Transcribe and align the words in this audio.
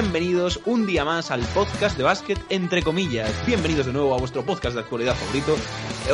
bienvenidos 0.00 0.60
un 0.64 0.86
día 0.86 1.04
más 1.04 1.32
al 1.32 1.40
podcast 1.40 1.96
de 1.96 2.04
básquet, 2.04 2.38
entre 2.50 2.84
comillas. 2.84 3.32
Bienvenidos 3.44 3.86
de 3.86 3.92
nuevo 3.92 4.14
a 4.14 4.18
vuestro 4.18 4.44
podcast 4.44 4.74
de 4.76 4.82
actualidad 4.82 5.16
favorito. 5.16 5.56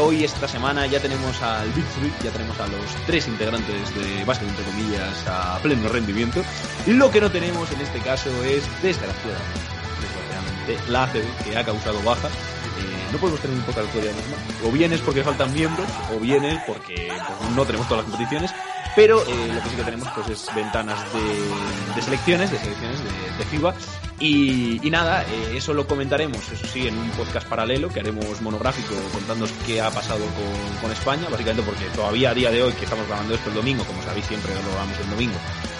Hoy, 0.00 0.24
esta 0.24 0.48
semana, 0.48 0.86
ya 0.86 1.00
tenemos 1.00 1.42
al 1.42 1.70
Big 1.72 1.84
Three, 1.88 2.10
ya 2.24 2.30
tenemos 2.30 2.58
a 2.60 2.66
los 2.66 2.96
tres 3.06 3.28
integrantes 3.28 3.94
de 3.94 4.24
básquet, 4.24 4.48
entre 4.48 4.64
comillas, 4.64 5.26
a 5.28 5.58
pleno 5.58 5.86
rendimiento. 5.90 6.42
Lo 6.86 7.10
que 7.10 7.20
no 7.20 7.30
tenemos 7.30 7.70
en 7.72 7.82
este 7.82 7.98
caso 7.98 8.30
es, 8.44 8.64
desgraciadamente, 8.82 10.78
la 10.88 11.04
ACB, 11.04 11.44
que 11.44 11.58
ha 11.58 11.64
causado 11.66 12.02
baja. 12.04 12.28
Eh, 12.28 13.12
no 13.12 13.18
podemos 13.18 13.38
tener 13.42 13.54
un 13.54 13.64
podcast 13.64 13.92
de 13.92 14.00
actualidad 14.00 14.14
normal. 14.14 14.40
O 14.64 14.72
bien 14.72 14.94
es 14.94 15.02
porque 15.02 15.22
faltan 15.22 15.52
miembros, 15.52 15.88
o 16.16 16.20
bien 16.20 16.42
es 16.46 16.58
porque 16.66 17.12
pues, 17.38 17.50
no 17.54 17.66
tenemos 17.66 17.86
todas 17.86 18.04
las 18.04 18.10
competiciones. 18.10 18.50
Pero 18.96 19.22
eh, 19.26 19.52
lo 19.52 19.62
que 19.62 19.70
sí 19.70 19.76
que 19.76 19.82
tenemos 19.82 20.08
pues 20.14 20.28
es 20.28 20.54
ventanas 20.54 21.00
de, 21.12 21.94
de 21.94 22.02
selecciones, 22.02 22.50
de 22.50 22.58
selecciones 22.58 22.98
de, 23.02 23.38
de 23.38 23.44
FIBA. 23.50 23.74
Y, 24.20 24.86
y 24.86 24.90
nada, 24.90 25.24
eh, 25.24 25.56
eso 25.56 25.74
lo 25.74 25.88
comentaremos, 25.88 26.38
eso 26.52 26.64
sí, 26.68 26.86
en 26.86 26.96
un 26.96 27.10
podcast 27.10 27.48
paralelo 27.48 27.88
que 27.88 27.98
haremos 27.98 28.40
monográfico 28.40 28.94
contándoos 29.12 29.50
qué 29.66 29.80
ha 29.80 29.90
pasado 29.90 30.20
con, 30.20 30.76
con 30.80 30.92
España, 30.92 31.26
básicamente 31.28 31.64
porque 31.64 31.84
todavía 31.96 32.30
a 32.30 32.34
día 32.34 32.50
de 32.52 32.62
hoy, 32.62 32.72
que 32.74 32.84
estamos 32.84 33.08
grabando 33.08 33.34
esto 33.34 33.48
el 33.48 33.56
domingo, 33.56 33.82
como 33.84 34.00
sabéis 34.04 34.26
siempre 34.26 34.54
lo 34.54 34.60
grabamos 34.70 34.96
el 35.00 35.10
domingo, 35.10 35.34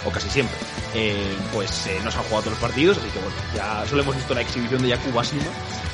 o 0.05 0.09
casi 0.09 0.29
siempre, 0.29 0.57
eh, 0.93 1.33
pues 1.53 1.87
eh, 1.87 1.97
no 2.03 2.11
se 2.11 2.17
han 2.17 2.23
jugado 2.25 2.41
todos 2.41 2.59
los 2.59 2.61
partidos, 2.61 2.97
así 2.97 3.07
que 3.07 3.19
bueno, 3.19 3.35
ya 3.55 3.85
solo 3.87 4.01
hemos 4.01 4.15
visto 4.15 4.33
la 4.35 4.41
exhibición 4.41 4.81
de 4.81 4.89
Yakuba 4.89 5.23
Sima, 5.23 5.43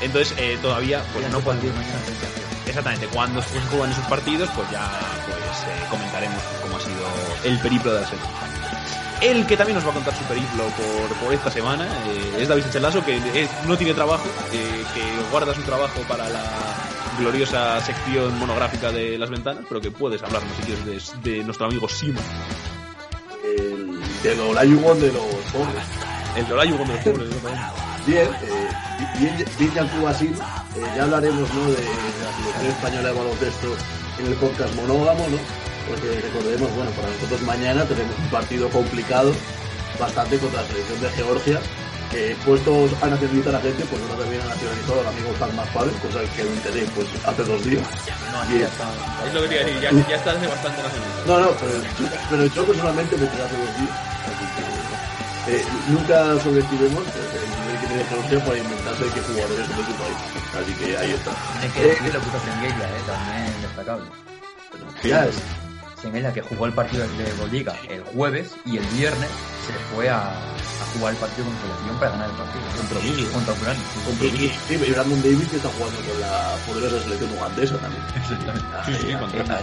entonces 0.01 0.35
todavía 0.61 1.03
pues 1.13 1.29
no 1.29 1.39
podemos... 1.41 1.75
Exactamente, 2.65 3.07
cuando 3.07 3.41
se 3.41 3.59
juegan 3.69 3.91
esos 3.91 4.05
partidos, 4.05 4.49
pues 4.55 4.69
ya 4.71 4.87
pues 5.25 5.37
eh, 5.67 5.85
comentaremos 5.89 6.41
cómo 6.61 6.77
ha 6.77 6.79
sido 6.79 7.01
el 7.43 7.59
periplo 7.59 7.93
de 7.93 8.01
la 8.01 8.07
selección. 8.07 8.31
El 9.21 9.45
que 9.45 9.55
también 9.57 9.75
nos 9.75 9.85
va 9.85 9.91
a 9.91 9.93
contar 9.93 10.15
su 10.15 10.23
periplo 10.23 10.63
por, 10.65 11.17
por 11.17 11.33
esta 11.33 11.51
semana 11.51 11.85
eh, 12.07 12.37
es 12.39 12.47
David 12.47 12.63
Chelazo, 12.71 13.03
que 13.05 13.17
es- 13.17 13.49
no 13.67 13.77
tiene 13.77 13.93
trabajo, 13.93 14.23
eh, 14.51 14.83
que 14.93 15.01
guarda 15.31 15.53
su 15.53 15.61
trabajo 15.61 16.01
para 16.07 16.27
la 16.29 16.41
gloriosa 17.19 17.79
sección 17.81 18.37
monográfica 18.39 18.91
de 18.91 19.17
las 19.17 19.29
ventanas, 19.29 19.63
pero 19.67 19.81
que 19.81 19.91
puedes 19.91 20.23
hablarnos 20.23 20.51
si 20.57 20.63
quieres 20.63 21.13
de, 21.23 21.31
de 21.37 21.43
nuestro 21.43 21.67
amigo 21.67 21.87
Sima, 21.89 22.19
el, 23.43 23.99
de 24.23 24.35
los 24.35 24.55
Layugón 24.55 24.99
de 24.99 25.11
los 25.11 25.23
pobres. 25.51 25.83
el 26.35 26.47
Dorayu 26.47 26.77
con 26.77 26.87
los 26.87 26.97
pobres. 26.99 27.29
Bien, 28.07 28.27
eh, 28.41 28.67
bien, 29.19 29.45
bien 29.59 29.73
Yakuba 29.75 30.09
así, 30.09 30.25
eh, 30.25 30.83
ya 30.97 31.03
hablaremos 31.03 31.53
¿no, 31.53 31.65
de, 31.67 31.77
selección 32.51 32.75
española 32.75 33.09
de 33.09 33.15
baloncesto 33.15 33.67
en 34.19 34.25
el 34.27 34.33
podcast 34.35 34.75
monógamo, 34.75 35.27
¿no? 35.29 35.37
Porque 35.87 36.21
recordemos, 36.21 36.69
bueno, 36.75 36.91
para 36.91 37.09
nosotros 37.09 37.41
mañana 37.41 37.85
tenemos 37.85 38.17
un 38.17 38.29
partido 38.29 38.69
complicado, 38.69 39.33
bastante 39.99 40.37
contra 40.37 40.61
la 40.61 40.67
selección 40.67 41.01
de 41.01 41.09
Georgia, 41.09 41.59
que 42.11 42.35
puestos 42.45 42.91
a 43.01 43.07
nacionalizar 43.07 43.55
a 43.55 43.57
la 43.57 43.63
gente, 43.63 43.85
pues 43.85 44.01
no 44.03 44.13
también 44.15 44.41
ha 44.41 44.47
nacionalizado 44.51 44.99
al 44.99 45.07
amigo 45.07 45.33
Juan 45.39 45.55
más 45.55 45.67
padre, 45.69 45.91
cosa 46.03 46.19
que 46.35 46.43
me 46.43 46.53
enteré 46.53 46.83
pues 46.93 47.07
hace 47.25 47.43
dos 47.43 47.63
días. 47.63 47.83
Bien. 48.49 48.67
Es 49.25 49.33
lo 49.33 49.41
que 49.43 49.47
te 49.47 49.55
iba 49.55 49.63
a 49.63 49.65
decir, 49.65 49.81
ya, 49.81 49.91
ya 50.09 50.15
está 50.15 50.31
hace 50.31 50.47
bastante 50.47 50.83
nacional. 50.83 51.09
No, 51.25 51.39
no, 51.39 51.49
pero, 51.55 51.73
pero 52.29 52.45
yo 52.45 52.65
personalmente 52.65 53.15
me 53.15 53.23
enteré 53.23 53.43
hace 53.43 53.57
dos 53.57 53.77
días. 53.79 54.11
Eh, 55.47 55.65
nunca 55.89 56.39
sobreestimemos 56.43 57.03
eh, 57.07 57.39
el 57.43 57.49
nivel 57.61 57.79
que 57.81 57.87
tiene 57.87 58.03
Georgia 58.05 58.45
para 58.45 58.57
inventarse 58.59 59.03
que 59.05 59.21
jugadores 59.21 59.67
son 59.67 59.77
de 59.77 59.85
su 59.85 59.93
país. 59.93 60.17
Así 60.61 60.73
que 60.73 60.97
ahí 60.97 61.11
está. 61.11 61.31
Hay 61.61 61.69
que 61.69 61.81
decir 61.81 62.13
lo 62.13 62.19
que 62.21 62.27
hizo 62.27 62.39
Senguelia, 62.45 62.87
eh, 62.89 63.01
también 63.07 63.61
destacable. 63.61 64.05
Ya 65.03 65.25
es. 65.25 65.35
Senguelia 66.01 66.33
que 66.33 66.41
jugó 66.41 66.65
el 66.65 66.73
partido 66.73 67.07
de 67.07 67.29
Euroliga 67.29 67.75
el 67.89 68.01
jueves 68.03 68.51
y 68.65 68.77
el 68.77 68.85
viernes 68.87 69.29
se 69.67 69.73
fue 69.95 70.09
a, 70.09 70.17
a 70.31 70.85
jugar 70.97 71.13
el 71.13 71.19
partido 71.19 71.45
con 71.45 71.55
selección 71.61 71.99
para 71.99 72.11
ganar 72.11 72.29
el 72.29 72.35
partido. 72.37 72.63
Compromiso. 72.77 73.31
Contra 73.31 73.53
Ucrania. 73.53 73.83
Y, 74.21 74.25
y, 74.25 74.49
sí, 74.67 74.73
y 74.87 74.91
Brandon 74.91 75.21
Davis 75.21 75.47
que 75.49 75.55
está 75.57 75.69
jugando 75.69 75.99
con 76.01 76.21
la 76.21 76.55
poderosa 76.65 77.03
selección 77.03 77.31
ugandesa 77.37 77.77
también. 77.77 78.03
Sí, 78.85 78.93
sí, 78.99 79.13
contra- 79.13 79.61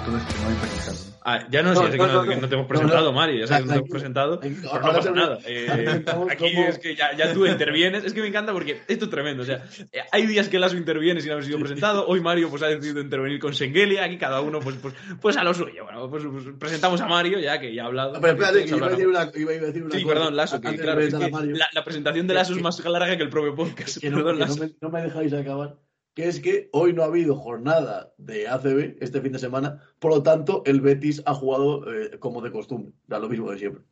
Ah, 1.30 1.46
ya 1.50 1.62
no, 1.62 1.74
No, 1.74 1.80
sé 1.80 1.84
no, 1.86 1.90
que 1.90 1.98
no, 1.98 2.06
no, 2.06 2.28
que 2.28 2.36
no 2.36 2.48
te 2.48 2.54
hemos 2.54 2.66
presentado, 2.66 3.04
no. 3.06 3.12
Mario, 3.12 3.40
ya 3.40 3.46
sé 3.46 3.54
que 3.56 3.60
no 3.64 3.72
te 3.72 3.78
hemos 3.78 3.90
presentado, 3.90 4.40
pero 4.40 4.54
no 4.80 4.92
pasa 4.92 5.10
nada. 5.10 5.38
Eh, 5.46 6.04
aquí 6.30 6.46
es 6.46 6.78
que 6.78 6.94
ya, 6.96 7.14
ya 7.16 7.32
tú 7.34 7.44
intervienes, 7.46 8.04
es 8.04 8.14
que 8.14 8.20
me 8.22 8.28
encanta 8.28 8.52
porque 8.52 8.80
esto 8.88 9.04
es 9.04 9.10
tremendo, 9.10 9.42
o 9.42 9.46
sea, 9.46 9.62
eh, 9.92 10.00
hay 10.10 10.26
días 10.26 10.48
que 10.48 10.58
Lazo 10.58 10.76
interviene 10.76 11.20
sin 11.20 11.32
haber 11.32 11.44
sido 11.44 11.58
presentado, 11.58 12.06
hoy 12.06 12.20
Mario 12.20 12.48
pues 12.48 12.62
ha 12.62 12.68
decidido 12.68 13.00
intervenir 13.00 13.38
con 13.38 13.52
Sengelia, 13.54 14.04
aquí 14.04 14.16
cada 14.16 14.40
uno 14.40 14.60
pues, 14.60 14.76
pues, 14.76 14.94
pues 15.20 15.36
a 15.36 15.44
lo 15.44 15.52
suyo, 15.52 15.84
bueno, 15.84 16.08
pues, 16.08 16.24
pues 16.30 16.44
presentamos 16.58 17.00
a 17.00 17.06
Mario 17.06 17.38
ya 17.40 17.58
que 17.60 17.74
ya 17.74 17.82
ha 17.82 17.86
hablado. 17.86 18.20
Pero 18.20 18.32
espérate, 18.32 18.64
que 18.64 18.76
iba 18.76 18.86
a 18.86 18.90
decir 18.90 19.06
una, 19.08 19.30
iba 19.34 19.50
a 19.52 19.54
decir 19.54 19.82
una 19.84 19.94
Sí, 19.94 20.02
cosa. 20.02 20.14
perdón, 20.14 20.36
Lazo, 20.36 20.60
que 20.60 20.76
claro, 20.76 21.00
es 21.00 21.14
que 21.14 21.30
la, 21.30 21.68
la 21.72 21.84
presentación 21.84 22.26
de 22.26 22.34
Lazo 22.34 22.54
es 22.54 22.62
más 22.62 22.84
larga 22.84 23.16
que 23.16 23.22
el 23.22 23.28
propio 23.30 23.54
podcast. 23.54 23.98
que 23.98 24.08
no, 24.10 24.16
Perdón, 24.24 24.38
que 24.38 24.60
me, 24.60 24.70
no 24.80 24.90
me 24.90 25.02
dejáis 25.02 25.32
acabar, 25.32 25.74
que 26.18 26.26
es 26.26 26.40
que 26.40 26.68
hoy 26.72 26.92
no 26.92 27.04
ha 27.04 27.06
habido 27.06 27.36
jornada 27.36 28.12
de 28.18 28.48
ACB 28.48 28.96
este 29.00 29.20
fin 29.20 29.30
de 29.30 29.38
semana, 29.38 29.80
por 30.00 30.10
lo 30.10 30.20
tanto 30.20 30.64
el 30.66 30.80
Betis 30.80 31.22
ha 31.26 31.32
jugado 31.32 31.94
eh, 31.94 32.18
como 32.18 32.42
de 32.42 32.50
costumbre, 32.50 32.92
da 33.06 33.20
lo 33.20 33.28
mismo 33.28 33.48
de 33.52 33.58
siempre. 33.58 33.84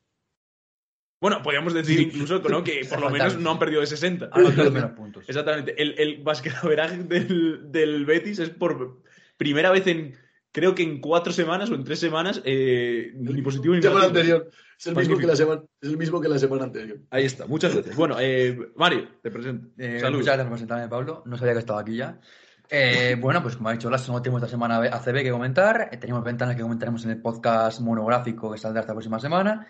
Bueno, 1.20 1.40
podríamos 1.40 1.72
decir 1.72 2.00
incluso 2.00 2.40
¿no? 2.40 2.64
que 2.64 2.84
por 2.90 3.00
lo 3.00 3.10
menos 3.16 3.38
no 3.38 3.52
han 3.52 3.60
perdido 3.60 3.80
de 3.80 3.86
60. 3.86 4.30
Ha 4.32 4.42
faltado 4.42 4.72
menos 4.72 4.90
puntos. 4.90 5.24
Exactamente. 5.28 5.80
El, 5.80 5.94
el 6.00 6.24
basquetaveraje 6.24 7.04
del, 7.04 7.70
del 7.70 8.04
Betis 8.04 8.40
es 8.40 8.50
por 8.50 9.02
primera 9.36 9.70
vez 9.70 9.86
en, 9.86 10.16
creo 10.50 10.74
que 10.74 10.82
en 10.82 11.00
cuatro 11.00 11.32
semanas 11.32 11.70
o 11.70 11.76
en 11.76 11.84
tres 11.84 12.00
semanas, 12.00 12.42
eh, 12.44 13.12
ni 13.14 13.40
positivo 13.40 13.72
ni 13.76 13.82
La 13.82 13.90
semana 13.90 14.08
negativo. 14.08 14.36
anterior, 14.38 14.50
es 14.78 14.86
el, 14.86 14.96
mismo 14.96 15.16
que 15.16 15.26
la 15.26 15.36
semana, 15.36 15.62
es 15.80 15.88
el 15.88 15.96
mismo 15.96 16.20
que 16.20 16.28
la 16.28 16.38
semana 16.38 16.64
anterior. 16.64 16.98
Ahí 17.10 17.24
está, 17.24 17.46
muchas 17.46 17.74
gracias. 17.74 17.96
Bueno, 17.96 18.16
eh, 18.20 18.72
Mario, 18.76 19.08
te 19.22 19.30
presento. 19.30 19.68
Eh, 19.78 20.00
Salud. 20.00 20.18
muchas 20.18 20.34
gracias 20.34 20.46
por 20.46 20.52
presentarme, 20.52 20.88
Pablo. 20.88 21.22
No 21.26 21.38
sabía 21.38 21.54
que 21.54 21.60
estaba 21.60 21.80
aquí 21.80 21.96
ya. 21.96 22.20
Eh, 22.68 23.16
bueno, 23.20 23.42
pues 23.42 23.56
como 23.56 23.68
ha 23.68 23.72
dicho 23.72 23.90
Lasso, 23.90 24.12
no 24.12 24.22
tenemos 24.22 24.42
esta 24.42 24.50
semana 24.50 24.78
ACB 24.78 25.22
que 25.22 25.30
comentar. 25.30 25.88
Eh, 25.92 25.96
Tenemos 25.96 26.22
ventanas 26.24 26.56
que 26.56 26.62
comentaremos 26.62 27.04
en 27.04 27.10
el 27.12 27.22
podcast 27.22 27.80
monográfico 27.80 28.52
que 28.52 28.58
saldrá 28.58 28.80
esta 28.80 28.92
próxima 28.92 29.18
semana. 29.18 29.66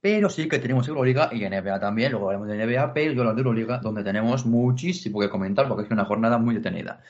Pero 0.00 0.30
sí 0.30 0.48
que 0.48 0.60
tenemos 0.60 0.86
Euroliga 0.86 1.28
y 1.32 1.40
NBA 1.44 1.80
también. 1.80 2.12
Luego 2.12 2.30
hablaremos 2.30 2.48
de 2.48 2.64
NBA, 2.64 2.94
pero 2.94 3.12
yo 3.12 3.22
hablo 3.22 3.34
de 3.34 3.40
Euroliga, 3.40 3.78
donde 3.78 4.04
tenemos 4.04 4.46
muchísimo 4.46 5.18
que 5.20 5.28
comentar 5.28 5.66
porque 5.66 5.84
es 5.84 5.90
una 5.90 6.04
jornada 6.04 6.38
muy 6.38 6.54
detenida. 6.54 7.00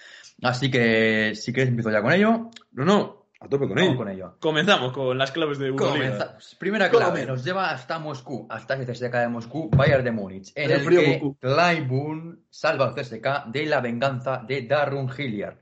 Así 0.42 0.70
que 0.70 1.34
si 1.34 1.52
queréis 1.52 1.68
empiezo 1.68 1.90
ya 1.90 2.00
con 2.00 2.12
ello. 2.12 2.50
No, 2.72 2.84
no, 2.84 3.17
a 3.40 3.48
tope 3.48 3.68
con 3.68 3.78
ello. 3.78 3.96
con 3.96 4.08
ello. 4.08 4.36
Comenzamos 4.40 4.92
con 4.92 5.16
las 5.16 5.30
claves 5.30 5.58
de 5.58 5.68
Euroliga. 5.68 6.36
Primera 6.58 6.90
clave, 6.90 7.24
nos 7.24 7.44
lleva 7.44 7.70
hasta 7.70 7.98
Moscú, 7.98 8.46
hasta 8.50 8.74
el 8.74 8.86
CSK 8.86 9.12
de 9.12 9.28
Moscú, 9.28 9.70
Bayern 9.70 10.04
de 10.04 10.10
Múnich, 10.10 10.52
en 10.56 10.64
El 10.64 10.72
el, 10.72 10.80
frío 10.80 11.00
que. 11.00 11.34
Clyburn 11.40 12.40
salva 12.50 12.86
al 12.86 12.94
CSK 12.94 13.46
de 13.46 13.66
la 13.66 13.80
venganza 13.80 14.42
de 14.46 14.62
Darun 14.62 15.10
Hilliard. 15.16 15.56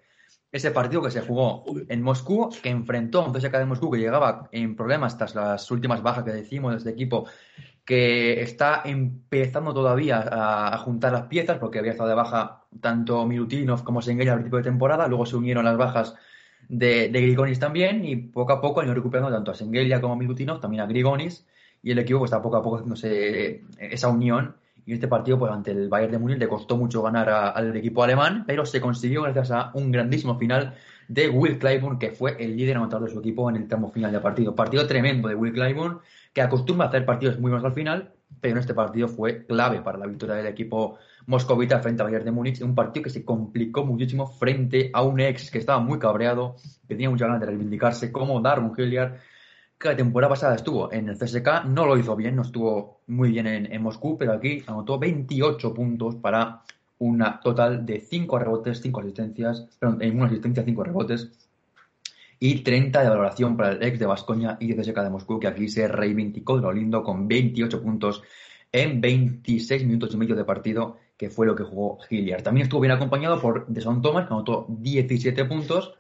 Ese 0.51 0.71
partido 0.71 1.03
que 1.03 1.11
se 1.11 1.21
jugó 1.21 1.65
en 1.89 2.01
Moscú, 2.01 2.49
que 2.63 2.71
enfrentó 2.71 3.21
a 3.21 3.27
un 3.27 3.35
CSK 3.35 3.53
de 3.59 3.67
Moscú 3.67 3.91
que 3.91 3.99
llegaba 3.99 4.49
en 4.53 4.75
problemas 4.75 5.19
tras 5.19 5.35
las 5.35 5.71
últimas 5.71 6.03
bajas 6.03 6.25
que 6.25 6.31
decimos 6.31 6.73
de 6.73 6.79
este 6.79 6.91
equipo, 6.91 7.29
que 7.85 8.41
está 8.41 8.83
empezando 8.87 9.75
todavía 9.75 10.21
a, 10.21 10.75
a 10.75 10.79
juntar 10.79 11.13
las 11.13 11.25
piezas, 11.25 11.59
porque 11.59 11.81
había 11.81 11.93
estado 11.93 12.09
de 12.09 12.15
baja 12.15 12.65
tanto 12.81 13.27
Milutinov 13.27 13.85
como 13.85 14.01
Sengelia 14.01 14.33
al 14.33 14.39
principio 14.39 14.59
de 14.59 14.65
temporada, 14.65 15.09
luego 15.09 15.27
se 15.27 15.37
unieron 15.37 15.67
las 15.67 15.77
bajas 15.77 16.15
de, 16.69 17.09
Grigonis 17.09 17.59
también, 17.59 18.05
y 18.05 18.17
poco 18.17 18.53
a 18.53 18.61
poco 18.61 18.81
han 18.81 18.87
ido 18.87 18.95
recuperando 18.95 19.31
tanto 19.31 19.51
a 19.51 19.55
Sengelia 19.55 20.01
como 20.01 20.15
a 20.15 20.17
Milutinov, 20.17 20.61
también 20.61 20.83
a 20.83 20.87
Grigonis, 20.87 21.47
y 21.83 21.93
el 21.93 21.99
equipo 21.99 22.21
pues, 22.21 22.31
está 22.31 22.43
poco 22.43 22.57
a 22.57 22.63
poco 22.63 22.77
haciéndose 22.77 23.63
esa 23.79 24.09
unión 24.09 24.57
Y 24.85 24.93
este 24.93 25.09
partido, 25.09 25.39
pues 25.39 25.53
ante 25.53 25.71
el 25.73 25.89
Bayern 25.89 26.13
de 26.13 26.19
Múnich, 26.19 26.39
le 26.39 26.49
costó 26.49 26.77
mucho 26.77 27.03
ganar 27.03 27.29
al 27.29 27.77
equipo 27.77 28.03
alemán, 28.03 28.45
pero 28.47 28.65
se 28.65 28.81
consiguió 28.81 29.23
gracias 29.23 29.51
a 29.51 29.71
un 29.75 29.91
grandísimo 29.91 30.39
final 30.39 30.75
de 31.09 31.29
Will 31.29 31.59
Clyburn, 31.59 31.99
que 31.99 32.11
fue 32.11 32.37
el 32.39 32.57
líder 32.57 32.77
anotador 32.77 33.09
de 33.09 33.15
su 33.15 33.21
equipo 33.21 33.49
en 33.51 33.57
el 33.57 33.69
tramo 33.69 33.91
final 33.91 34.13
del 34.13 34.21
partido. 34.21 34.55
Partido 34.55 34.87
tremendo 34.87 35.29
de 35.29 35.35
Will 35.35 35.53
Clyburn, 35.53 36.01
que 36.33 36.43
acostumbra 36.43 36.87
a 36.87 36.89
hacer 36.89 37.05
partidos 37.05 37.39
muy 37.39 37.51
buenos 37.51 37.65
al 37.65 37.73
final, 37.73 38.13
pero 38.41 38.55
en 38.55 38.59
este 38.59 38.75
partido 38.75 39.09
fue 39.09 39.45
clave 39.47 39.81
para 39.81 39.99
la 39.99 40.07
victoria 40.07 40.37
del 40.37 40.47
equipo 40.47 40.99
moscovita 41.27 41.81
frente 41.81 42.03
al 42.03 42.09
Bayern 42.09 42.25
de 42.25 42.33
Múnich, 42.33 42.63
un 42.63 42.75
partido 42.75 43.05
que 43.05 43.11
se 43.11 43.25
complicó 43.25 43.85
muchísimo 43.85 44.27
frente 44.27 44.91
a 44.93 45.03
un 45.03 45.21
ex 45.21 45.51
que 45.51 45.59
estaba 45.59 45.81
muy 45.81 45.99
cabreado, 45.99 46.57
que 46.87 46.95
tenía 46.95 47.11
mucha 47.11 47.27
ganas 47.27 47.41
de 47.41 47.47
reivindicarse, 47.47 48.13
como 48.13 48.41
Darwin 48.41 48.73
Hilliard, 48.77 49.19
que 49.79 49.89
la 49.89 49.97
temporada 49.97 50.31
pasada 50.31 50.55
estuvo 50.55 50.91
en 50.93 51.09
el 51.09 51.19
CSK, 51.19 51.65
no 51.67 51.85
lo 51.87 51.99
hizo 51.99 52.17
bien, 52.17 52.37
no 52.37 52.43
estuvo 52.43 53.01
muy 53.09 53.31
bien 53.31 53.47
en, 53.47 53.83
Moscú, 53.83 54.17
pero 54.17 54.33
aquí 54.33 54.63
anotó 54.67 54.99
28 54.99 55.75
puntos 55.75 56.17
para 56.17 56.63
una 56.99 57.41
total 57.41 57.85
de 57.85 58.01
5 58.01 58.39
rebotes, 58.39 58.81
5 58.81 59.01
asistencias, 59.01 59.69
perdón, 59.79 59.99
en 60.01 60.17
una 60.17 60.27
asistencia, 60.27 60.65
5 60.65 60.85
rebotes, 60.85 61.31
y 62.39 62.61
30 62.63 63.03
de 63.03 63.09
valoración 63.09 63.57
para 63.57 63.73
el 63.73 63.83
ex 63.83 63.99
de 63.99 64.07
Vascoña 64.07 64.57
y 64.61 64.75
CSK 64.75 64.99
de 65.03 65.11
Moscú, 65.11 65.41
que 65.41 65.49
aquí 65.49 65.69
se 65.69 65.89
reivindicó 65.89 66.57
de 66.57 66.63
lo 66.63 66.73
lindo 66.73 67.03
con 67.03 67.29
28 67.29 67.83
puntos 67.83 68.23
en 68.73 69.01
26 69.01 69.85
minutos 69.85 70.15
y 70.15 70.17
medio 70.17 70.37
de 70.37 70.45
partido, 70.45 70.97
que 71.17 71.31
fue 71.31 71.47
lo 71.47 71.57
que 71.57 71.65
jugó 71.65 71.99
Hilliard. 72.09 72.43
También 72.43 72.65
estuvo 72.65 72.81
bien 72.81 72.93
acompañado 72.93 73.41
por 73.41 73.67
Deson 73.67 74.03
Thomas, 74.03 74.27
que 74.27 74.35
anotó 74.35 74.67
17 74.69 75.45
puntos, 75.47 75.95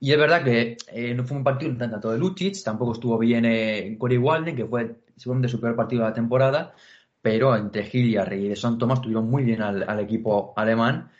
y 0.00 0.12
es 0.12 0.18
verdad 0.18 0.42
que 0.42 0.78
eh, 0.88 1.14
no 1.14 1.24
fue 1.24 1.36
un 1.36 1.44
partido 1.44 1.76
tanto 1.76 2.10
de 2.10 2.18
Lucic, 2.18 2.62
tampoco 2.64 2.92
estuvo 2.92 3.18
bien 3.18 3.44
eh, 3.44 3.96
Corey 3.98 4.16
Walden, 4.16 4.56
que 4.56 4.64
fue 4.64 4.96
seguramente 5.16 5.48
su 5.48 5.60
peor 5.60 5.76
partido 5.76 6.02
de 6.02 6.08
la 6.08 6.14
temporada, 6.14 6.74
pero 7.20 7.54
entre 7.54 7.88
Hilliard 7.90 8.32
y 8.32 8.48
de 8.48 8.56
Son 8.56 8.78
Thomas 8.78 9.02
tuvieron 9.02 9.28
muy 9.30 9.44
bien 9.44 9.60
al, 9.60 10.00
equipo 10.00 10.54
alemán, 10.56 11.10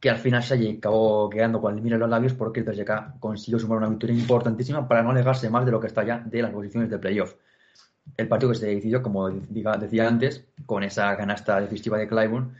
que 0.00 0.10
al 0.10 0.18
final 0.18 0.42
se 0.42 0.70
acabó 0.70 1.30
quedando 1.30 1.60
con 1.60 1.74
el 1.74 1.82
mira 1.82 1.96
en 1.96 2.00
los 2.00 2.10
labios 2.10 2.34
porque 2.34 2.60
el 2.60 2.66
PSG 2.66 3.18
consiguió 3.18 3.58
sumar 3.58 3.78
una 3.78 3.88
victoria 3.88 4.16
importantísima 4.16 4.86
para 4.86 5.02
no 5.02 5.10
alejarse 5.10 5.48
más 5.48 5.64
de 5.64 5.72
lo 5.72 5.80
que 5.80 5.86
está 5.86 6.04
ya 6.04 6.18
de 6.18 6.42
las 6.42 6.52
posiciones 6.52 6.90
de 6.90 6.98
playoff. 6.98 7.34
El 8.16 8.28
partido 8.28 8.52
que 8.52 8.58
se 8.58 8.66
decidió, 8.66 9.02
como 9.02 9.30
decía 9.30 10.08
antes, 10.08 10.46
con 10.66 10.82
esa 10.82 11.16
canasta 11.16 11.60
decisiva 11.60 11.96
de 11.96 12.08
Clyburn, 12.08 12.54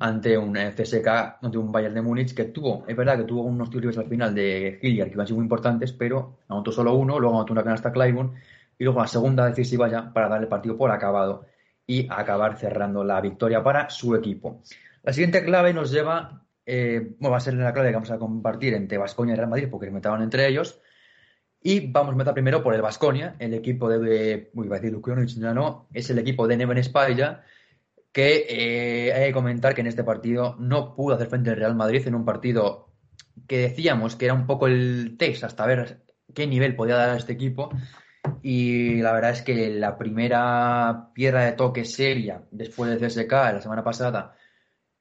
ante 0.00 0.36
un 0.38 0.54
CSK, 0.54 1.06
ante 1.42 1.58
un 1.58 1.70
Bayern 1.70 1.94
de 1.94 2.00
Múnich 2.00 2.34
que 2.34 2.46
tuvo, 2.46 2.84
es 2.88 2.96
verdad 2.96 3.18
que 3.18 3.24
tuvo 3.24 3.42
unos 3.42 3.68
tiros 3.68 3.82
libres 3.82 3.98
al 3.98 4.08
final 4.08 4.34
de 4.34 4.78
Hilliard 4.80 5.08
que 5.08 5.14
iban 5.14 5.24
a 5.24 5.26
ser 5.26 5.36
muy 5.36 5.44
importantes, 5.44 5.92
pero 5.92 6.38
anotó 6.48 6.72
solo 6.72 6.94
uno, 6.94 7.18
luego 7.18 7.36
anotó 7.36 7.52
una 7.52 7.62
canasta 7.62 7.92
Clyburn 7.92 8.34
y 8.78 8.84
luego 8.84 9.00
la 9.00 9.06
segunda 9.06 9.44
decisiva 9.44 9.90
ya 9.90 10.10
para 10.10 10.30
dar 10.30 10.40
el 10.40 10.48
partido 10.48 10.78
por 10.78 10.90
acabado 10.90 11.44
y 11.86 12.06
acabar 12.10 12.56
cerrando 12.56 13.04
la 13.04 13.20
victoria 13.20 13.62
para 13.62 13.90
su 13.90 14.14
equipo. 14.14 14.62
La 15.02 15.12
siguiente 15.12 15.44
clave 15.44 15.74
nos 15.74 15.90
lleva, 15.90 16.46
eh, 16.64 17.14
bueno, 17.18 17.32
va 17.32 17.36
a 17.36 17.40
ser 17.40 17.54
la 17.54 17.74
clave 17.74 17.90
que 17.90 17.94
vamos 17.94 18.10
a 18.10 18.18
compartir 18.18 18.72
entre 18.72 18.96
Vasconia 18.96 19.34
y 19.34 19.36
Real 19.36 19.50
Madrid 19.50 19.68
porque 19.70 19.86
se 19.86 19.92
metaban 19.92 20.22
entre 20.22 20.48
ellos. 20.48 20.80
Y 21.62 21.92
vamos 21.92 22.14
a 22.14 22.16
meter 22.16 22.32
primero 22.32 22.62
por 22.62 22.74
el 22.74 22.80
Vasconia, 22.80 23.36
el 23.38 23.52
equipo 23.52 23.90
de, 23.90 24.50
uy, 24.54 24.66
va 24.66 24.76
a 24.76 24.80
decir 24.80 24.98
ya 25.38 25.52
no, 25.52 25.88
es 25.92 26.08
el 26.08 26.18
equipo 26.18 26.46
de 26.48 26.56
Neven 26.56 26.78
España 26.78 27.42
que 28.12 28.46
eh, 28.48 29.12
hay 29.12 29.28
que 29.28 29.32
comentar 29.32 29.74
que 29.74 29.82
en 29.82 29.86
este 29.86 30.04
partido 30.04 30.56
no 30.58 30.94
pudo 30.94 31.14
hacer 31.14 31.28
frente 31.28 31.50
al 31.50 31.56
Real 31.56 31.76
Madrid 31.76 32.06
en 32.06 32.14
un 32.14 32.24
partido 32.24 32.90
que 33.46 33.58
decíamos 33.58 34.16
que 34.16 34.26
era 34.26 34.34
un 34.34 34.46
poco 34.46 34.66
el 34.66 35.16
test 35.18 35.44
hasta 35.44 35.66
ver 35.66 36.04
qué 36.34 36.46
nivel 36.46 36.76
podía 36.76 36.96
dar 36.96 37.10
a 37.10 37.16
este 37.16 37.32
equipo. 37.32 37.70
Y 38.42 39.00
la 39.00 39.12
verdad 39.12 39.30
es 39.30 39.42
que 39.42 39.70
la 39.70 39.96
primera 39.96 41.10
piedra 41.14 41.44
de 41.44 41.52
toque 41.52 41.84
seria 41.84 42.42
después 42.50 42.90
del 42.90 43.00
CSK 43.00 43.32
la 43.32 43.60
semana 43.60 43.84
pasada 43.84 44.36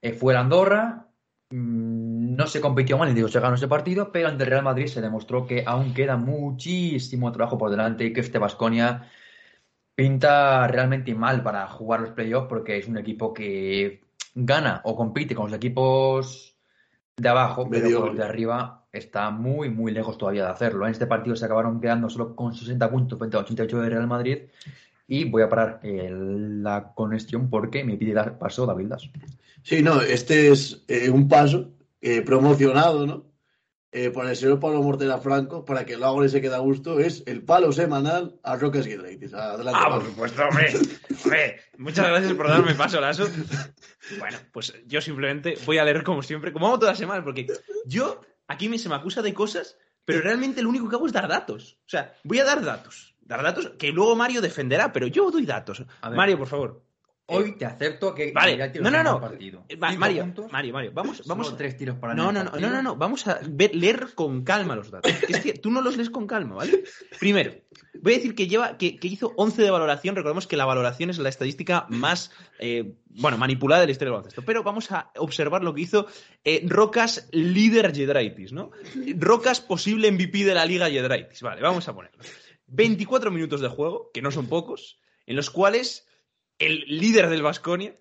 eh, 0.01 0.13
fue 0.13 0.33
la 0.33 0.41
Andorra. 0.41 1.07
Mm, 1.51 2.35
no 2.35 2.47
se 2.47 2.61
compitió 2.61 2.97
mal, 2.97 3.13
digo, 3.13 3.27
se 3.27 3.39
ganó 3.39 3.55
ese 3.55 3.67
partido, 3.67 4.11
pero 4.11 4.29
ante 4.29 4.43
el 4.43 4.49
Real 4.51 4.63
Madrid 4.63 4.87
se 4.87 5.01
demostró 5.01 5.45
que 5.45 5.63
aún 5.65 5.93
queda 5.93 6.15
muchísimo 6.15 7.31
trabajo 7.31 7.57
por 7.57 7.71
delante 7.71 8.05
y 8.05 8.13
que 8.13 8.21
este 8.21 8.39
Vasconia 8.39 9.09
pinta 9.99 10.65
realmente 10.69 11.13
mal 11.13 11.43
para 11.43 11.67
jugar 11.67 11.99
los 11.99 12.11
playoffs 12.11 12.47
porque 12.47 12.77
es 12.77 12.87
un 12.87 12.97
equipo 12.97 13.33
que 13.33 13.99
gana 14.33 14.79
o 14.85 14.95
compite 14.95 15.35
con 15.35 15.47
los 15.47 15.57
equipos 15.57 16.55
de 17.17 17.27
abajo, 17.27 17.67
pero 17.69 18.05
los 18.05 18.15
de 18.15 18.23
arriba 18.23 18.85
está 18.93 19.29
muy, 19.29 19.69
muy 19.69 19.91
lejos 19.91 20.17
todavía 20.17 20.45
de 20.45 20.51
hacerlo. 20.51 20.85
En 20.85 20.93
este 20.93 21.05
partido 21.05 21.35
se 21.35 21.43
acabaron 21.43 21.81
quedando 21.81 22.09
solo 22.09 22.33
con 22.33 22.53
60 22.53 22.89
puntos 22.89 23.19
frente 23.19 23.35
a 23.35 23.41
88 23.41 23.81
de 23.81 23.89
Real 23.89 24.07
Madrid. 24.07 24.37
Y 25.05 25.25
voy 25.25 25.41
a 25.41 25.49
parar 25.49 25.81
eh, 25.83 26.09
la 26.09 26.93
conexión 26.95 27.49
porque 27.49 27.83
me 27.83 27.97
pide 27.97 28.13
dar 28.13 28.39
paso 28.39 28.65
David 28.65 28.87
Das. 28.87 29.09
Sí, 29.63 29.83
no, 29.83 29.99
este 30.01 30.49
es 30.49 30.81
eh, 30.87 31.09
un 31.09 31.27
paso 31.27 31.71
eh, 31.99 32.21
promocionado, 32.21 33.05
¿no? 33.05 33.25
Eh, 33.91 34.11
por 34.11 34.27
el 34.27 34.35
señor 34.35 34.59
Pablo 34.59 34.83
Mortera 34.83 35.17
Franco, 35.17 35.65
para 35.65 35.85
que 35.85 35.97
luego 35.97 36.21
le 36.21 36.29
se 36.29 36.41
quede 36.41 36.55
a 36.55 36.59
gusto, 36.59 36.99
es 36.99 37.23
el 37.25 37.43
palo 37.43 37.71
semanal 37.71 38.39
a 38.43 38.55
Rocas 38.55 38.85
Guidraitis. 38.85 39.33
Adelante, 39.33 39.79
ah, 39.83 39.89
por 39.95 40.05
supuesto, 40.05 40.43
hombre. 40.47 40.73
Muchas 41.77 42.07
gracias 42.07 42.33
por 42.33 42.47
darme 42.47 42.75
paso, 42.75 43.01
Lazo. 43.01 43.27
Bueno, 44.19 44.37
pues 44.51 44.73
yo 44.85 45.01
simplemente 45.01 45.57
voy 45.65 45.77
a 45.77 45.83
leer 45.83 46.03
como 46.03 46.21
siempre, 46.21 46.53
como 46.53 46.67
hago 46.67 46.79
todas 46.79 46.93
las 46.93 46.99
semanas, 46.99 47.23
porque 47.23 47.47
yo 47.85 48.21
aquí 48.47 48.69
me, 48.69 48.77
se 48.77 48.89
me 48.89 48.95
acusa 48.95 49.21
de 49.21 49.33
cosas, 49.33 49.77
pero 50.05 50.21
realmente 50.21 50.61
lo 50.61 50.69
único 50.69 50.89
que 50.89 50.95
hago 50.95 51.07
es 51.07 51.13
dar 51.13 51.27
datos. 51.27 51.79
O 51.85 51.89
sea, 51.89 52.13
voy 52.23 52.39
a 52.39 52.45
dar 52.45 52.63
datos. 52.63 53.15
Dar 53.21 53.43
datos 53.43 53.71
que 53.77 53.91
luego 53.91 54.15
Mario 54.15 54.41
defenderá, 54.41 54.91
pero 54.91 55.07
yo 55.07 55.29
doy 55.29 55.45
datos. 55.45 55.83
Mario, 56.01 56.37
por 56.37 56.47
favor. 56.47 56.83
Hoy 57.29 57.53
te 57.53 57.65
acepto 57.65 58.13
que 58.13 58.31
vale. 58.31 58.57
no, 58.81 58.89
no, 58.89 59.03
no. 59.03 59.21
Partido. 59.21 59.63
Eh, 59.69 59.77
Mario, 59.77 59.99
Mario, 60.51 60.73
Mario, 60.73 60.91
vamos, 60.93 61.23
vamos. 61.25 61.55
tres 61.55 61.77
tiros 61.77 61.97
para 61.97 62.13
no, 62.13 62.31
no, 62.31 62.43
no, 62.43 62.51
no, 62.51 62.69
no, 62.69 62.81
no, 62.81 62.95
vamos 62.95 63.27
a 63.27 63.39
ver, 63.47 63.75
leer 63.75 64.09
con 64.15 64.43
calma 64.43 64.75
los 64.75 64.91
datos. 64.91 65.11
Es 65.27 65.39
que 65.41 65.53
tú 65.53 65.71
no 65.71 65.81
los 65.81 65.97
lees 65.97 66.09
con 66.09 66.27
calma, 66.27 66.55
¿vale? 66.55 66.83
Primero, 67.19 67.53
voy 68.01 68.13
a 68.13 68.17
decir 68.17 68.35
que 68.35 68.47
lleva, 68.47 68.77
que, 68.77 68.97
hizo 69.01 69.33
11 69.35 69.61
de 69.61 69.71
valoración. 69.71 70.15
Recordemos 70.15 70.47
que 70.47 70.57
la 70.57 70.65
valoración 70.65 71.09
es 71.09 71.19
la 71.19 71.29
estadística 71.29 71.85
más, 71.89 72.31
eh, 72.59 72.95
bueno, 73.09 73.37
manipulada 73.37 73.81
de 73.81 73.87
la 73.87 73.91
historia 73.91 74.09
del 74.09 74.17
baloncesto. 74.17 74.43
Pero 74.43 74.63
vamos 74.63 74.91
a 74.91 75.11
observar 75.17 75.63
lo 75.63 75.73
que 75.73 75.81
hizo 75.81 76.07
eh, 76.43 76.63
Rocas 76.67 77.27
líder 77.31 77.93
Jedraitis, 77.95 78.51
¿no? 78.51 78.71
Rocas 79.17 79.61
posible 79.61 80.11
MVP 80.11 80.43
de 80.43 80.53
la 80.55 80.65
liga 80.65 80.89
Jedraitis. 80.89 81.41
Vale, 81.41 81.61
vamos 81.61 81.87
a 81.87 81.93
ponerlo. 81.93 82.23
24 82.67 83.31
minutos 83.31 83.61
de 83.61 83.67
juego, 83.67 84.11
que 84.13 84.21
no 84.21 84.31
son 84.31 84.47
pocos, 84.47 84.99
en 85.25 85.35
los 85.35 85.49
cuales 85.49 86.07
el 86.59 86.83
líder 86.87 87.29
del 87.29 87.41
Vasconia, 87.41 87.95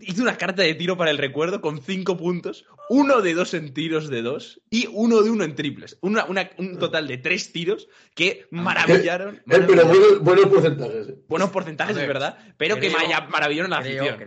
hizo 0.00 0.22
una 0.22 0.36
carta 0.36 0.62
de 0.62 0.74
tiro 0.74 0.96
para 0.96 1.10
el 1.10 1.18
recuerdo 1.18 1.60
con 1.60 1.80
cinco 1.80 2.16
puntos, 2.16 2.66
uno 2.88 3.22
de 3.22 3.34
dos 3.34 3.54
en 3.54 3.72
tiros 3.72 4.08
de 4.08 4.22
dos 4.22 4.60
y 4.70 4.88
uno 4.90 5.22
de 5.22 5.30
uno 5.30 5.44
en 5.44 5.54
triples. 5.54 5.98
un 6.02 6.78
total 6.78 7.06
de 7.06 7.18
tres 7.18 7.52
tiros 7.52 7.88
que 8.14 8.46
maravillaron. 8.50 9.36
Eh, 9.36 9.42
pero 9.46 9.86
buenos, 10.20 10.46
porcentajes. 10.46 11.08
Eh. 11.08 11.18
Buenos 11.28 11.50
porcentajes, 11.50 11.96
es 11.96 12.08
verdad, 12.08 12.38
pero 12.56 12.80
que 12.80 12.90
maravillaron 12.90 13.70
la 13.70 13.78
afición. 13.78 14.18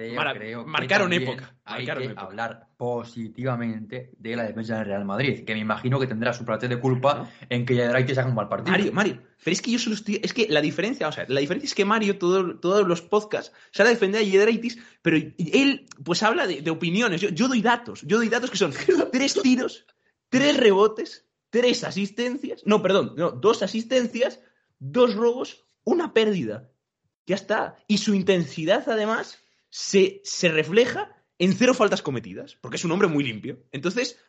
marcaron 0.65 1.13
época. 1.13 1.55
Hay 1.65 1.85
que 1.85 2.13
hablar 2.15 2.67
positivamente 2.81 4.09
de 4.17 4.35
la 4.35 4.41
defensa 4.41 4.77
del 4.77 4.85
Real 4.87 5.05
Madrid, 5.05 5.45
que 5.45 5.53
me 5.53 5.59
imagino 5.59 5.99
que 5.99 6.07
tendrá 6.07 6.33
su 6.33 6.43
parte 6.43 6.67
de 6.67 6.79
culpa 6.79 7.29
en 7.47 7.63
que 7.63 7.75
Yadraitis 7.75 8.17
haga 8.17 8.29
un 8.29 8.33
mal 8.33 8.49
partido. 8.49 8.71
Mario, 8.71 8.91
Mario, 8.91 9.21
pero 9.43 9.53
es 9.53 9.61
que 9.61 9.69
yo 9.69 9.77
solo 9.77 9.93
estoy. 9.93 10.19
Es 10.23 10.33
que 10.33 10.47
la 10.49 10.61
diferencia, 10.61 11.07
o 11.07 11.11
sea, 11.11 11.27
la 11.29 11.41
diferencia 11.41 11.67
es 11.67 11.75
que 11.75 11.85
Mario, 11.85 12.17
todos 12.17 12.87
los 12.87 13.03
podcasts, 13.03 13.53
sale 13.69 13.89
a 13.89 13.93
defender 13.93 14.21
a 14.21 14.23
Yedraitis, 14.23 14.79
pero 15.03 15.15
él, 15.15 15.85
pues 16.03 16.23
habla 16.23 16.47
de, 16.47 16.67
opiniones. 16.71 17.21
Yo, 17.21 17.47
doy 17.47 17.61
datos. 17.61 18.01
Yo 18.01 18.17
doy 18.17 18.29
datos 18.29 18.49
que 18.49 18.57
son 18.57 18.73
tres 19.11 19.39
tiros, 19.43 19.85
tres 20.29 20.57
rebotes, 20.57 21.27
tres 21.51 21.83
asistencias. 21.83 22.63
No, 22.65 22.81
perdón, 22.81 23.13
no, 23.15 23.29
dos 23.29 23.61
asistencias, 23.61 24.39
dos 24.79 25.13
robos, 25.13 25.67
una 25.83 26.15
pérdida. 26.15 26.71
Ya 27.27 27.35
está. 27.35 27.75
Y 27.87 27.99
su 27.99 28.15
intensidad, 28.15 28.89
además, 28.89 29.37
se, 29.69 30.21
se 30.23 30.49
refleja 30.49 31.20
en 31.41 31.53
cero 31.53 31.73
faltas 31.73 32.03
cometidas, 32.03 32.55
porque 32.61 32.77
es 32.77 32.85
un 32.85 32.91
hombre 32.91 33.07
muy 33.07 33.23
limpio. 33.23 33.63
Entonces, 33.71 34.19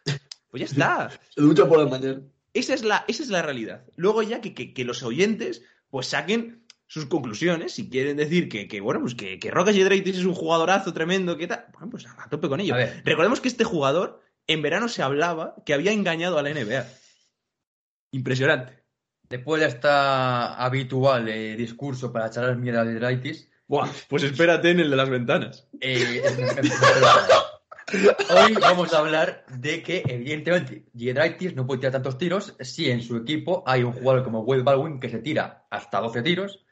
pues 0.49 0.61
ya 0.61 0.65
está. 0.65 1.11
Se 1.29 1.43
ducha 1.43 1.69
por 1.69 1.79
la 1.79 1.87
mañana. 1.87 2.23
Esa 2.55 2.73
es 2.73 2.83
la, 2.83 3.05
esa 3.07 3.23
es 3.23 3.29
la 3.29 3.43
realidad. 3.43 3.85
Luego 3.97 4.23
ya 4.23 4.41
que, 4.41 4.85
los 4.85 5.03
oyentes 5.03 5.63
pues 5.91 6.07
saquen 6.07 6.65
sus 6.87 7.07
conclusiones, 7.07 7.73
si 7.73 7.91
quieren 7.91 8.17
decir 8.17 8.49
que, 8.49 8.81
bueno, 8.81 9.01
pues 9.01 9.15
que, 9.15 9.39
que 9.39 9.51
Rocas 9.51 9.77
es 9.77 10.25
un 10.25 10.35
jugadorazo 10.35 10.95
tremendo, 10.95 11.37
¿qué 11.37 11.47
tal? 11.47 11.67
Bueno, 11.75 11.91
pues 11.91 12.07
a 12.07 12.29
tope 12.31 12.49
con 12.49 12.61
ello. 12.61 12.77
Recordemos 13.05 13.43
que 13.43 13.49
este 13.49 13.65
jugador 13.65 14.23
en 14.47 14.63
verano 14.63 14.89
se 14.89 15.03
hablaba 15.03 15.57
que 15.67 15.75
había 15.75 15.93
engañado 15.93 16.39
a 16.39 16.43
la 16.43 16.51
NBA. 16.51 16.87
Impresionante. 18.13 18.85
Después 19.29 19.61
de 19.61 19.69
esta 19.69 20.55
habitual 20.55 21.29
eh, 21.29 21.57
discurso 21.57 22.11
para 22.11 22.29
echar 22.29 22.57
miedo 22.57 22.81
a 22.81 22.85
Jedraitis. 22.85 23.52
Buah, 23.73 23.89
pues 24.07 24.23
espérate 24.23 24.69
en 24.69 24.81
el 24.81 24.91
de 24.91 24.97
las 24.97 25.09
ventanas. 25.09 25.67
Eh, 25.81 26.23
Hoy 28.29 28.53
vamos 28.61 28.93
a 28.93 28.99
hablar 28.99 29.47
de 29.49 29.83
que, 29.83 30.03
evidentemente, 30.07 30.85
Giedraitis 30.95 31.57
no 31.57 31.67
puede 31.67 31.81
tirar 31.81 31.93
tantos 31.93 32.19
tiros 32.19 32.55
si 32.61 32.91
en 32.91 33.01
su 33.01 33.17
equipo 33.17 33.65
hay 33.67 33.83
un 33.83 33.93
jugador 33.93 34.25
como 34.25 34.41
Will 34.41 34.63
Baldwin 34.63 35.01
que 35.01 35.09
se 35.09 35.21
tira 35.21 35.65
hasta 35.71 36.01
12 36.01 36.21
tiros. 36.21 36.67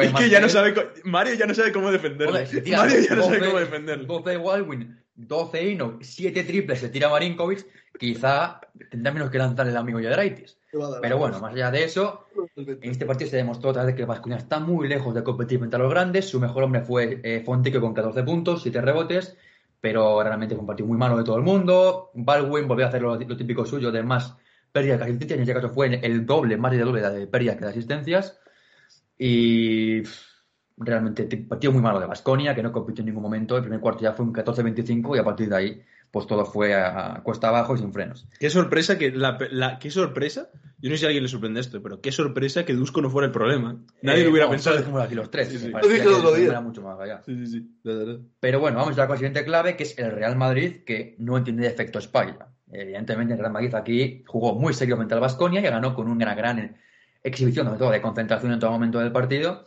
Es 0.00 0.12
que 0.12 0.30
ya 0.30 0.40
no 0.40 0.48
sabe. 0.48 0.72
Mario 1.02 1.34
ya 1.34 1.46
no 1.46 1.54
sabe 1.54 1.72
cómo 1.72 1.90
defenderlo. 1.90 2.46
Si 2.46 2.60
Mario 2.70 3.00
ya 3.00 3.16
no 3.16 3.24
sabe 3.24 3.38
12 3.38 3.46
cómo 3.46 3.58
defenderlo. 3.58 4.04
12 4.04 4.36
Baldwin, 4.36 5.02
12 5.16 5.68
Ino, 5.68 5.98
7 6.00 6.44
triples 6.44 6.78
se 6.78 6.90
tira 6.90 7.08
Marinkovic, 7.08 7.66
quizá 7.98 8.60
tendrá 8.88 9.10
menos 9.10 9.30
que 9.30 9.38
lanzar 9.38 9.66
el 9.66 9.76
amigo 9.76 9.98
Yadraitis. 9.98 10.59
Pero 11.02 11.18
bueno, 11.18 11.40
más 11.40 11.52
allá 11.52 11.70
de 11.70 11.84
eso, 11.84 12.26
en 12.56 12.90
este 12.90 13.06
partido 13.06 13.30
se 13.30 13.36
demostró 13.36 13.70
otra 13.70 13.84
vez 13.84 13.94
que 13.94 14.02
el 14.02 14.06
Vasconia 14.06 14.38
está 14.38 14.60
muy 14.60 14.88
lejos 14.88 15.14
de 15.14 15.24
competir 15.24 15.58
frente 15.58 15.76
a 15.76 15.78
los 15.78 15.90
grandes. 15.90 16.28
Su 16.28 16.38
mejor 16.38 16.62
hombre 16.62 16.82
fue 16.82 17.20
eh, 17.24 17.44
con 17.44 17.94
14 17.94 18.22
puntos, 18.22 18.62
7 18.62 18.80
rebotes, 18.80 19.36
pero 19.80 20.22
realmente 20.22 20.54
fue 20.54 20.60
un 20.60 20.66
partido 20.66 20.86
muy 20.86 20.96
malo 20.96 21.16
de 21.16 21.24
todo 21.24 21.36
el 21.36 21.42
mundo. 21.42 22.10
Baldwin 22.14 22.68
volvió 22.68 22.86
a 22.86 22.88
hacer 22.88 23.02
lo, 23.02 23.16
lo 23.16 23.36
típico 23.36 23.64
suyo 23.64 23.90
de 23.90 24.02
más 24.02 24.36
pérdidas 24.72 24.98
que 24.98 25.04
asistencias. 25.04 25.36
En 25.36 25.42
este 25.42 25.54
caso 25.54 25.70
fue 25.70 26.00
el 26.02 26.24
doble, 26.24 26.56
más 26.56 26.72
de 26.72 26.78
doble 26.78 27.00
de 27.00 27.26
pérdidas 27.26 27.56
que 27.56 27.64
de 27.64 27.70
asistencias. 27.70 28.40
Y 29.18 30.02
realmente 30.76 31.24
partido 31.48 31.72
muy 31.72 31.82
malo 31.82 32.00
de 32.00 32.06
Vasconia, 32.06 32.54
que 32.54 32.62
no 32.62 32.72
compitió 32.72 33.02
en 33.02 33.06
ningún 33.06 33.22
momento. 33.22 33.56
El 33.56 33.62
primer 33.62 33.80
cuarto 33.80 34.02
ya 34.02 34.12
fue 34.12 34.24
un 34.24 34.32
14-25 34.32 35.16
y 35.16 35.18
a 35.18 35.24
partir 35.24 35.48
de 35.48 35.56
ahí, 35.56 35.82
pues 36.10 36.26
todo 36.26 36.44
fue 36.44 36.74
a, 36.74 37.14
a 37.16 37.22
cuesta 37.22 37.48
abajo 37.48 37.74
y 37.74 37.78
sin 37.78 37.92
frenos. 37.92 38.26
Qué 38.38 38.50
sorpresa 38.50 38.98
que. 38.98 39.10
La, 39.12 39.38
la- 39.50 39.78
qué 39.78 39.90
sorpresa. 39.90 40.50
Yo 40.82 40.88
no 40.88 40.94
sé 40.96 41.00
si 41.00 41.04
a 41.04 41.08
alguien 41.08 41.22
le 41.24 41.28
sorprende 41.28 41.60
esto, 41.60 41.82
pero 41.82 42.00
qué 42.00 42.10
sorpresa 42.10 42.64
que 42.64 42.72
Dusko 42.74 43.02
no 43.02 43.10
fuera 43.10 43.26
el 43.26 43.32
problema. 43.32 43.76
Nadie 44.02 44.22
Eh, 44.22 44.24
lo 44.24 44.30
hubiera 44.30 44.46
no, 44.46 44.52
pensado. 44.52 44.76
dejémoslo 44.76 45.04
aquí 45.04 45.14
los 45.14 45.30
tres. 45.30 45.48
Sí, 45.48 45.58
sí. 45.58 45.68
Lo 45.68 45.78
dije 45.80 45.96
el 45.96 46.02
que 46.02 46.08
otro 46.08 46.32
día. 46.34 46.46
era 46.48 46.60
mucho 46.62 46.80
más 46.82 46.98
allá. 46.98 47.20
Sí, 47.26 47.46
sí, 47.46 47.46
sí. 47.46 47.70
Pero 48.40 48.60
bueno, 48.60 48.78
vamos 48.78 48.96
ya 48.96 49.06
con 49.06 49.14
la 49.14 49.18
siguiente 49.18 49.44
clave, 49.44 49.76
que 49.76 49.82
es 49.82 49.98
el 49.98 50.10
Real 50.10 50.36
Madrid, 50.36 50.82
que 50.86 51.16
no 51.18 51.36
entiende 51.36 51.64
de 51.64 51.68
efecto 51.68 51.98
España. 51.98 52.38
Evidentemente, 52.72 53.34
el 53.34 53.40
Real 53.40 53.52
Madrid 53.52 53.74
aquí 53.74 54.24
jugó 54.26 54.54
muy 54.54 54.72
seriamente 54.72 55.12
al 55.12 55.20
Vasconia 55.20 55.60
y 55.60 55.64
ganó 55.64 55.94
con 55.94 56.08
una 56.08 56.34
gran 56.34 56.76
exhibición, 57.22 57.66
sobre 57.66 57.78
todo 57.78 57.90
de 57.90 58.00
concentración 58.00 58.52
en 58.52 58.58
todo 58.60 58.70
momento 58.70 58.98
del 59.00 59.12
partido. 59.12 59.64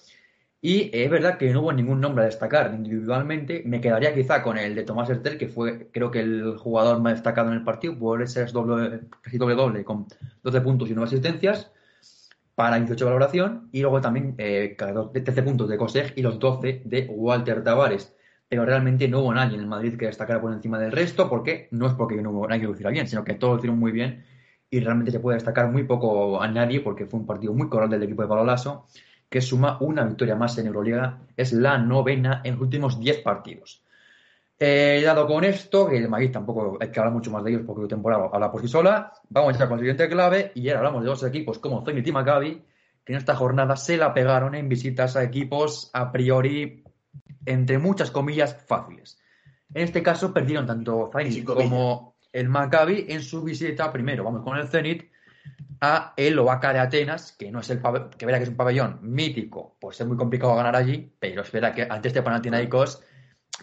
Y 0.65 0.89
es 0.93 1.10
verdad 1.12 1.38
que 1.38 1.51
no 1.51 1.60
hubo 1.62 1.74
ningún 1.74 2.00
nombre 2.00 2.24
a 2.24 2.27
destacar 2.27 2.74
individualmente. 2.74 3.63
Me 3.65 3.82
quedaría 3.82 4.13
quizá 4.15 4.41
con 4.41 4.58
el 4.58 4.75
de 4.75 4.84
Tomás 4.84 5.10
Hertel, 5.10 5.38
que 5.38 5.50
fue, 5.50 5.89
creo 5.91 6.10
que, 6.10 6.22
el 6.22 6.55
jugador 6.58 7.01
más 7.01 7.15
destacado 7.15 7.50
en 7.50 7.55
el 7.55 7.65
partido 7.65 8.00
por 8.00 8.22
ese 8.22 8.46
doble, 8.46 9.01
casi 9.20 9.38
doble 9.38 9.55
doble, 9.55 9.84
con 9.84 10.08
12 10.41 10.62
puntos 10.62 10.89
y 10.89 10.93
9 10.93 11.08
asistencias 11.10 11.70
para 12.55 12.77
18 12.77 13.03
de 13.03 13.12
valoración. 13.12 13.67
Y 13.74 13.82
luego 13.82 14.00
también 14.00 14.36
eh, 14.38 14.75
cada 14.77 14.93
dos- 14.93 15.12
13 15.12 15.43
puntos 15.43 15.67
de 15.67 15.77
Koseg 15.77 16.13
y 16.15 16.22
los 16.22 16.39
12 16.39 16.82
de 16.86 17.08
Walter 17.10 17.62
Tavares. 17.62 18.15
Pero 18.48 18.63
realmente 18.65 19.10
no 19.10 19.20
hubo 19.20 19.34
nadie 19.34 19.55
en 19.55 19.62
el 19.62 19.67
Madrid 19.67 19.98
que 19.98 20.05
destacara 20.05 20.39
por 20.39 20.53
encima 20.53 20.79
del 20.79 20.93
resto, 20.93 21.29
porque 21.29 21.67
no 21.72 21.88
es 21.88 21.93
porque 21.96 22.22
no 22.22 22.32
hubo 22.32 22.48
nadie 22.48 22.62
que 22.62 22.67
lo 22.67 22.74
hiciera 22.74 22.91
bien, 22.91 23.08
sino 23.08 23.25
que 23.25 23.34
todos 23.34 23.55
lo 23.55 23.58
hicieron 23.60 23.79
muy 23.79 23.91
bien. 23.91 24.24
Y 24.70 24.79
realmente 24.79 25.12
se 25.12 25.20
puede 25.20 25.36
destacar 25.36 25.70
muy 25.70 25.84
poco 25.84 26.41
a 26.41 26.48
nadie, 26.48 26.79
porque 26.79 27.05
fue 27.05 27.20
un 27.20 27.25
partido 27.25 27.53
muy 27.53 27.67
coral 27.67 27.89
del 27.89 28.03
equipo 28.03 28.22
de 28.22 28.29
Pablo 28.29 28.46
Lasso 28.46 28.86
que 29.33 29.41
suma 29.41 29.79
una 29.79 30.05
victoria 30.05 30.35
más 30.35 30.55
en 30.59 30.67
Euroliga, 30.67 31.17
es 31.35 31.53
la 31.53 31.79
novena 31.79 32.41
en 32.43 32.53
los 32.53 32.61
últimos 32.61 32.99
10 32.99 33.23
partidos. 33.23 33.81
Eh, 34.59 35.01
dado 35.03 35.25
con 35.25 35.43
esto, 35.43 35.89
que 35.89 35.97
el 35.97 36.07
Madrid 36.07 36.29
tampoco 36.31 36.77
hay 36.79 36.91
que 36.91 36.99
hablar 36.99 37.15
mucho 37.15 37.31
más 37.31 37.43
de 37.43 37.49
ellos 37.49 37.63
porque 37.65 37.81
la 37.81 37.87
temporada 37.87 38.29
habla 38.31 38.51
por 38.51 38.61
sí 38.61 38.67
sola, 38.67 39.11
vamos 39.29 39.57
ya 39.57 39.67
con 39.67 39.77
la 39.77 39.81
siguiente 39.81 40.07
clave 40.07 40.51
y 40.53 40.69
ahora 40.69 40.81
hablamos 40.81 41.01
de 41.01 41.09
dos 41.09 41.23
equipos 41.23 41.57
como 41.57 41.83
Zenit 41.83 42.05
y 42.05 42.11
Maccabi, 42.11 42.61
que 43.03 43.13
en 43.13 43.17
esta 43.17 43.35
jornada 43.35 43.75
se 43.75 43.97
la 43.97 44.13
pegaron 44.13 44.53
en 44.53 44.69
visitas 44.69 45.15
a 45.15 45.23
equipos 45.23 45.89
a 45.93 46.11
priori, 46.11 46.83
entre 47.47 47.79
muchas 47.79 48.11
comillas, 48.11 48.55
fáciles. 48.67 49.19
En 49.73 49.81
este 49.81 50.03
caso 50.03 50.31
perdieron 50.31 50.67
tanto 50.67 51.09
Zenit 51.11 51.43
como 51.43 52.17
el 52.31 52.49
Maccabi 52.49 53.07
en 53.09 53.23
su 53.23 53.41
visita, 53.41 53.91
primero 53.91 54.25
vamos 54.25 54.43
con 54.43 54.59
el 54.59 54.67
Zenit, 54.67 55.11
a 55.85 56.13
el 56.15 56.39
Oaca 56.39 56.71
de 56.71 56.79
Atenas, 56.79 57.33
que 57.33 57.51
no 57.51 57.59
es 57.59 57.69
el 57.69 57.81
que 58.17 58.25
verá 58.25 58.37
que 58.37 58.45
es 58.45 58.49
un 58.49 58.55
pabellón 58.55 58.99
mítico, 59.01 59.75
pues 59.81 59.99
es 59.99 60.07
muy 60.07 60.15
complicado 60.15 60.55
ganar 60.55 60.77
allí, 60.77 61.13
pero 61.19 61.41
espera 61.41 61.73
que 61.73 61.81
ante 61.83 62.07
este 62.07 62.21
Panathinaikos 62.21 63.03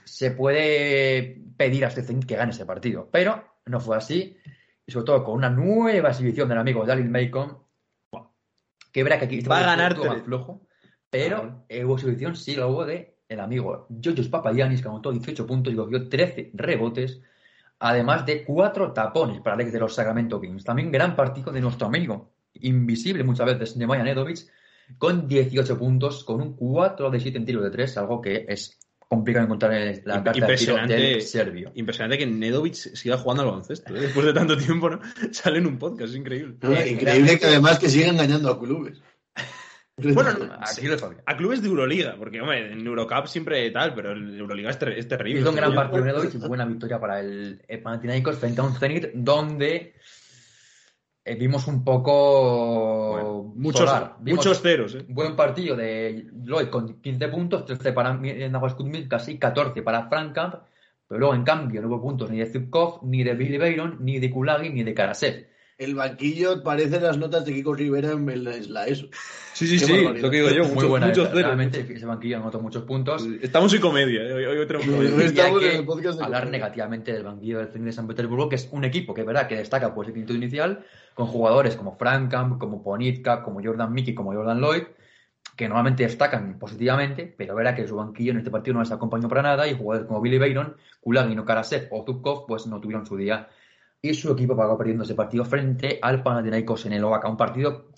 se 0.04 0.30
puede 0.32 1.40
pedir 1.56 1.86
a 1.86 1.88
este 1.88 2.02
Zenit 2.02 2.26
que 2.26 2.36
gane 2.36 2.50
ese 2.50 2.66
partido, 2.66 3.08
pero 3.10 3.42
no 3.64 3.80
fue 3.80 3.96
así, 3.96 4.36
y 4.84 4.92
sobre 4.92 5.06
todo 5.06 5.24
con 5.24 5.36
una 5.36 5.48
nueva 5.48 6.10
exhibición 6.10 6.46
del 6.50 6.58
amigo 6.58 6.84
Daryl 6.84 7.08
Macon, 7.08 7.56
que 8.92 9.02
verá 9.02 9.18
que 9.18 9.24
aquí 9.24 9.40
Va 9.40 9.60
a 9.60 9.66
ganar 9.66 9.96
más 9.96 10.22
flojo, 10.22 10.66
pero 11.08 11.36
Claro. 11.38 11.64
eh, 11.70 11.86
hubo 11.86 11.94
exhibición 11.94 12.36
sí 12.36 12.54
la 12.54 12.66
hubo 12.66 12.84
de 12.84 13.16
el 13.30 13.40
amigo 13.40 13.86
Georgios 13.98 14.28
Papagiannis, 14.28 14.82
que 14.82 14.88
anotó 14.88 15.10
18 15.10 15.46
puntos 15.46 15.72
y 15.72 15.76
cogió 15.76 16.06
13 16.06 16.50
rebotes, 16.52 17.22
además 17.80 18.26
de 18.26 18.44
cuatro 18.44 18.92
tapones 18.92 19.40
para 19.40 19.54
Alex 19.54 19.72
de 19.72 19.80
los 19.80 19.94
Sacramento 19.94 20.40
Kings. 20.40 20.64
También 20.64 20.92
gran 20.92 21.16
partido 21.16 21.50
de 21.50 21.60
nuestro 21.60 21.87
amigo, 21.87 22.32
invisible 22.54 23.25
muchas 23.25 23.46
veces, 23.46 23.76
Nemanja 23.76 24.04
Nedovic, 24.04 24.46
con 24.99 25.26
18 25.26 25.78
puntos, 25.78 26.25
con 26.25 26.40
un 26.40 26.54
4 26.54 27.10
de 27.10 27.20
7 27.20 27.38
en 27.38 27.46
tiro 27.46 27.62
de 27.62 27.70
3, 27.70 27.96
algo 27.96 28.20
que 28.20 28.44
es 28.49 28.78
complicado 29.08 29.46
encontrar 29.46 29.72
en 29.72 30.02
la 30.04 30.22
carta 30.22 30.46
de 30.46 30.56
tiro 30.56 30.76
del 30.87 31.22
serbio. 31.22 31.72
Impresionante 31.75 32.18
que 32.18 32.26
Nedovic 32.26 32.75
siga 32.75 33.16
jugando 33.16 33.42
al 33.42 33.49
baloncesto. 33.49 33.96
¿eh? 33.96 34.00
Después 34.00 34.26
de 34.26 34.32
tanto 34.32 34.56
tiempo, 34.56 34.90
¿no? 34.90 35.00
Sale 35.32 35.58
en 35.58 35.66
un 35.66 35.78
podcast, 35.78 36.10
es 36.10 36.16
increíble. 36.16 36.56
No, 36.60 36.87
increíble 36.87 37.38
que 37.38 37.46
además 37.46 37.78
que 37.78 37.88
siga 37.88 38.08
engañando 38.08 38.50
a 38.50 38.60
clubes. 38.60 39.02
Bueno, 40.14 40.33
no, 40.38 40.54
Aquí 40.54 40.87
lo 40.87 40.99
sabía. 40.99 41.23
A 41.26 41.37
clubes 41.37 41.62
de 41.62 41.69
Euroliga, 41.69 42.16
porque, 42.19 42.40
hombre, 42.40 42.73
en 42.73 42.87
Eurocup 42.87 43.26
siempre 43.26 43.71
tal, 43.71 43.95
pero 43.95 44.12
el 44.12 44.38
Euroliga 44.38 44.71
es, 44.71 44.78
ter- 44.78 44.99
es 44.99 45.07
terrible. 45.09 45.40
Hizo 45.40 45.50
un 45.50 45.57
gran 45.57 45.75
partido 45.75 46.25
y 46.25 46.37
buena 46.47 46.64
victoria 46.64 46.99
para 47.00 47.21
el, 47.21 47.62
el 47.66 47.83
Panathinaikos 47.83 48.37
frente 48.38 48.61
a 48.61 48.64
un 48.64 48.75
Zenit 48.75 49.11
donde 49.14 49.95
eh, 51.25 51.35
vimos 51.37 51.66
un 51.66 51.85
poco 51.85 53.11
Bueno, 53.12 53.52
muchos, 53.57 53.80
solar. 53.88 54.16
Vimos 54.21 54.38
muchos 54.45 54.62
ceros, 54.62 54.95
¿eh? 54.95 55.04
Buen 55.09 55.37
partido 55.37 55.76
de 55.76 56.26
Lloyd 56.33 56.69
con 56.69 57.00
15 57.00 57.28
puntos, 57.28 57.64
13 57.66 57.92
para 57.92 58.14
Nahuas 58.14 58.75
Kuzmin, 58.75 59.09
casi 59.09 59.38
14 59.38 59.83
para 59.83 60.09
Frank 60.09 60.35
Camp, 60.35 60.54
pero 61.07 61.19
luego 61.21 61.35
en 61.35 61.45
cambio 61.45 61.83
no 61.83 61.88
hubo 61.88 62.00
puntos 62.00 62.30
ni 62.30 62.38
de 62.38 62.47
Zubkov, 62.47 63.00
ni 63.04 63.23
de 63.23 63.35
Billy 63.35 63.59
Bayron, 63.59 63.99
ni 64.00 64.19
de 64.19 64.30
Kulagi, 64.30 64.71
ni 64.71 64.83
de 64.83 64.95
Karasev. 64.95 65.47
El 65.80 65.94
banquillo 65.94 66.62
parece 66.62 67.00
las 67.00 67.16
notas 67.16 67.46
de 67.46 67.54
Kiko 67.54 67.72
Rivera 67.72 68.10
en 68.10 68.75
la 68.75 68.87
ESO. 68.87 69.06
Sí, 69.54 69.66
sí, 69.66 69.78
Qué 69.78 69.87
sí, 69.87 69.92
barbaridad. 69.92 70.22
lo 70.22 70.30
que 70.30 70.37
digo 70.37 70.50
yo, 70.50 70.64
Muy 70.64 70.75
muchos, 70.75 70.90
buena 70.90 71.06
muchos 71.06 71.25
esa. 71.25 71.32
ceros. 71.34 71.46
Realmente 71.46 71.87
ese 71.94 72.04
banquillo 72.04 72.37
anotó 72.37 72.60
muchos 72.60 72.82
puntos. 72.82 73.26
Estamos 73.40 73.72
en 73.72 73.80
comedia, 73.80 74.20
¿eh? 74.20 74.32
hoy, 74.34 74.44
hoy 74.44 74.66
tenemos 74.66 74.87
comedia. 74.87 75.25
estamos 75.25 75.62
en 75.64 75.76
el 75.76 75.87
podcast 75.87 76.18
de 76.18 76.25
hablar 76.26 76.42
comedia. 76.42 76.58
negativamente 76.58 77.12
del 77.14 77.25
banquillo 77.25 77.58
del 77.60 77.68
Zenit 77.68 77.87
de 77.87 77.92
San 77.92 78.06
Petersburgo, 78.06 78.50
que 78.50 78.56
es 78.56 78.68
un 78.72 78.84
equipo 78.84 79.14
que, 79.14 79.22
verdad, 79.22 79.49
que 79.49 79.56
destaca 79.56 79.94
por 79.94 80.04
ese 80.04 80.12
quinto 80.12 80.34
inicial, 80.34 80.84
con 81.14 81.28
jugadores 81.28 81.76
como 81.76 81.96
Frank 81.96 82.30
Camp, 82.30 82.58
como 82.58 82.82
Ponitka, 82.82 83.42
como 83.42 83.62
Jordan 83.62 83.90
Mickey, 83.90 84.14
como 84.14 84.34
Jordan 84.34 84.60
Lloyd, 84.60 84.82
que 85.56 85.66
normalmente 85.66 86.02
destacan 86.02 86.58
positivamente, 86.58 87.34
pero 87.38 87.54
verá 87.54 87.75
que 87.75 87.88
su 87.88 87.96
banquillo 87.96 88.32
en 88.32 88.38
este 88.38 88.50
partido 88.50 88.75
no 88.75 88.80
les 88.80 88.92
acompañó 88.92 89.30
para 89.30 89.40
nada 89.40 89.66
y 89.66 89.75
jugadores 89.75 90.06
como 90.06 90.20
Billy 90.20 90.37
Bayron, 90.37 90.76
Kulagin, 91.00 91.42
Karasev 91.42 91.88
o 91.90 92.04
Zubkov 92.04 92.46
pues 92.46 92.66
no 92.66 92.80
tuvieron 92.80 93.06
su 93.06 93.16
día 93.16 93.49
y 94.02 94.14
su 94.14 94.33
equipo 94.33 94.57
pagó 94.57 94.78
perdiendo 94.78 95.04
ese 95.04 95.14
partido 95.14 95.45
frente 95.45 95.99
al 96.00 96.23
Panathinaikos 96.23 96.87
en 96.87 96.95
el 96.95 97.04
Oaxaca, 97.04 97.28
un 97.28 97.37
partido 97.37 97.90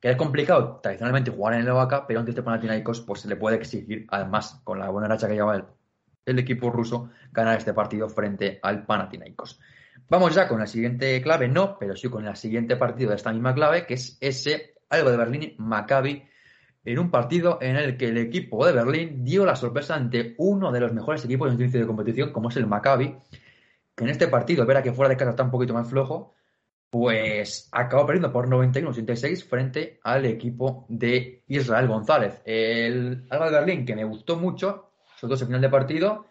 que 0.00 0.10
es 0.10 0.16
complicado 0.16 0.80
tradicionalmente 0.82 1.30
jugar 1.30 1.54
en 1.54 1.60
el 1.60 1.72
Oaxaca, 1.72 2.06
pero 2.06 2.20
ante 2.20 2.30
este 2.30 2.42
Panathinaikos 2.42 3.00
pues 3.00 3.20
se 3.20 3.28
le 3.28 3.36
puede 3.36 3.56
exigir 3.56 4.06
además 4.10 4.60
con 4.64 4.78
la 4.78 4.88
buena 4.90 5.08
racha 5.08 5.28
que 5.28 5.34
lleva 5.34 5.56
el, 5.56 5.64
el 6.26 6.38
equipo 6.38 6.70
ruso 6.70 7.10
ganar 7.32 7.58
este 7.58 7.74
partido 7.74 8.08
frente 8.08 8.58
al 8.62 8.84
Panathinaikos. 8.84 9.60
Vamos 10.08 10.34
ya 10.34 10.48
con 10.48 10.58
la 10.58 10.66
siguiente 10.66 11.20
clave, 11.22 11.48
no, 11.48 11.78
pero 11.78 11.96
sí 11.96 12.08
con 12.08 12.26
el 12.26 12.36
siguiente 12.36 12.76
partido 12.76 13.10
de 13.10 13.16
esta 13.16 13.32
misma 13.32 13.54
clave, 13.54 13.86
que 13.86 13.94
es 13.94 14.18
ese 14.20 14.74
algo 14.88 15.10
de 15.10 15.16
Berlín 15.16 15.54
Maccabi 15.58 16.24
en 16.84 16.98
un 16.98 17.10
partido 17.10 17.58
en 17.60 17.76
el 17.76 17.96
que 17.96 18.08
el 18.08 18.18
equipo 18.18 18.66
de 18.66 18.72
Berlín 18.72 19.24
dio 19.24 19.44
la 19.44 19.54
sorpresa 19.54 19.94
ante 19.94 20.34
uno 20.38 20.72
de 20.72 20.80
los 20.80 20.92
mejores 20.92 21.24
equipos 21.24 21.48
en 21.48 21.54
el 21.54 21.60
inicio 21.60 21.80
de 21.80 21.86
competición, 21.86 22.32
como 22.32 22.48
es 22.48 22.56
el 22.56 22.66
Maccabi, 22.66 23.16
que 24.00 24.04
en 24.06 24.10
este 24.10 24.28
partido, 24.28 24.66
verá 24.66 24.82
que 24.82 24.92
fuera 24.92 25.08
de 25.10 25.16
casa 25.16 25.30
está 25.30 25.42
un 25.44 25.50
poquito 25.50 25.74
más 25.74 25.88
flojo, 25.88 26.34
pues 26.90 27.68
acabó 27.72 28.06
perdiendo 28.06 28.32
por 28.32 28.48
91-86 28.48 29.44
frente 29.44 30.00
al 30.02 30.26
equipo 30.26 30.86
de 30.88 31.44
Israel 31.46 31.86
González. 31.86 32.42
El 32.44 33.26
Alba 33.30 33.46
de 33.46 33.52
Berlín, 33.52 33.84
que 33.86 33.94
me 33.94 34.04
gustó 34.04 34.36
mucho, 34.36 34.90
sobre 35.16 35.28
todo 35.28 35.34
ese 35.34 35.46
final 35.46 35.60
de 35.60 35.68
partido, 35.68 36.26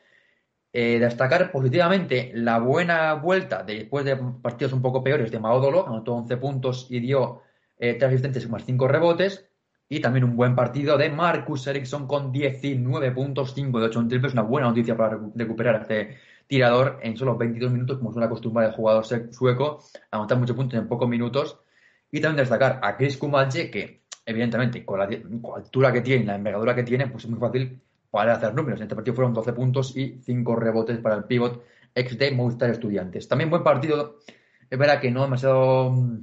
eh, 0.74 1.00
destacar 1.00 1.52
positivamente 1.52 2.32
la 2.36 2.60
buena 2.60 3.14
vuelta 3.14 3.64
de- 3.64 3.76
después 3.76 4.04
de 4.06 4.18
partidos 4.42 4.74
un 4.74 4.82
poco 4.82 5.04
peores 5.04 5.32
de 5.32 5.40
Maodolo, 5.40 5.88
anotó 5.88 6.14
11 6.16 6.38
puntos 6.38 6.88
y 6.90 7.00
dio 7.00 7.42
eh, 7.78 7.94
3 7.94 8.10
asistentes 8.10 8.50
más 8.50 8.66
5 8.66 8.88
rebotes. 8.88 9.46
Y 9.92 10.02
también 10.02 10.26
un 10.26 10.36
buen 10.36 10.56
partido 10.56 10.98
de 11.00 11.10
Marcus 11.10 11.66
Eriksson 11.66 12.06
con 12.06 12.32
19 12.32 13.12
puntos, 13.12 13.54
5 13.56 13.80
de 13.80 13.86
8 13.88 14.02
en 14.02 14.08
triples. 14.10 14.34
Una 14.34 14.44
buena 14.44 14.68
noticia 14.68 14.96
para 14.96 15.18
recu- 15.18 15.32
recuperar 15.34 15.76
a 15.78 15.82
este 15.82 16.18
tirador 16.50 17.00
en 17.04 17.16
solo 17.16 17.38
22 17.38 17.72
minutos, 17.72 18.00
como 18.00 18.12
suele 18.12 18.26
acostumbrar 18.26 18.68
el 18.70 18.76
jugador 18.76 19.06
sec- 19.06 19.32
sueco, 19.32 19.80
anotar 20.12 20.38
muchos 20.40 20.56
puntos 20.58 20.80
en 20.80 20.88
pocos 20.90 21.08
minutos. 21.08 21.62
Y 22.12 22.20
también 22.22 22.38
destacar 22.44 22.80
a 22.84 22.98
Chris 22.98 23.18
Kumache, 23.18 23.72
que 23.72 24.04
evidentemente 24.26 24.84
con 24.86 25.00
la, 25.00 25.08
con 25.08 25.52
la 25.52 25.58
altura 25.66 25.94
que 25.94 26.02
tiene, 26.02 26.26
la 26.26 26.36
envergadura 26.36 26.76
que 26.76 26.84
tiene, 26.84 27.08
pues 27.08 27.24
es 27.26 27.30
muy 27.30 27.40
fácil 27.40 27.82
para 28.12 28.34
hacer 28.34 28.54
números. 28.56 28.80
En 28.80 28.84
este 28.86 28.96
partido 28.96 29.16
fueron 29.16 29.34
12 29.34 29.54
puntos 29.54 29.96
y 29.96 30.20
5 30.24 30.56
rebotes 30.56 30.98
para 31.00 31.16
el 31.16 31.26
pivot 31.26 31.64
ex 31.96 32.18
de 32.18 32.32
Movistar 32.32 32.70
Estudiantes. 32.72 33.28
También 33.28 33.50
buen 33.52 33.64
partido. 33.64 34.18
Es 34.70 34.78
verdad 34.80 35.00
que 35.00 35.12
no 35.12 35.22
demasiado 35.24 35.92
mm, 35.92 36.18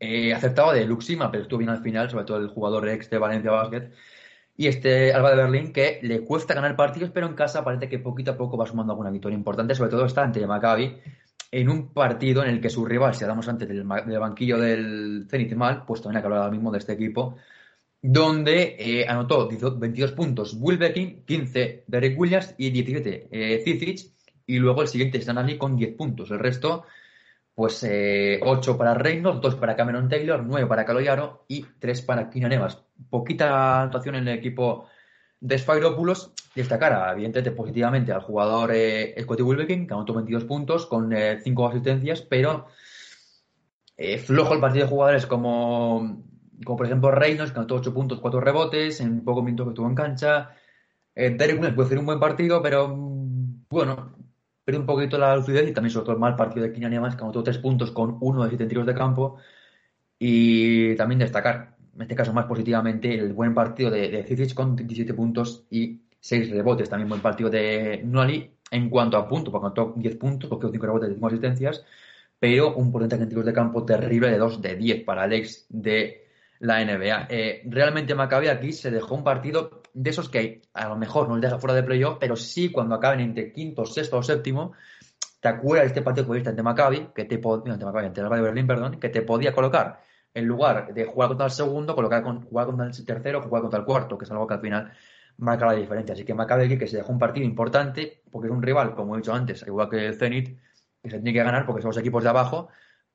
eh, 0.00 0.34
acertado 0.34 0.72
de 0.72 0.84
Luxima, 0.84 1.30
pero 1.30 1.42
estuvo 1.42 1.58
bien 1.58 1.70
al 1.70 1.82
final, 1.82 2.10
sobre 2.10 2.24
todo 2.24 2.38
el 2.38 2.48
jugador 2.48 2.88
ex 2.88 3.08
de 3.10 3.18
Valencia 3.18 3.50
Basket. 3.50 3.90
Y 4.56 4.68
este 4.68 5.12
Alba 5.12 5.30
de 5.30 5.36
Berlín, 5.36 5.72
que 5.72 5.98
le 6.02 6.20
cuesta 6.20 6.54
ganar 6.54 6.76
partidos, 6.76 7.10
pero 7.10 7.26
en 7.26 7.34
casa 7.34 7.62
parece 7.62 7.88
que 7.88 7.98
poquito 7.98 8.30
a 8.32 8.36
poco 8.36 8.56
va 8.56 8.66
sumando 8.66 8.92
alguna 8.92 9.10
victoria 9.10 9.36
importante, 9.36 9.74
sobre 9.74 9.90
todo 9.90 10.06
está 10.06 10.22
ante 10.22 10.46
Maccabi, 10.46 10.96
en 11.50 11.68
un 11.68 11.92
partido 11.92 12.42
en 12.42 12.50
el 12.50 12.60
que 12.60 12.70
su 12.70 12.84
rival, 12.84 13.14
si 13.14 13.24
hablamos 13.24 13.48
antes 13.48 13.68
del, 13.68 13.84
banquillo 13.84 14.58
del 14.58 15.26
Zenit 15.28 15.54
Mal, 15.54 15.84
pues 15.86 16.00
también 16.00 16.18
hay 16.18 16.22
que 16.22 16.26
hablar 16.26 16.42
ahora 16.42 16.52
mismo 16.52 16.70
de 16.70 16.78
este 16.78 16.92
equipo, 16.94 17.36
donde 18.00 18.76
eh, 18.78 19.06
anotó 19.08 19.48
22 19.48 20.12
puntos 20.12 20.56
Wilbekin, 20.58 21.24
15 21.24 21.84
Derek 21.86 22.18
Williams 22.18 22.54
y 22.58 22.70
17 22.70 23.28
eh, 23.30 23.64
y 24.46 24.58
luego 24.58 24.82
el 24.82 24.88
siguiente 24.88 25.18
es 25.18 25.26
Danali 25.26 25.58
con 25.58 25.76
10 25.76 25.96
puntos. 25.96 26.30
El 26.30 26.38
resto, 26.38 26.84
pues 27.56 27.82
eh, 27.84 28.38
8 28.42 28.76
para 28.76 28.92
Reynolds, 28.92 29.40
2 29.40 29.54
para 29.54 29.74
Cameron 29.74 30.10
Taylor, 30.10 30.44
9 30.44 30.68
para 30.68 30.84
Caloyaro 30.84 31.46
y 31.48 31.64
3 31.78 32.02
para 32.02 32.28
Kina 32.28 32.50
Nevas. 32.50 32.84
Poquita 33.08 33.82
actuación 33.82 34.16
en 34.16 34.28
el 34.28 34.38
equipo 34.38 34.86
de 35.40 35.56
Spyropoulos. 35.56 36.32
Destacar, 36.54 37.14
evidentemente, 37.14 37.52
positivamente 37.52 38.12
al 38.12 38.20
jugador 38.20 38.72
eh, 38.74 39.14
Scotty 39.22 39.66
que 39.66 39.88
anotó 39.90 40.12
22 40.12 40.44
puntos 40.44 40.84
con 40.84 41.10
5 41.10 41.16
eh, 41.16 41.68
asistencias, 41.70 42.20
pero 42.20 42.66
eh, 43.96 44.18
flojo 44.18 44.52
el 44.52 44.60
partido 44.60 44.84
de 44.84 44.90
jugadores 44.90 45.24
como 45.24 46.22
como 46.62 46.76
por 46.76 46.86
ejemplo 46.86 47.10
Reynolds, 47.10 47.52
que 47.52 47.58
anotó 47.58 47.76
8 47.76 47.94
puntos, 47.94 48.20
4 48.20 48.40
rebotes, 48.40 49.00
en 49.00 49.24
poco 49.24 49.42
minutos 49.42 49.66
que 49.66 49.70
estuvo 49.70 49.88
en 49.88 49.94
cancha. 49.94 50.50
Eh, 51.14 51.30
Derek 51.30 51.56
Williams 51.56 51.74
puede 51.74 51.86
hacer 51.86 51.98
un 51.98 52.06
buen 52.06 52.20
partido, 52.20 52.62
pero 52.62 52.88
mm, 52.88 53.64
bueno, 53.70 54.15
pierde 54.66 54.80
un 54.80 54.86
poquito 54.86 55.16
la 55.16 55.36
lucidez 55.36 55.68
y 55.68 55.72
también 55.72 55.92
sobre 55.92 56.06
todo 56.06 56.14
el 56.16 56.20
mal 56.20 56.34
partido 56.34 56.66
de 56.66 56.72
Kinian 56.72 56.92
Evans, 56.92 57.14
que 57.14 57.22
anotó 57.22 57.44
3 57.44 57.58
puntos 57.58 57.92
con 57.92 58.18
1 58.20 58.42
de 58.42 58.48
7 58.50 58.66
tiros 58.66 58.84
de 58.84 58.94
campo. 58.94 59.36
Y 60.18 60.96
también 60.96 61.20
destacar, 61.20 61.76
en 61.94 62.02
este 62.02 62.16
caso 62.16 62.32
más 62.32 62.46
positivamente, 62.46 63.14
el 63.14 63.32
buen 63.32 63.54
partido 63.54 63.90
de, 63.92 64.08
de 64.08 64.54
con 64.54 64.74
17 64.74 65.14
puntos 65.14 65.66
y 65.70 66.00
6 66.18 66.50
rebotes. 66.50 66.90
También 66.90 67.08
buen 67.08 67.20
partido 67.22 67.48
de 67.48 68.02
Nuali 68.04 68.56
en 68.72 68.90
cuanto 68.90 69.16
a 69.16 69.28
puntos, 69.28 69.52
porque 69.52 69.66
anotó 69.66 69.94
10 69.96 70.16
puntos, 70.16 70.50
porque 70.50 70.66
5 70.72 70.84
rebotes 70.86 71.10
y 71.10 71.14
5 71.14 71.26
asistencias, 71.28 71.84
pero 72.40 72.74
un 72.74 72.90
porcentaje 72.90 73.22
en 73.22 73.28
tiros 73.28 73.46
de 73.46 73.52
campo 73.52 73.84
terrible 73.84 74.30
de 74.30 74.38
2 74.38 74.60
de 74.62 74.74
10 74.74 75.04
para 75.04 75.22
Alex 75.22 75.66
de 75.68 76.26
la 76.58 76.84
NBA. 76.84 77.28
Eh, 77.30 77.62
realmente 77.66 78.16
Maccabi 78.16 78.48
aquí 78.48 78.72
se 78.72 78.90
dejó 78.90 79.14
un 79.14 79.22
partido 79.22 79.82
de 79.96 80.10
esos 80.10 80.28
que 80.28 80.60
a 80.74 80.88
lo 80.88 80.96
mejor 80.96 81.26
no 81.26 81.36
le 81.36 81.40
deja 81.40 81.58
fuera 81.58 81.74
de 81.74 81.82
playoff, 81.82 82.18
pero 82.20 82.36
sí 82.36 82.70
cuando 82.70 82.94
acaben 82.94 83.20
entre 83.20 83.50
quinto, 83.50 83.86
sexto 83.86 84.18
o 84.18 84.22
séptimo, 84.22 84.72
te 85.40 85.48
acuerdas 85.48 85.86
este 85.86 86.02
partido 86.02 86.26
que 86.26 86.34
viste 86.34 86.50
ante 86.50 86.62
Maccabi, 86.62 87.08
que 87.14 87.24
te 87.24 87.38
podía, 87.38 87.72
ante 87.72 87.86
Maccabi, 87.86 88.06
ante 88.06 88.22
de 88.22 88.28
Berlín, 88.28 88.66
perdón, 88.66 89.00
que 89.00 89.08
te 89.08 89.22
podía 89.22 89.54
colocar 89.54 90.00
en 90.34 90.44
lugar 90.44 90.92
de 90.92 91.06
jugar 91.06 91.28
contra 91.28 91.46
el 91.46 91.52
segundo, 91.52 91.94
colocar 91.94 92.22
con, 92.22 92.42
jugar 92.42 92.66
contra 92.66 92.86
el 92.86 93.06
tercero, 93.06 93.40
jugar 93.40 93.62
contra 93.62 93.80
el 93.80 93.86
cuarto, 93.86 94.18
que 94.18 94.26
es 94.26 94.30
algo 94.30 94.46
que 94.46 94.54
al 94.54 94.60
final 94.60 94.92
marca 95.38 95.64
la 95.64 95.72
diferencia. 95.72 96.12
Así 96.12 96.26
que 96.26 96.34
Maccabi 96.34 96.76
que 96.76 96.86
se 96.86 96.98
dejó 96.98 97.12
un 97.12 97.18
partido 97.18 97.46
importante, 97.46 98.22
porque 98.30 98.48
es 98.48 98.52
un 98.52 98.62
rival, 98.62 98.94
como 98.94 99.14
he 99.14 99.18
dicho 99.18 99.32
antes, 99.32 99.64
igual 99.66 99.88
que 99.88 100.06
el 100.06 100.14
Zenit, 100.14 100.58
que 101.02 101.08
se 101.08 101.16
tiene 101.20 101.32
que 101.32 101.42
ganar 101.42 101.64
porque 101.64 101.80
son 101.80 101.88
los 101.88 101.96
equipos 101.96 102.22
de 102.22 102.28
abajo, 102.28 102.68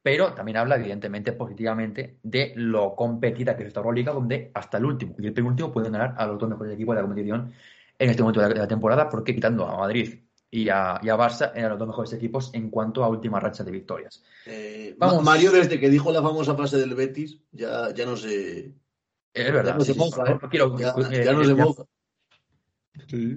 pero 0.04 0.34
también 0.34 0.58
habla 0.58 0.76
evidentemente 0.76 1.34
positivamente 1.34 2.18
de 2.24 2.54
lo 2.56 2.96
competida 2.96 3.56
que 3.56 3.64
es 3.64 3.68
esta 3.68 3.82
Euroliga, 3.82 4.14
donde 4.14 4.52
hasta 4.54 4.78
el 4.78 4.86
último 4.86 5.16
y 5.20 5.28
el 5.28 5.34
penúltimo 5.34 5.72
pueden 5.72 5.92
ganar 5.92 6.16
a 6.18 6.26
los 6.26 6.40
dos 6.40 6.50
mejores 6.50 6.74
equipos 6.74 6.96
de 6.96 7.02
la 7.02 7.08
competición 7.08 7.54
en 8.00 8.10
este 8.10 8.24
momento 8.24 8.42
de 8.42 8.56
la, 8.56 8.68
temporada, 8.68 9.08
porque 9.10 9.36
quitando 9.36 9.68
a 9.68 9.78
Madrid 9.78 10.22
y 10.50 10.70
a, 10.70 11.00
y 11.04 11.10
a, 11.10 11.16
Barça 11.16 11.52
eran 11.54 11.70
los 11.70 11.80
dos 11.80 11.88
mejores 11.88 12.14
equipos 12.14 12.50
en 12.54 12.72
cuanto 12.72 13.04
a 13.04 13.10
última 13.10 13.40
racha 13.40 13.64
de 13.64 13.72
victorias. 13.72 14.24
Eh, 14.48 14.96
Vamos. 14.98 15.24
Mario, 15.24 15.52
desde 15.52 15.80
que 15.80 15.90
dijo 15.90 16.12
la 16.12 16.22
famosa 16.22 16.56
frase 16.56 16.78
del 16.78 16.96
Betis, 16.96 17.38
ya, 17.52 17.94
ya 17.94 18.06
no 18.06 18.18
se. 18.18 18.72
Es 19.34 19.54
verdad. 19.54 19.74
Ya 19.74 19.78
no 19.78 19.86
se 19.86 19.94
moja, 19.94 20.24
ya, 20.52 21.34
no 21.34 21.44
se 21.44 21.54
moja. 21.54 21.84
Sí. 23.08 23.36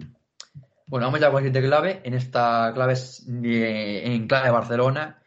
Bueno, 0.86 1.06
vamos 1.06 1.20
ya 1.20 1.26
con 1.26 1.34
la 1.42 1.48
siguiente 1.48 1.68
clave. 1.68 2.00
En 2.04 2.14
esta 2.14 2.72
clave 2.74 2.94
es 2.94 3.26
eh, 3.28 4.02
en 4.06 4.26
clave 4.26 4.46
de 4.46 4.52
Barcelona 4.52 5.23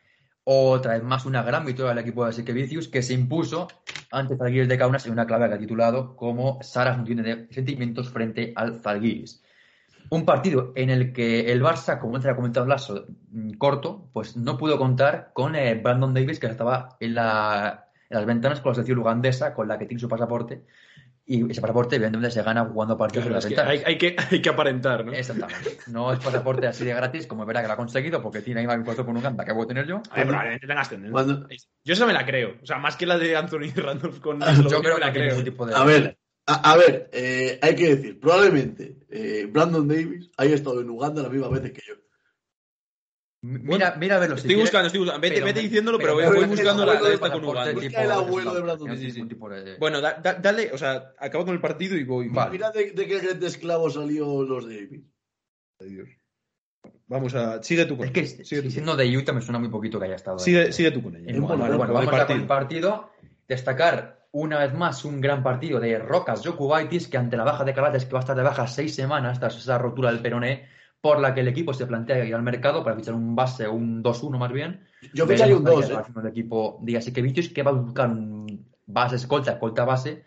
otra 0.50 0.94
vez 0.94 1.04
más 1.04 1.26
una 1.26 1.44
gran 1.44 1.66
victoria 1.66 1.90
del 1.90 2.00
equipo 2.00 2.26
de 2.26 2.32
Siquevicius 2.32 2.88
que 2.88 3.02
se 3.02 3.14
impuso 3.14 3.68
ante 4.12 4.38
Zalgiris 4.38 4.70
de 4.70 4.78
Kaunas 4.78 5.06
en 5.06 5.12
una 5.12 5.28
clave 5.28 5.50
que 5.50 5.56
ha 5.56 5.60
titulado 5.60 6.16
como 6.16 6.60
Sara 6.62 6.96
no 6.96 7.04
tiene 7.04 7.48
sentimientos 7.52 8.10
frente 8.10 8.54
al 8.56 8.80
Zalgiris. 8.80 9.44
Un 10.10 10.24
partido 10.24 10.72
en 10.78 10.90
el 10.90 11.12
que 11.12 11.52
el 11.52 11.62
Barça, 11.62 12.00
como 12.00 12.16
antes 12.16 12.32
ha 12.32 12.36
comentado 12.38 12.66
Lasso, 12.66 13.08
mm, 13.32 13.52
corto, 13.58 14.10
pues 14.14 14.38
no 14.38 14.58
pudo 14.58 14.78
contar 14.78 15.32
con 15.34 15.54
eh, 15.54 15.76
Brandon 15.76 16.14
Davis, 16.14 16.40
que 16.40 16.48
estaba 16.48 16.96
en, 17.02 17.16
la, 17.16 17.90
en, 18.10 18.16
las 18.16 18.26
ventanas 18.26 18.62
con 18.62 18.70
la 18.70 18.76
selección 18.76 19.00
ugandesa, 19.00 19.54
con 19.54 19.68
la 19.68 19.78
que 19.78 19.86
tiene 19.86 20.00
su 20.00 20.08
pasaporte, 20.08 20.64
y 21.30 21.52
ese 21.52 21.60
pasaporte, 21.60 21.98
evidentemente, 21.98 22.32
se 22.32 22.42
gana 22.42 22.64
jugando 22.64 22.98
partidos 22.98 23.28
claro, 23.28 23.46
en 23.46 23.56
la 23.56 23.70
Hay, 23.70 23.84
hay, 23.86 23.98
que, 23.98 24.16
hay 24.32 24.42
que 24.42 24.50
aparentar, 24.50 25.06
¿no? 25.06 25.12
Exactamente. 25.12 25.78
No 25.88 26.14
es 26.14 26.20
pasaporte 26.20 26.68
así 26.68 26.86
de 26.86 26.94
gratis, 26.94 27.28
como 27.28 27.46
verá 27.46 27.62
que 27.62 27.68
lo 27.68 27.74
ha 27.74 27.78
conseguido, 27.78 28.22
porque 28.22 28.42
tiene 28.42 28.62
ahí 28.62 28.68
más 28.68 28.78
vinculación 28.78 29.06
con 29.06 29.18
Uganda 29.18 29.44
que 29.44 29.54
puedo 29.54 29.68
tener 29.68 29.86
yo. 29.86 30.02
A 30.10 30.16
ver, 30.16 30.28
probablemente 30.28 30.66
tengas 30.66 30.90
tendencia. 30.90 31.48
Yo 31.84 31.94
esa 31.94 32.06
me 32.06 32.14
la 32.14 32.26
creo. 32.26 32.56
O 32.64 32.66
sea, 32.66 32.78
más 32.78 32.96
que 32.96 33.06
la 33.06 33.18
de 33.18 33.36
Anthony 33.36 33.72
Randolph 33.76 34.20
con. 34.20 34.40
yo 34.40 34.82
creo 34.82 34.96
que 34.96 35.02
la 35.02 35.12
creo. 35.12 35.44
Tipo 35.44 35.66
de... 35.66 35.76
A 35.76 35.84
ver, 35.84 36.18
a, 36.46 36.78
ver, 36.78 37.10
eh, 37.12 37.60
hay 37.62 37.76
que 37.76 37.96
decir, 37.96 38.20
probablemente 38.22 38.96
eh, 39.10 39.50
Brandon 39.52 39.86
Davis 39.86 40.32
haya 40.38 40.56
estado 40.56 40.80
en 40.80 40.90
Uganda 40.90 41.22
la 41.22 41.30
misma 41.30 41.50
veces 41.50 41.74
que 41.74 41.82
yo. 41.86 41.96
Mira, 43.48 43.96
mira 43.98 44.18
a 44.18 44.20
verlo. 44.20 44.36
Estoy 44.36 44.56
buscando, 44.56 44.88
estoy 44.88 45.00
buscando. 45.00 45.22
Vete, 45.22 45.42
vete 45.42 45.62
diciéndolo, 45.62 45.98
pero, 45.98 46.16
voy, 46.16 46.46
buscando 46.46 46.86
la, 46.86 47.02
de 47.02 47.14
esta 47.14 47.32
con 47.32 47.46
Uganda. 47.46 47.82
el 47.82 48.12
abuelo 48.12 48.54
de 48.54 48.62
Brandon 48.62 48.98
sí, 48.98 49.12
sí, 49.12 49.24
Bueno, 49.80 50.02
dale, 50.02 50.72
o 50.74 50.78
sea, 50.78 51.14
acabo 51.18 51.46
con 51.46 51.54
el 51.54 51.62
partido 51.62 51.96
y 51.96 52.04
voy. 52.04 52.30
Mira 52.52 52.72
de, 52.72 52.94
qué 52.94 53.20
gente 53.20 53.46
esclavo 53.46 53.90
salió 53.90 54.44
los 54.44 54.66
Davis. 54.66 55.02
Adiós. 55.80 56.10
Vamos 57.08 57.36
a. 57.36 57.64
Sigue 57.64 57.86
tú 57.86 57.96
con 57.96 58.08
Es 58.08 58.12
que 58.12 58.26
siendo 58.26 58.98
de 58.98 59.18
Utah 59.18 59.32
me 59.32 59.42
suena 59.42 59.60
muy 59.60 59.70
poquito 59.70 59.98
que 59.98 60.06
haya 60.06 60.16
estado. 60.16 60.40
Sigue, 60.40 60.74
sigue 60.74 60.92
tú 60.92 61.02
con 61.02 61.16
ella. 61.16 61.40
Bueno, 61.40 61.58
bueno, 61.58 61.94
vamos 61.94 62.14
a 62.14 62.26
con 62.26 62.36
el 62.36 62.48
partido. 62.48 63.12
Destacar 63.48 64.28
una 64.32 64.60
vez 64.60 64.74
más 64.74 65.06
un 65.06 65.22
gran 65.22 65.42
partido 65.42 65.80
de 65.80 66.00
Rocas 66.00 66.46
Jokubaitis 66.46 67.08
que 67.08 67.18
ante 67.18 67.38
la 67.38 67.46
baja 67.46 67.64
de 67.64 67.74
Calates, 67.74 68.06
que 68.06 68.12
va 68.12 68.20
a 68.20 68.22
estar 68.22 68.36
de 68.36 68.44
baja 68.44 68.68
seis 68.68 68.94
semanas 68.94 69.40
tras 69.40 69.56
esa 69.56 69.78
rotura 69.78 70.12
del 70.12 70.22
peroné 70.22 70.68
por 71.02 71.20
la 71.20 71.34
que 71.34 71.42
el 71.42 71.48
equipo 71.48 71.74
se 71.74 71.86
plantea 71.86 72.26
ir 72.26 72.36
al 72.36 72.44
mercado 72.44 72.84
para 72.84 72.96
fichar 72.96 73.14
un 73.14 73.36
base, 73.36 73.68
un 73.68 74.04
2-1 74.04 74.38
más 74.38 74.52
bien. 74.52 74.86
Yo 75.14 75.28
ficharía 75.28 75.56
un 75.56 75.64
2. 75.64 75.90
¿eh? 75.90 75.96
El 76.22 76.28
equipo, 76.28 76.80
diga 76.82 77.00
así 77.00 77.14
que 77.14 77.22
Vicius, 77.22 77.50
que 77.50 77.64
va 77.64 77.72
a 77.72 77.76
buscar 77.76 78.10
un 78.10 78.68
base 78.86 79.16
escolta, 79.18 79.52
escolta 79.52 79.86
base, 79.86 80.26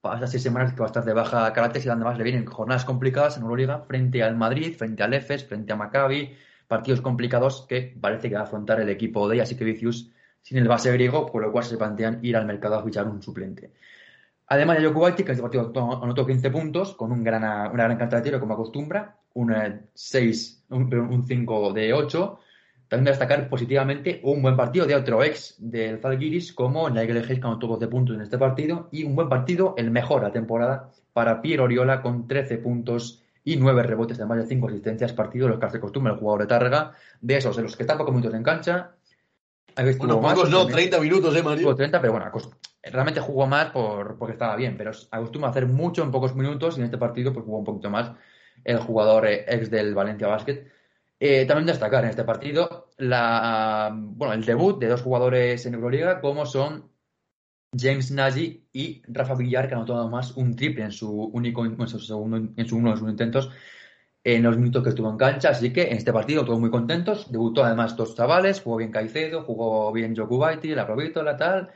para 0.00 0.16
esas 0.16 0.30
seis 0.30 0.42
semanas 0.42 0.72
que 0.72 0.80
va 0.80 0.86
a 0.86 0.88
estar 0.88 1.04
de 1.04 1.12
baja 1.12 1.52
carácter 1.52 1.84
y 1.84 1.88
además 1.88 2.16
le 2.16 2.24
vienen 2.24 2.46
jornadas 2.46 2.84
complicadas 2.84 3.36
en 3.36 3.42
Euroliga 3.42 3.84
frente 3.86 4.22
al 4.22 4.36
Madrid, 4.36 4.74
frente 4.76 5.02
al 5.02 5.14
EFES, 5.14 5.46
frente 5.46 5.72
a 5.72 5.76
Maccabi, 5.76 6.36
partidos 6.68 7.00
complicados 7.00 7.66
que 7.68 7.96
parece 8.00 8.28
que 8.28 8.34
va 8.34 8.42
a 8.42 8.44
afrontar 8.44 8.80
el 8.80 8.88
equipo 8.88 9.28
de 9.28 9.42
así 9.42 9.56
que 9.56 9.64
Vicius 9.64 10.12
sin 10.42 10.58
el 10.58 10.68
base 10.68 10.92
griego, 10.92 11.26
por 11.26 11.42
lo 11.42 11.50
cual 11.50 11.64
se 11.64 11.76
plantean 11.76 12.20
ir 12.22 12.36
al 12.36 12.46
mercado 12.46 12.76
a 12.76 12.84
fichar 12.84 13.08
un 13.08 13.20
suplente. 13.20 13.72
Además, 14.46 14.78
de 14.78 14.86
Jokubaiti, 14.86 15.24
que 15.24 15.32
este 15.32 15.42
partido 15.42 15.72
anotó 15.74 16.24
15 16.24 16.50
puntos, 16.50 16.94
con 16.94 17.10
un 17.10 17.24
gran, 17.24 17.42
una 17.42 17.82
gran 17.82 17.96
cantidad 17.96 18.20
de 18.20 18.22
tiro 18.22 18.38
como 18.38 18.54
acostumbra, 18.54 19.16
un 19.36 19.54
6, 19.94 20.64
un, 20.70 21.24
5 21.26 21.72
de 21.72 21.92
8. 21.92 22.38
También 22.88 23.12
destacar 23.12 23.48
positivamente 23.48 24.20
un 24.22 24.40
buen 24.40 24.56
partido 24.56 24.86
de 24.86 24.94
otro 24.94 25.22
ex 25.22 25.56
del 25.58 25.98
Zalgiris, 25.98 26.52
como 26.52 26.88
Nigel 26.88 27.18
Hayes, 27.18 27.40
que 27.40 27.46
anotó 27.46 27.66
12 27.66 27.88
puntos 27.88 28.16
en 28.16 28.22
este 28.22 28.38
partido, 28.38 28.88
y 28.92 29.04
un 29.04 29.14
buen 29.14 29.28
partido, 29.28 29.74
el 29.76 29.90
mejor 29.90 30.20
de 30.20 30.28
la 30.28 30.32
temporada, 30.32 30.90
para 31.12 31.42
Piero 31.42 31.64
Oriola, 31.64 32.00
con 32.00 32.26
13 32.26 32.58
puntos 32.58 33.22
y 33.44 33.56
9 33.56 33.82
rebotes 33.82 34.16
de 34.16 34.24
más 34.24 34.38
de 34.38 34.46
5 34.46 34.68
asistencias, 34.68 35.12
partido 35.12 35.46
de 35.46 35.52
los 35.52 35.60
que 35.60 35.70
se 35.70 35.76
acostumbra 35.76 36.14
el 36.14 36.18
jugador 36.18 36.42
de 36.42 36.46
Tárrega, 36.46 36.92
de 37.20 37.36
esos, 37.36 37.56
de 37.56 37.62
los 37.62 37.76
que 37.76 37.82
están 37.82 37.98
pocos 37.98 38.14
minutos 38.14 38.34
en 38.34 38.42
cancha. 38.42 38.92
Bueno, 39.98 40.20
pocos 40.20 40.48
no, 40.48 40.66
30 40.66 40.98
minutos, 41.00 41.36
¿eh, 41.36 41.42
Mario? 41.42 41.74
30, 41.74 42.00
pero 42.00 42.12
bueno, 42.14 42.30
realmente 42.82 43.20
jugó 43.20 43.46
más 43.46 43.66
por, 43.66 44.16
porque 44.16 44.32
estaba 44.32 44.56
bien, 44.56 44.76
pero 44.78 44.92
acostumbra 45.10 45.48
a 45.48 45.50
hacer 45.50 45.66
mucho 45.66 46.02
en 46.02 46.10
pocos 46.10 46.34
minutos 46.34 46.76
y 46.76 46.80
en 46.80 46.86
este 46.86 46.96
partido 46.96 47.34
pues 47.34 47.44
jugó 47.44 47.58
un 47.58 47.64
poquito 47.64 47.90
más 47.90 48.12
el 48.64 48.78
jugador 48.78 49.26
eh, 49.26 49.44
ex 49.48 49.70
del 49.70 49.94
Valencia 49.94 50.26
Basket. 50.28 50.66
Eh, 51.18 51.46
también 51.46 51.66
destacar 51.66 52.04
en 52.04 52.10
este 52.10 52.24
partido 52.24 52.90
la, 52.98 53.90
bueno, 53.94 54.34
el 54.34 54.44
debut 54.44 54.78
de 54.78 54.88
dos 54.88 55.02
jugadores 55.02 55.64
en 55.64 55.74
Euroliga 55.74 56.20
como 56.20 56.44
son 56.44 56.90
James 57.76 58.10
Nagy 58.10 58.68
y 58.72 59.02
Rafa 59.08 59.34
Villar, 59.34 59.68
que 59.68 59.74
han 59.74 59.80
anotado 59.80 60.08
más 60.10 60.36
un 60.36 60.54
triple 60.56 60.84
en 60.84 60.92
su 60.92 61.10
único 61.10 61.64
en 61.64 61.88
su 61.88 61.98
segundo, 62.00 62.36
en 62.56 62.66
su 62.68 62.76
uno 62.76 62.90
de 62.92 62.96
sus 62.98 63.08
intentos 63.08 63.50
en 64.26 64.42
los 64.42 64.56
minutos 64.56 64.82
que 64.82 64.88
estuvo 64.88 65.08
en 65.08 65.16
cancha. 65.16 65.50
Así 65.50 65.72
que 65.72 65.82
en 65.82 65.98
este 65.98 66.12
partido 66.12 66.44
todos 66.44 66.58
muy 66.58 66.70
contentos. 66.70 67.30
Debutó 67.30 67.64
además 67.64 67.96
dos 67.96 68.16
chavales, 68.16 68.60
jugó 68.60 68.78
bien 68.78 68.90
Caicedo, 68.90 69.44
jugó 69.44 69.92
bien 69.92 70.16
Jokubaiti, 70.16 70.74
la 70.74 70.84
la 71.22 71.36
tal. 71.36 71.70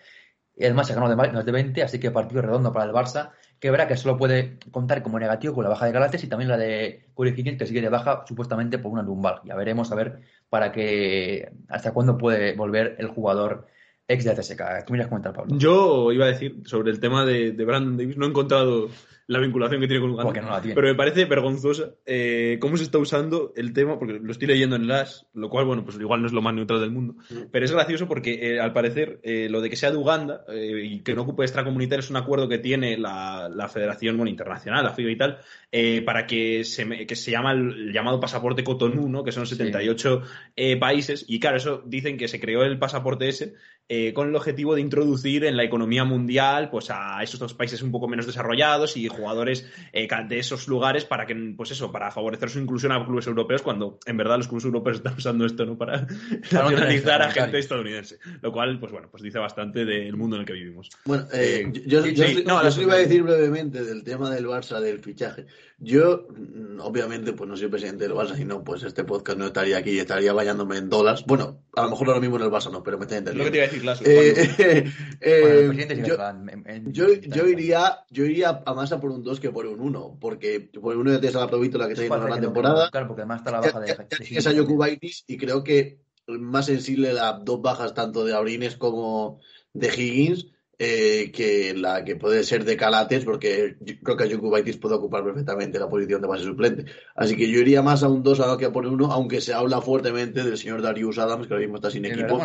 Y 0.56 0.64
además 0.64 0.88
se 0.88 0.94
ganó 0.94 1.08
de 1.08 1.14
más 1.14 1.44
de 1.46 1.52
20, 1.52 1.82
así 1.84 2.00
que 2.00 2.10
partido 2.10 2.42
redondo 2.42 2.72
para 2.72 2.86
el 2.86 2.92
Barça, 2.92 3.30
que 3.60 3.70
verá 3.70 3.86
que 3.86 3.96
solo 3.96 4.16
puede 4.16 4.58
contar 4.70 5.02
como 5.02 5.18
negativo 5.18 5.54
con 5.54 5.64
la 5.64 5.70
baja 5.70 5.86
de 5.86 5.92
Galates 5.92 6.24
y 6.24 6.28
también 6.28 6.48
la 6.48 6.56
de 6.56 7.06
Curifiquín, 7.14 7.58
que 7.58 7.66
sigue 7.66 7.82
de 7.82 7.90
baja 7.90 8.24
supuestamente 8.26 8.78
por 8.78 8.90
una 8.90 9.02
lumbar. 9.02 9.42
Ya 9.44 9.54
veremos 9.54 9.92
a 9.92 9.94
ver 9.94 10.22
para 10.48 10.72
qué 10.72 11.52
hasta 11.68 11.92
cuándo 11.92 12.16
puede 12.18 12.54
volver 12.54 12.96
el 12.98 13.08
jugador 13.08 13.68
ex 14.10 14.24
de 14.24 14.34
CSK. 14.34 14.84
¿Qué 14.86 14.92
me 14.92 15.08
comentar, 15.08 15.32
Pablo? 15.32 15.56
Yo 15.56 16.12
iba 16.12 16.26
a 16.26 16.28
decir 16.28 16.62
sobre 16.64 16.90
el 16.90 17.00
tema 17.00 17.24
de, 17.24 17.52
de 17.52 17.64
Brandon 17.64 17.96
Davis, 17.96 18.16
no 18.16 18.26
he 18.26 18.28
encontrado 18.28 18.90
la 19.30 19.38
vinculación 19.38 19.80
que 19.80 19.86
tiene 19.86 20.00
con 20.00 20.10
Uganda. 20.10 20.24
Porque 20.24 20.40
no 20.40 20.50
la 20.50 20.60
tiene. 20.60 20.74
Pero 20.74 20.88
me 20.88 20.96
parece 20.96 21.24
vergonzosa 21.24 21.94
eh, 22.04 22.58
cómo 22.60 22.76
se 22.76 22.82
está 22.82 22.98
usando 22.98 23.52
el 23.54 23.72
tema, 23.72 23.96
porque 23.96 24.14
lo 24.14 24.32
estoy 24.32 24.48
leyendo 24.48 24.74
en 24.74 24.88
Lash, 24.88 25.22
lo 25.34 25.48
cual, 25.48 25.66
bueno, 25.66 25.84
pues 25.84 25.96
igual 26.00 26.20
no 26.20 26.26
es 26.26 26.32
lo 26.32 26.42
más 26.42 26.52
neutral 26.52 26.80
del 26.80 26.90
mundo. 26.90 27.14
Pero 27.52 27.64
es 27.64 27.70
gracioso 27.70 28.08
porque, 28.08 28.54
eh, 28.56 28.60
al 28.60 28.72
parecer, 28.72 29.20
eh, 29.22 29.48
lo 29.48 29.60
de 29.60 29.70
que 29.70 29.76
sea 29.76 29.92
de 29.92 29.98
Uganda 29.98 30.44
eh, 30.48 30.82
y 30.84 31.00
que 31.02 31.14
no 31.14 31.22
ocupe 31.22 31.44
extracomunitario 31.44 32.00
es 32.00 32.10
un 32.10 32.16
acuerdo 32.16 32.48
que 32.48 32.58
tiene 32.58 32.98
la, 32.98 33.48
la 33.48 33.68
Federación 33.68 34.16
bueno, 34.16 34.30
Internacional, 34.30 34.82
la 34.82 34.94
FIBA 34.94 35.10
y 35.12 35.16
tal, 35.16 35.38
eh, 35.72 36.02
para 36.02 36.26
que 36.26 36.64
se, 36.64 37.06
que 37.06 37.14
se 37.14 37.30
llama 37.30 37.52
el, 37.52 37.92
llamado 37.92 38.18
pasaporte 38.18 38.64
Cotonou, 38.64 39.08
¿no? 39.08 39.22
que 39.22 39.30
son 39.30 39.46
78 39.46 40.22
eh, 40.56 40.76
países. 40.76 41.24
Y 41.28 41.38
claro, 41.38 41.58
eso 41.58 41.84
dicen 41.86 42.16
que 42.16 42.26
se 42.26 42.40
creó 42.40 42.64
el 42.64 42.80
pasaporte 42.80 43.28
ese 43.28 43.54
eh, 43.92 44.14
con 44.14 44.28
el 44.28 44.36
objetivo 44.36 44.74
de 44.74 44.80
introducir 44.80 45.44
en 45.44 45.56
la 45.56 45.64
economía 45.64 46.04
mundial 46.04 46.70
pues 46.70 46.90
a 46.90 47.22
esos 47.22 47.38
dos 47.38 47.52
países 47.52 47.82
un 47.82 47.90
poco 47.90 48.08
menos 48.08 48.24
desarrollados 48.24 48.96
y 48.96 49.08
jugadores 49.08 49.66
eh, 49.92 50.08
de 50.28 50.38
esos 50.38 50.66
lugares 50.68 51.04
para 51.04 51.26
que 51.26 51.34
pues 51.56 51.72
eso 51.72 51.92
para 51.92 52.10
favorecer 52.10 52.48
su 52.48 52.58
inclusión 52.58 52.92
a 52.92 53.04
clubes 53.04 53.26
europeos 53.26 53.60
cuando 53.60 53.98
en 54.06 54.16
verdad 54.16 54.38
los 54.38 54.48
clubes 54.48 54.64
europeos 54.64 54.96
están 54.96 55.14
usando 55.16 55.44
esto 55.44 55.66
no 55.66 55.76
para 55.76 56.06
nacionalizar 56.52 57.20
a 57.20 57.30
gente 57.30 57.58
estadounidense. 57.58 58.18
Lo 58.40 58.50
cual 58.50 58.80
pues 58.80 58.92
bueno 58.92 59.08
pues 59.10 59.22
dice 59.22 59.38
bastante 59.38 59.84
del 59.84 60.16
mundo 60.16 60.36
en 60.36 60.40
el 60.40 60.46
que 60.46 60.54
vivimos. 60.54 60.88
Bueno, 61.04 61.26
eh, 61.32 61.50
Eh, 61.50 61.72
yo, 61.86 62.02
sí, 62.02 62.14
yo, 62.14 62.24
sí, 62.26 62.44
no, 62.46 62.68
yo 62.68 62.82
iba 62.82 62.94
a 62.94 62.98
decir 62.98 63.22
brevemente 63.22 63.82
del 63.84 64.04
tema 64.04 64.30
del 64.30 64.46
Barça, 64.46 64.80
del 64.80 65.00
fichaje. 65.00 65.46
Yo, 65.82 66.26
mm, 66.28 66.80
obviamente, 66.80 67.32
pues 67.32 67.48
no 67.48 67.56
soy 67.56 67.68
presidente 67.68 68.04
del 68.04 68.12
Barça, 68.12 68.36
sino 68.36 68.62
pues 68.62 68.82
este 68.82 69.02
podcast 69.04 69.38
no 69.38 69.46
estaría 69.46 69.78
aquí, 69.78 69.98
estaría 69.98 70.32
bañándome 70.34 70.76
en 70.76 70.90
dólares. 70.90 71.24
Bueno, 71.26 71.62
a 71.74 71.84
lo 71.84 71.90
mejor 71.90 72.08
ahora 72.08 72.20
mismo 72.20 72.36
en 72.36 72.42
el 72.42 72.50
Barça 72.50 72.70
no, 72.70 72.82
pero 72.82 72.98
me 72.98 73.04
está 73.06 73.16
es 73.16 73.24
lo 73.24 73.44
que 73.44 73.48
entendiendo. 73.48 73.50
te 73.50 73.56
iba 73.56 73.64
a 73.64 73.68
decir 73.68 73.84
Lasso, 73.84 74.04
Eh, 74.06 74.92
eh, 75.20 75.40
Bueno, 75.40 75.58
el 75.58 75.66
presidente 75.68 75.96
sí 75.96 76.02
que 76.02 76.08
yo, 76.08 76.14
está 76.14 76.30
en- 76.30 76.62
en- 76.66 76.92
yo, 76.92 77.06
yo 77.14 77.46
iría, 77.48 78.00
yo 78.10 78.24
iría 78.26 78.62
a 78.66 78.74
Massa 78.74 79.00
por 79.00 79.10
un 79.10 79.22
2 79.24 79.40
que 79.40 79.50
por 79.50 79.66
un 79.66 79.80
1, 79.80 80.18
porque 80.20 80.60
por 80.80 80.94
un 80.96 81.00
1 81.02 81.12
ya 81.12 81.20
tienes 81.20 81.36
a 81.36 81.40
la 81.40 81.48
Provítola 81.48 81.86
que 81.86 81.94
está 81.94 82.02
yendo 82.02 82.24
que 82.26 82.28
no, 82.28 82.40
temporada. 82.40 82.90
Claro, 82.90 83.06
porque 83.08 83.22
además 83.22 83.40
está 83.40 83.50
la 83.52 83.60
baja 83.60 83.80
de... 83.80 83.86
ya- 83.88 83.96
ya 84.08 84.18
tienes 84.18 84.46
a 84.46 84.54
Jokubaitis 84.54 85.24
y 85.28 85.36
creo 85.38 85.64
que 85.64 86.00
más 86.26 86.66
sensible 86.66 87.12
las 87.14 87.42
dos 87.44 87.62
bajas 87.62 87.94
tanto 87.94 88.24
de 88.24 88.34
Abrines 88.34 88.76
como 88.76 89.40
de 89.72 89.88
Higgins 89.88 90.46
eh, 90.82 91.30
que 91.30 91.74
la 91.74 92.02
que 92.02 92.16
puede 92.16 92.42
ser 92.42 92.64
de 92.64 92.74
Calates 92.74 93.22
porque 93.26 93.76
yo 93.80 93.94
creo 94.02 94.16
que 94.16 94.34
Jokubaitis 94.34 94.78
puede 94.78 94.94
ocupar 94.94 95.22
perfectamente 95.22 95.78
la 95.78 95.90
posición 95.90 96.22
de 96.22 96.26
base 96.26 96.44
suplente. 96.44 96.86
Así 97.14 97.36
que 97.36 97.50
yo 97.50 97.60
iría 97.60 97.82
más 97.82 98.02
a 98.02 98.08
un 98.08 98.22
2 98.22 98.40
a 98.40 98.56
que 98.56 98.64
a 98.64 98.72
por 98.72 98.86
un 98.86 98.94
1, 98.94 99.12
aunque 99.12 99.42
se 99.42 99.52
habla 99.52 99.82
fuertemente 99.82 100.42
del 100.42 100.56
señor 100.56 100.80
Darius 100.80 101.18
Adams 101.18 101.46
que 101.46 101.52
ahora 101.52 101.64
mismo 101.66 101.76
está 101.76 101.90
sin 101.90 102.06
equipo. 102.06 102.40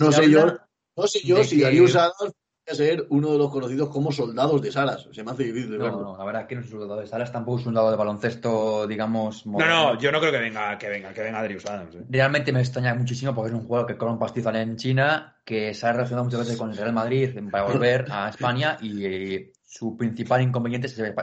No 0.00 0.10
sé 0.10 0.30
yo, 0.30 0.56
no 0.96 1.06
sé 1.06 1.20
yo 1.22 1.44
si 1.44 1.58
que- 1.58 1.64
Darius 1.64 1.94
Adams 1.96 2.32
ser 2.74 3.06
uno 3.10 3.30
de 3.32 3.38
los 3.38 3.50
conocidos 3.50 3.88
como 3.90 4.10
soldados 4.10 4.60
de 4.60 4.72
Saras. 4.72 5.08
Se 5.12 5.22
me 5.22 5.30
hace 5.30 5.44
difícil 5.44 5.78
No, 5.78 5.90
no, 6.00 6.16
la 6.18 6.24
verdad 6.24 6.42
es 6.42 6.48
que 6.48 6.54
no 6.56 6.60
es 6.62 6.72
un 6.72 6.80
soldado 6.80 7.00
de 7.00 7.06
salas, 7.06 7.30
tampoco 7.32 7.60
es 7.60 7.66
un 7.66 7.74
lado 7.74 7.90
de 7.90 7.96
baloncesto, 7.96 8.86
digamos. 8.86 9.46
no 9.46 9.52
moderno. 9.52 9.94
no 9.94 10.00
yo 10.00 10.10
no 10.10 10.20
creo 10.20 10.32
que 10.32 10.38
venga 10.38 10.76
que 10.76 10.88
venga 10.88 11.12
que 11.12 11.22
venga 11.22 11.38
Adrius 11.40 11.66
Adams 11.66 11.94
eh. 11.94 12.04
Realmente 12.08 12.52
me 12.52 12.60
extraña 12.60 12.94
muchísimo 12.94 13.34
porque 13.34 13.52
es 13.52 13.54
un 13.58 13.66
jugador 13.66 13.86
que 13.86 13.96
cobra 13.96 14.12
un 14.12 14.18
pastizal 14.18 14.56
en 14.56 14.76
China, 14.76 15.36
que 15.44 15.74
se 15.74 15.86
ha 15.86 15.92
relacionado 15.92 16.24
muchas 16.24 16.40
veces 16.40 16.56
con 16.56 16.70
el 16.70 16.76
Real 16.76 16.92
Madrid 16.92 17.30
para 17.50 17.64
volver 17.64 18.06
a 18.10 18.28
España 18.30 18.76
y 18.80 19.04
eh, 19.04 19.52
su 19.64 19.96
principal 19.96 20.42
inconveniente 20.42 20.86
es 20.88 20.94
ese 20.98 21.14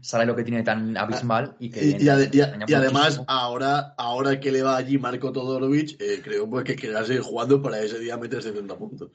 salario 0.00 0.36
que 0.36 0.44
tiene 0.44 0.62
tan 0.62 0.96
abismal 0.96 1.56
y 1.58 1.70
que 1.70 1.84
Y, 1.84 1.90
y 2.04 2.08
ade- 2.08 2.30
y 2.32 2.40
a- 2.40 2.44
extraña 2.44 2.66
y 2.68 2.74
además, 2.74 3.22
ahora, 3.26 3.94
ahora 3.96 4.38
que 4.38 4.52
le 4.52 4.62
va 4.62 4.76
allí 4.76 4.98
Marco 4.98 5.32
Todorovic, 5.32 6.00
eh, 6.00 6.20
creo 6.22 6.48
pues, 6.48 6.64
que 6.64 6.76
seguir 7.04 7.22
jugando 7.22 7.62
para 7.62 7.80
ese 7.80 7.98
día 7.98 8.16
meter 8.16 8.42
70 8.42 8.76
puntos. 8.76 9.10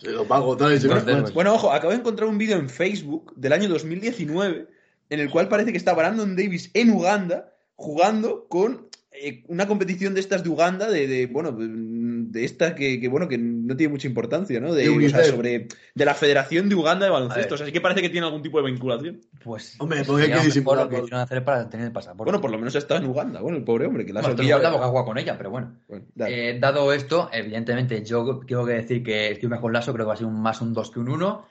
Se 0.00 0.10
los 0.10 0.30
va 0.30 0.36
a 0.36 0.38
agotar 0.38 0.70
match. 0.70 1.04
pues, 1.06 1.34
Bueno, 1.34 1.54
ojo, 1.54 1.72
acabo 1.72 1.92
de 1.92 1.98
encontrar 1.98 2.28
un 2.28 2.38
vídeo 2.38 2.56
en 2.56 2.68
Facebook 2.68 3.32
del 3.36 3.52
año 3.52 3.68
2019 3.68 4.68
en 5.10 5.20
el 5.20 5.30
cual 5.30 5.48
parece 5.48 5.72
que 5.72 5.78
está 5.78 5.94
Brandon 5.94 6.36
Davis 6.36 6.70
en 6.74 6.90
Uganda 6.90 7.52
jugando 7.76 8.46
con 8.48 8.88
eh, 9.12 9.44
una 9.48 9.66
competición 9.66 10.14
de 10.14 10.20
estas 10.20 10.42
de 10.44 10.50
Uganda, 10.50 10.90
de, 10.90 11.06
de, 11.06 11.26
bueno, 11.26 11.56
de 12.30 12.44
esta 12.44 12.74
que, 12.74 13.00
que, 13.00 13.08
bueno, 13.08 13.28
que 13.28 13.38
no 13.38 13.76
tiene 13.76 13.92
mucha 13.92 14.06
importancia, 14.06 14.60
¿no? 14.60 14.74
De, 14.74 14.82
De 14.82 14.88
o 14.88 14.92
sea, 14.92 14.96
UNICEF. 14.98 15.26
sobre 15.26 15.68
de 15.94 16.04
la 16.04 16.14
Federación 16.14 16.68
de 16.68 16.74
Uganda 16.74 17.06
de 17.06 17.10
Baloncesto. 17.12 17.54
O 17.54 17.56
sea, 17.58 17.66
sí 17.66 17.72
que 17.72 17.80
parece 17.80 18.02
que 18.02 18.08
tiene 18.10 18.26
algún 18.26 18.42
tipo 18.42 18.60
de 18.62 18.70
vinculación. 18.70 19.20
Pues, 19.42 19.76
Hombre, 19.78 20.02
porque 20.04 20.24
hay 20.24 20.32
que 20.32 20.44
disimular, 20.46 20.84
lo 20.84 20.90
que 20.90 20.96
hicieron 20.98 21.20
hacer 21.20 21.44
para 21.44 21.68
tener 21.68 21.86
el 21.86 21.92
pasaporte. 21.92 22.24
Bueno, 22.30 22.40
por 22.40 22.50
lo 22.50 22.58
menos 22.58 22.74
ha 22.74 22.78
estado 22.78 23.00
en 23.00 23.06
Uganda. 23.08 23.40
Bueno, 23.40 23.58
el 23.58 23.64
pobre 23.64 23.86
hombre 23.86 24.04
que 24.04 24.12
la 24.12 24.20
Bueno, 24.20 24.36
solía- 24.36 24.58
no 24.58 24.68
ha 24.68 24.88
jugado 24.88 25.04
con 25.04 25.18
ella, 25.18 25.36
pero 25.36 25.50
bueno. 25.50 25.74
Eh, 26.26 26.58
dado 26.60 26.92
esto, 26.92 27.30
evidentemente, 27.32 28.04
yo 28.04 28.40
tengo 28.46 28.66
que 28.66 28.72
decir 28.72 29.02
que 29.02 29.30
estoy 29.32 29.48
mejor 29.48 29.72
Lasso, 29.72 29.92
creo 29.92 30.04
que 30.06 30.08
va 30.08 30.14
a 30.14 30.18
ser 30.18 30.26
un, 30.26 30.40
más 30.40 30.60
un 30.60 30.72
2 30.72 30.90
que 30.90 31.00
un 31.00 31.08
1. 31.08 31.46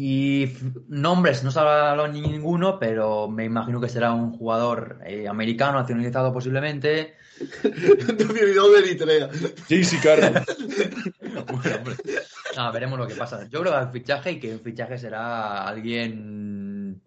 Y 0.00 0.52
nombres, 0.86 1.42
no 1.42 1.50
se 1.50 1.58
ha 1.58 1.90
hablado 1.90 2.06
ni 2.06 2.20
ninguno, 2.20 2.78
pero 2.78 3.26
me 3.26 3.46
imagino 3.46 3.80
que 3.80 3.88
será 3.88 4.12
un 4.12 4.30
jugador 4.30 5.00
eh, 5.04 5.26
americano, 5.26 5.80
nacionalizado 5.80 6.32
posiblemente. 6.32 7.16
Nacionalidad 7.64 8.62
de 8.62 8.78
Eritrea. 8.78 9.30
Sí, 9.66 9.82
sí, 9.82 9.96
claro. 9.98 10.22
Bueno, 11.20 11.76
hombre. 11.78 11.96
Nada, 12.56 12.70
veremos 12.70 12.96
lo 12.96 13.08
que 13.08 13.16
pasa. 13.16 13.48
Yo 13.48 13.60
creo 13.60 13.72
que 13.72 13.80
el 13.80 13.90
fichaje 13.90 14.30
y 14.30 14.38
que 14.38 14.52
el 14.52 14.60
fichaje 14.60 14.98
será 14.98 15.66
alguien 15.66 17.02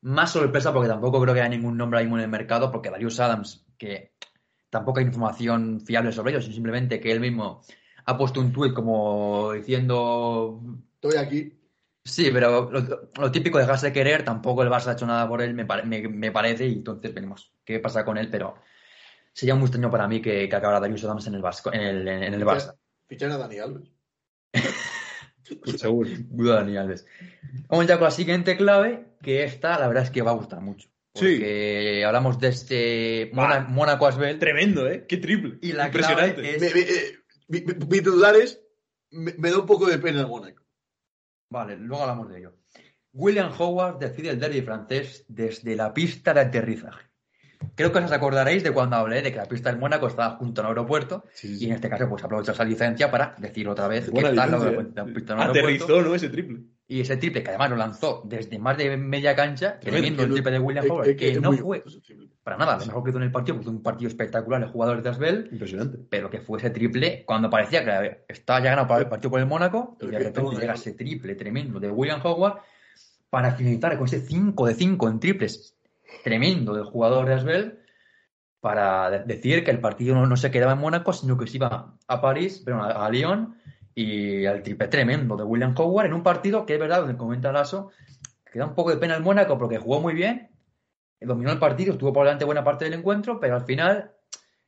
más 0.00 0.32
sorpresa, 0.32 0.72
porque 0.72 0.88
tampoco 0.88 1.20
creo 1.20 1.34
que 1.34 1.40
haya 1.40 1.50
ningún 1.50 1.76
nombre 1.76 2.00
ahí 2.00 2.06
en 2.06 2.18
el 2.18 2.28
mercado, 2.28 2.72
porque 2.72 2.88
Darius 2.88 3.20
Adams, 3.20 3.66
que 3.76 4.14
tampoco 4.70 5.00
hay 5.00 5.04
información 5.04 5.82
fiable 5.82 6.12
sobre 6.12 6.32
ellos, 6.32 6.46
simplemente 6.46 6.98
que 6.98 7.12
él 7.12 7.20
mismo 7.20 7.60
ha 8.06 8.16
puesto 8.16 8.40
un 8.40 8.54
tuit 8.54 8.72
como 8.72 9.52
diciendo 9.52 10.62
Estoy 10.94 11.18
aquí. 11.18 11.61
Sí, 12.04 12.30
pero 12.32 12.68
lo, 12.70 13.10
lo 13.16 13.30
típico 13.30 13.58
de 13.58 13.64
dejarse 13.64 13.92
querer, 13.92 14.24
tampoco 14.24 14.62
el 14.62 14.68
Barça 14.68 14.88
ha 14.88 14.92
hecho 14.92 15.06
nada 15.06 15.28
por 15.28 15.40
él, 15.40 15.54
me, 15.54 15.64
pare- 15.64 15.84
me- 15.84 16.08
me 16.08 16.32
parece, 16.32 16.66
y 16.66 16.72
entonces 16.72 17.14
veremos 17.14 17.52
qué 17.64 17.78
pasa 17.78 18.04
con 18.04 18.18
él, 18.18 18.28
pero 18.28 18.56
sería 19.32 19.54
muy 19.54 19.64
extraño 19.66 19.90
para 19.90 20.08
mí 20.08 20.20
que, 20.20 20.48
que 20.48 20.56
acabara 20.56 20.80
Darius 20.80 21.04
Adams 21.04 21.26
en 21.28 21.34
el, 21.34 21.42
Vasco, 21.42 21.72
en 21.72 21.80
el, 21.80 22.08
en 22.08 22.34
el 22.34 22.44
Barça. 22.44 22.74
Fichar 23.08 23.30
a 23.30 23.36
Dani 23.38 23.58
Alves. 23.58 23.88
Seguro. 25.76 26.08
Duda 26.30 26.56
Dani 26.56 26.76
Alves. 26.76 27.06
Vamos 27.68 27.86
ya 27.86 27.96
con 27.98 28.04
la 28.04 28.10
siguiente 28.10 28.56
clave, 28.56 29.06
que 29.22 29.44
esta 29.44 29.78
la 29.78 29.86
verdad 29.88 30.04
es 30.04 30.10
que 30.10 30.22
va 30.22 30.30
a 30.30 30.34
gustar 30.34 30.60
mucho. 30.60 30.88
Sí. 31.14 31.42
Hablamos 32.04 32.38
de 32.40 32.48
este. 32.48 33.30
Mona- 33.34 33.60
Mónaco 33.60 34.06
Asbel. 34.06 34.38
Tremendo, 34.38 34.88
¿eh? 34.88 35.04
Qué 35.06 35.18
triple. 35.18 35.58
Y 35.60 35.72
la 35.72 35.86
Impresionante. 35.86 36.34
clave 36.42 36.56
es- 36.56 36.60
Me- 36.62 36.72
me- 36.74 36.80
eh, 36.80 37.18
mi, 37.48 37.60
mi- 37.60 37.74
mi 37.74 37.98
titular 37.98 38.34
es, 38.36 38.60
me, 39.10 39.34
me 39.36 39.50
da 39.50 39.58
un 39.58 39.66
poco 39.66 39.86
de 39.86 39.98
pena 39.98 40.20
el 40.20 40.26
Mónaco. 40.26 40.61
Vale, 41.52 41.76
luego 41.76 42.02
hablamos 42.02 42.30
de 42.30 42.38
ello. 42.38 42.54
William 43.12 43.52
Howard 43.58 43.98
decide 43.98 44.30
el 44.30 44.40
derby 44.40 44.62
francés 44.62 45.26
desde 45.28 45.76
la 45.76 45.92
pista 45.92 46.32
de 46.32 46.40
aterrizaje. 46.40 47.10
Creo 47.74 47.92
que 47.92 47.98
os 47.98 48.10
acordaréis 48.10 48.64
de 48.64 48.72
cuando 48.72 48.96
hablé 48.96 49.20
de 49.20 49.30
que 49.30 49.36
la 49.36 49.44
pista 49.44 49.70
del 49.70 49.78
Mónaco 49.78 50.06
estaba 50.06 50.36
junto 50.36 50.62
al 50.62 50.68
aeropuerto 50.68 51.24
Sí, 51.32 51.58
y 51.60 51.66
en 51.66 51.72
este 51.72 51.90
caso 51.90 52.08
pues 52.08 52.24
aprovecho 52.24 52.52
esa 52.52 52.64
licencia 52.64 53.10
para 53.10 53.36
decir 53.38 53.68
otra 53.68 53.86
vez 53.86 54.06
que 54.06 54.10
Buena 54.12 54.30
está 54.30 54.46
de 54.46 54.70
licencia, 54.70 55.02
la, 55.02 55.08
la 55.08 55.14
pista 55.14 55.34
del 55.34 55.42
aeropuerto. 55.42 55.84
Aterrizó, 55.84 56.02
¿no? 56.02 56.14
Ese 56.14 56.28
triple. 56.30 56.62
Y 56.88 57.00
ese 57.00 57.16
triple 57.16 57.42
que 57.42 57.48
además 57.50 57.70
lo 57.70 57.76
lanzó 57.76 58.22
desde 58.26 58.58
más 58.58 58.76
de 58.76 58.96
media 58.96 59.34
cancha, 59.34 59.78
Tremendo, 59.80 60.24
el 60.24 60.32
triple 60.32 60.52
de 60.52 60.58
William 60.58 60.84
Howard, 60.90 61.16
que 61.16 61.40
no 61.40 61.52
fue 61.52 61.82
para 62.42 62.56
nada 62.58 62.76
lo 62.78 62.84
mejor 62.86 63.02
que 63.04 63.10
hizo 63.10 63.18
en 63.18 63.24
el 63.24 63.30
partido, 63.32 63.54
porque 63.56 63.64
fue 63.64 63.72
un 63.76 63.82
partido 63.82 64.08
espectacular 64.08 64.60
de 64.60 64.66
jugadores 64.66 65.02
de 65.02 65.08
Asbel, 65.10 65.48
Impresionante. 65.52 65.98
pero 66.10 66.28
que 66.28 66.40
fue 66.40 66.58
ese 66.58 66.70
triple 66.70 67.24
cuando 67.24 67.48
parecía 67.48 67.84
que 67.84 68.24
estaba 68.28 68.58
ya 68.60 68.70
ganado 68.70 68.88
para 68.88 69.00
el 69.02 69.08
partido 69.08 69.30
por 69.30 69.40
el 69.40 69.46
Mónaco 69.46 69.96
y 70.00 70.06
de 70.08 70.18
repente 70.18 70.60
llega 70.60 70.74
ese 70.74 70.92
triple 70.92 71.34
tremendo 71.36 71.80
de 71.80 71.88
William 71.90 72.20
Howard 72.22 72.58
para 73.30 73.52
finalizar 73.52 73.96
con 73.96 74.06
ese 74.06 74.20
5 74.20 74.66
de 74.66 74.74
5 74.74 75.08
en 75.08 75.20
triples 75.20 75.78
tremendo 76.24 76.74
del 76.74 76.84
jugador 76.84 77.26
de 77.26 77.34
Asbel 77.34 77.78
para 78.60 79.08
de- 79.10 79.24
decir 79.24 79.64
que 79.64 79.70
el 79.70 79.80
partido 79.80 80.14
no, 80.14 80.26
no 80.26 80.36
se 80.36 80.50
quedaba 80.50 80.72
en 80.72 80.78
Mónaco 80.80 81.12
sino 81.12 81.38
que 81.38 81.46
se 81.46 81.56
iba 81.56 81.96
a 82.06 82.20
París, 82.20 82.60
pero 82.64 82.82
a, 82.82 83.06
a 83.06 83.10
Lyon 83.10 83.56
y 83.94 84.44
el 84.44 84.62
triple 84.62 84.88
tremendo 84.88 85.36
de 85.36 85.44
William 85.44 85.74
Howard 85.76 86.06
en 86.06 86.14
un 86.14 86.22
partido 86.22 86.64
que 86.64 86.74
es 86.74 86.80
verdad, 86.80 87.00
donde 87.00 87.16
comenta 87.16 87.52
Lasso, 87.52 87.90
que 88.50 88.58
da 88.58 88.66
un 88.66 88.74
poco 88.74 88.90
de 88.90 88.96
pena 88.96 89.14
el 89.14 89.22
Mónaco 89.22 89.58
porque 89.58 89.78
jugó 89.78 90.00
muy 90.00 90.14
bien, 90.14 90.50
dominó 91.20 91.52
el 91.52 91.58
partido, 91.58 91.92
estuvo 91.92 92.12
por 92.12 92.24
delante 92.24 92.44
buena 92.44 92.64
parte 92.64 92.84
del 92.84 92.94
encuentro, 92.94 93.38
pero 93.40 93.54
al 93.54 93.64
final 93.64 94.12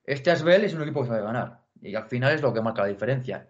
este 0.04 0.30
Asbel 0.30 0.64
es 0.64 0.74
un 0.74 0.82
equipo 0.82 1.02
que 1.02 1.08
sabe 1.08 1.22
ganar 1.22 1.60
y 1.80 1.94
al 1.94 2.08
final 2.08 2.32
es 2.32 2.42
lo 2.42 2.52
que 2.52 2.60
marca 2.60 2.82
la 2.82 2.88
diferencia. 2.88 3.48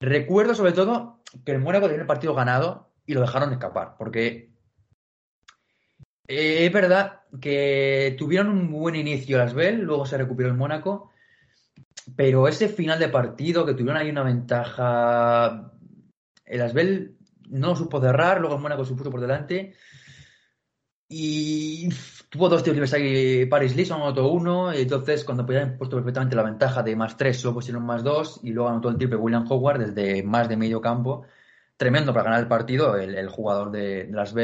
Recuerdo 0.00 0.54
sobre 0.54 0.72
todo 0.72 1.22
que 1.44 1.52
el 1.52 1.60
Mónaco 1.60 1.86
tenía 1.86 2.02
el 2.02 2.06
partido 2.06 2.34
ganado 2.34 2.92
y 3.04 3.14
lo 3.14 3.20
dejaron 3.20 3.52
escapar, 3.52 3.96
porque 3.98 4.52
eh, 6.28 6.66
es 6.66 6.72
verdad 6.72 7.22
que 7.40 8.14
tuvieron 8.18 8.48
un 8.48 8.70
buen 8.70 8.94
inicio 8.94 9.36
el 9.36 9.42
Asbel, 9.42 9.80
luego 9.80 10.06
se 10.06 10.18
recuperó 10.18 10.48
el 10.48 10.54
Mónaco, 10.54 11.10
pero 12.16 12.48
ese 12.48 12.68
final 12.68 12.98
de 12.98 13.08
partido 13.08 13.64
que 13.66 13.74
tuvieron 13.74 13.96
ahí 13.96 14.10
una 14.10 14.22
ventaja, 14.22 15.72
el 16.44 16.62
Asbel 16.62 17.16
no 17.50 17.68
lo 17.68 17.76
supo 17.76 18.00
cerrar, 18.00 18.40
luego 18.40 18.56
el 18.56 18.62
Mónaco 18.62 18.84
se 18.84 18.94
puso 18.94 19.10
por 19.10 19.20
delante. 19.20 19.74
Y 21.08 21.88
tuvo 22.28 22.48
dos 22.48 22.62
tiros 22.62 22.76
libres 22.76 22.92
ahí 22.92 23.46
Paris 23.46 23.74
Lee, 23.74 23.86
solo 23.86 24.04
anotó 24.04 24.28
uno, 24.30 24.74
y 24.74 24.82
entonces 24.82 25.24
cuando 25.24 25.46
podían 25.46 25.78
puesto 25.78 25.96
perfectamente 25.96 26.36
la 26.36 26.42
ventaja 26.42 26.82
de 26.82 26.96
más 26.96 27.16
tres, 27.16 27.40
solo 27.40 27.54
pusieron 27.54 27.84
más 27.84 28.02
dos, 28.04 28.40
y 28.42 28.50
luego 28.50 28.68
anotó 28.68 28.90
el 28.90 28.98
triple 28.98 29.16
William 29.16 29.46
Howard 29.48 29.78
desde 29.78 30.22
más 30.22 30.48
de 30.48 30.56
medio 30.56 30.80
campo. 30.80 31.24
Tremendo 31.76 32.12
para 32.12 32.24
ganar 32.24 32.40
el 32.40 32.48
partido, 32.48 32.96
el, 32.96 33.28
jugador 33.28 33.70
de, 33.70 34.04
de 34.04 34.12
las. 34.12 34.34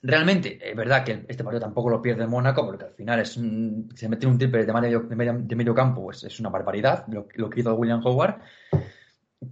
Realmente, 0.00 0.58
es 0.62 0.76
verdad 0.76 1.04
que 1.04 1.24
este 1.26 1.42
partido 1.42 1.60
tampoco 1.60 1.90
lo 1.90 2.00
pierde 2.00 2.26
Mónaco, 2.26 2.64
porque 2.64 2.84
al 2.84 2.92
final 2.92 3.18
es 3.18 3.36
un, 3.36 3.90
se 3.96 4.08
mete 4.08 4.26
un 4.28 4.38
triple 4.38 4.64
de 4.64 4.72
medio, 4.72 5.00
de 5.00 5.56
medio, 5.56 5.74
campo, 5.74 6.04
pues 6.04 6.22
es 6.22 6.38
una 6.38 6.50
barbaridad 6.50 7.04
lo, 7.08 7.26
lo 7.34 7.50
que 7.50 7.60
hizo 7.60 7.74
William 7.74 8.00
Howard. 8.04 8.40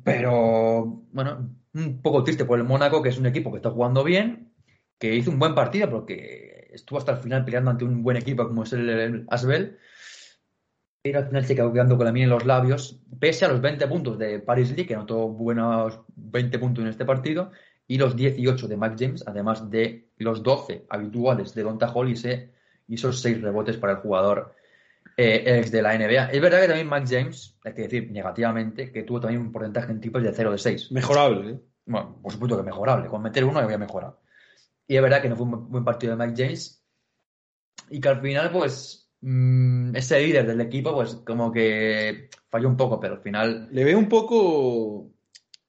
Pero, 0.04 1.02
bueno, 1.12 1.50
un 1.74 2.00
poco 2.00 2.22
triste 2.22 2.44
por 2.44 2.58
el 2.58 2.64
Mónaco, 2.64 3.02
que 3.02 3.08
es 3.08 3.18
un 3.18 3.26
equipo 3.26 3.50
que 3.50 3.58
está 3.58 3.70
jugando 3.70 4.04
bien, 4.04 4.52
que 4.98 5.14
hizo 5.14 5.30
un 5.30 5.38
buen 5.38 5.54
partido 5.54 5.90
porque 5.90 6.70
estuvo 6.72 6.98
hasta 6.98 7.12
el 7.12 7.18
final 7.18 7.44
peleando 7.44 7.70
ante 7.70 7.84
un 7.84 8.02
buen 8.02 8.16
equipo 8.16 8.46
como 8.46 8.62
es 8.62 8.72
el, 8.72 8.88
el 8.88 9.26
Asbel, 9.28 9.78
pero 11.02 11.20
al 11.20 11.26
final 11.28 11.44
se 11.44 11.54
quedó 11.54 11.72
quedando 11.72 11.96
con 11.96 12.06
la 12.06 12.12
miel 12.12 12.24
en 12.24 12.30
los 12.30 12.46
labios, 12.46 13.00
pese 13.20 13.44
a 13.44 13.48
los 13.48 13.60
20 13.60 13.86
puntos 13.86 14.18
de 14.18 14.40
Paris 14.40 14.70
League, 14.70 14.86
que 14.86 14.94
anotó 14.94 15.28
buenos 15.28 16.00
20 16.16 16.58
puntos 16.58 16.82
en 16.82 16.90
este 16.90 17.04
partido, 17.04 17.52
y 17.88 17.98
los 17.98 18.16
18 18.16 18.68
de 18.68 18.76
Mac 18.76 18.96
James, 18.98 19.24
además 19.26 19.70
de 19.70 20.10
los 20.18 20.42
12 20.42 20.86
habituales 20.88 21.54
de 21.54 21.62
Donta 21.62 21.92
Hall 21.92 22.10
y, 22.10 22.94
esos 22.94 23.20
6 23.20 23.42
rebotes 23.42 23.76
para 23.76 23.94
el 23.94 23.98
jugador 23.98 24.54
eh, 25.16 25.58
ex 25.58 25.70
de 25.70 25.82
la 25.82 25.96
NBA. 25.96 26.30
Es 26.30 26.40
verdad 26.40 26.60
que 26.60 26.68
también 26.68 26.88
Mac 26.88 27.04
James, 27.08 27.58
hay 27.64 27.74
que 27.74 27.82
decir 27.82 28.10
negativamente, 28.10 28.92
que 28.92 29.02
tuvo 29.02 29.20
también 29.20 29.40
un 29.40 29.52
porcentaje 29.52 29.92
en 29.92 30.00
tipos 30.00 30.22
de 30.22 30.32
0 30.32 30.52
de 30.52 30.58
6. 30.58 30.92
Mejorable, 30.92 31.50
¿eh? 31.50 31.60
Bueno, 31.86 32.18
por 32.20 32.32
supuesto 32.32 32.56
que 32.56 32.64
mejorable. 32.64 33.08
Con 33.08 33.22
meter 33.22 33.44
uno 33.44 33.60
había 33.60 33.78
mejorado. 33.78 34.20
Y 34.86 34.96
es 34.96 35.02
verdad 35.02 35.22
que 35.22 35.28
no 35.28 35.36
fue 35.36 35.46
un 35.46 35.70
buen 35.70 35.84
partido 35.84 36.16
de 36.16 36.26
Mike 36.26 36.42
James. 36.42 36.84
Y 37.90 38.00
que 38.00 38.08
al 38.08 38.20
final, 38.20 38.50
pues, 38.50 39.08
mmm, 39.20 39.94
ese 39.94 40.20
líder 40.20 40.46
del 40.46 40.60
equipo, 40.60 40.92
pues, 40.92 41.14
como 41.24 41.52
que 41.52 42.28
falló 42.50 42.68
un 42.68 42.76
poco, 42.76 42.98
pero 42.98 43.14
al 43.14 43.20
final. 43.20 43.68
Le 43.70 43.84
veo 43.84 43.98
un 43.98 44.08
poco. 44.08 45.12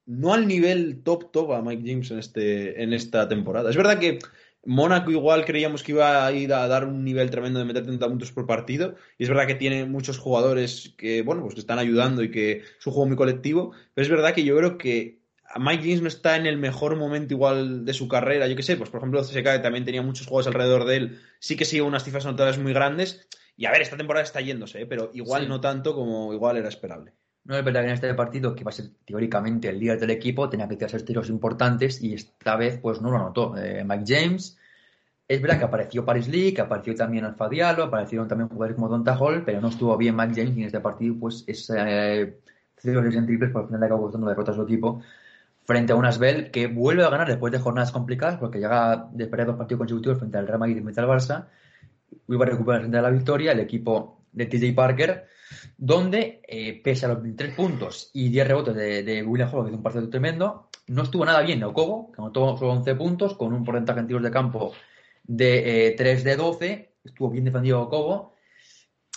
No 0.07 0.33
al 0.33 0.47
nivel 0.47 1.03
top 1.03 1.31
top 1.31 1.51
a 1.51 1.61
Mike 1.61 1.83
James 1.85 2.09
en, 2.11 2.17
este, 2.19 2.81
en 2.81 2.93
esta 2.93 3.27
temporada. 3.27 3.69
Es 3.69 3.77
verdad 3.77 3.99
que 3.99 4.19
Mónaco 4.65 5.11
igual 5.11 5.45
creíamos 5.45 5.83
que 5.83 5.91
iba 5.91 6.25
a 6.25 6.31
ir 6.31 6.53
a 6.53 6.67
dar 6.67 6.85
un 6.85 7.03
nivel 7.03 7.29
tremendo 7.29 7.59
de 7.59 7.65
meter 7.65 7.83
30 7.83 8.07
puntos 8.07 8.31
por 8.31 8.47
partido. 8.47 8.95
Y 9.17 9.23
es 9.23 9.29
verdad 9.29 9.47
que 9.47 9.55
tiene 9.55 9.85
muchos 9.85 10.17
jugadores 10.17 10.93
que, 10.97 11.21
bueno, 11.21 11.41
pues 11.43 11.53
que 11.53 11.59
están 11.59 11.77
ayudando 11.79 12.23
y 12.23 12.31
que 12.31 12.63
es 12.79 12.87
un 12.87 12.93
juego 12.93 13.07
muy 13.07 13.15
colectivo. 13.17 13.73
Pero 13.93 14.03
es 14.03 14.09
verdad 14.09 14.33
que 14.33 14.43
yo 14.43 14.57
creo 14.57 14.77
que 14.77 15.19
Mike 15.57 15.83
James 15.83 16.01
no 16.01 16.07
está 16.07 16.35
en 16.35 16.45
el 16.45 16.57
mejor 16.57 16.95
momento 16.95 17.33
igual 17.33 17.85
de 17.85 17.93
su 17.93 18.07
carrera. 18.07 18.47
Yo 18.47 18.55
qué 18.55 18.63
sé, 18.63 18.75
pues 18.77 18.89
por 18.89 18.99
ejemplo 18.99 19.21
CSK 19.21 19.43
que 19.43 19.59
también 19.59 19.85
tenía 19.85 20.01
muchos 20.01 20.27
juegos 20.27 20.47
alrededor 20.47 20.85
de 20.85 20.95
él. 20.97 21.19
Sí 21.39 21.55
que 21.55 21.65
sigue 21.65 21.81
unas 21.81 22.03
cifras 22.03 22.25
anotadas 22.25 22.57
muy 22.57 22.73
grandes. 22.73 23.27
Y 23.55 23.65
a 23.65 23.71
ver, 23.71 23.81
esta 23.81 23.97
temporada 23.97 24.23
está 24.23 24.39
yéndose, 24.41 24.81
¿eh? 24.81 24.85
pero 24.85 25.09
igual 25.13 25.43
Sí. 25.43 25.49
no 25.49 25.59
tanto 25.59 25.95
como 25.95 26.33
igual 26.33 26.57
era 26.57 26.69
esperable. 26.69 27.13
No 27.47 27.55
es 27.55 27.63
verdad 27.63 27.81
que 27.81 27.88
en 27.88 27.93
este 27.93 28.13
partido, 28.13 28.53
que 28.53 28.65
va 28.65 28.69
a 28.69 28.73
ser 28.73 28.89
teóricamente 29.05 29.69
el 29.69 29.79
líder 29.79 29.99
del 29.99 30.10
equipo, 30.10 30.49
tenía 30.49 30.67
que 30.67 30.75
tirarse 30.75 30.99
tiros 30.99 31.29
importantes 31.29 32.01
y 32.03 32.13
esta 32.13 32.57
vez, 32.57 32.77
pues 32.77 33.01
no 33.01 33.10
lo 33.10 33.15
anotó. 33.17 33.55
Eh, 33.57 33.86
Mike 33.86 34.03
James. 34.05 34.57
Es 35.29 35.41
verdad 35.41 35.60
que 35.60 35.65
apareció 35.65 36.05
Paris 36.05 36.27
Lee, 36.27 36.53
que 36.53 36.62
apareció 36.62 36.93
también 36.95 37.25
Alfa 37.25 37.49
Diallo, 37.49 37.86
aparecieron 37.86 38.27
también 38.27 38.49
jugadores 38.49 38.75
como 38.75 38.89
Donta 38.89 39.17
Hall, 39.17 39.43
pero 39.45 39.62
no 39.62 39.69
estuvo 39.69 39.95
bien 39.97 40.15
Mike 40.15 40.33
James 40.36 40.57
y 40.57 40.62
en 40.62 40.65
este 40.67 40.79
partido, 40.81 41.15
pues, 41.19 41.43
ese 41.47 41.75
eh, 41.77 42.39
tiros 42.81 43.15
en 43.15 43.25
triples, 43.25 43.51
por 43.51 43.62
al 43.62 43.67
final 43.67 43.79
le 43.79 43.86
acabó 43.88 44.03
costando 44.03 44.27
derrota 44.27 44.51
a 44.51 44.55
su 44.55 44.63
equipo 44.63 45.01
frente 45.65 45.93
a 45.93 45.95
un 45.95 46.05
Asbel 46.05 46.51
que 46.51 46.67
vuelve 46.67 47.03
a 47.03 47.10
ganar 47.10 47.27
después 47.27 47.51
de 47.51 47.60
jornadas 47.60 47.91
complicadas, 47.91 48.38
porque 48.39 48.60
llega 48.60 49.10
de 49.12 49.27
perder 49.27 49.47
dos 49.47 49.57
partidos 49.57 49.79
consecutivos 49.79 50.19
frente 50.19 50.38
al 50.38 50.47
Real 50.47 50.60
Madrid 50.60 50.77
y 50.77 50.81
frente 50.81 51.01
al 51.01 51.07
Barça. 51.07 51.47
Iba 52.27 52.45
a 52.45 52.49
recuperar 52.49 52.81
frente 52.81 52.97
a 52.97 53.01
la 53.01 53.10
victoria 53.10 53.51
el 53.51 53.60
equipo 53.60 54.16
de 54.31 54.45
TJ 54.45 54.73
Parker, 54.73 55.27
donde, 55.77 56.41
eh, 56.47 56.81
pese 56.83 57.05
a 57.05 57.09
los 57.09 57.21
23 57.21 57.55
puntos 57.55 58.11
y 58.13 58.29
10 58.29 58.47
rebotes 58.47 58.75
de, 58.75 59.03
de 59.03 59.23
William 59.23 59.49
Hall, 59.53 59.63
que 59.63 59.69
hizo 59.69 59.77
un 59.77 59.83
partido 59.83 60.09
tremendo, 60.09 60.69
no 60.87 61.03
estuvo 61.03 61.25
nada 61.25 61.41
bien 61.41 61.63
Okobo, 61.63 62.11
que 62.11 62.21
anotó 62.21 62.57
solo 62.57 62.71
11 62.71 62.95
puntos, 62.95 63.35
con 63.35 63.53
un 63.53 63.63
porcentaje 63.63 63.99
en 63.99 64.07
tiros 64.07 64.23
de 64.23 64.31
campo 64.31 64.73
de 65.23 65.87
eh, 65.87 65.91
3 65.91 66.23
de 66.23 66.35
12. 66.35 66.93
Estuvo 67.03 67.29
bien 67.29 67.45
defendido 67.45 67.81
Okobo. 67.81 68.33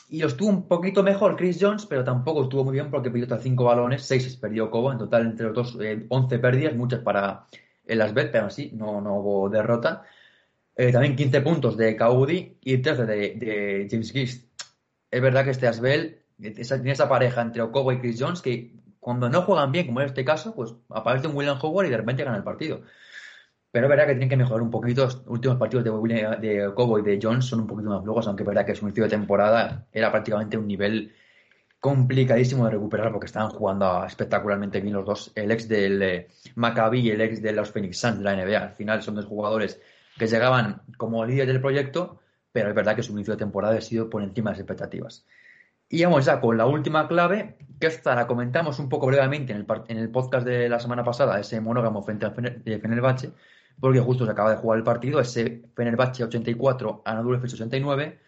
Y 0.08 0.20
lo 0.20 0.26
estuvo 0.26 0.48
un 0.48 0.66
poquito 0.66 1.04
mejor 1.04 1.36
Chris 1.36 1.58
Jones, 1.60 1.86
pero 1.86 2.02
tampoco 2.02 2.42
estuvo 2.42 2.64
muy 2.64 2.72
bien 2.72 2.90
porque 2.90 3.10
perdió 3.10 3.24
hasta 3.24 3.38
5 3.38 3.62
balones, 3.62 4.02
6 4.02 4.36
perdió 4.36 4.64
Okobo. 4.64 4.90
En 4.90 4.98
total, 4.98 5.26
entre 5.26 5.46
los 5.46 5.54
dos, 5.54 5.78
eh, 5.80 6.04
11 6.08 6.38
pérdidas, 6.40 6.74
muchas 6.74 7.00
para 7.00 7.46
el 7.86 8.00
Asbel, 8.00 8.30
pero 8.30 8.46
así 8.46 8.72
no, 8.74 9.00
no 9.00 9.20
hubo 9.20 9.48
derrota. 9.48 10.02
Eh, 10.74 10.90
también 10.90 11.14
15 11.14 11.40
puntos 11.42 11.76
de 11.76 11.94
Kaudi 11.94 12.56
y 12.62 12.78
13 12.78 13.06
de, 13.06 13.16
de 13.36 13.88
James 13.88 14.10
Gist. 14.10 14.49
Es 15.10 15.20
verdad 15.20 15.44
que 15.44 15.50
este 15.50 15.66
Asbel 15.66 16.22
tiene 16.38 16.92
esa 16.92 17.08
pareja 17.08 17.42
entre 17.42 17.62
Okobo 17.62 17.92
y 17.92 18.00
Chris 18.00 18.16
Jones 18.20 18.42
que 18.42 18.72
cuando 19.00 19.28
no 19.28 19.42
juegan 19.42 19.72
bien, 19.72 19.86
como 19.86 20.00
en 20.00 20.06
este 20.06 20.24
caso, 20.24 20.54
pues 20.54 20.74
aparece 20.90 21.26
un 21.26 21.36
William 21.36 21.58
Howard 21.60 21.86
y 21.86 21.90
de 21.90 21.96
repente 21.96 22.22
gana 22.22 22.36
el 22.36 22.44
partido. 22.44 22.82
Pero 23.72 23.86
es 23.86 23.90
verdad 23.90 24.06
que 24.06 24.12
tienen 24.12 24.28
que 24.28 24.36
mejorar 24.36 24.62
un 24.62 24.70
poquito. 24.70 25.04
Los 25.04 25.22
últimos 25.26 25.56
partidos 25.56 25.84
de, 25.84 25.90
William, 25.90 26.38
y 26.42 26.46
de 27.02 27.18
Jones 27.22 27.44
son 27.44 27.60
un 27.60 27.66
poquito 27.66 27.88
más 27.88 28.02
flojos, 28.02 28.26
aunque 28.26 28.42
es 28.42 28.46
verdad 28.46 28.66
que 28.66 28.74
su 28.74 28.84
inicio 28.84 29.04
de 29.04 29.10
temporada 29.10 29.86
era 29.92 30.10
prácticamente 30.10 30.58
un 30.58 30.66
nivel 30.66 31.12
complicadísimo 31.78 32.66
de 32.66 32.72
recuperar 32.72 33.10
porque 33.10 33.26
estaban 33.26 33.50
jugando 33.50 34.04
espectacularmente 34.04 34.80
bien 34.80 34.94
los 34.94 35.06
dos, 35.06 35.32
el 35.34 35.50
ex 35.50 35.66
del 35.66 36.02
eh, 36.02 36.28
Maccabi 36.56 37.00
y 37.00 37.10
el 37.10 37.20
ex 37.22 37.40
de 37.40 37.52
los 37.52 37.70
Phoenix 37.70 37.98
Suns 37.98 38.18
de 38.18 38.24
la 38.24 38.36
NBA. 38.36 38.58
Al 38.58 38.72
final 38.72 39.02
son 39.02 39.14
dos 39.14 39.24
jugadores 39.24 39.80
que 40.18 40.26
llegaban 40.26 40.82
como 40.98 41.24
líderes 41.24 41.48
del 41.48 41.60
proyecto, 41.62 42.20
pero 42.52 42.68
es 42.68 42.74
verdad 42.74 42.96
que 42.96 43.02
su 43.02 43.12
inicio 43.12 43.34
de 43.34 43.38
temporada 43.38 43.76
ha 43.76 43.80
sido 43.80 44.10
por 44.10 44.22
encima 44.22 44.50
de 44.50 44.54
las 44.54 44.60
expectativas. 44.60 45.26
Y 45.88 46.04
vamos 46.04 46.24
ya 46.24 46.40
con 46.40 46.56
la 46.56 46.66
última 46.66 47.08
clave, 47.08 47.56
que 47.80 47.88
esta 47.88 48.14
la 48.14 48.26
comentamos 48.26 48.78
un 48.78 48.88
poco 48.88 49.06
brevemente 49.06 49.52
en 49.52 49.58
el, 49.58 49.66
en 49.88 49.98
el 49.98 50.08
podcast 50.10 50.46
de 50.46 50.68
la 50.68 50.78
semana 50.78 51.02
pasada, 51.02 51.40
ese 51.40 51.60
monógamo 51.60 52.02
frente 52.02 52.26
al 52.26 52.34
Fener- 52.34 52.62
Fenerbahce, 52.80 53.32
porque 53.80 53.98
justo 53.98 54.24
se 54.24 54.30
acaba 54.30 54.50
de 54.50 54.56
jugar 54.56 54.78
el 54.78 54.84
partido, 54.84 55.20
ese 55.20 55.62
Fenerbahce 55.74 56.22
84, 56.24 57.02
Anadolu 57.04 57.36
Efes 57.36 57.54
89, 57.54 58.20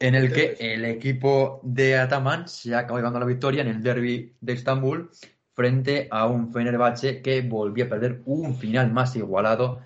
en 0.00 0.14
el 0.14 0.32
que 0.32 0.56
el 0.58 0.84
equipo 0.84 1.60
de 1.62 1.98
Ataman 1.98 2.48
se 2.48 2.74
acaba 2.74 2.98
llevando 2.98 3.20
la 3.20 3.26
victoria 3.26 3.62
en 3.62 3.68
el 3.68 3.82
derby 3.82 4.34
de 4.40 4.52
Estambul 4.54 5.10
frente 5.54 6.08
a 6.10 6.26
un 6.26 6.52
Fenerbahce 6.52 7.22
que 7.22 7.42
volvió 7.42 7.84
a 7.84 7.88
perder 7.88 8.22
un 8.26 8.56
final 8.56 8.92
más 8.92 9.14
igualado 9.14 9.80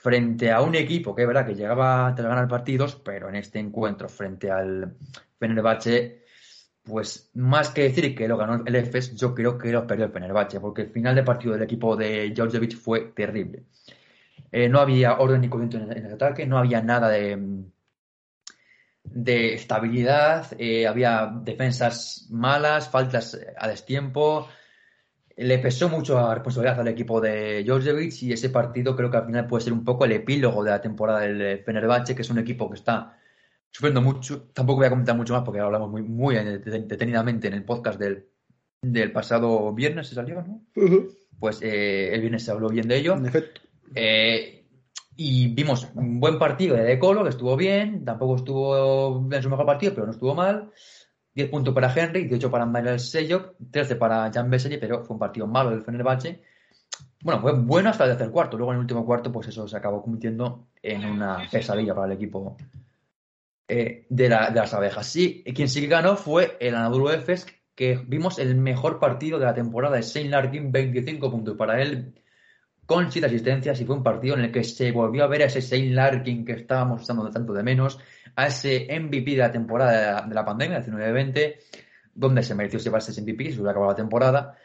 frente 0.00 0.50
a 0.50 0.62
un 0.62 0.74
equipo 0.74 1.14
que 1.14 1.22
es 1.22 1.28
verdad 1.28 1.46
que 1.46 1.54
llegaba 1.54 2.08
a 2.08 2.12
ganar 2.12 2.48
partidos, 2.48 2.96
pero 2.96 3.28
en 3.28 3.36
este 3.36 3.58
encuentro 3.58 4.08
frente 4.08 4.50
al 4.50 4.96
Fenerbahce, 5.38 6.24
pues 6.82 7.30
más 7.34 7.68
que 7.68 7.82
decir 7.82 8.14
que 8.14 8.26
lo 8.26 8.38
ganó 8.38 8.62
el 8.64 8.74
EFES, 8.74 9.14
yo 9.14 9.34
creo 9.34 9.58
que 9.58 9.70
lo 9.70 9.86
perdió 9.86 10.06
el 10.06 10.12
Fenerbahce, 10.12 10.58
porque 10.58 10.82
el 10.82 10.90
final 10.90 11.14
de 11.14 11.22
partido 11.22 11.52
del 11.52 11.64
equipo 11.64 11.96
de 11.96 12.30
Djordjevic 12.30 12.76
fue 12.76 13.12
terrible. 13.14 13.64
Eh, 14.50 14.70
no 14.70 14.80
había 14.80 15.18
orden 15.18 15.42
ni 15.42 15.50
comienzo 15.50 15.76
en, 15.76 15.92
en 15.92 16.06
el 16.06 16.14
ataque, 16.14 16.46
no 16.46 16.56
había 16.56 16.80
nada 16.80 17.10
de, 17.10 17.66
de 19.04 19.54
estabilidad, 19.54 20.46
eh, 20.58 20.86
había 20.86 21.30
defensas 21.42 22.26
malas, 22.30 22.88
faltas 22.88 23.38
a 23.58 23.68
destiempo. 23.68 24.48
Le 25.42 25.58
pesó 25.58 25.88
mucho 25.88 26.16
la 26.16 26.34
responsabilidad 26.34 26.80
al 26.80 26.88
equipo 26.88 27.18
de 27.18 27.64
Djordjevic 27.64 28.24
y 28.24 28.32
ese 28.34 28.50
partido 28.50 28.94
creo 28.94 29.10
que 29.10 29.16
al 29.16 29.24
final 29.24 29.46
puede 29.46 29.64
ser 29.64 29.72
un 29.72 29.84
poco 29.84 30.04
el 30.04 30.12
epílogo 30.12 30.62
de 30.62 30.70
la 30.70 30.82
temporada 30.82 31.20
del 31.20 31.64
Fenerbahce, 31.64 32.14
que 32.14 32.20
es 32.20 32.28
un 32.28 32.38
equipo 32.38 32.68
que 32.68 32.76
está 32.76 33.16
sufriendo 33.70 34.02
mucho. 34.02 34.50
Tampoco 34.52 34.80
voy 34.80 34.86
a 34.88 34.90
comentar 34.90 35.16
mucho 35.16 35.32
más 35.32 35.42
porque 35.42 35.60
hablamos 35.60 35.90
muy, 35.90 36.02
muy 36.02 36.34
detenidamente 36.34 37.48
en 37.48 37.54
el 37.54 37.64
podcast 37.64 37.98
del, 37.98 38.26
del 38.82 39.12
pasado 39.12 39.72
viernes, 39.72 40.08
se 40.08 40.14
salió, 40.14 40.42
¿no? 40.42 40.62
Pues 41.38 41.62
eh, 41.62 42.12
el 42.12 42.20
viernes 42.20 42.44
se 42.44 42.50
habló 42.50 42.68
bien 42.68 42.86
de 42.86 42.98
ello. 42.98 43.14
En 43.14 43.24
efecto. 43.24 43.62
Eh, 43.94 44.66
y 45.16 45.48
vimos 45.48 45.88
un 45.94 46.20
buen 46.20 46.38
partido 46.38 46.76
de 46.76 46.82
De 46.82 46.98
Colo, 46.98 47.22
que 47.22 47.30
estuvo 47.30 47.56
bien, 47.56 48.04
tampoco 48.04 48.36
estuvo 48.36 49.26
en 49.32 49.42
su 49.42 49.48
mejor 49.48 49.64
partido, 49.64 49.94
pero 49.94 50.04
no 50.04 50.12
estuvo 50.12 50.34
mal. 50.34 50.70
10 51.34 51.48
puntos 51.50 51.72
para 51.74 51.92
Henry, 51.94 52.22
18 52.24 52.50
para 52.50 52.66
Manuel 52.66 52.98
Seyok, 53.00 53.54
13 53.70 53.96
para 53.96 54.30
Jan 54.32 54.50
Vesely, 54.50 54.78
pero 54.78 55.04
fue 55.04 55.14
un 55.14 55.20
partido 55.20 55.46
malo 55.46 55.70
del 55.70 55.82
Fenerbahce. 55.82 56.42
Bueno, 57.22 57.40
fue 57.40 57.52
bueno 57.52 57.90
hasta 57.90 58.04
el 58.04 58.10
tercer 58.10 58.30
cuarto. 58.30 58.56
Luego 58.56 58.72
en 58.72 58.76
el 58.78 58.80
último 58.82 59.04
cuarto, 59.06 59.30
pues 59.30 59.46
eso 59.48 59.68
se 59.68 59.76
acabó 59.76 60.02
convirtiendo 60.02 60.68
en 60.82 61.04
una 61.04 61.48
pesadilla 61.50 61.94
para 61.94 62.06
el 62.08 62.12
equipo 62.12 62.56
eh, 63.68 64.06
de, 64.08 64.28
la- 64.28 64.50
de 64.50 64.56
las 64.60 64.74
abejas. 64.74 65.06
Sí, 65.06 65.44
quien 65.54 65.68
sí 65.68 65.80
que 65.80 65.86
ganó 65.86 66.16
fue 66.16 66.56
el 66.60 66.74
Anadolu 66.74 67.10
Efes, 67.10 67.46
que 67.74 67.96
vimos 68.06 68.38
el 68.38 68.56
mejor 68.56 68.98
partido 68.98 69.38
de 69.38 69.44
la 69.46 69.54
temporada 69.54 69.96
de 69.96 70.02
Shane 70.02 70.30
Larkin, 70.30 70.72
25 70.72 71.30
puntos 71.30 71.56
para 71.56 71.80
él, 71.80 72.14
con 72.90 73.12
7 73.12 73.24
asistencias, 73.24 73.80
y 73.80 73.84
fue 73.84 73.94
un 73.94 74.02
partido 74.02 74.34
en 74.34 74.40
el 74.40 74.50
que 74.50 74.64
se 74.64 74.90
volvió 74.90 75.22
a 75.22 75.28
ver 75.28 75.42
a 75.42 75.44
ese 75.44 75.60
Shane 75.60 75.94
Larkin 75.94 76.44
que 76.44 76.54
estábamos 76.54 77.02
echando 77.02 77.24
de 77.24 77.30
tanto 77.30 77.52
de 77.52 77.62
menos, 77.62 78.00
a 78.34 78.48
ese 78.48 78.88
MVP 79.00 79.30
de 79.30 79.36
la 79.36 79.52
temporada 79.52 80.22
de 80.26 80.34
la, 80.34 80.42
de 80.42 80.44
pandemia, 80.44 80.84
19-20, 80.84 81.54
donde 82.12 82.42
se 82.42 82.56
mereció 82.56 82.80
llevarse 82.80 83.12
ese 83.12 83.22
MVP, 83.22 83.52
se 83.52 83.58
hubiera 83.58 83.70
acabado 83.70 83.92
la 83.92 83.96
temporada. 83.96 84.58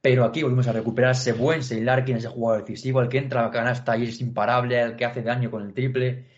Pero 0.00 0.24
aquí 0.24 0.42
volvimos 0.42 0.68
a 0.68 0.72
recuperar 0.72 1.10
ese 1.10 1.34
buen 1.34 1.60
Shane 1.60 1.84
Larkin, 1.84 2.16
ese 2.16 2.28
jugador 2.28 2.64
decisivo, 2.64 3.02
el 3.02 3.10
que 3.10 3.18
entra 3.18 3.44
a 3.44 3.50
canasta 3.50 3.94
y 3.94 4.04
es 4.04 4.22
imparable, 4.22 4.80
el 4.80 4.96
que 4.96 5.04
hace 5.04 5.22
daño 5.22 5.50
con 5.50 5.62
el 5.62 5.74
triple, 5.74 6.28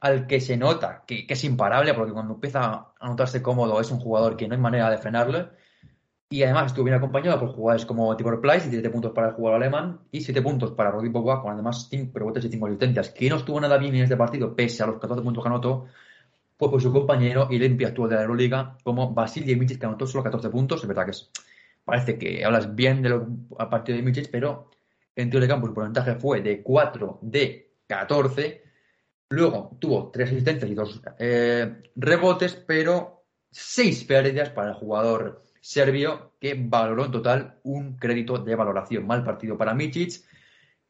al 0.00 0.26
que 0.26 0.40
se 0.40 0.56
nota 0.56 1.04
que, 1.06 1.26
es 1.28 1.44
imparable, 1.44 1.94
porque 1.94 2.12
cuando 2.12 2.34
empieza 2.34 2.88
a 2.98 3.08
notarse 3.08 3.40
cómodo 3.40 3.80
es 3.80 3.92
un 3.92 4.00
jugador 4.00 4.36
que 4.36 4.48
no 4.48 4.56
hay 4.56 4.60
manera 4.60 4.90
de 4.90 4.98
frenarlo. 4.98 5.48
Y 6.32 6.42
además 6.44 6.68
estuvo 6.68 6.86
bien 6.86 6.96
acompañado 6.96 7.38
por 7.38 7.50
jugadores 7.50 7.84
como 7.84 8.16
Tibor 8.16 8.40
Pleiss, 8.40 8.62
17 8.62 8.88
puntos 8.88 9.12
para 9.12 9.28
el 9.28 9.34
jugador 9.34 9.60
alemán 9.60 10.00
y 10.10 10.22
7 10.22 10.40
puntos 10.40 10.70
para 10.70 10.90
Rodrigo 10.90 11.20
Boba, 11.20 11.42
con 11.42 11.52
además 11.52 11.88
5 11.90 12.18
rebotes 12.18 12.46
y 12.46 12.48
5 12.48 12.68
asistencias, 12.68 13.10
que 13.10 13.28
no 13.28 13.36
estuvo 13.36 13.60
nada 13.60 13.76
bien 13.76 13.94
en 13.96 14.04
este 14.04 14.16
partido, 14.16 14.56
pese 14.56 14.82
a 14.82 14.86
los 14.86 14.98
14 14.98 15.22
puntos 15.22 15.44
que 15.44 15.48
anotó, 15.50 15.88
pues 16.56 16.70
por 16.70 16.80
su 16.80 16.90
compañero 16.90 17.48
y 17.50 17.58
limpia 17.58 17.88
actual 17.88 18.08
de 18.08 18.16
la 18.16 18.22
Euroliga, 18.22 18.78
como 18.82 19.12
Basilio 19.12 19.58
Mitic, 19.58 19.78
que 19.78 19.84
anotó 19.84 20.06
solo 20.06 20.24
14 20.24 20.48
puntos. 20.48 20.80
Es 20.80 20.88
verdad 20.88 21.04
que 21.04 21.10
es, 21.10 21.30
parece 21.84 22.16
que 22.16 22.42
hablas 22.42 22.74
bien 22.74 23.02
de 23.02 23.10
lo, 23.10 23.26
a 23.58 23.68
partido 23.68 23.98
de 23.98 24.02
Mitic, 24.02 24.30
pero 24.30 24.70
en 25.14 25.28
tiro 25.28 25.42
de 25.42 25.48
campo 25.48 25.66
el 25.66 25.74
porcentaje 25.74 26.14
fue 26.14 26.40
de 26.40 26.62
4 26.62 27.18
de 27.20 27.74
14. 27.86 28.62
Luego 29.28 29.76
tuvo 29.78 30.10
3 30.10 30.30
asistencias 30.30 30.70
y 30.70 30.74
2 30.74 31.02
eh, 31.18 31.82
rebotes, 31.94 32.54
pero 32.54 33.26
6 33.50 34.04
pérdidas 34.04 34.48
para 34.48 34.70
el 34.70 34.76
jugador 34.76 35.42
serbio 35.62 36.32
que 36.40 36.54
valoró 36.58 37.06
en 37.06 37.12
total 37.12 37.54
un 37.62 37.96
crédito 37.96 38.36
de 38.36 38.54
valoración. 38.56 39.06
Mal 39.06 39.24
partido 39.24 39.56
para 39.56 39.72
Mitic, 39.72 40.24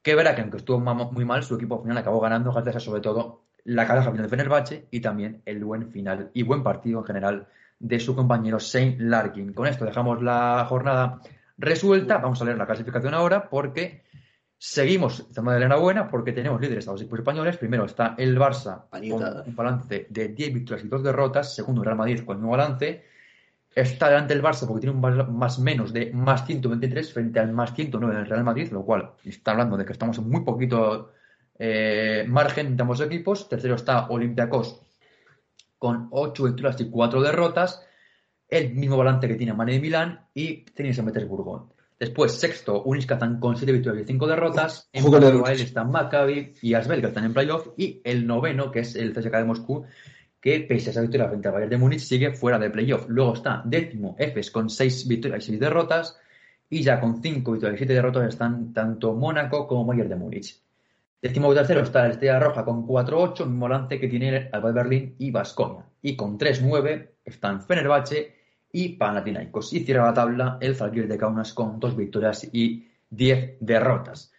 que 0.02 0.14
verá 0.14 0.34
que 0.34 0.40
aunque 0.40 0.56
estuvo 0.56 0.80
muy 0.80 1.24
mal, 1.24 1.44
su 1.44 1.54
equipo 1.54 1.76
al 1.76 1.82
final 1.82 1.98
acabó 1.98 2.20
ganando 2.20 2.50
gracias 2.52 2.76
a 2.76 2.80
sobre 2.80 3.02
todo 3.02 3.44
la 3.64 3.86
caraja 3.86 4.10
final 4.10 4.24
de 4.24 4.30
Fenerbahce 4.30 4.86
y 4.90 5.00
también 5.00 5.42
el 5.44 5.62
buen 5.62 5.92
final 5.92 6.30
y 6.32 6.42
buen 6.42 6.62
partido 6.64 7.00
en 7.00 7.04
general 7.04 7.46
de 7.78 8.00
su 8.00 8.16
compañero 8.16 8.58
Shane 8.58 8.96
Larkin. 8.98 9.52
Con 9.52 9.66
esto 9.66 9.84
dejamos 9.84 10.22
la 10.22 10.64
jornada 10.68 11.20
resuelta. 11.58 12.18
Vamos 12.18 12.40
a 12.40 12.46
leer 12.46 12.56
la 12.56 12.66
clasificación 12.66 13.12
ahora 13.12 13.50
porque 13.50 14.02
seguimos 14.56 15.20
estamos 15.20 15.52
de 15.52 15.60
la 15.60 15.66
enhorabuena 15.66 16.08
porque 16.08 16.32
tenemos 16.32 16.60
líderes 16.60 16.88
a 16.88 16.92
los 16.92 17.02
equipos 17.02 17.18
españoles. 17.18 17.58
Primero 17.58 17.84
está 17.84 18.14
el 18.16 18.38
Barça 18.38 18.84
con 18.90 19.02
un 19.02 19.54
balance 19.54 20.06
de 20.08 20.28
10 20.28 20.54
victorias 20.54 20.84
y 20.86 20.88
2 20.88 21.02
derrotas. 21.02 21.54
Segundo, 21.54 21.82
el 21.82 21.86
Real 21.86 21.98
Madrid 21.98 22.24
con 22.24 22.38
mismo 22.38 22.52
balance. 22.52 23.11
Está 23.74 24.08
delante 24.08 24.34
el 24.34 24.42
Barça 24.42 24.66
porque 24.66 24.82
tiene 24.82 24.96
un 24.96 25.38
más 25.38 25.58
menos 25.58 25.92
de 25.92 26.12
más 26.12 26.46
123 26.46 27.12
frente 27.12 27.40
al 27.40 27.52
más 27.52 27.74
109 27.74 28.14
del 28.16 28.26
Real 28.26 28.44
Madrid, 28.44 28.70
lo 28.70 28.84
cual 28.84 29.12
está 29.24 29.52
hablando 29.52 29.76
de 29.76 29.84
que 29.86 29.92
estamos 29.92 30.18
en 30.18 30.28
muy 30.28 30.42
poquito 30.44 31.12
eh, 31.58 32.24
margen 32.28 32.66
entre 32.66 32.82
ambos 32.82 33.00
equipos. 33.00 33.48
Tercero 33.48 33.76
está 33.76 34.08
Olympiacos 34.08 34.80
con 35.78 36.08
8 36.10 36.44
victorias 36.44 36.80
y 36.80 36.90
4 36.90 37.22
derrotas. 37.22 37.86
El 38.48 38.74
mismo 38.74 38.98
balance 38.98 39.26
que 39.26 39.36
tiene 39.36 39.54
Mane 39.54 39.72
de 39.72 39.80
Milán 39.80 40.26
y 40.34 40.64
Zenit 40.76 40.94
San 40.94 41.06
Petersburgo. 41.06 41.72
Después, 41.98 42.32
sexto, 42.32 42.82
Unis 42.82 43.06
Kazan 43.06 43.38
con 43.38 43.56
7 43.56 43.72
victorias 43.72 44.04
y 44.04 44.06
5 44.06 44.26
derrotas. 44.26 44.90
En 44.92 45.02
Ojo 45.02 45.12
con 45.12 45.22
el 45.22 45.28
paralelo 45.28 45.46
a 45.46 45.50
él 45.50 45.56
Unis. 45.56 45.68
están 45.68 45.90
Maccabi 45.90 46.52
y 46.60 46.74
Asbel, 46.74 47.00
que 47.00 47.06
están 47.06 47.24
en 47.24 47.32
playoff. 47.32 47.68
Y 47.76 48.02
el 48.04 48.26
noveno, 48.26 48.70
que 48.70 48.80
es 48.80 48.96
el 48.96 49.14
CSKA 49.14 49.38
de 49.38 49.44
Moscú, 49.44 49.86
que 50.42 50.58
pese 50.60 50.90
a 50.90 50.90
esa 50.90 51.00
victoria 51.00 51.28
frente 51.28 51.46
al 51.46 51.54
Bayern 51.54 51.70
de 51.70 51.78
Múnich 51.78 52.00
sigue 52.00 52.32
fuera 52.32 52.58
de 52.58 52.68
playoff. 52.68 53.06
Luego 53.08 53.34
está 53.34 53.62
décimo 53.64 54.16
Efes 54.18 54.50
con 54.50 54.68
6 54.68 55.06
victorias 55.06 55.44
y 55.44 55.46
6 55.52 55.60
derrotas. 55.60 56.18
Y 56.68 56.82
ya 56.82 56.98
con 56.98 57.22
5 57.22 57.52
victorias 57.52 57.76
y 57.76 57.78
7 57.78 57.92
derrotas 57.94 58.28
están 58.28 58.72
tanto 58.72 59.14
Mónaco 59.14 59.68
como 59.68 59.86
Bayern 59.86 60.08
de 60.08 60.16
Múnich. 60.16 60.60
Décimo 61.20 61.54
tercero 61.54 61.82
está 61.82 62.04
el 62.06 62.12
Estrella 62.12 62.40
Roja 62.40 62.64
con 62.64 62.84
4-8, 62.84 63.46
mismo 63.46 63.68
lance 63.68 64.00
que 64.00 64.08
tiene 64.08 64.36
el 64.36 64.48
Alba 64.50 64.70
de 64.70 64.74
Berlín 64.74 65.14
y 65.18 65.30
Basconia. 65.30 65.86
Y 66.02 66.16
con 66.16 66.36
3-9 66.36 67.10
están 67.24 67.62
Fenerbahce 67.62 68.34
y 68.72 68.88
Panathinaikos. 68.96 69.72
Y 69.72 69.84
cierra 69.84 70.06
la 70.06 70.14
tabla 70.14 70.58
el 70.60 70.74
Zalgiris 70.74 71.08
de 71.08 71.18
Kaunas 71.18 71.52
con 71.52 71.78
2 71.78 71.96
victorias 71.96 72.48
y 72.52 72.88
10 73.10 73.58
derrotas. 73.60 74.31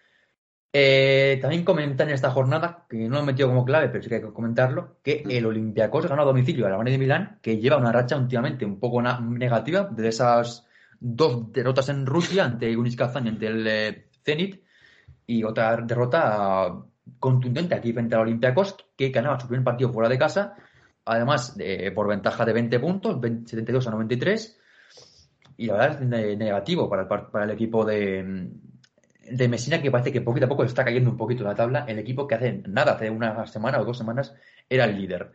Eh, 0.76 1.38
también 1.40 1.64
comentan 1.64 2.10
en 2.10 2.16
esta 2.16 2.32
jornada, 2.32 2.86
que 2.90 2.98
no 3.08 3.18
lo 3.18 3.22
he 3.22 3.26
metido 3.28 3.48
como 3.48 3.64
clave, 3.64 3.90
pero 3.90 4.02
sí 4.02 4.10
que 4.10 4.16
hay 4.16 4.22
que 4.22 4.34
comentarlo, 4.34 4.98
que 5.04 5.24
el 5.30 5.46
Olympiacos 5.46 6.08
ganó 6.08 6.24
a 6.24 6.26
domicilio 6.26 6.66
a 6.66 6.70
la 6.72 6.78
Bayern 6.78 6.94
de 6.96 6.98
Milán, 6.98 7.40
que 7.44 7.58
lleva 7.60 7.78
una 7.78 7.92
racha 7.92 8.18
últimamente 8.18 8.66
un 8.66 8.80
poco 8.80 9.00
negativa 9.02 9.84
de 9.92 10.08
esas 10.08 10.66
dos 11.00 11.52
derrotas 11.52 11.90
en 11.90 12.08
Rusia 12.08 12.46
ante 12.46 12.76
Unis 12.76 12.96
Kazan 12.96 13.28
y 13.28 13.30
ante 13.30 13.48
el 13.48 13.68
eh, 13.68 14.08
Zenit, 14.26 14.64
y 15.28 15.44
otra 15.44 15.78
derrota 15.78 16.74
contundente 17.20 17.76
aquí 17.76 17.94
frente 17.94 18.16
al 18.16 18.22
Olympiacos, 18.22 18.76
que 18.98 19.10
ganaba 19.10 19.40
su 19.40 19.48
primer 19.48 19.64
partido 19.64 19.94
fuera 19.94 20.10
de 20.10 20.18
casa, 20.18 20.56
además 21.06 21.56
de- 21.56 21.92
por 21.92 22.08
ventaja 22.08 22.46
de 22.46 22.54
20 22.54 22.80
puntos, 22.80 23.22
20 23.22 23.48
72 23.48 23.88
a 23.88 23.92
93, 23.92 24.60
y 25.58 25.68
la 25.68 25.74
verdad 25.74 26.02
es 26.02 26.08
ne- 26.08 26.36
negativo 26.36 26.90
para 26.90 27.04
el, 27.04 27.08
par- 27.08 27.30
para 27.30 27.46
el 27.46 27.52
equipo 27.52 27.86
de, 27.86 28.50
de 29.30 29.48
Messina, 29.48 29.82
que 29.82 29.92
parece 29.92 30.12
que 30.12 30.22
poquito 30.22 30.46
a 30.46 30.50
poco 30.50 30.64
está 30.64 30.84
cayendo 30.84 31.10
un 31.10 31.18
poquito 31.18 31.44
la 31.44 31.56
tabla, 31.56 31.86
el 31.88 32.00
equipo 32.00 32.28
que 32.28 32.36
hace 32.36 32.64
nada, 32.68 32.94
hace 32.94 33.10
una 33.10 33.46
semana 33.48 33.80
o 33.80 33.86
dos 33.86 33.98
semanas, 33.98 34.34
era 34.70 34.86
el 34.86 34.98
líder. 34.98 35.32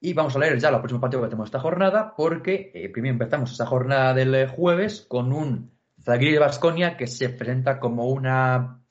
Y 0.00 0.12
vamos 0.14 0.34
a 0.34 0.38
leer 0.38 0.58
ya 0.58 0.70
los 0.70 0.80
próximos 0.80 1.00
partidos 1.00 1.24
que 1.24 1.30
tenemos 1.30 1.48
esta 1.48 1.60
jornada, 1.60 2.14
porque 2.16 2.72
eh, 2.74 2.88
primero 2.88 3.12
empezamos 3.12 3.52
esa 3.52 3.66
jornada 3.66 4.14
del 4.14 4.48
jueves 4.48 5.06
con 5.08 5.32
un 5.32 5.72
Zaguirre 6.02 6.32
de 6.32 6.38
Basconia 6.40 6.96
que 6.96 7.06
se 7.06 7.28
presenta 7.28 7.78
como 7.78 8.08
una 8.08 8.82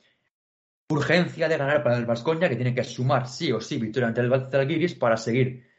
urgencia 0.89 1.47
de 1.47 1.57
ganar 1.57 1.83
para 1.83 1.97
el 1.97 2.05
Vasconia, 2.05 2.49
que 2.49 2.55
tiene 2.55 2.75
que 2.75 2.83
sumar 2.83 3.27
sí 3.27 3.51
o 3.51 3.59
sí 3.59 3.77
victoria 3.77 4.07
ante 4.07 4.21
el 4.21 4.49
Zalgiris 4.49 4.95
para 4.95 5.17
seguir 5.17 5.69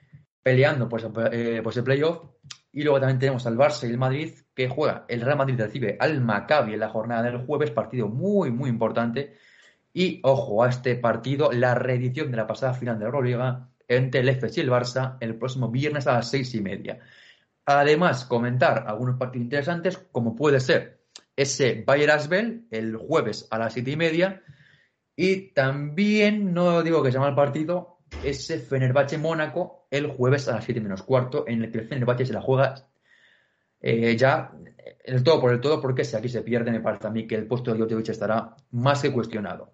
peleando 0.43 0.89
pues, 0.89 1.07
eh, 1.33 1.61
pues 1.63 1.77
el 1.77 1.85
playoff. 1.85 2.25
Y 2.73 2.83
luego 2.83 3.01
también 3.01 3.19
tenemos 3.19 3.47
al 3.47 3.57
Barça 3.57 3.87
y 3.87 3.91
el 3.91 3.99
Madrid, 3.99 4.33
que 4.55 4.69
juega. 4.69 5.05
El 5.09 5.21
Real 5.21 5.37
Madrid 5.37 5.61
recibe 5.61 5.97
al 6.01 6.21
Maccabi 6.23 6.73
en 6.75 6.81
la 6.81 6.89
jornada 6.89 7.23
del 7.23 7.45
jueves, 7.45 7.71
partido 7.71 8.09
muy, 8.09 8.51
muy 8.51 8.71
importante. 8.71 9.37
Y 9.93 10.21
ojo 10.23 10.65
a 10.65 10.71
este 10.71 10.97
partido, 10.97 11.53
la 11.53 11.75
reedición 11.75 12.31
de 12.31 12.39
la 12.39 12.47
pasada 12.47 12.73
final 12.73 12.99
de 12.99 13.05
la 13.05 13.07
Euroliga 13.07 13.69
entre 13.89 14.21
el 14.21 14.29
FC 14.31 14.61
y 14.61 14.65
el 14.65 14.71
Barça 14.71 15.19
el 15.21 15.37
próximo 15.37 15.71
viernes 15.71 16.07
a 16.07 16.15
las 16.15 16.31
seis 16.31 16.55
y 16.55 16.63
media. 16.63 16.99
Además, 17.67 18.25
comentar 18.25 18.85
algunos 18.89 19.19
partidos 19.19 19.45
interesantes, 19.45 19.99
como 20.11 20.35
puede 20.35 20.59
ser 20.59 21.03
ese 21.37 21.85
Bayer 21.87 22.11
Asbel 22.11 22.67
el 22.71 22.97
jueves 22.97 23.47
a 23.51 23.59
las 23.59 23.75
siete 23.75 23.93
y 23.93 23.97
media. 23.97 24.43
Y 25.15 25.53
también, 25.53 26.55
no 26.55 26.83
digo 26.83 27.03
que 27.03 27.13
sea 27.13 27.21
mal 27.21 27.35
partido, 27.35 27.92
ese 28.23 28.59
Fenerbahce 28.59 29.19
Mónaco 29.19 29.87
el 29.91 30.07
jueves 30.09 30.49
a 30.49 30.57
las 30.57 30.65
7 30.65 30.81
menos 30.81 31.03
cuarto, 31.03 31.45
en 31.47 31.65
el 31.65 31.71
que 31.71 31.79
el 31.79 31.89
Fenerbahce 31.89 32.27
se 32.27 32.33
la 32.33 32.41
juega 32.41 32.89
eh, 33.81 34.17
ya 34.17 34.53
el 35.05 35.23
todo 35.25 35.41
por 35.41 35.53
el 35.53 35.61
todo, 35.61 35.81
porque 35.81 36.05
si 36.05 36.17
aquí 36.17 36.29
se 36.29 36.43
pierde, 36.43 36.71
me 36.71 36.81
parece 36.81 37.07
a 37.09 37.11
mí 37.11 37.27
que 37.27 37.35
el 37.35 37.47
puesto 37.47 37.73
de 37.73 37.81
Jotovic 37.81 38.09
estará 38.09 38.57
más 38.71 39.03
que 39.03 39.13
cuestionado. 39.13 39.73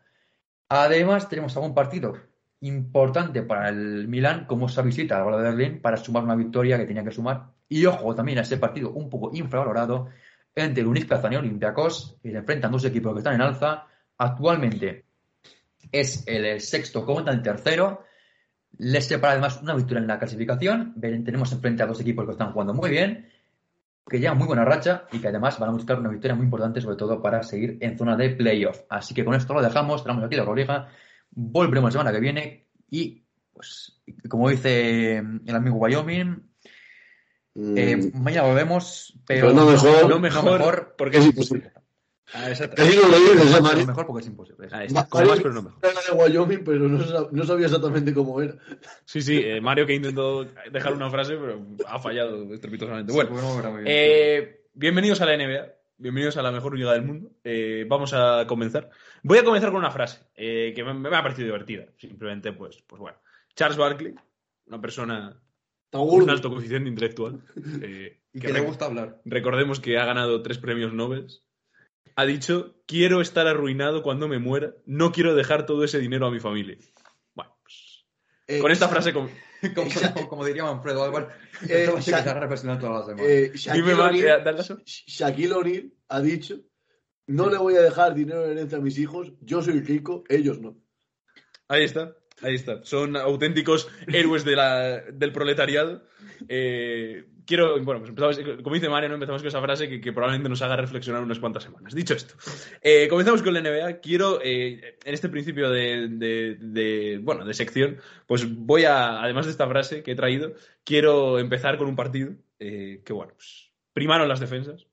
Además, 0.68 1.28
tenemos 1.28 1.54
algún 1.56 1.74
partido 1.74 2.14
importante 2.60 3.42
para 3.42 3.68
el 3.68 4.08
Milán, 4.08 4.46
como 4.46 4.66
esa 4.66 4.82
visita 4.82 5.16
al 5.16 5.22
Alba 5.22 5.42
de 5.42 5.50
Berlín, 5.50 5.82
para 5.82 5.96
sumar 5.96 6.24
una 6.24 6.34
victoria 6.34 6.78
que 6.78 6.86
tenía 6.86 7.04
que 7.04 7.10
sumar. 7.10 7.52
Y 7.68 7.84
ojo 7.86 8.14
también 8.14 8.38
a 8.38 8.42
ese 8.42 8.56
partido 8.56 8.90
un 8.90 9.10
poco 9.10 9.30
infravalorado 9.34 10.08
entre 10.54 10.82
el 10.82 10.88
Unis 10.88 11.06
Kazan 11.06 11.34
y 11.34 11.36
Olympiacos, 11.36 12.18
que 12.22 12.30
se 12.30 12.38
enfrentan 12.38 12.72
dos 12.72 12.84
equipos 12.84 13.12
que 13.12 13.18
están 13.18 13.34
en 13.34 13.42
alza. 13.42 13.86
Actualmente 14.16 15.04
es 15.92 16.26
el 16.26 16.60
sexto 16.60 17.04
contra 17.04 17.32
el 17.32 17.42
tercero. 17.42 18.04
Les 18.78 19.06
separa 19.06 19.32
además 19.32 19.60
una 19.62 19.74
victoria 19.74 20.00
en 20.00 20.06
la 20.06 20.18
clasificación. 20.18 20.94
Tenemos 21.00 21.52
enfrente 21.52 21.82
a 21.82 21.86
dos 21.86 22.00
equipos 22.00 22.24
que 22.24 22.32
están 22.32 22.52
jugando 22.52 22.74
muy 22.74 22.90
bien, 22.90 23.28
que 24.08 24.18
llevan 24.18 24.38
muy 24.38 24.46
buena 24.46 24.64
racha 24.64 25.04
y 25.12 25.18
que 25.18 25.28
además 25.28 25.58
van 25.58 25.70
a 25.70 25.72
buscar 25.72 25.98
una 25.98 26.08
victoria 26.08 26.34
muy 26.34 26.44
importante, 26.44 26.80
sobre 26.80 26.96
todo 26.96 27.20
para 27.20 27.42
seguir 27.42 27.78
en 27.80 27.98
zona 27.98 28.16
de 28.16 28.30
playoff. 28.30 28.80
Así 28.88 29.14
que 29.14 29.24
con 29.24 29.34
esto 29.34 29.54
lo 29.54 29.62
dejamos, 29.62 30.02
tenemos 30.02 30.24
aquí 30.24 30.36
la 30.36 30.42
Euroliga. 30.42 30.88
Volveremos 31.30 31.88
la 31.88 32.00
semana 32.00 32.12
que 32.12 32.20
viene 32.20 32.68
y, 32.88 33.24
pues, 33.52 34.00
como 34.28 34.48
dice 34.48 35.18
el 35.18 35.54
amigo 35.54 35.76
Wyoming, 35.76 36.48
eh, 37.76 37.96
Mm, 37.96 38.22
mañana 38.22 38.46
volvemos, 38.46 39.18
pero 39.26 39.48
Pero 39.48 39.52
no 39.52 39.66
mejor. 39.66 40.08
No 40.08 40.20
mejor, 40.20 40.94
porque 40.96 41.18
es 41.18 41.26
imposible. 41.26 41.72
Ah, 42.34 42.50
no 43.62 43.72
lo 43.74 43.86
mejor 43.86 44.06
porque 44.06 44.22
es 44.22 44.28
imposible. 44.28 44.68
Ma- 44.92 45.08
Como 45.08 45.24
más, 45.26 45.38
pero 45.40 45.54
no 45.54 45.62
mejor. 45.62 45.78
Era 45.82 46.00
de 46.00 46.12
Wyoming, 46.22 46.64
pero 46.64 46.88
no, 46.88 46.98
sab- 46.98 47.30
no 47.30 47.44
sabía 47.44 47.66
exactamente 47.66 48.12
cómo 48.12 48.40
era. 48.42 48.54
Sí, 49.04 49.22
sí, 49.22 49.40
eh, 49.42 49.60
Mario 49.60 49.86
que 49.86 49.94
intentó 49.94 50.44
dejar 50.70 50.92
una 50.92 51.10
frase, 51.10 51.36
pero 51.36 51.64
ha 51.86 51.98
fallado 51.98 52.52
estrepitosamente. 52.52 53.12
Bueno, 53.12 53.30
Bueno, 53.30 53.70
muy 53.72 53.82
bien. 53.82 53.84
eh, 53.86 54.60
bienvenidos 54.74 55.20
a 55.22 55.26
la 55.26 55.36
NBA, 55.36 55.68
bienvenidos 55.96 56.36
a 56.36 56.42
la 56.42 56.52
mejor 56.52 56.76
liga 56.76 56.92
del 56.92 57.02
mundo. 57.02 57.30
Eh, 57.44 57.86
vamos 57.88 58.12
a 58.12 58.44
comenzar. 58.46 58.90
Voy 59.22 59.38
a 59.38 59.44
comenzar 59.44 59.70
con 59.70 59.78
una 59.78 59.90
frase 59.90 60.20
eh, 60.34 60.72
que 60.74 60.84
me, 60.84 60.92
me 60.94 61.08
ha 61.16 61.22
parecido 61.22 61.46
divertida. 61.46 61.86
Simplemente, 61.96 62.52
pues, 62.52 62.82
pues 62.86 63.00
bueno. 63.00 63.16
Charles 63.54 63.78
Barkley, 63.78 64.14
una 64.66 64.80
persona 64.80 65.40
con 65.90 66.02
un 66.22 66.30
alto 66.30 66.50
coeficiente 66.50 66.88
intelectual. 66.90 67.40
eh, 67.82 68.20
y 68.34 68.40
que 68.40 68.48
que 68.48 68.52
le 68.52 68.60
gusta 68.60 68.84
hablar. 68.84 69.20
recordemos 69.24 69.80
que 69.80 69.98
ha 69.98 70.04
ganado 70.04 70.42
tres 70.42 70.58
premios 70.58 70.92
Nobel. 70.92 71.26
Ha 72.16 72.24
dicho, 72.26 72.76
quiero 72.86 73.20
estar 73.20 73.46
arruinado 73.46 74.02
cuando 74.02 74.28
me 74.28 74.38
muera, 74.38 74.74
no 74.86 75.12
quiero 75.12 75.34
dejar 75.34 75.66
todo 75.66 75.84
ese 75.84 75.98
dinero 75.98 76.26
a 76.26 76.30
mi 76.30 76.40
familia. 76.40 76.76
Bueno, 77.34 77.56
pues, 77.62 78.06
Eh, 78.46 78.60
con 78.60 78.70
esta 78.70 78.88
frase... 78.88 79.12
com- 79.12 79.28
Como, 79.74 79.90
como- 80.14 80.28
como 80.28 80.44
diría 80.44 80.62
Manfredo 80.64 81.02
Eh, 81.66 81.68
eh, 81.68 81.88
O'Neal- 81.88 82.00
eh. 84.78 84.82
Shaquille 84.84 85.52
O'Neal 85.52 85.92
ha 86.08 86.20
dicho 86.20 86.60
no 87.26 87.50
le 87.50 87.58
voy 87.58 87.74
a 87.74 87.82
dejar 87.82 88.14
dinero 88.14 88.44
en 88.46 88.52
herencia 88.52 88.78
a 88.78 88.80
mis 88.80 88.96
hijos, 88.98 89.32
yo 89.42 89.60
soy 89.60 89.80
rico, 89.80 90.24
ellos 90.30 90.60
no. 90.60 90.78
Ahí 91.68 91.84
está, 91.84 92.16
ahí 92.40 92.54
está. 92.54 92.82
Son 92.84 93.16
auténticos 93.16 93.88
héroes 94.06 94.44
de 94.46 94.56
la, 94.56 95.02
del 95.12 95.30
proletariado. 95.32 96.04
Eh, 96.48 97.26
quiero, 97.48 97.82
bueno, 97.82 98.00
pues 98.00 98.10
empezamos, 98.10 98.62
como 98.62 98.74
dice 98.74 98.90
Mario, 98.90 99.08
¿no? 99.08 99.14
empezamos 99.14 99.40
con 99.40 99.48
esa 99.48 99.62
frase 99.62 99.88
que, 99.88 100.02
que, 100.02 100.12
probablemente 100.12 100.50
nos 100.50 100.60
haga 100.60 100.76
reflexionar 100.76 101.22
unas 101.22 101.38
cuantas 101.38 101.62
semanas. 101.62 101.94
Dicho 101.94 102.12
esto, 102.12 102.34
eh, 102.82 103.08
comenzamos 103.08 103.42
con 103.42 103.54
la 103.54 103.62
NBA. 103.62 104.00
Quiero, 104.00 104.38
eh, 104.44 104.98
en 105.02 105.14
este 105.14 105.30
principio 105.30 105.70
de, 105.70 106.08
de, 106.08 106.58
de, 106.60 107.18
bueno, 107.22 107.46
de 107.46 107.54
sección, 107.54 107.96
pues 108.26 108.46
voy 108.54 108.84
a, 108.84 109.22
además 109.22 109.46
de 109.46 109.52
esta 109.52 109.66
frase 109.66 110.02
que 110.02 110.12
he 110.12 110.14
traído, 110.14 110.52
quiero 110.84 111.38
empezar 111.38 111.78
con 111.78 111.88
un 111.88 111.96
partido 111.96 112.34
eh, 112.58 113.00
que, 113.02 113.14
bueno, 113.14 113.32
pues 113.34 113.72
primaron 113.94 114.28
las 114.28 114.40
defensas. 114.40 114.86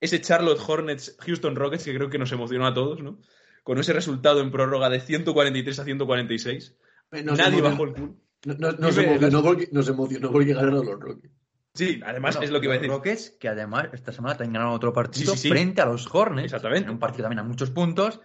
Ese 0.00 0.22
Charlotte 0.22 0.60
Hornets 0.66 1.18
Houston 1.20 1.54
Rockets 1.54 1.84
que 1.84 1.94
creo 1.94 2.08
que 2.08 2.18
nos 2.18 2.32
emocionó 2.32 2.66
a 2.66 2.72
todos, 2.72 3.02
¿no? 3.02 3.20
Con 3.62 3.78
ese 3.78 3.92
resultado 3.92 4.40
en 4.40 4.50
prórroga 4.50 4.88
de 4.88 5.00
143 5.00 5.78
a 5.78 5.84
146. 5.84 6.76
Nos 7.24 7.38
Nadie 7.38 7.60
bajó 7.60 7.84
el 7.84 7.92
culo. 7.92 8.16
No, 8.46 8.54
no, 8.54 8.72
nos, 8.72 8.96
emocionó 8.96 9.42
porque, 9.42 9.68
nos 9.70 9.86
emocionó 9.86 10.32
porque 10.32 10.54
ganaron 10.54 10.86
los 10.86 10.98
Rockets. 10.98 11.39
Sí, 11.74 12.00
además 12.04 12.34
bueno, 12.36 12.44
es 12.46 12.50
lo 12.50 12.60
que 12.60 12.66
iba 12.66 12.74
a 12.74 12.78
decir. 12.78 12.88
Los 12.88 12.96
Rockets, 12.98 13.30
que 13.38 13.48
además 13.48 13.88
esta 13.92 14.12
semana 14.12 14.34
también 14.36 14.54
ganaron 14.54 14.74
otro 14.74 14.92
partido 14.92 15.32
sí, 15.32 15.38
sí, 15.38 15.42
sí. 15.44 15.48
frente 15.50 15.80
a 15.80 15.86
los 15.86 16.12
Hornets. 16.12 16.46
Exactamente. 16.46 16.84
En 16.84 16.90
un 16.90 16.98
partido 16.98 17.22
también 17.24 17.38
a 17.40 17.44
muchos 17.44 17.70
puntos. 17.70 18.20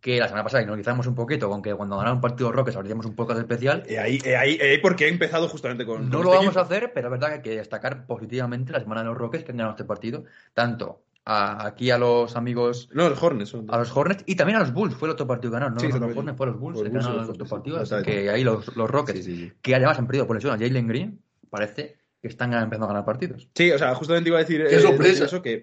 Que 0.00 0.18
la 0.18 0.26
semana 0.26 0.42
pasada 0.42 0.64
analizamos 0.64 1.06
un 1.06 1.14
poquito 1.14 1.48
con 1.48 1.62
que 1.62 1.72
cuando 1.74 1.96
ganaron 1.96 2.16
un 2.16 2.20
partido 2.20 2.48
los 2.48 2.56
Rockets 2.56 2.76
habríamos 2.76 3.06
un 3.06 3.14
podcast 3.14 3.38
especial. 3.40 3.84
Y 3.88 3.94
ahí, 3.94 4.18
eh, 4.24 4.36
ahí, 4.36 4.58
eh, 4.60 4.80
porque 4.82 5.04
he 5.06 5.08
empezado 5.08 5.48
justamente 5.48 5.86
con. 5.86 6.08
No 6.10 6.16
con 6.18 6.24
lo 6.24 6.30
este 6.32 6.38
vamos 6.38 6.46
equipo. 6.46 6.58
a 6.60 6.62
hacer, 6.64 6.92
pero 6.92 7.06
es 7.06 7.12
verdad 7.12 7.28
que 7.28 7.34
hay 7.34 7.42
que 7.42 7.56
destacar 7.56 8.04
positivamente 8.06 8.72
la 8.72 8.80
semana 8.80 9.02
de 9.02 9.08
los 9.08 9.16
Rockets 9.16 9.44
que 9.44 9.52
han 9.52 9.58
ganado 9.58 9.74
este 9.74 9.84
partido. 9.84 10.24
Tanto 10.54 11.04
a, 11.24 11.66
aquí 11.66 11.92
a 11.92 11.98
los 11.98 12.34
amigos. 12.34 12.88
No, 12.92 13.08
los 13.08 13.22
Hornets. 13.22 13.50
Son... 13.50 13.66
A 13.70 13.78
los 13.78 13.96
Hornets 13.96 14.24
y 14.26 14.34
también 14.34 14.56
a 14.56 14.60
los 14.60 14.72
Bulls. 14.72 14.96
Fue 14.96 15.06
el 15.06 15.12
otro 15.12 15.26
partido 15.28 15.52
que 15.52 15.54
ganaron. 15.54 15.74
No 15.74 15.80
Sí, 15.80 15.86
los 15.86 15.94
también. 16.00 16.18
Hornets, 16.18 16.36
fue 16.36 16.46
los 16.48 16.58
Bulls. 16.58 16.78
Los 16.78 16.82
que 16.84 16.88
Bulls, 16.90 17.04
ganaron 17.04 17.18
los 17.18 17.28
los 17.28 17.34
otros 17.36 17.48
partidos. 17.50 17.88
sí, 17.88 17.94
Así 17.94 18.04
sí. 18.04 18.10
que 18.10 18.30
ahí 18.30 18.42
los, 18.42 18.76
los 18.76 18.90
Rockets, 18.90 19.24
Sí, 19.24 19.24
sí, 19.24 19.36
sí. 19.36 19.52
que 19.62 19.74
además 19.76 19.98
han 20.00 20.06
perdido 20.08 20.26
por 20.26 20.34
lesión 20.34 20.52
a 20.52 20.58
Jalen 20.58 20.88
Green, 20.88 21.20
parece 21.48 21.96
que 22.22 22.28
están 22.28 22.54
empezando 22.54 22.86
a 22.86 22.88
ganar 22.88 23.04
partidos. 23.04 23.48
Sí, 23.54 23.70
o 23.72 23.78
sea, 23.78 23.94
justamente 23.96 24.30
iba 24.30 24.38
a 24.38 24.42
decir. 24.42 24.64
¡Qué 24.66 24.76
eh, 24.76 24.80
sorpresa! 24.80 25.24
Eso, 25.24 25.42
que 25.42 25.60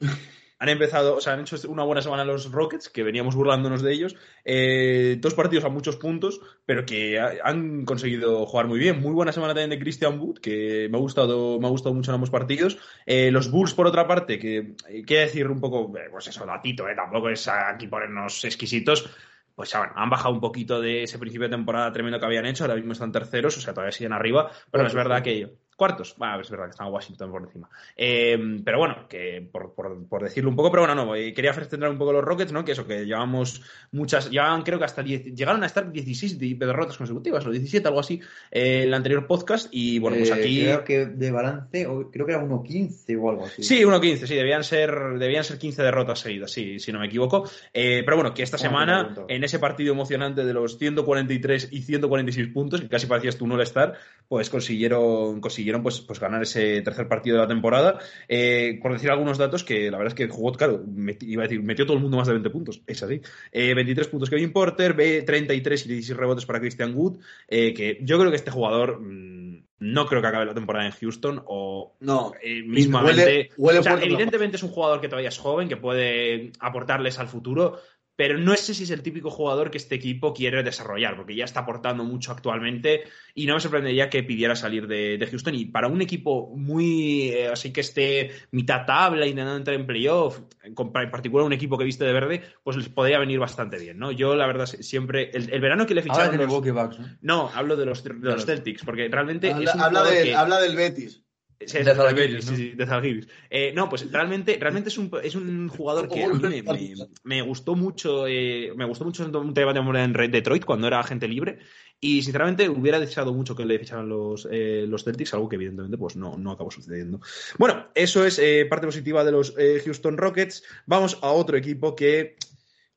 han 0.61 0.67
empezado, 0.67 1.15
o 1.15 1.21
sea, 1.21 1.33
han 1.33 1.39
hecho 1.39 1.55
una 1.69 1.83
buena 1.83 2.01
semana 2.01 2.25
los 2.25 2.51
Rockets, 2.51 2.89
que 2.89 3.01
veníamos 3.01 3.33
burlándonos 3.33 3.81
de 3.81 3.93
ellos. 3.93 4.17
Eh, 4.43 5.15
dos 5.19 5.33
partidos 5.33 5.63
a 5.63 5.69
muchos 5.69 5.95
puntos, 5.95 6.41
pero 6.65 6.85
que 6.85 7.17
ha- 7.17 7.31
han 7.45 7.85
conseguido 7.85 8.45
jugar 8.45 8.67
muy 8.67 8.77
bien. 8.77 8.99
Muy 8.99 9.13
buena 9.13 9.31
semana 9.31 9.53
también 9.53 9.69
de 9.69 9.79
Christian 9.79 10.19
Wood, 10.19 10.39
que 10.39 10.89
me 10.91 10.97
ha 10.97 10.99
gustado, 10.99 11.61
me 11.61 11.67
ha 11.67 11.69
gustado 11.69 11.95
mucho 11.95 12.11
en 12.11 12.15
ambos 12.15 12.29
partidos. 12.29 12.77
Eh, 13.05 13.31
los 13.31 13.49
Bulls, 13.49 13.73
por 13.73 13.87
otra 13.87 14.05
parte, 14.05 14.37
que 14.37 14.75
eh, 14.89 15.03
quiere 15.05 15.23
decir 15.23 15.47
un 15.47 15.61
poco, 15.61 15.97
eh, 15.97 16.09
pues 16.11 16.27
eso, 16.27 16.45
datito, 16.45 16.89
eh, 16.89 16.95
tampoco 16.95 17.29
es 17.29 17.47
aquí 17.47 17.87
ponernos 17.87 18.43
exquisitos. 18.43 19.09
Pues 19.55 19.73
bueno, 19.73 19.93
han 19.95 20.09
bajado 20.09 20.33
un 20.33 20.41
poquito 20.41 20.81
de 20.81 21.03
ese 21.03 21.19
principio 21.19 21.47
de 21.47 21.55
temporada 21.55 21.91
tremendo 21.93 22.19
que 22.19 22.25
habían 22.25 22.45
hecho, 22.45 22.65
ahora 22.65 22.75
mismo 22.75 22.91
están 22.91 23.13
terceros, 23.13 23.57
o 23.57 23.61
sea, 23.61 23.73
todavía 23.73 23.91
siguen 23.93 24.11
arriba, 24.13 24.51
pero 24.71 24.87
es 24.87 24.93
verdad 24.93 25.21
que 25.23 25.53
cuartos, 25.79 26.13
bueno, 26.17 26.39
es 26.41 26.49
verdad 26.51 26.65
que 26.65 26.71
están 26.71 26.91
Washington 26.91 27.31
por 27.31 27.41
encima. 27.41 27.69
Eh, 27.95 28.37
pero 28.63 28.77
bueno, 28.77 29.07
que 29.09 29.47
por, 29.51 29.73
por, 29.73 30.05
por 30.07 30.21
decirlo 30.23 30.49
un 30.49 30.55
poco, 30.55 30.69
pero 30.71 30.85
bueno, 30.85 30.93
no, 31.05 31.15
eh, 31.15 31.33
quería 31.33 31.53
centrar 31.53 31.89
un 31.89 31.97
poco 31.97 32.11
los 32.13 32.23
Rockets, 32.23 32.51
¿no? 32.51 32.65
Que 32.65 32.73
eso, 32.73 32.85
que 32.85 33.05
llevamos 33.05 33.61
muchas, 33.91 34.29
llevaban 34.29 34.61
creo 34.63 34.77
que 34.77 34.85
hasta 34.85 35.01
10, 35.01 35.33
llegaron 35.33 35.63
a 35.63 35.65
estar 35.65 35.91
16 35.91 36.37
de- 36.37 36.55
derrotas 36.55 36.97
consecutivas, 36.97 37.45
o 37.45 37.51
17, 37.51 37.87
algo 37.87 38.01
así, 38.01 38.19
eh, 38.51 38.81
en 38.81 38.87
el 38.89 38.93
anterior 38.93 39.25
podcast, 39.25 39.69
y 39.71 39.99
bueno, 39.99 40.17
pues 40.17 40.29
Eh, 40.31 40.33
aquí... 40.33 40.61
Creo 40.63 40.83
que 40.83 41.05
de 41.05 41.31
balance, 41.31 41.87
creo 42.11 42.25
que 42.25 42.31
era 42.33 42.43
1.15 42.43 43.17
o 43.21 43.29
algo 43.29 43.45
así. 43.45 43.63
Sí, 43.63 43.81
1-15, 43.83 44.25
sí, 44.27 44.35
debían 44.35 44.63
ser, 44.65 44.91
debían 45.17 45.43
ser 45.45 45.57
15 45.57 45.81
derrotas 45.83 46.19
seguidas, 46.19 46.51
sí, 46.51 46.79
si 46.79 46.91
no 46.91 46.99
me 46.99 47.05
equivoco. 47.05 47.49
Eh, 47.73 48.01
pero 48.03 48.17
bueno, 48.17 48.33
que 48.33 48.43
esta 48.43 48.57
Ah, 48.57 48.59
semana, 48.59 49.15
en 49.29 49.43
ese 49.45 49.59
partido 49.59 49.93
emocionante 49.93 50.43
de 50.43 50.53
los 50.53 50.77
143 50.77 51.69
y 51.71 51.81
146 51.83 52.47
puntos, 52.49 52.81
que 52.81 52.89
casi 52.89 53.05
parecías 53.07 53.37
tú 53.37 53.47
no 53.47 53.59
estar, 53.59 53.93
pues 54.29 54.49
consiguieron, 54.51 55.41
consiguieron 55.41 55.81
pues, 55.81 56.01
pues 56.01 56.19
ganar 56.19 56.41
ese 56.43 56.81
tercer 56.83 57.07
partido 57.07 57.35
de 57.37 57.41
la 57.41 57.47
temporada. 57.47 57.99
Eh, 58.27 58.79
por 58.81 58.93
decir 58.93 59.09
algunos 59.09 59.39
datos, 59.39 59.63
que 59.63 59.89
la 59.89 59.97
verdad 59.97 60.13
es 60.13 60.15
que 60.15 60.27
jugó, 60.31 60.53
claro, 60.53 60.83
meti- 60.85 61.23
iba 61.27 61.43
a 61.43 61.47
decir, 61.47 61.63
metió 61.63 61.83
todo 61.85 61.97
el 61.97 62.03
mundo 62.03 62.15
más 62.17 62.27
de 62.27 62.33
20 62.33 62.51
puntos, 62.51 62.81
es 62.85 63.01
así. 63.01 63.19
Eh, 63.51 63.73
23 63.73 64.07
puntos 64.07 64.29
Kevin 64.29 64.53
Porter, 64.53 64.93
ve 64.93 65.23
33 65.23 65.85
y 65.85 65.89
16 65.89 66.15
rebotes 66.17 66.45
para 66.45 66.59
Christian 66.59 66.93
Wood, 66.95 67.17
eh, 67.47 67.73
que 67.73 67.97
yo 68.03 68.19
creo 68.19 68.29
que 68.29 68.37
este 68.37 68.51
jugador 68.51 69.01
mm, 69.01 69.63
no 69.79 70.05
creo 70.05 70.21
que 70.21 70.27
acabe 70.27 70.45
la 70.45 70.53
temporada 70.53 70.85
en 70.85 70.91
Houston 70.91 71.41
o 71.47 71.95
No. 71.99 72.33
eh, 72.43 72.61
mismamente. 72.61 73.23
Huele- 73.25 73.49
huele 73.57 73.79
o 73.79 73.83
sea, 73.83 73.99
evidentemente 73.99 74.57
es 74.57 74.63
un 74.63 74.69
jugador 74.69 75.01
que 75.01 75.07
todavía 75.09 75.29
es 75.29 75.37
joven, 75.39 75.67
que 75.69 75.77
puede 75.77 76.51
aportarles 76.59 77.17
al 77.17 77.29
futuro, 77.29 77.79
pero 78.19 78.37
no 78.37 78.53
sé 78.57 78.73
si 78.73 78.83
es 78.83 78.89
el 78.89 79.01
típico 79.01 79.29
jugador 79.29 79.71
que 79.71 79.77
este 79.77 79.95
equipo 79.95 80.33
quiere 80.33 80.61
desarrollar, 80.61 81.15
porque 81.15 81.35
ya 81.37 81.45
está 81.45 81.61
aportando 81.61 82.03
mucho 82.03 82.33
actualmente 82.33 83.03
y 83.33 83.45
no 83.45 83.53
me 83.53 83.61
sorprendería 83.61 84.09
que 84.09 84.23
pidiera 84.23 84.57
salir 84.57 84.87
de, 84.87 85.17
de 85.17 85.25
Houston. 85.27 85.55
Y 85.55 85.63
para 85.67 85.87
un 85.87 86.01
equipo 86.01 86.53
muy 86.53 87.29
eh, 87.29 87.47
así 87.47 87.71
que 87.71 87.79
esté 87.79 88.31
mitad 88.51 88.85
tabla 88.85 89.25
y 89.25 89.29
intentando 89.29 89.55
entrar 89.55 89.77
en 89.77 89.85
playoff, 89.87 90.41
en 90.61 90.75
particular 91.09 91.45
un 91.45 91.53
equipo 91.53 91.77
que 91.77 91.85
viste 91.85 92.03
de 92.03 92.11
verde, 92.11 92.41
pues 92.61 92.75
les 92.75 92.89
podría 92.89 93.19
venir 93.19 93.39
bastante 93.39 93.79
bien, 93.79 93.97
¿no? 93.97 94.11
Yo, 94.11 94.35
la 94.35 94.47
verdad, 94.47 94.65
siempre. 94.65 95.31
El, 95.33 95.53
el 95.53 95.61
verano 95.61 95.85
que 95.85 95.95
le 95.95 96.01
ficharon. 96.01 96.31
de 96.37 96.45
los- 96.45 96.49
Bucks, 96.53 96.99
¿no? 96.99 97.07
No, 97.21 97.49
hablo 97.55 97.77
de 97.77 97.85
los, 97.85 98.03
de 98.03 98.13
los 98.15 98.45
Celtics, 98.45 98.83
porque 98.83 99.07
realmente 99.07 99.49
Habla, 99.53 99.69
es 99.69 99.75
un 99.75 99.81
habla 99.81 99.99
jugador 100.01 100.13
del- 100.17 100.27
que- 100.27 100.35
habla 100.35 100.59
del 100.59 100.75
Betis. 100.75 101.23
Sí, 101.65 102.69
De 102.71 102.85
Zalgiris. 102.85 103.27
Eh, 103.49 103.73
no, 103.75 103.89
pues 103.89 104.09
realmente, 104.11 104.57
realmente 104.59 104.89
es 104.89 104.97
un, 104.97 105.11
es 105.21 105.35
un 105.35 105.67
jugador 105.67 106.07
que 106.07 106.23
a 106.23 106.29
mí 106.29 106.39
me, 106.39 106.63
me- 106.63 106.95
me 107.23 107.41
gustó 107.41 107.75
mucho, 107.75 108.27
eh, 108.27 108.71
me 108.77 108.85
gustó 108.85 109.03
mucho 109.03 109.25
un 109.25 109.53
tema 109.53 109.73
de 109.73 109.79
en 110.03 110.13
Red 110.13 110.31
Detroit 110.31 110.63
cuando 110.63 110.87
era 110.87 111.01
agente 111.01 111.27
libre 111.27 111.59
y 111.99 112.21
sinceramente 112.21 112.69
hubiera 112.69 112.97
deseado 112.99 113.33
mucho 113.33 113.55
que 113.57 113.65
le 113.65 113.77
ficharan 113.77 114.07
los, 114.07 114.47
eh, 114.49 114.85
los 114.87 115.03
Celtics, 115.03 115.33
algo 115.33 115.49
que 115.49 115.57
evidentemente 115.57 115.97
pues 115.97 116.15
no, 116.15 116.37
no 116.37 116.51
acabó 116.51 116.71
sucediendo. 116.71 117.19
Bueno, 117.57 117.87
eso 117.93 118.25
es 118.25 118.39
eh, 118.39 118.65
parte 118.69 118.85
positiva 118.87 119.25
de 119.25 119.31
los 119.33 119.53
eh, 119.57 119.81
Houston 119.83 120.17
Rockets. 120.17 120.63
Vamos 120.85 121.19
a 121.21 121.31
otro 121.31 121.57
equipo 121.57 121.93
que 121.93 122.37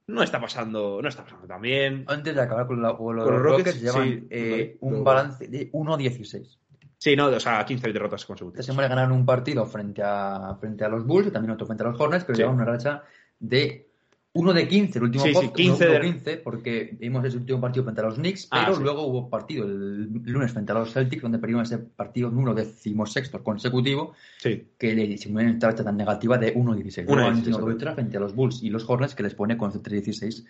no 0.07 0.23
está 0.23 0.41
pasando, 0.41 1.01
no 1.03 1.09
está 1.09 1.25
pasando 1.25 1.49
tan 1.49 1.63
bien. 1.63 2.05
Antes 2.07 2.35
de 2.35 2.41
acabar 2.41 2.69
con, 2.69 2.81
la, 2.81 2.97
con 2.97 3.17
los, 3.17 3.25
Con 3.25 3.35
los 3.35 3.43
Rockets, 3.43 3.67
Rockets, 3.67 3.81
llevan 3.83 4.09
sí, 4.21 4.27
eh, 4.31 4.51
vale. 4.51 4.97
un 4.97 5.05
balance 5.05 5.49
de 5.49 5.73
1-16. 5.73 6.59
Sí, 7.03 7.17
no, 7.17 7.27
o 7.27 7.41
sea, 7.41 7.65
15 7.65 7.93
derrotas 7.93 8.21
Esta 8.21 8.29
consecutivas. 8.29 8.65
semana 8.65 8.87
ganaron 8.87 9.11
un 9.11 9.27
partido 9.27 9.67
frente 9.67 10.03
a, 10.05 10.57
frente 10.61 10.85
a 10.85 10.89
los 10.89 11.05
Bulls 11.05 11.27
y 11.27 11.31
también 11.33 11.51
otro 11.51 11.67
frente 11.67 11.83
a 11.83 11.89
los 11.89 12.01
Hornets, 12.01 12.25
pero 12.25 12.37
Sí. 12.37 12.43
llevan 12.43 12.55
una 12.55 12.65
racha 12.65 13.03
de 13.41 13.89
1 14.35 14.53
de 14.53 14.69
15, 14.69 14.99
el 14.99 15.05
último 15.07 15.25
Sí, 15.25 15.31
sí, 15.31 15.35
podcast, 15.35 15.57
15 15.57 15.85
uno 15.85 15.95
de- 15.95 16.01
15, 16.01 16.37
porque 16.37 16.97
vimos 17.01 17.25
ese 17.25 17.37
último 17.39 17.61
partido 17.61 17.83
frente 17.83 18.01
a 18.03 18.05
los 18.05 18.15
Knicks, 18.15 18.47
Ah, 18.53 18.67
pero 18.69 18.79
luego 18.81 19.03
hubo 19.09 19.29
partido 19.29 19.65
el 19.67 20.05
lunes 20.25 20.53
frente 20.53 20.71
a 20.71 20.77
los 20.77 20.93
Celtics, 20.93 21.23
donde 21.23 21.39
perdieron 21.41 21.65
ese 21.65 21.79
partido 21.79 22.31
número 22.31 22.55
decimosexto 22.55 23.43
consecutivo, 23.43 24.15
que 24.41 24.95
le 24.95 25.03
hicieron 25.05 25.41
esta 25.49 25.71
racha 25.73 25.83
tan 25.83 25.97
negativa 25.97 26.39
de 26.39 26.55
1-16. 26.55 27.05
Luego 27.09 27.21
1-16, 27.21 27.27
han 27.31 27.43
tenido 27.43 27.59
exacto. 27.59 27.75
otra 27.77 27.95
frente 27.95 28.17
a 28.17 28.21
los 28.21 28.33
Bulls 28.35 28.63
y 28.63 28.71
los 28.71 28.89
Hornets, 28.89 29.17
que 29.17 29.25
les 29.25 29.35
pone 29.35 29.57
con 29.59 29.73
3-16, 29.73 30.47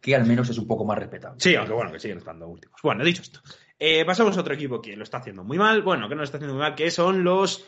que 0.00 0.14
al 0.14 0.26
menos 0.26 0.50
es 0.50 0.58
un 0.58 0.66
poco 0.66 0.84
más 0.84 0.98
respetable. 0.98 1.40
Sí, 1.40 1.54
aunque 1.56 1.72
bueno, 1.72 1.90
que 1.90 1.98
siguen 1.98 2.18
estando 2.18 2.46
últimos. 2.46 2.78
Bueno, 2.82 3.02
dicho 3.02 3.22
esto, 3.22 3.40
eh, 3.78 4.04
pasamos 4.04 4.36
a 4.36 4.40
otro 4.40 4.54
equipo 4.54 4.80
que 4.80 4.96
lo 4.96 5.02
está 5.02 5.18
haciendo 5.18 5.44
muy 5.44 5.58
mal. 5.58 5.82
Bueno, 5.82 6.08
que 6.08 6.14
no 6.14 6.20
lo 6.20 6.24
está 6.24 6.38
haciendo 6.38 6.54
muy 6.54 6.62
mal, 6.62 6.74
que 6.74 6.90
son 6.90 7.24
los 7.24 7.66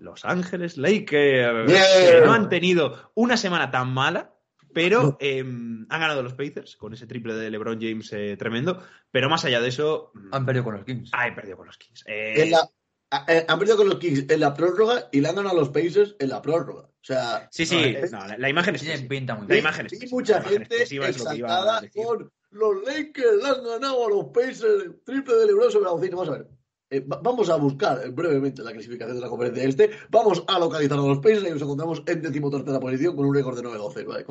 Los 0.00 0.24
Ángeles 0.24 0.76
Lakers. 0.76 1.72
Que 1.72 2.20
no 2.24 2.32
han 2.32 2.48
tenido 2.48 3.10
una 3.14 3.36
semana 3.36 3.70
tan 3.70 3.88
mala, 3.92 4.34
pero 4.74 5.16
eh, 5.20 5.40
han 5.40 5.86
ganado 5.88 6.22
los 6.22 6.34
Pacers 6.34 6.76
con 6.76 6.92
ese 6.92 7.06
triple 7.06 7.34
de 7.34 7.50
LeBron 7.50 7.80
James 7.80 8.12
eh, 8.12 8.36
tremendo. 8.38 8.82
Pero 9.10 9.30
más 9.30 9.44
allá 9.46 9.60
de 9.60 9.68
eso, 9.68 10.10
mm, 10.14 10.34
Han 10.34 10.44
perdido 10.44 10.64
con 10.64 10.74
los 10.74 10.84
Kings. 10.84 11.10
ay, 11.12 11.30
perdió 11.34 11.56
con 11.56 11.66
los 11.66 11.78
Kings. 11.78 12.04
Eh, 12.06 12.42
En 12.42 12.50
la- 12.50 12.68
a- 13.10 13.24
eh, 13.28 13.46
han 13.48 13.58
perdido 13.58 13.76
con 13.78 13.88
los 13.88 13.98
Kings 13.98 14.26
en 14.28 14.40
la 14.40 14.52
prórroga 14.52 15.08
y 15.12 15.20
le 15.20 15.28
han 15.28 15.36
ganado 15.36 15.56
a 15.56 15.60
los 15.60 15.70
Pacers 15.70 16.16
en 16.18 16.28
la 16.28 16.42
prórroga. 16.42 16.82
O 16.82 17.04
sea, 17.06 17.48
sí, 17.52 17.64
sí, 17.64 17.96
no, 18.10 18.26
la, 18.26 18.36
la 18.36 18.48
imagen 18.50 18.74
es 18.74 18.82
Tienen 18.82 19.06
pinta 19.08 19.36
muy 19.36 19.46
La 19.46 19.56
imagen 19.56 19.86
es 19.86 19.92
y 19.92 19.96
pésima, 20.00 20.16
mucha 20.18 20.42
gente 20.42 20.76
pésima, 20.76 21.06
es 21.08 21.18
lo 21.24 21.30
que 21.30 21.36
iba 21.36 21.48
a 21.48 21.78
exaltada 21.84 21.88
con 21.94 22.32
los 22.56 22.82
Lakers 22.84 23.36
le 23.36 23.48
han 23.48 23.64
ganado 23.64 24.06
a 24.06 24.10
los 24.10 24.26
Pacers 24.26 24.90
triple 25.04 25.34
de 25.36 25.46
LeBron 25.46 25.70
sobre 25.70 25.90
bocina. 25.90 26.16
Vamos 26.16 26.28
a 26.34 26.38
ver. 26.38 26.55
Eh, 26.88 27.00
va- 27.00 27.20
vamos 27.20 27.50
a 27.50 27.56
buscar 27.56 28.10
brevemente 28.12 28.62
la 28.62 28.70
clasificación 28.72 29.16
de 29.16 29.20
la 29.22 29.28
conferencia 29.28 29.64
este. 29.64 29.90
Vamos 30.08 30.44
a 30.46 30.58
localizar 30.58 30.96
a 30.98 31.02
los 31.02 31.18
Pacers 31.18 31.44
y 31.48 31.50
nos 31.50 31.62
encontramos 31.62 32.02
en 32.06 32.22
decimotercera 32.22 32.78
posición 32.78 33.16
con 33.16 33.26
un 33.26 33.34
récord 33.34 33.56
de 33.56 33.62
9-12. 33.68 34.04
¿vale? 34.06 34.24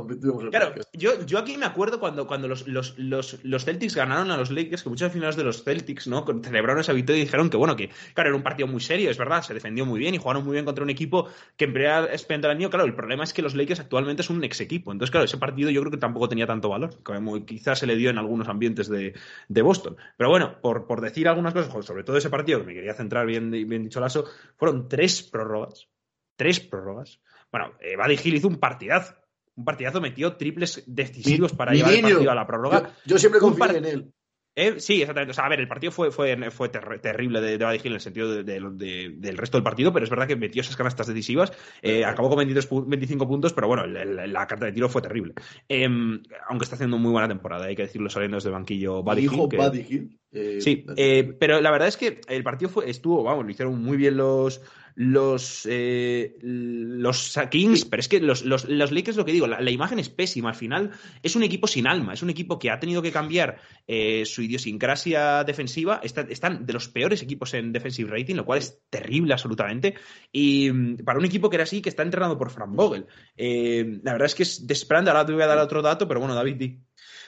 Claro, 0.51 0.74
yo, 0.93 1.26
yo 1.26 1.38
aquí 1.39 1.58
me 1.58 1.66
acuerdo 1.66 1.99
cuando, 1.99 2.26
cuando 2.28 2.47
los, 2.47 2.66
los, 2.68 2.97
los, 2.97 3.43
los 3.43 3.66
Celtics 3.66 3.95
ganaron 3.95 4.32
a 4.32 4.38
los 4.38 4.51
Lakers, 4.51 4.84
que 4.84 4.89
muchos 4.89 5.08
aficionados 5.08 5.36
de 5.36 5.43
los 5.43 5.64
Celtics, 5.64 6.08
¿no? 6.08 6.26
Celebraron 6.43 6.80
esa 6.80 6.93
victoria 6.93 7.22
y 7.22 7.26
dijeron 7.26 7.49
que, 7.49 7.58
bueno, 7.58 7.76
que, 7.76 7.89
claro, 8.14 8.30
era 8.30 8.38
un 8.38 8.43
partido 8.43 8.68
muy 8.68 8.80
serio, 8.80 9.10
es 9.12 9.18
verdad, 9.18 9.41
se 9.41 9.53
defendió 9.53 9.86
muy 9.86 9.99
bien 9.99 10.16
y 10.16 10.18
jugaron 10.18 10.45
muy 10.45 10.53
bien 10.53 10.64
contra 10.64 10.84
un 10.84 10.89
equipo 10.89 11.28
que 11.58 11.66
en 11.66 11.74
primera 11.74 12.08
año, 12.49 12.70
claro, 12.70 12.86
el 12.86 12.95
problema 12.95 13.26
es 13.26 13.34
que 13.34 13.41
los 13.41 13.53
Lakers 13.53 13.82
actualmente 13.82 14.22
es 14.22 14.30
un 14.30 14.41
ex 14.45 14.62
equipo. 14.62 14.93
Entonces, 14.93 15.12
claro, 15.12 15.26
ese 15.26 15.38
partido 15.38 15.70
yo 15.72 15.82
creo 15.82 15.91
que 15.91 15.97
tampoco 15.97 16.30
tenía 16.30 16.47
tanto 16.47 16.70
valor, 16.70 16.91
como 17.03 17.45
quizás 17.45 17.80
se 17.80 17.86
le 17.86 17.97
dio 17.97 18.10
en 18.10 18.18
algunos 18.18 18.47
ambientes 18.47 18.88
de, 18.88 19.14
de 19.49 19.62
Boston. 19.62 19.97
Pero 20.16 20.30
bueno, 20.30 20.56
por, 20.62 20.88
por 20.88 21.01
decir 21.01 21.28
algunas 21.28 21.53
cosas, 21.53 21.86
sobre 21.86 22.03
todo 22.03 22.16
ese 22.16 22.30
partido, 22.30 22.45
que 22.46 22.58
me 22.58 22.74
quería 22.74 22.93
centrar 22.93 23.26
bien, 23.26 23.50
bien 23.52 23.84
dicho 23.84 24.00
Lasso, 24.00 24.26
fueron 24.58 24.88
tres 24.88 25.24
prórrogas. 25.24 25.88
Tres 26.36 26.60
prórrogas. 26.60 27.20
Bueno, 27.52 27.74
eh, 27.80 27.96
Buddy 27.98 28.20
Hill 28.24 28.36
hizo 28.36 28.48
un 28.48 28.58
partidazo. 28.60 29.16
un 29.58 29.64
partidazo, 29.64 30.02
metió 30.02 30.36
triples 30.36 30.84
decisivos 30.86 31.54
Mi- 31.54 31.58
para 31.58 31.74
llevar 31.74 31.93
el 31.93 32.02
partido 32.02 32.32
a 32.32 32.36
la 32.36 32.46
prórroga. 32.48 32.82
Yo, 33.06 33.14
yo 33.14 33.18
siempre 33.18 33.39
confío 33.39 33.66
en 33.78 33.86
él. 33.86 34.14
Eh, 34.58 34.80
sí, 34.80 35.01
exactamente. 35.01 35.32
O 35.32 35.34
sea, 35.34 35.45
a 35.45 35.49
ver, 35.49 35.60
el 35.60 35.68
partido 35.68 35.91
fue, 35.91 36.12
fue, 36.12 36.49
fue 36.49 36.70
ter- 36.70 36.99
terrible 37.01 37.41
de, 37.41 37.58
de 37.58 37.66
Buddy 37.66 37.80
en 37.84 37.93
el 37.93 37.99
sentido 37.99 38.32
de- 38.34 38.43
de- 38.43 38.62
de- 38.72 39.14
del 39.18 39.38
resto 39.38 39.58
del 39.58 39.64
partido, 39.64 39.91
pero 39.91 40.06
es 40.06 40.10
verdad 40.10 40.28
que 40.28 40.38
metió 40.38 40.62
esas 40.62 40.78
canastas 40.78 41.08
decisivas. 41.08 41.51
Eh, 41.82 42.06
acabó 42.06 42.30
con 42.30 42.38
22 42.38 42.70
pu- 42.70 42.86
25 42.88 43.28
puntos, 43.28 43.51
pero 43.53 43.68
bueno, 43.68 43.86
la 43.86 44.47
carta 44.47 44.66
de 44.66 44.72
tiro 44.72 44.88
fue 44.88 45.01
terrible. 45.01 45.34
Em, 45.68 46.22
aunque 46.47 46.64
está 46.64 46.76
haciendo 46.76 46.97
muy 46.97 47.12
buena 47.12 47.28
temporada, 47.28 47.66
hay 47.66 47.76
que 47.76 47.82
decirlo 47.84 48.10
saliendo 48.10 48.38
desde 48.38 48.49
el 48.49 48.53
banquillo 48.53 49.03
Buddy 49.03 49.28
Hield, 49.28 49.49
que- 49.49 49.58
Buddy 49.58 49.84
Hield. 49.84 50.12
eh, 50.32 50.62
Sí, 50.62 50.86
pero 51.39 51.60
la 51.62 51.72
verdad 51.72 51.88
es 51.89 51.97
que 51.97 52.22
el 52.28 52.43
partido 52.43 52.70
fue, 52.70 52.89
estuvo, 52.89 53.24
vamos, 53.24 53.43
lo 53.45 53.51
hicieron 53.51 53.82
muy 53.82 53.97
bien 53.97 54.16
los 54.18 54.62
los 54.98 55.68
eh, 55.70 56.38
los 56.41 57.38
Kings, 57.52 57.84
pero 57.86 58.00
es 58.00 58.08
que 58.08 58.22
los, 58.22 58.46
los, 58.46 58.64
los 58.70 58.91
Lakers, 58.93 59.18
lo 59.18 59.26
que 59.26 59.34
digo, 59.34 59.46
la, 59.46 59.60
la 59.60 59.70
imagen 59.72 60.00
es 60.00 60.08
pésima. 60.10 60.50
Al 60.50 60.56
final 60.56 60.91
es 61.22 61.36
un 61.36 61.43
equipo 61.43 61.68
sin 61.68 61.86
alma, 61.86 62.14
es 62.14 62.24
un 62.24 62.30
equipo 62.30 62.58
que 62.58 62.72
ha 62.72 62.80
tenido 62.80 63.02
que 63.02 63.12
cambiar 63.12 63.60
eh, 63.88 64.26
su 64.26 64.41
idiosincrasia 64.41 65.43
defensiva. 65.43 66.00
Está- 66.02 66.26
están 66.30 66.66
de 66.66 66.72
los 66.74 66.88
peores 66.88 67.22
equipos 67.22 67.54
en 67.54 67.74
defensive 67.74 68.10
rating, 68.10 68.36
lo 68.36 68.46
cual 68.46 68.60
es 68.60 68.80
terrible 68.89 69.34
absolutamente. 69.34 69.96
Y 70.32 70.72
mm, 70.72 70.98
para 71.04 71.20
un 71.20 71.26
equipo 71.26 71.50
que 71.50 71.58
era 71.58 71.64
así, 71.64 71.82
que 71.82 71.89
está 71.89 72.04
entrenado 72.04 72.38
por 72.38 72.50
Frank 72.50 72.74
Vogel. 72.74 73.06
Eh, 73.36 74.00
la 74.02 74.14
verdad 74.14 74.28
es 74.28 74.36
que 74.36 74.43
es 74.43 74.66
desesperante. 74.66 75.12
Ahora 75.12 75.26
te 75.26 75.34
voy 75.34 75.41
a 75.41 75.48
dar 75.48 75.58
otro 75.58 75.82
dato, 75.82 76.08
pero 76.08 76.22
bueno, 76.22 76.36
David, 76.36 76.56
di. 76.56 76.80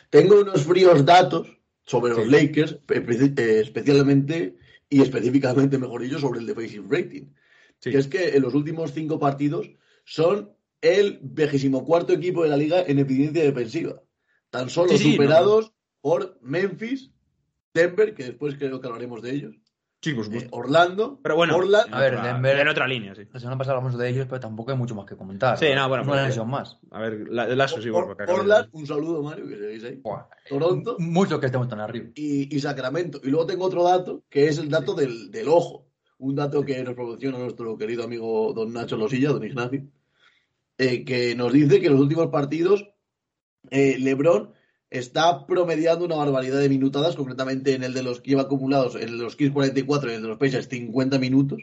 Tengo 0.09 0.39
unos 0.39 0.63
fríos 0.63 1.05
datos 1.05 1.47
sobre 1.85 2.13
los 2.13 2.23
Sí. 2.23 2.31
Lakers, 2.31 2.79
eh, 2.89 3.59
especialmente 3.61 4.55
y 4.89 5.01
específicamente, 5.01 5.77
mejor 5.77 6.01
dicho, 6.01 6.17
sobre 6.17 6.39
el 6.39 6.45
defensive 6.45 6.85
rating. 6.89 7.23
Sí. 7.87 7.91
Que 7.91 7.97
es 7.97 8.07
que 8.07 8.35
en 8.35 8.41
los 8.43 8.53
últimos 8.53 8.91
cinco 8.93 9.19
partidos 9.19 9.69
son 10.05 10.53
el 10.81 11.19
cuarto 11.85 12.13
equipo 12.13 12.43
de 12.43 12.49
la 12.49 12.57
liga 12.57 12.81
en 12.85 12.99
eficiencia 12.99 13.43
defensiva. 13.43 14.01
Tan 14.49 14.69
solo 14.69 14.91
Sí, 14.91 14.97
sí, 14.99 15.11
superados 15.13 15.73
por 16.01 16.37
Memphis, 16.41 17.11
Denver, 17.73 18.13
que 18.13 18.23
después 18.25 18.55
creo 18.55 18.79
que 18.79 18.87
hablaremos 18.87 19.21
de 19.21 19.31
ellos, 19.31 19.55
Sí, 19.99 20.13
por 20.13 20.25
eh, 20.33 20.47
Orlando, 20.51 21.19
Pero 21.23 21.35
bueno, 21.35 21.55
Portland, 21.55 21.91
A 21.93 21.99
ver, 21.99 22.13
en 22.13 22.19
otra- 22.19 22.33
Denver- 22.33 22.59
en 22.59 22.67
otra 22.67 22.87
línea, 22.87 23.15
sí. 23.15 23.23
La 23.33 23.39
semana 23.39 23.57
pasada 23.57 23.77
hablamos 23.77 23.97
de 23.99 24.07
ellos, 24.07 24.27
pero 24.29 24.39
tampoco 24.39 24.71
hay 24.71 24.77
mucho 24.77 24.93
más 24.93 25.05
que 25.07 25.17
comentar. 25.17 25.57
Sí, 25.57 25.65
no, 25.75 25.87
bueno, 25.89 26.03
Una 26.03 26.11
porque- 26.13 26.27
lesión 26.27 26.49
más. 26.49 26.77
A 26.91 27.01
ver, 27.01 27.27
la, 27.29 27.47
la 27.47 27.67
sí, 27.67 27.89
Por- 27.89 28.15
Portland, 28.15 28.69
un 28.73 28.85
saludo, 28.85 29.23
Mario, 29.23 29.47
que 29.47 29.57
seguís 29.57 29.83
ahí. 29.83 29.95
Buah, 29.95 30.27
Toronto 30.47 30.97
Mucho 30.99 31.39
que 31.39 31.47
estemos 31.47 31.67
tan 31.67 31.79
arriba. 31.79 32.09
y, 32.13 32.55
y 32.55 32.59
Sacramento. 32.59 33.19
Y 33.23 33.29
luego 33.31 33.47
tengo 33.47 33.65
otro 33.65 33.83
dato, 33.83 34.23
que 34.29 34.47
es 34.47 34.59
el 34.59 34.69
dato 34.69 34.93
del, 34.93 35.31
del 35.31 35.47
ojo. 35.49 35.86
Un 36.19 36.35
dato 36.35 36.63
que 36.65 36.81
nos 36.83 36.95
proporciona 36.95 37.37
nuestro 37.37 37.77
querido 37.77 38.03
amigo 38.03 38.51
don 38.53 38.73
Nacho 38.73 38.97
Losilla, 38.97 39.29
don 39.29 39.43
Ignacio, 39.43 39.85
eh, 40.77 41.05
que 41.05 41.35
nos 41.35 41.53
dice 41.53 41.79
que 41.79 41.87
en 41.87 41.93
los 41.93 42.01
últimos 42.01 42.27
partidos 42.27 42.87
eh, 43.69 43.97
LeBron 43.99 44.51
está 44.89 45.45
promediando 45.45 46.05
una 46.05 46.15
barbaridad 46.15 46.59
de 46.59 46.69
minutadas, 46.69 47.15
concretamente 47.15 47.73
en 47.73 47.83
el 47.83 47.93
de 47.93 48.03
los 48.03 48.21
que 48.21 48.31
lleva 48.31 48.43
acumulados, 48.43 48.95
en 48.95 49.17
los 49.17 49.35
Kings 49.35 49.51
44 49.53 50.09
y 50.09 50.11
en 50.11 50.15
el 50.17 50.21
de 50.23 50.27
los 50.29 50.37
Pacers 50.37 50.67
50 50.69 51.19
minutos. 51.19 51.59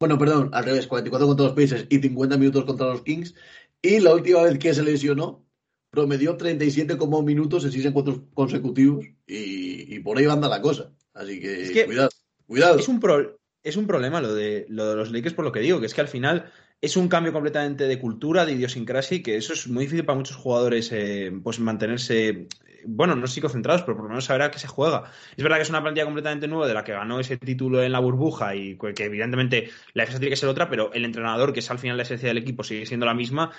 Bueno, 0.00 0.18
perdón, 0.18 0.50
al 0.52 0.64
revés, 0.64 0.86
44 0.88 1.26
contra 1.28 1.46
los 1.46 1.54
Pacers 1.54 1.86
y 1.88 1.98
50 2.00 2.36
minutos 2.38 2.64
contra 2.64 2.86
los 2.88 3.02
Kings. 3.02 3.34
Y 3.80 4.00
la 4.00 4.14
última 4.14 4.42
vez 4.42 4.58
que 4.58 4.74
se 4.74 4.82
lesionó, 4.82 5.44
promedió 5.90 6.36
37,1 6.36 7.22
minutos 7.24 7.64
en 7.64 7.70
seis 7.72 7.84
encuentros 7.84 8.20
consecutivos 8.34 9.04
y, 9.26 9.94
y 9.94 10.00
por 10.00 10.18
ahí 10.18 10.24
anda 10.24 10.48
la 10.48 10.60
cosa. 10.62 10.90
Así 11.12 11.38
que, 11.38 11.62
Es 11.62 11.70
que 11.70 11.84
cuidado, 11.84 12.08
cuidado. 12.46 12.78
es 12.78 12.88
un, 12.88 12.98
pro- 12.98 13.38
es 13.62 13.76
un 13.76 13.86
problema 13.86 14.20
lo 14.20 14.34
de, 14.34 14.66
lo 14.68 14.88
de 14.88 14.96
los 14.96 15.10
Lakers 15.10 15.34
por 15.34 15.44
lo 15.44 15.52
que 15.52 15.60
digo, 15.60 15.80
que 15.80 15.86
es 15.86 15.94
que 15.94 16.00
al 16.00 16.08
final 16.08 16.50
es 16.80 16.96
un 16.96 17.08
cambio 17.08 17.32
completamente 17.32 17.86
de 17.86 17.98
cultura, 18.00 18.44
de 18.44 18.52
idiosincrasia 18.52 19.18
y 19.18 19.22
que 19.22 19.36
eso 19.36 19.52
es 19.52 19.68
muy 19.68 19.84
difícil 19.84 20.04
para 20.04 20.18
muchos 20.18 20.36
jugadores 20.36 20.90
eh, 20.90 21.32
pues 21.42 21.60
mantenerse, 21.60 22.48
bueno, 22.84 23.14
no 23.14 23.26
sé 23.28 23.34
si 23.34 23.40
concentrados, 23.40 23.82
pero 23.82 23.94
por 23.94 24.04
lo 24.04 24.08
menos 24.08 24.24
saber 24.24 24.42
a 24.42 24.50
qué 24.50 24.58
se 24.58 24.66
juega. 24.66 25.04
Es 25.36 25.44
verdad 25.44 25.58
que 25.58 25.62
es 25.62 25.70
una 25.70 25.80
plantilla 25.80 26.06
completamente 26.06 26.48
nueva 26.48 26.66
de 26.66 26.74
la 26.74 26.82
que 26.82 26.90
ganó 26.90 27.20
ese 27.20 27.36
título 27.36 27.84
en 27.84 27.92
la 27.92 28.00
burbuja 28.00 28.56
y 28.56 28.76
que 28.76 29.04
evidentemente 29.04 29.70
la 29.94 30.02
defensa 30.02 30.18
tiene 30.18 30.30
que 30.30 30.36
ser 30.36 30.48
otra, 30.48 30.68
pero 30.68 30.92
el 30.92 31.04
entrenador, 31.04 31.52
que 31.52 31.60
es 31.60 31.70
al 31.70 31.78
final 31.78 31.96
la 31.96 32.02
esencia 32.02 32.28
del 32.28 32.38
equipo, 32.38 32.64
sigue 32.64 32.84
siendo 32.84 33.06
la 33.06 33.14
misma 33.14 33.52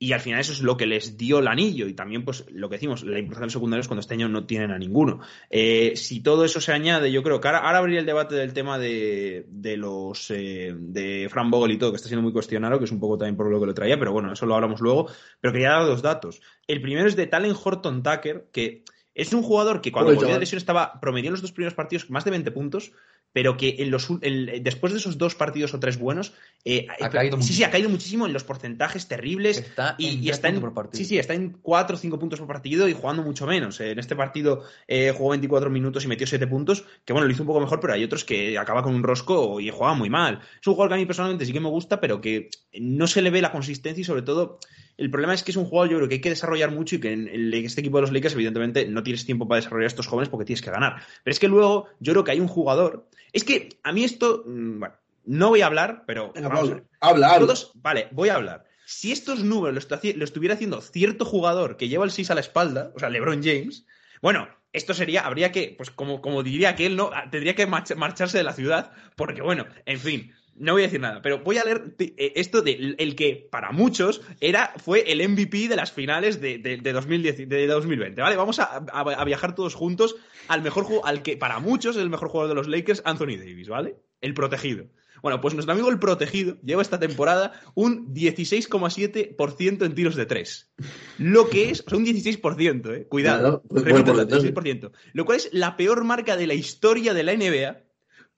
y 0.00 0.12
al 0.12 0.20
final 0.20 0.40
eso 0.40 0.52
es 0.52 0.62
lo 0.62 0.76
que 0.76 0.86
les 0.86 1.16
dio 1.16 1.40
el 1.40 1.48
anillo 1.48 1.88
y 1.88 1.94
también 1.94 2.24
pues 2.24 2.44
lo 2.50 2.68
que 2.68 2.76
decimos, 2.76 3.02
la 3.02 3.18
importancia 3.18 3.40
de 3.40 3.46
los 3.46 3.52
secundarios 3.52 3.88
cuando 3.88 4.00
este 4.00 4.14
año 4.14 4.28
no 4.28 4.46
tienen 4.46 4.70
a 4.70 4.78
ninguno. 4.78 5.20
Eh, 5.50 5.94
si 5.96 6.20
todo 6.20 6.44
eso 6.44 6.60
se 6.60 6.72
añade, 6.72 7.10
yo 7.10 7.22
creo 7.24 7.40
que 7.40 7.48
ahora, 7.48 7.60
ahora 7.60 7.78
habría 7.78 7.98
el 7.98 8.06
debate 8.06 8.36
del 8.36 8.52
tema 8.52 8.78
de, 8.78 9.46
de 9.48 9.76
los 9.76 10.30
eh, 10.30 10.72
de 10.78 11.28
Fran 11.28 11.50
Vogel 11.50 11.72
y 11.72 11.78
todo, 11.78 11.90
que 11.90 11.96
está 11.96 12.08
siendo 12.08 12.22
muy 12.22 12.32
cuestionado, 12.32 12.78
que 12.78 12.84
es 12.84 12.92
un 12.92 13.00
poco 13.00 13.18
también 13.18 13.36
por 13.36 13.50
lo 13.50 13.58
que 13.58 13.66
lo 13.66 13.74
traía, 13.74 13.98
pero 13.98 14.12
bueno, 14.12 14.32
eso 14.32 14.46
lo 14.46 14.54
hablamos 14.54 14.80
luego. 14.80 15.10
Pero 15.40 15.52
quería 15.52 15.70
dar 15.70 15.86
dos 15.86 16.02
datos. 16.02 16.40
El 16.68 16.80
primero 16.80 17.08
es 17.08 17.16
de 17.16 17.26
Talen 17.26 17.56
Horton 17.60 18.02
Tucker, 18.04 18.48
que 18.52 18.84
es 19.18 19.32
un 19.32 19.42
jugador 19.42 19.80
que 19.80 19.90
cuando 19.90 20.14
volvió 20.14 20.32
de 20.32 20.38
lesión 20.38 20.58
estaba 20.58 21.00
promedió 21.00 21.28
en 21.28 21.32
los 21.32 21.42
dos 21.42 21.50
primeros 21.50 21.74
partidos 21.74 22.08
más 22.08 22.24
de 22.24 22.30
20 22.30 22.52
puntos, 22.52 22.92
pero 23.32 23.56
que 23.56 23.76
en 23.78 23.90
los, 23.90 24.10
ul- 24.10 24.18
el- 24.22 24.62
después 24.62 24.92
de 24.92 24.98
esos 24.98 25.18
dos 25.18 25.34
partidos 25.34 25.74
o 25.74 25.80
tres 25.80 25.98
buenos, 25.98 26.32
eh, 26.64 26.86
Ha 27.00 27.08
caído 27.10 27.36
sí, 27.36 27.42
sí, 27.42 27.46
muchísimo. 27.48 27.66
ha 27.66 27.70
caído 27.70 27.88
muchísimo 27.90 28.26
en 28.26 28.32
los 28.32 28.42
porcentajes 28.44 29.06
terribles 29.06 29.58
Está 29.58 29.94
y, 29.98 30.08
en 30.08 30.24
y 30.24 30.28
está 30.30 30.48
en, 30.48 30.60
por 30.60 30.74
partido. 30.74 30.98
sí, 30.98 31.04
sí, 31.04 31.18
está 31.18 31.34
en 31.34 31.50
4 31.62 31.96
o 31.96 31.98
5 31.98 32.18
puntos 32.18 32.38
por 32.40 32.48
partido 32.48 32.88
y 32.88 32.92
jugando 32.94 33.22
mucho 33.22 33.46
menos. 33.46 33.80
Eh, 33.80 33.92
En 33.92 33.98
este 33.98 34.16
partido 34.16 34.64
eh, 34.86 35.12
jugó 35.16 35.30
24 35.30 35.70
minutos 35.70 36.04
y 36.04 36.08
metió 36.08 36.26
7 36.26 36.46
puntos, 36.46 36.84
que 37.04 37.12
bueno, 37.12 37.26
lo 37.26 37.32
hizo 37.32 37.42
un 37.42 37.46
poco 37.48 37.60
mejor, 37.60 37.80
pero 37.80 37.92
hay 37.92 38.02
otros 38.04 38.24
que 38.24 38.58
acaba 38.58 38.82
con 38.82 38.94
un 38.94 39.02
rosco 39.02 39.60
y 39.60 39.70
juega 39.70 39.94
muy 39.94 40.10
mal. 40.10 40.40
Es 40.60 40.66
un 40.66 40.74
jugador 40.74 40.90
que 40.90 40.94
a 40.94 40.98
mí 40.98 41.06
personalmente 41.06 41.44
sí 41.46 41.52
que 41.52 41.60
me 41.60 41.68
gusta, 41.68 42.00
pero 42.00 42.20
que 42.20 42.50
no 42.80 43.06
se 43.06 43.22
le 43.22 43.30
ve 43.30 43.40
la 43.42 43.52
consistencia 43.52 44.00
y 44.00 44.04
sobre 44.04 44.22
todo 44.22 44.58
el 44.96 45.10
problema 45.12 45.32
es 45.32 45.44
que 45.44 45.52
es 45.52 45.56
un 45.56 45.64
jugador 45.64 45.90
yo 45.90 45.96
creo 45.98 46.08
que 46.08 46.16
hay 46.16 46.20
que 46.20 46.30
desarrollar 46.30 46.72
mucho 46.72 46.96
y 46.96 47.00
que 47.00 47.12
en 47.12 47.28
este 47.54 47.82
equipo 47.82 47.98
de 47.98 48.02
los 48.02 48.12
Lakers 48.12 48.34
evidentemente 48.34 48.84
no 48.88 49.04
tienes 49.04 49.24
tiempo 49.24 49.46
para 49.46 49.58
desarrollar 49.60 49.84
a 49.84 49.86
estos 49.86 50.08
jóvenes 50.08 50.28
porque 50.28 50.44
tienes 50.44 50.60
que 50.60 50.72
ganar. 50.72 50.96
Pero 51.22 51.32
es 51.32 51.38
que 51.38 51.46
luego 51.46 51.86
yo 52.00 52.12
creo 52.14 52.24
que 52.24 52.32
hay 52.32 52.40
un 52.40 52.48
jugador... 52.48 53.07
Es 53.32 53.44
que 53.44 53.68
a 53.82 53.92
mí 53.92 54.04
esto... 54.04 54.42
mm, 54.46 54.78
Bueno, 54.80 54.94
no 55.24 55.48
voy 55.50 55.60
a 55.60 55.66
hablar, 55.66 56.04
pero... 56.06 56.32
Venga, 56.32 56.48
vamos 56.48 56.58
a 56.58 56.62
Pablo, 56.62 56.74
ver. 56.76 56.84
habla, 57.00 57.26
habla. 57.28 57.38
Todos, 57.46 57.72
vale, 57.74 58.08
voy 58.12 58.28
a 58.30 58.36
hablar. 58.36 58.64
Si 58.86 59.12
estos 59.12 59.44
números 59.44 59.74
lo, 59.74 59.80
estu- 59.98 60.14
lo 60.14 60.24
estuviera 60.24 60.54
haciendo 60.54 60.80
cierto 60.80 61.24
jugador 61.26 61.76
que 61.76 61.88
lleva 61.88 62.04
el 62.06 62.10
6 62.10 62.30
a 62.30 62.34
la 62.34 62.40
espalda, 62.40 62.92
o 62.96 62.98
sea, 62.98 63.10
LeBron 63.10 63.42
James, 63.42 63.84
bueno, 64.22 64.48
esto 64.72 64.94
sería, 64.94 65.26
habría 65.26 65.52
que, 65.52 65.74
pues 65.76 65.90
como, 65.90 66.22
como 66.22 66.42
diría 66.42 66.74
que 66.76 66.86
él, 66.86 66.96
no, 66.96 67.10
Ah, 67.12 67.28
tendría 67.30 67.54
que 67.54 67.66
march- 67.66 67.94
marcharse 67.96 68.38
de 68.38 68.44
la 68.44 68.54
ciudad, 68.54 68.92
porque 69.16 69.42
bueno, 69.42 69.66
en 69.84 69.98
fin, 70.00 70.32
no 70.60 70.72
voy 70.72 70.82
a 70.82 70.86
decir 70.86 71.00
nada, 71.00 71.22
pero 71.22 71.38
voy 71.40 71.58
a 71.58 71.64
leer 71.64 71.94
eh, 71.98 72.32
esto 72.36 72.62
de 72.62 72.72
el- 72.72 72.96
el 72.98 73.14
que 73.16 73.48
para 73.50 73.72
muchos 73.72 74.20
era, 74.40 74.72
fue 74.76 75.10
el 75.12 75.20
MVP 75.28 75.68
de 75.68 75.76
las 75.76 75.92
finales 75.92 76.40
de, 76.40 76.58
de, 76.58 76.76
de 76.78 76.92
2010 76.92 77.48
de 77.48 77.66
2020, 77.66 78.20
¿vale? 78.20 78.36
Vamos 78.36 78.58
a, 78.58 78.64
a- 78.64 79.00
a 79.00 79.24
viajar 79.24 79.54
todos 79.54 79.74
juntos 79.74 80.16
al 80.48 80.62
mejor 80.62 80.84
juego, 80.84 81.04
al 81.06 81.22
que 81.22 81.36
para 81.36 81.58
muchos 81.60 81.96
es 81.96 82.02
el 82.02 82.10
mejor 82.10 82.28
jugador 82.28 82.48
de 82.50 82.54
los 82.54 82.68
Lakers, 82.68 83.02
Anthony 83.04 83.36
Davis, 83.38 83.68
¿vale? 83.68 83.96
El 84.20 84.34
protegido. 84.34 84.86
Bueno, 85.20 85.40
pues 85.40 85.52
nuestro 85.54 85.72
amigo 85.72 85.90
el 85.90 85.98
protegido 85.98 86.56
lleva 86.62 86.80
esta 86.80 87.00
temporada 87.00 87.52
un 87.74 88.14
16,7% 88.14 89.84
en 89.84 89.94
tiros 89.94 90.14
de 90.16 90.26
3. 90.26 90.70
Lo 91.18 91.48
que 91.48 91.70
es, 91.70 91.80
o 91.86 91.90
sea, 91.90 91.98
un 91.98 92.06
16%, 92.06 92.94
¿eh? 92.94 93.06
Cuidado. 93.08 93.40
Claro, 93.40 93.62
pues, 93.68 93.84
repito, 93.84 94.12
16%. 94.52 94.92
Lo 95.12 95.24
cual 95.24 95.38
es 95.38 95.48
la 95.52 95.76
peor 95.76 96.04
marca 96.04 96.36
de 96.36 96.46
la 96.46 96.54
historia 96.54 97.14
de 97.14 97.22
la 97.24 97.32
NBA 97.34 97.78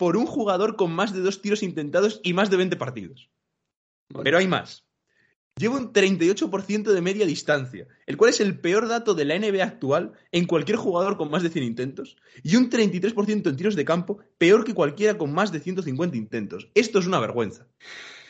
por 0.01 0.16
un 0.16 0.24
jugador 0.24 0.76
con 0.76 0.90
más 0.92 1.12
de 1.12 1.20
dos 1.20 1.42
tiros 1.42 1.62
intentados 1.62 2.22
y 2.24 2.32
más 2.32 2.48
de 2.48 2.57
20 2.57 2.76
partidos. 2.76 3.28
Pero 4.24 4.38
hay 4.38 4.48
más. 4.48 4.86
Lleva 5.57 5.76
un 5.76 5.92
38% 5.92 6.84
de 6.94 7.03
media 7.03 7.26
distancia, 7.26 7.86
el 8.07 8.16
cual 8.16 8.30
es 8.30 8.40
el 8.40 8.59
peor 8.59 8.88
dato 8.88 9.12
de 9.12 9.26
la 9.26 9.38
NBA 9.38 9.62
actual 9.62 10.12
en 10.32 10.46
cualquier 10.46 10.78
jugador 10.78 11.18
con 11.18 11.30
más 11.30 11.42
de 11.42 11.51
100 11.51 11.64
intentos, 11.66 12.16
y 12.42 12.57
un 12.57 12.70
33% 12.70 13.51
en 13.51 13.57
tiros 13.57 13.76
de 13.76 13.84
campo, 13.84 14.20
peor 14.38 14.64
que 14.64 14.72
cualquiera 14.72 15.18
con 15.18 15.34
más 15.34 15.53
de 15.53 15.61
150 15.61 16.16
intentos. 16.16 16.70
Esto 16.74 16.98
es 16.98 17.07
una 17.07 17.20
vergüenza. 17.20 17.66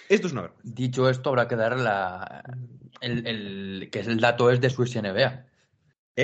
Esto 0.08 0.26
es 0.26 0.32
una 0.32 0.42
vergüenza. 0.42 0.68
Dicho 0.74 1.08
esto, 1.08 1.28
habrá 1.28 1.46
que 1.46 1.54
dar 1.54 1.78
la, 1.78 2.42
el, 3.00 3.24
el- 3.28 3.90
que 3.92 4.00
es 4.00 4.08
el 4.08 4.18
dato 4.18 4.50
es 4.50 4.60
de 4.60 4.70
Swiss 4.70 4.96
NBA. 4.96 5.46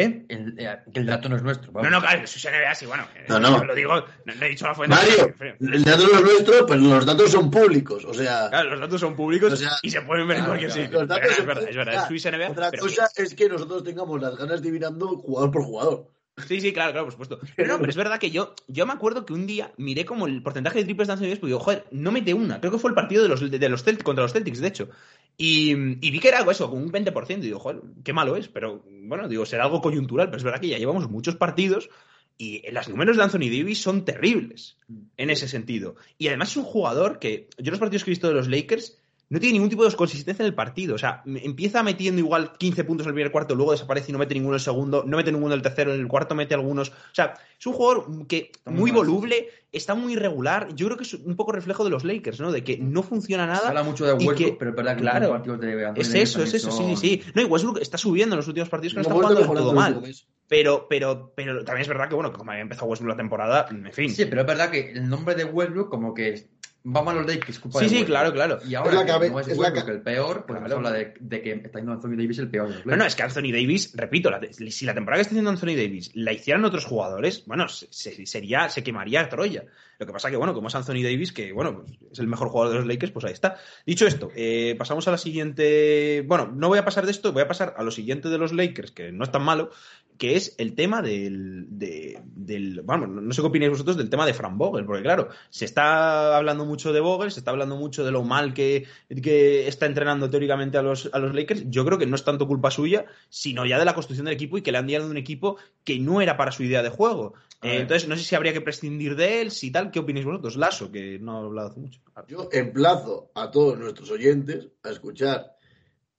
¿Eh? 0.03 0.25
El, 0.29 0.55
eh, 0.59 0.77
el 0.95 1.07
dato 1.07 1.29
no 1.29 1.37
es 1.37 1.43
nuestro. 1.43 1.69
No, 1.73 1.75
vamos. 1.81 1.91
no, 1.91 2.01
claro, 2.01 2.23
eso 2.25 2.39
es 2.39 2.45
NBA, 2.55 2.75
sí, 2.75 2.87
bueno. 2.87 3.05
eh, 3.15 3.25
No, 3.29 3.39
no. 3.41 3.65
Lo 3.65 3.75
digo, 3.75 3.95
no, 4.25 4.35
no 4.35 4.45
he 4.47 4.49
dicho 4.49 4.67
la 4.67 4.75
fuente. 4.75 4.95
Mario, 4.97 5.35
el 5.61 5.85
dato 5.85 6.03
no 6.09 6.19
es 6.19 6.23
nuestro, 6.25 6.67
pero 6.67 6.81
los 6.81 7.07
datos 7.07 7.31
son 7.31 7.51
públicos. 7.51 8.05
O 8.05 8.15
sea, 8.15 8.49
Claro, 8.51 8.71
los 8.71 8.81
datos 8.81 9.01
son 9.01 9.17
públicos 9.17 9.53
O 9.53 9.57
sea, 9.57 9.71
y 9.83 9.91
se 9.91 10.01
pueden 10.03 10.29
ver 10.29 10.39
en 10.39 10.45
claro, 10.45 10.59
cualquier 10.61 10.71
claro, 10.71 10.85
sitio. 10.85 11.01
los 11.01 11.09
datos 11.09 11.23
Pero 11.25 11.35
son 11.35 11.43
es 11.43 11.47
verdad, 11.47 11.71
es 11.71 11.77
verdad. 11.77 11.95
Es. 12.03 12.09
Swiss 12.09 12.25
NBA. 12.27 12.51
Otra 12.51 12.71
pero 12.71 12.83
cosa 12.83 13.09
es 13.17 13.35
que 13.35 13.49
nosotros 13.49 13.85
tengamos 13.85 14.21
las 14.21 14.37
ganas 14.37 14.63
divinando 14.63 15.09
jugador 15.19 15.51
por 15.51 15.63
jugador. 15.63 16.11
Sí, 16.47 16.61
sí, 16.61 16.71
claro, 16.71 16.93
claro, 16.93 17.07
por 17.07 17.13
supuesto. 17.13 17.41
Pero 17.57 17.69
no, 17.69 17.79
pero 17.79 17.89
es 17.89 17.97
verdad 17.97 18.19
que 18.19 18.31
yo, 18.31 18.55
yo 18.69 18.85
me 18.85 18.93
acuerdo 18.93 19.25
que 19.25 19.33
un 19.33 19.47
día 19.47 19.73
miré 19.79 20.05
como 20.05 20.27
el 20.27 20.43
porcentaje 20.43 20.81
de 20.81 20.85
triples 20.85 21.09
de 21.09 21.15
Anthony 21.15 21.25
Davis 21.25 21.39
porque 21.39 21.53
digo, 21.53 21.61
joder, 21.61 21.87
no 21.93 22.13
mete 22.13 22.35
una. 22.35 22.61
Creo 22.61 22.73
que 22.73 22.79
fue 22.79 22.91
el 22.91 22.95
partido 22.95 23.23
de 23.23 23.31
los, 23.31 23.51
de, 23.51 23.59
de 23.59 23.69
los 23.71 23.83
Celtics, 23.83 24.05
contra 24.05 24.23
los 24.23 24.35
Celtics, 24.35 24.61
de 24.61 24.69
hecho. 24.69 24.91
Y, 25.39 25.73
y 25.73 26.11
vi 26.11 26.19
que 26.19 26.29
era 26.29 26.39
algo 26.39 26.51
eso, 26.51 26.71
con 26.71 26.83
un 26.83 26.91
20%. 26.91 27.39
Y 27.39 27.41
digo, 27.43 27.59
joder, 27.59 27.83
qué 28.05 28.13
malo 28.13 28.37
es. 28.37 28.49
Pero 28.49 28.85
bueno, 28.87 29.29
digo, 29.29 29.45
será 29.47 29.65
algo 29.65 29.81
coyuntural. 29.81 30.29
Pero 30.29 30.39
es 30.39 30.45
verdad 30.45 30.61
que 30.61 30.69
ya 30.69 30.79
llevamos 30.79 31.09
muchos 31.11 31.37
partidos 31.37 31.91
y 32.39 32.63
los 32.71 32.89
números 32.89 33.17
de 33.17 33.23
Anthony 33.23 33.49
Davis 33.51 33.81
son 33.81 34.05
terribles 34.05 34.77
en 35.17 35.31
ese 35.31 35.49
sentido. 35.49 35.97
Y 36.19 36.29
además 36.29 36.51
es 36.51 36.57
un 36.59 36.65
jugador 36.65 37.19
que, 37.19 37.49
yo 37.59 37.71
los 37.71 37.81
partidos 37.81 38.05
que 38.05 38.11
he 38.11 38.13
visto 38.13 38.29
de 38.29 38.35
los 38.35 38.49
Lakers, 38.49 38.99
no 39.29 39.41
tiene 39.41 39.55
ningún 39.55 39.69
tipo 39.71 39.85
de 39.89 39.95
consistencia 39.97 40.43
en 40.43 40.47
el 40.47 40.55
partido. 40.55 40.95
O 40.95 40.99
sea, 40.99 41.23
empieza 41.27 41.83
metiendo 41.83 42.21
igual 42.21 42.53
15 42.59 42.85
puntos 42.85 43.07
en 43.07 43.09
el 43.11 43.15
primer 43.15 43.33
cuarto, 43.33 43.55
luego 43.55 43.73
desaparece 43.73 44.11
y 44.11 44.13
no 44.13 44.19
mete 44.19 44.35
ninguno 44.35 44.53
en 44.55 44.59
el 44.59 44.61
segundo, 44.61 45.03
no 45.07 45.17
mete 45.17 45.33
ninguno 45.33 45.53
en 45.53 45.59
el 45.59 45.63
tercero, 45.63 45.93
en 45.93 46.01
el 46.01 46.07
cuarto 46.09 46.35
mete 46.35 46.55
algunos. 46.55 46.91
O 46.91 46.95
sea, 47.15 47.35
es 47.59 47.67
un 47.67 47.73
jugador 47.73 48.27
que 48.29 48.53
muy 48.67 48.77
muy 48.77 48.91
voluble, 48.93 49.49
está 49.73 49.95
muy 49.97 50.13
irregular. 50.13 50.69
Yo 50.77 50.87
creo 50.87 50.97
que 50.97 51.03
es 51.05 51.15
un 51.15 51.35
poco 51.35 51.51
reflejo 51.53 51.83
de 51.83 51.91
los 51.91 52.05
Lakers, 52.05 52.39
¿no? 52.41 52.53
De 52.53 52.63
que 52.63 52.79
no 52.79 53.03
funciona 53.03 53.45
Se 53.47 53.53
nada. 53.53 53.69
habla 53.69 53.83
mucho 53.83 54.05
de 54.07 54.13
Westbrook, 54.13 54.37
que- 54.37 54.53
pero 54.59 54.71
es 54.71 54.77
verdad 54.77 54.95
que 54.95 55.01
claro, 55.03 55.29
partidos 55.31 55.61
de 55.61 55.87
Anthony 55.87 56.01
Es 56.03 56.15
eso, 56.15 56.43
es 56.43 56.55
eso, 56.55 56.71
sí, 56.71 56.77
son- 56.77 56.97
sí, 56.97 57.21
sí. 57.23 57.23
No, 57.35 57.43
y 57.43 57.45
Westbrook 57.47 57.79
está 57.81 57.99
subiendo 57.99 58.35
en 58.35 58.39
los 58.39 58.47
últimos 58.49 58.69
partidos 58.69 58.93
que 58.95 58.99
no 58.99 59.03
está 59.03 59.15
jugando 59.15 59.41
del 59.41 59.49
todo 59.53 59.73
mal. 59.73 60.03
Pero, 60.49 60.87
pero, 60.89 61.33
pero 61.35 61.65
también 61.65 61.83
es 61.83 61.89
verdad 61.89 62.09
que, 62.09 62.15
bueno, 62.15 62.33
como 62.33 62.53
había 62.53 62.63
empezado 62.63 62.87
Westbrook 62.87 63.11
la 63.11 63.17
temporada, 63.17 63.67
en 63.69 63.93
fin. 63.93 64.11
Sí, 64.11 64.27
pero 64.27 64.43
es 64.43 64.47
verdad 64.47 64.71
que 64.71 64.93
el 64.93 65.09
nombre 65.09 65.35
de 65.35 65.45
Westbrook 65.45 65.89
como 65.91 66.15
que 66.15 66.47
va 66.89 67.03
mal 67.03 67.17
los 67.17 67.27
Lakers, 67.27 67.59
culpa 67.59 67.81
Sí, 67.81 67.85
de 67.87 67.91
sí, 67.91 68.05
claro, 68.05 68.33
claro. 68.33 68.59
Y 68.67 68.75
ahora 68.75 68.91
Es 68.91 68.95
la 68.97 69.19
que 69.21 69.31
no 69.31 69.41
es, 69.41 69.49
es 69.49 69.59
la 69.59 69.73
ca- 69.73 69.91
el 69.91 70.03
peor, 70.03 70.45
pues 70.47 70.59
Claro. 70.59 70.69
se 70.69 70.77
habla 70.77 70.93
de, 70.93 71.15
de 71.21 71.43
que 71.43 71.53
está 71.53 71.79
yendo 71.79 71.93
Anthony 71.93 72.17
Davis 72.17 72.39
el 72.39 72.49
peor 72.51 72.69
de 72.69 72.75
los 72.77 72.87
No, 72.87 72.97
no, 72.97 73.05
es 73.05 73.15
que 73.17 73.23
Anthony 73.23 73.51
Davis, 73.53 73.93
repito, 73.97 74.31
la- 74.31 74.41
si 74.53 74.87
la 74.87 74.95
temporada 74.95 75.19
que 75.19 75.23
está 75.23 75.33
haciendo 75.33 75.51
Anthony 75.51 75.75
Davis 75.77 76.11
la 76.15 76.33
hicieran 76.33 76.65
otros 76.65 76.85
jugadores, 76.85 77.45
bueno, 77.47 77.69
se, 77.69 77.87
se- 77.91 78.25
sería, 78.27 78.69
se 78.69 78.83
quemaría 78.83 79.23
a 79.23 79.29
Troya. 79.29 79.65
Lo 79.99 80.07
que 80.07 80.13
pasa 80.13 80.31
que, 80.31 80.37
bueno, 80.37 80.53
como 80.53 80.69
es 80.69 80.75
Anthony 80.75 81.03
Davis, 81.03 81.33
que, 81.33 81.53
bueno, 81.53 81.83
pues, 81.83 81.99
es 82.13 82.19
el 82.19 82.27
mejor 82.27 82.49
jugador 82.51 82.73
de 82.75 82.79
los 82.81 82.87
Lakers, 82.87 83.13
pues 83.13 83.25
ahí 83.25 83.33
está. 83.33 83.57
Dicho 83.87 84.07
esto, 84.07 84.31
eh, 84.37 84.75
pasamos 84.79 85.09
a 85.09 85.11
la 85.11 85.17
siguiente... 85.19 86.23
Bueno, 86.27 86.53
no 86.55 86.69
voy 86.69 86.79
a 86.79 86.85
pasar 86.85 87.05
de 87.07 87.13
esto, 87.13 87.33
voy 87.33 87.43
a 87.43 87.49
pasar 87.49 87.75
a 87.79 87.83
lo 87.83 87.91
siguiente 87.91 88.29
de 88.29 88.37
los 88.39 88.53
Lakers, 88.53 88.91
que 88.93 89.11
no 89.11 89.25
es 89.25 89.33
tan 89.33 89.43
malo, 89.43 89.71
que 90.19 90.37
es 90.37 90.55
el 90.59 90.75
tema 90.75 91.03
del... 91.03 91.67
de- 91.79 92.21
del 92.37 92.83
vamos, 92.83 93.09
no 93.09 93.33
sé 93.33 93.41
qué 93.43 93.47
opináis 93.49 93.73
vosotros 93.73 93.97
del 93.97 94.09
tema 94.09 94.25
de 94.25 94.33
Fran 94.35 94.57
Vogel, 94.57 94.85
porque 94.85 95.03
claro, 95.03 95.29
se 95.51 95.65
está 95.65 96.37
hablando 96.37 96.65
mucho 96.65 96.93
de 96.93 97.01
Vogel, 97.01 97.33
se 97.33 97.41
está 97.41 97.51
hablando 97.51 97.77
mucho 97.77 98.05
de 98.05 98.13
lo 98.13 98.23
mal 98.23 98.55
que, 98.55 98.87
que 99.23 99.67
está 99.67 99.87
entrenando 99.87 100.31
teóricamente 100.31 100.79
a 100.79 100.83
los, 100.83 101.11
a 101.13 101.19
los 101.19 101.35
Lakers. 101.35 101.65
Yo 101.69 101.85
creo 101.85 101.99
que 101.99 102.07
no 102.07 102.15
es 102.15 102.23
tanto 102.25 102.47
culpa 102.47 102.71
suya, 102.71 103.07
sino 103.29 103.67
ya 103.67 103.79
de 103.79 103.85
la 103.85 103.95
construcción 103.95 104.27
del 104.27 104.35
equipo 104.35 104.59
y 104.59 104.63
que 104.63 104.71
le 104.71 104.79
han 104.79 104.87
dado 104.87 105.11
un 105.11 105.17
equipo 105.17 105.57
que 105.83 105.99
no 105.99 106.21
era 106.21 106.37
para 106.37 106.53
su 106.53 106.63
idea 106.63 106.83
de 106.83 106.89
juego. 106.91 107.35
Eh, 107.63 107.79
entonces, 107.81 108.07
no 108.07 108.17
sé 108.17 108.23
si 108.23 108.35
habría 108.37 108.53
que 108.53 108.61
prescindir 108.61 109.17
de 109.17 109.41
él, 109.41 109.51
si 109.51 109.71
tal. 109.73 109.91
¿Qué 109.91 109.99
opináis 109.99 110.27
vosotros? 110.27 110.57
Lasso, 110.57 110.93
que 110.93 111.19
no 111.19 111.41
he 111.43 111.47
hablado 111.47 111.69
hace 111.71 111.81
mucho. 111.81 112.01
Yo 112.29 112.49
emplazo 112.53 113.31
a 113.35 113.51
todos 113.51 113.79
nuestros 113.79 114.11
oyentes 114.11 114.69
a 114.85 114.91
escuchar 114.91 115.57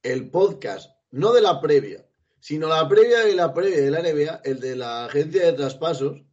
el 0.03 0.29
podcast, 0.29 0.91
no 1.11 1.31
de 1.31 1.41
la 1.41 1.61
previa, 1.61 2.05
sino 2.39 2.67
la 2.67 2.87
previa 2.87 3.19
de 3.19 3.35
la 3.35 3.53
previa 3.53 3.81
de 3.81 3.91
la 3.91 4.01
NBA, 4.01 4.41
el 4.43 4.59
de 4.59 4.75
la 4.75 5.05
agencia 5.05 5.45
de 5.45 5.53
traspasos, 5.53 6.23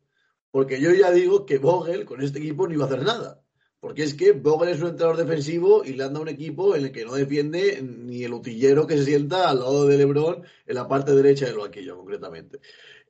porque 0.51 0.81
yo 0.81 0.93
ya 0.93 1.11
digo 1.11 1.47
que 1.47 1.59
Vogel 1.59 2.05
con 2.05 2.23
este 2.23 2.39
equipo 2.39 2.67
no 2.67 2.75
iba 2.75 2.85
a 2.85 2.89
hacer 2.89 3.03
nada. 3.03 3.41
Porque 3.85 4.03
es 4.03 4.15
que 4.15 4.33
Vogel 4.33 4.71
es 4.71 4.81
un 4.81 4.89
entrenador 4.89 5.19
defensivo 5.19 5.85
y 5.85 5.93
le 5.93 6.05
anda 6.05 6.19
un 6.19 6.29
equipo 6.29 6.75
en 6.75 6.87
el 6.87 6.93
que 6.93 7.05
no 7.05 7.13
defiende 7.13 7.83
ni 7.83 8.25
el 8.25 8.33
utillero 8.33 8.87
que 8.87 8.97
se 8.97 9.05
sienta 9.05 9.51
al 9.51 9.59
lado 9.59 9.87
de 9.87 9.99
LeBron 9.99 10.43
en 10.65 10.75
la 10.75 10.89
parte 10.89 11.15
derecha 11.15 11.45
del 11.45 11.59
banquillo, 11.59 11.99
concretamente. 11.99 12.61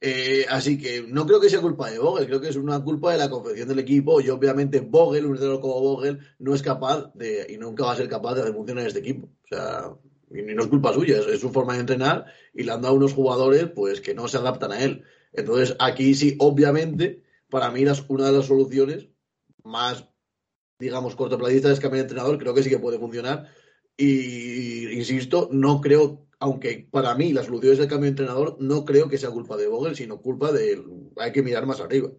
Eh, 0.01 0.45
así 0.51 0.77
que 0.77 1.03
no 1.07 1.27
creo 1.27 1.41
que 1.41 1.49
sea 1.49 1.61
culpa 1.61 1.91
de 1.91 2.01
Vogel, 2.01 2.27
creo 2.27 2.41
que 2.41 2.49
es 2.49 2.57
una 2.57 2.83
culpa 2.83 3.13
de 3.13 3.19
la 3.19 3.31
confección 3.31 3.69
del 3.69 3.79
equipo 3.79 4.21
y 4.21 4.29
obviamente 4.31 4.81
Vogel, 4.81 5.27
un 5.27 5.33
entrenador 5.35 5.61
como 5.61 5.81
Vogel, 5.81 6.19
no 6.41 6.55
es 6.55 6.63
capaz 6.63 7.13
de, 7.15 7.47
y 7.49 7.57
nunca 7.57 7.85
va 7.85 7.93
a 7.93 7.97
ser 7.97 8.09
capaz 8.09 8.35
de 8.35 8.41
hacer 8.41 8.55
funcionar 8.55 8.87
este 8.87 8.99
equipo. 8.99 9.29
O 9.29 9.47
sea, 9.49 9.95
y 10.35 10.55
no 10.55 10.63
es 10.63 10.69
culpa 10.69 10.93
suya, 10.93 11.19
es, 11.19 11.41
su 11.41 11.51
forma 11.51 11.75
de 11.75 11.81
entrenar 11.81 12.27
y 12.53 12.65
le 12.65 12.73
han 12.73 12.83
dado 12.83 12.95
unos 12.95 13.13
jugadores 13.13 13.69
pues 13.75 14.01
que 14.01 14.15
no 14.15 14.27
se 14.29 14.37
adaptan 14.37 14.73
a 14.73 14.83
él. 14.83 15.05
Entonces 15.33 15.77
aquí 15.79 16.15
sí, 16.15 16.37
obviamente, 16.41 17.23
para 17.49 17.71
mí 17.71 17.85
las- 17.85 18.05
una 18.09 18.27
de 18.27 18.33
las 18.33 18.47
soluciones 18.47 19.09
más, 19.63 20.09
digamos, 20.79 21.15
cortoplacistas 21.15 21.73
es 21.73 21.81
cambiar 21.81 22.05
de 22.05 22.09
entrenador, 22.09 22.39
creo 22.39 22.55
que 22.55 22.63
sí 22.63 22.71
que 22.71 22.79
puede 22.79 22.99
funcionar. 22.99 23.49
Y 23.97 24.89
insisto, 24.91 25.49
no 25.53 25.81
creo, 25.81 26.27
aunque 26.41 26.89
para 26.91 27.15
mí 27.15 27.33
la 27.33 27.45
solución 27.45 27.75
es 27.75 27.79
el 27.79 27.89
cambio 27.89 28.07
de 28.07 28.11
entrenador, 28.11 28.57
no 28.59 28.85
creo 28.85 29.09
que 29.09 29.19
sea 29.19 29.31
culpa 29.31 29.57
de 29.57 29.69
Vogel, 29.69 29.95
sino 29.95 30.21
culpa 30.21 30.51
de. 30.51 30.83
Hay 31.17 31.31
que 31.31 31.43
mirar 31.43 31.65
más 31.65 31.81
arriba. 31.81 32.11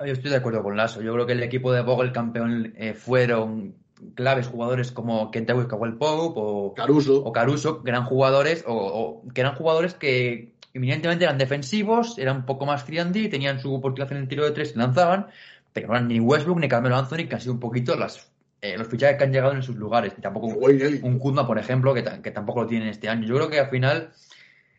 Yo 0.00 0.12
estoy 0.12 0.30
de 0.30 0.36
acuerdo 0.36 0.62
con 0.62 0.76
Lasso. 0.76 1.00
Yo 1.00 1.14
creo 1.14 1.26
que 1.26 1.32
el 1.32 1.42
equipo 1.42 1.72
de 1.72 1.80
Vogel 1.80 2.12
campeón 2.12 2.74
eh, 2.76 2.92
fueron 2.92 3.85
claves 4.14 4.46
jugadores 4.46 4.92
como 4.92 5.30
Kentawick 5.30 5.68
Caldwell 5.68 5.94
Pope 5.94 6.32
o, 6.36 6.74
Caruso. 6.74 7.24
o 7.24 7.32
Caruso, 7.32 7.82
gran 7.82 8.04
jugadores, 8.04 8.64
o, 8.66 8.74
o 8.74 9.28
que 9.32 9.40
eran 9.40 9.54
jugadores 9.54 9.94
que 9.94 10.52
eminentemente 10.74 11.24
eran 11.24 11.38
defensivos, 11.38 12.18
eran 12.18 12.38
un 12.38 12.46
poco 12.46 12.66
más 12.66 12.84
friendly, 12.84 13.28
tenían 13.28 13.58
su 13.60 13.74
oportunidad 13.74 14.12
en 14.12 14.18
el 14.18 14.28
tiro 14.28 14.44
de 14.44 14.50
tres 14.50 14.72
y 14.74 14.78
lanzaban, 14.78 15.26
pero 15.72 15.88
no 15.88 15.94
eran 15.94 16.08
ni 16.08 16.20
Westbrook 16.20 16.60
ni 16.60 16.68
Carmelo 16.68 16.96
Anthony, 16.96 17.26
que 17.28 17.34
han 17.34 17.40
sido 17.40 17.54
un 17.54 17.60
poquito 17.60 17.96
las, 17.96 18.30
eh, 18.60 18.76
los 18.76 18.86
fichajes 18.86 19.16
que 19.16 19.24
han 19.24 19.32
llegado 19.32 19.52
en 19.52 19.62
sus 19.62 19.76
lugares. 19.76 20.12
Y 20.16 20.20
tampoco 20.20 20.68
Ellington. 20.68 21.10
un 21.10 21.18
Kuzma, 21.18 21.46
por 21.46 21.58
ejemplo, 21.58 21.94
que, 21.94 22.04
que 22.22 22.30
tampoco 22.30 22.62
lo 22.62 22.66
tienen 22.66 22.88
este 22.88 23.08
año. 23.08 23.26
Yo 23.26 23.36
creo 23.36 23.48
que 23.48 23.60
al 23.60 23.70
final 23.70 24.10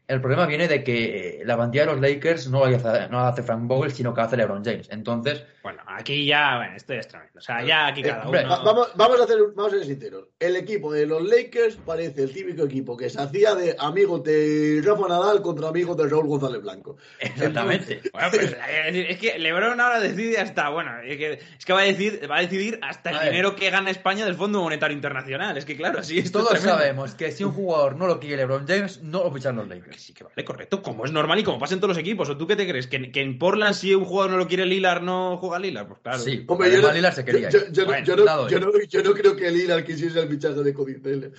el 0.07 0.21
problema 0.21 0.45
viene 0.45 0.67
de 0.67 0.83
que 0.83 1.39
eh, 1.41 1.45
la 1.45 1.55
plantilla 1.57 1.85
de 1.85 1.91
los 1.91 2.01
Lakers 2.01 2.49
no 2.49 2.65
la 2.65 2.77
hace, 2.77 3.09
no 3.09 3.17
la 3.19 3.27
hace 3.29 3.43
Frank 3.43 3.67
Vogel, 3.67 3.91
sino 3.91 4.13
que 4.13 4.21
la 4.21 4.27
hace 4.27 4.37
LeBron 4.37 4.63
James. 4.63 4.87
Entonces, 4.91 5.43
Bueno, 5.61 5.81
aquí 5.85 6.25
ya, 6.25 6.55
bueno, 6.57 6.75
esto 6.77 6.93
ya 6.93 6.99
es 7.01 7.07
tremendo. 7.09 7.37
O 7.39 7.41
sea, 7.41 7.61
ya 7.63 7.87
aquí 7.87 7.99
Eh, 8.01 8.03
cada 8.07 8.23
hombre, 8.23 8.41
uno. 8.45 8.49
Va- 8.49 8.63
vamos, 8.63 8.89
vamos 8.95 9.19
a 9.19 9.23
hacer, 9.25 9.37
vamos 9.53 9.73
a 9.73 9.75
ser 9.77 9.85
sinceros. 9.85 10.25
El 10.39 10.55
equipo 10.55 10.93
de 10.93 11.05
los 11.05 11.21
Lakers 11.21 11.75
parece 11.85 12.23
el 12.23 12.31
típico 12.33 12.63
equipo 12.63 12.95
que 12.95 13.09
se 13.09 13.19
hacía 13.21 13.53
de 13.53 13.75
amigos 13.79 14.23
de 14.23 14.81
Rafa 14.85 15.07
Nadal 15.09 15.41
contra 15.41 15.67
amigos 15.67 15.97
de 15.97 16.07
Raúl 16.07 16.27
González 16.27 16.61
Blanco. 16.61 16.95
exactamente. 17.19 18.01
Bueno, 18.13 18.29
pues, 18.31 18.53
eh, 18.53 19.07
es 19.09 19.17
que 19.17 19.37
LeBron 19.39 19.79
ahora 19.79 19.99
decide 19.99 20.37
hasta, 20.39 20.69
bueno, 20.69 20.91
es 21.03 21.17
que, 21.17 21.33
es 21.57 21.65
que 21.65 21.73
va, 21.73 21.81
a 21.81 21.83
decidir, 21.83 22.31
va 22.31 22.37
a 22.37 22.41
decidir 22.41 22.79
hasta 22.81 23.09
el 23.09 23.15
A 23.17 23.19
ver. 23.19 23.29
dinero 23.31 23.55
que 23.55 23.69
gana 23.69 23.89
España 23.91 24.23
del 24.25 24.35
Fondo 24.35 24.61
Monetario 24.61 24.95
Internacional. 24.95 25.57
Es 25.57 25.65
que, 25.65 25.75
claro, 25.75 25.99
así 25.99 26.17
es 26.19 26.31
Todos 26.31 26.49
tremendo. 26.49 26.77
sabemos 26.77 27.13
que 27.15 27.31
si 27.31 27.43
un 27.43 27.51
jugador 27.51 27.95
no 27.97 28.07
lo 28.07 28.19
quiere 28.19 28.37
LeBron 28.37 28.65
James, 28.67 29.01
no 29.03 29.23
lo 29.23 29.31
fichan 29.33 29.55
los 29.57 29.67
Que 29.97 30.03
sí, 30.03 30.13
que 30.13 30.23
vale, 30.23 30.45
correcto, 30.45 30.83
como 30.83 31.05
es 31.05 31.11
normal 31.11 31.39
y 31.39 31.43
como 31.43 31.57
pasa 31.57 31.73
en 31.73 31.79
todos 31.79 31.89
los 31.89 31.97
equipos. 31.97 32.29
¿O 32.29 32.37
tú 32.37 32.45
qué 32.45 32.55
te 32.55 32.67
crees? 32.67 32.85
¿Que, 32.85 33.11
que 33.11 33.19
en 33.19 33.39
Portland 33.39 33.73
si 33.73 33.95
un 33.95 34.05
jugador 34.05 34.29
no 34.29 34.37
lo 34.37 34.47
quiere 34.47 34.63
Lilar 34.67 35.01
no 35.01 35.37
juega 35.37 35.57
Lilar? 35.57 35.87
Pues 35.87 35.99
claro. 36.03 36.19
Sí, 36.19 36.43
Hombre, 36.47 36.71
yo 36.71 36.83
no, 36.83 36.91
Lillard 36.91 37.15
se 37.15 37.25
quería. 37.25 37.49
yo- 37.49 37.61
no- 37.75 37.85
Bueno, 37.85 38.05
yo 38.05 38.15
no- 38.15 38.23
dado 38.23 38.47
yo 38.47 38.57
él. 38.57 38.63
no- 38.65 38.71
yo 38.87 39.01
no 39.01 39.13
creo 39.15 39.35
que 39.35 39.49
Lillard 39.49 39.83
quisiese 39.83 40.19
el 40.19 40.29
fichaje 40.29 40.61
de 40.61 40.71
Cody 40.71 40.99
Taylor. 41.01 41.31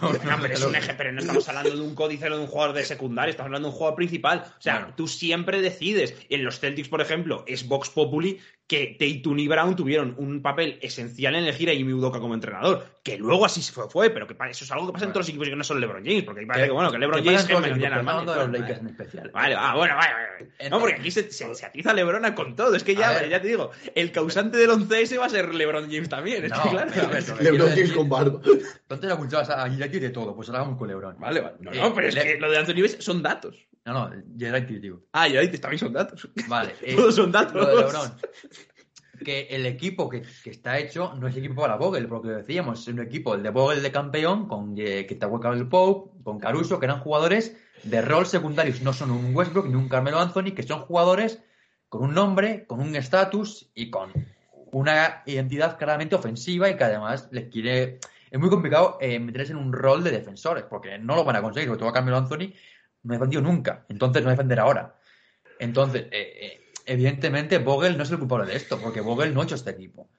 No, 0.00 0.12
No, 0.12 0.38
pero 0.40 0.54
es 0.54 0.64
un 0.64 0.74
eje, 0.74 0.94
pero 0.94 1.12
no 1.12 1.20
estamos 1.20 1.46
hablando 1.50 1.70
de 1.76 1.80
un 1.82 1.94
códice 1.94 2.30
de 2.30 2.38
un 2.38 2.46
jugador 2.46 2.74
de 2.74 2.84
secundaria, 2.84 3.30
estamos 3.30 3.48
hablando 3.48 3.68
de 3.68 3.72
un 3.72 3.76
jugador 3.78 3.96
principal. 3.96 4.42
O 4.46 4.62
sea, 4.62 4.94
tú 4.96 5.06
siempre 5.06 5.60
decides. 5.60 6.14
En 6.30 6.44
los 6.44 6.58
Celtics, 6.58 6.88
por 6.88 7.02
ejemplo, 7.02 7.44
es 7.46 7.68
Vox 7.68 7.90
Populi 7.90 8.40
que 8.66 8.96
Tatum 8.98 9.38
y 9.38 9.46
Brown 9.46 9.76
tuvieron 9.76 10.14
un 10.18 10.42
papel 10.42 10.78
esencial 10.82 11.36
en 11.36 11.44
elegir 11.44 11.70
a 11.70 11.72
Jimmy 11.72 11.92
Udoka 11.92 12.18
como 12.18 12.34
entrenador. 12.34 12.84
Que 13.04 13.16
luego 13.16 13.46
así 13.46 13.62
se 13.62 13.72
fue, 13.72 13.88
fue 13.88 14.10
pero 14.10 14.26
que 14.26 14.34
eso 14.50 14.64
es 14.64 14.70
algo 14.72 14.86
que 14.88 14.92
pasa 14.94 15.04
en 15.04 15.12
todos 15.12 15.22
los 15.24 15.28
equipos 15.28 15.46
y 15.46 15.50
que 15.50 15.56
no 15.56 15.62
solo 15.62 15.78
LeBron 15.78 16.04
James, 16.04 16.24
porque 16.24 16.40
ahí 16.40 16.46
parece 16.46 16.66
que, 16.66 16.72
bueno, 16.72 16.90
que 16.90 16.98
LeBron 16.98 17.24
James 17.24 17.42
es 17.42 17.46
de 17.48 17.54
los. 17.54 18.50
Lakers 18.50 18.80
en 18.80 18.86
especial. 18.88 19.30
Vale, 19.32 19.54
ah, 19.56 19.74
bueno, 19.76 19.94
vale, 19.94 20.12
vale. 20.12 20.70
No, 20.70 20.80
porque 20.80 20.94
aquí 20.96 21.10
se, 21.12 21.30
se, 21.30 21.54
se 21.54 21.66
atiza 21.66 21.94
LeBron 21.94 22.32
con 22.32 22.56
todo. 22.56 22.74
Es 22.74 22.82
que 22.82 22.96
ya, 22.96 23.24
ya 23.28 23.40
te 23.40 23.46
digo, 23.46 23.70
el 23.94 24.10
causante 24.10 24.58
del 24.58 24.70
11S 24.70 25.20
va 25.20 25.26
a 25.26 25.30
ser 25.30 25.54
LeBron 25.54 25.84
James 25.84 26.08
también. 26.08 26.44
Es 26.44 26.50
No, 26.50 26.62
que 26.64 26.70
claro. 26.70 26.90
pero 26.92 27.40
LeBron 27.40 27.68
James 27.70 27.92
con 27.92 28.08
barba. 28.08 28.40
Entonces 28.42 29.10
escuchabas 29.10 29.50
a 29.50 29.68
de 29.68 30.10
todo, 30.10 30.34
pues 30.34 30.48
ahora 30.48 30.62
vamos 30.62 30.78
con 30.78 30.88
LeBron. 30.88 31.18
Vale, 31.20 31.40
vale. 31.40 31.56
No, 31.60 31.72
Eh, 31.72 31.78
no, 31.80 31.94
pero 31.94 32.08
es 32.08 32.14
le- 32.16 32.22
que 32.24 32.38
lo 32.38 32.50
de 32.50 32.58
Anthony 32.58 32.74
Davis 32.74 32.96
son 33.00 33.22
datos. 33.22 33.56
No, 33.86 33.92
no, 33.92 34.10
Gillette, 34.36 34.80
digo. 34.80 35.02
Ah, 35.12 35.26
dices, 35.26 35.60
también 35.60 35.78
son 35.78 35.92
datos. 35.92 36.28
Vale. 36.48 36.74
eh, 36.82 36.96
Todos 36.96 37.14
son 37.14 37.30
datos. 37.30 37.54
Lo 37.54 37.66
de 37.66 37.76
LeBron. 37.76 38.12
Que 39.24 39.46
el 39.50 39.64
equipo 39.64 40.08
que, 40.08 40.22
que 40.42 40.50
está 40.50 40.78
hecho 40.78 41.14
no 41.14 41.28
es 41.28 41.36
equipo 41.36 41.62
para 41.62 41.76
Vogel, 41.76 42.08
porque 42.08 42.28
decíamos, 42.28 42.80
es 42.80 42.88
un 42.88 43.00
equipo, 43.00 43.34
el 43.34 43.44
de 43.44 43.50
Vogel 43.50 43.82
de 43.82 43.92
campeón, 43.92 44.48
con 44.48 44.74
eh, 44.76 45.06
del 45.06 45.68
Pope, 45.68 46.22
con 46.22 46.38
Caruso, 46.38 46.78
que 46.78 46.86
eran 46.86 47.00
jugadores 47.00 47.56
de 47.84 48.02
rol 48.02 48.26
secundarios, 48.26 48.82
no 48.82 48.92
son 48.92 49.12
un 49.12 49.34
Westbrook 49.34 49.68
ni 49.68 49.76
un 49.76 49.88
Carmelo 49.88 50.18
Anthony, 50.18 50.52
que 50.54 50.64
son 50.64 50.80
jugadores 50.80 51.42
con 51.88 52.02
un 52.02 52.12
nombre, 52.12 52.66
con 52.66 52.80
un 52.80 52.94
estatus 52.96 53.70
y 53.74 53.90
con 53.90 54.12
una 54.72 55.22
identidad 55.26 55.78
claramente 55.78 56.16
ofensiva 56.16 56.68
y 56.68 56.76
que 56.76 56.84
además 56.84 57.28
les 57.30 57.48
quiere... 57.48 58.00
Es 58.30 58.40
muy 58.40 58.50
complicado 58.50 58.98
eh, 59.00 59.20
meterse 59.20 59.52
en 59.52 59.58
un 59.58 59.72
rol 59.72 60.02
de 60.02 60.10
defensores, 60.10 60.64
porque 60.64 60.98
no 60.98 61.14
lo 61.14 61.24
van 61.24 61.36
a 61.36 61.42
conseguir, 61.42 61.68
sobre 61.68 61.78
todo 61.78 61.92
Carmelo 61.92 62.18
Anthony 62.18 62.52
no 63.06 63.14
ha 63.14 63.18
defendido 63.18 63.42
nunca, 63.42 63.84
entonces 63.88 64.22
no 64.22 64.26
va 64.26 64.32
a 64.32 64.36
defender 64.36 64.60
ahora. 64.60 64.96
Entonces, 65.58 66.06
eh, 66.10 66.32
eh, 66.40 66.60
evidentemente, 66.84 67.58
Vogel 67.58 67.96
no 67.96 68.02
es 68.02 68.10
el 68.10 68.18
culpable 68.18 68.50
de 68.50 68.56
esto, 68.56 68.78
porque 68.80 69.00
Vogel 69.00 69.32
no 69.32 69.40
ha 69.40 69.44
hecho 69.44 69.54
este 69.54 69.70
equipo. 69.70 70.10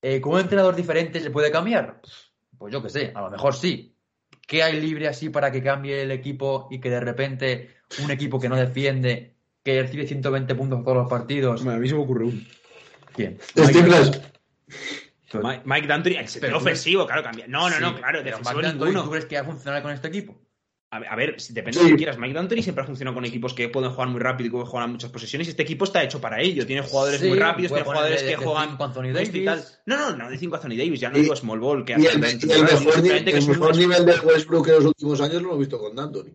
Eh, 0.00 0.20
¿Con 0.20 0.34
un 0.34 0.40
entrenador 0.40 0.74
diferente 0.74 1.20
se 1.20 1.30
puede 1.30 1.50
cambiar? 1.50 2.00
Pues 2.56 2.72
yo 2.72 2.82
qué 2.82 2.88
sé, 2.88 3.12
a 3.14 3.20
lo 3.20 3.30
mejor 3.30 3.54
sí. 3.54 3.96
¿Qué 4.46 4.62
hay 4.62 4.80
libre 4.80 5.08
así 5.08 5.28
para 5.28 5.52
que 5.52 5.62
cambie 5.62 6.02
el 6.02 6.10
equipo 6.10 6.68
y 6.70 6.80
que 6.80 6.90
de 6.90 7.00
repente 7.00 7.76
un 8.02 8.10
equipo 8.10 8.40
que 8.40 8.48
no 8.48 8.56
defiende, 8.56 9.36
que 9.62 9.82
recibe 9.82 10.06
120 10.06 10.54
puntos 10.54 10.82
todos 10.82 10.96
los 10.96 11.08
partidos... 11.08 11.64
a 11.64 11.76
mí 11.76 11.88
se 11.88 11.94
me 11.94 12.00
ocurre 12.00 12.24
un. 12.24 12.48
¿Quién? 13.14 13.38
Mike, 15.32 15.62
Mike 15.64 15.86
D'Antoni, 15.86 16.16
Pero 16.40 16.56
ofensivo, 16.56 17.06
claro, 17.06 17.22
cambia. 17.22 17.46
No, 17.46 17.70
no, 17.70 17.78
no, 17.78 17.94
claro, 17.94 18.22
defensivo 18.22 18.56
Mike 18.56 18.66
D'Antoni. 18.66 18.94
¿Tú 18.94 19.10
crees 19.10 19.26
que 19.26 19.36
va 19.36 19.42
a 19.42 19.44
funcionar 19.44 19.82
con 19.82 19.92
este 19.92 20.08
equipo? 20.08 20.40
A 20.92 21.14
ver, 21.14 21.36
depende 21.50 21.78
de 21.78 21.84
lo 21.84 21.90
que 21.90 21.96
quieras. 21.98 22.18
Mike 22.18 22.34
D'Antoni 22.34 22.64
siempre 22.64 22.82
ha 22.82 22.86
funcionado 22.86 23.14
con 23.14 23.24
equipos 23.24 23.54
que 23.54 23.68
pueden 23.68 23.92
jugar 23.92 24.08
muy 24.08 24.20
rápido 24.20 24.48
y 24.48 24.50
que 24.50 24.66
jugar 24.68 24.88
muchas 24.88 25.10
posesiones. 25.10 25.46
Y 25.46 25.50
este 25.50 25.62
equipo 25.62 25.84
está 25.84 26.02
hecho 26.02 26.20
para 26.20 26.40
ello. 26.40 26.66
Tiene 26.66 26.82
jugadores 26.82 27.22
muy 27.22 27.38
rápidos, 27.38 27.70
tiene 27.70 27.84
jugadores 27.84 28.22
que 28.24 28.34
juegan. 28.34 28.76
Anthony 28.80 29.12
Davis. 29.12 29.30
Y 29.32 29.44
tal. 29.44 29.64
No, 29.86 29.96
no, 29.96 30.16
no, 30.16 30.30
de 30.30 30.36
5 30.36 30.56
Anthony 30.56 30.76
Davis. 30.76 30.98
Ya 30.98 31.10
no 31.10 31.18
digo 31.18 31.36
Small 31.36 31.60
Ball. 31.60 31.84
Que 31.84 31.92
y 31.92 31.94
el, 31.94 32.02
y 32.02 32.06
el 32.06 32.18
mejor, 32.62 33.06
el 33.06 33.46
mejor 33.46 33.76
nivel 33.76 34.04
de 34.04 34.18
Westbrook 34.18 34.66
en 34.66 34.74
los 34.74 34.84
últimos 34.86 35.20
años 35.20 35.42
lo 35.42 35.48
hemos 35.50 35.58
visto 35.60 35.78
con 35.78 35.94
D'Antoni. 35.94 36.32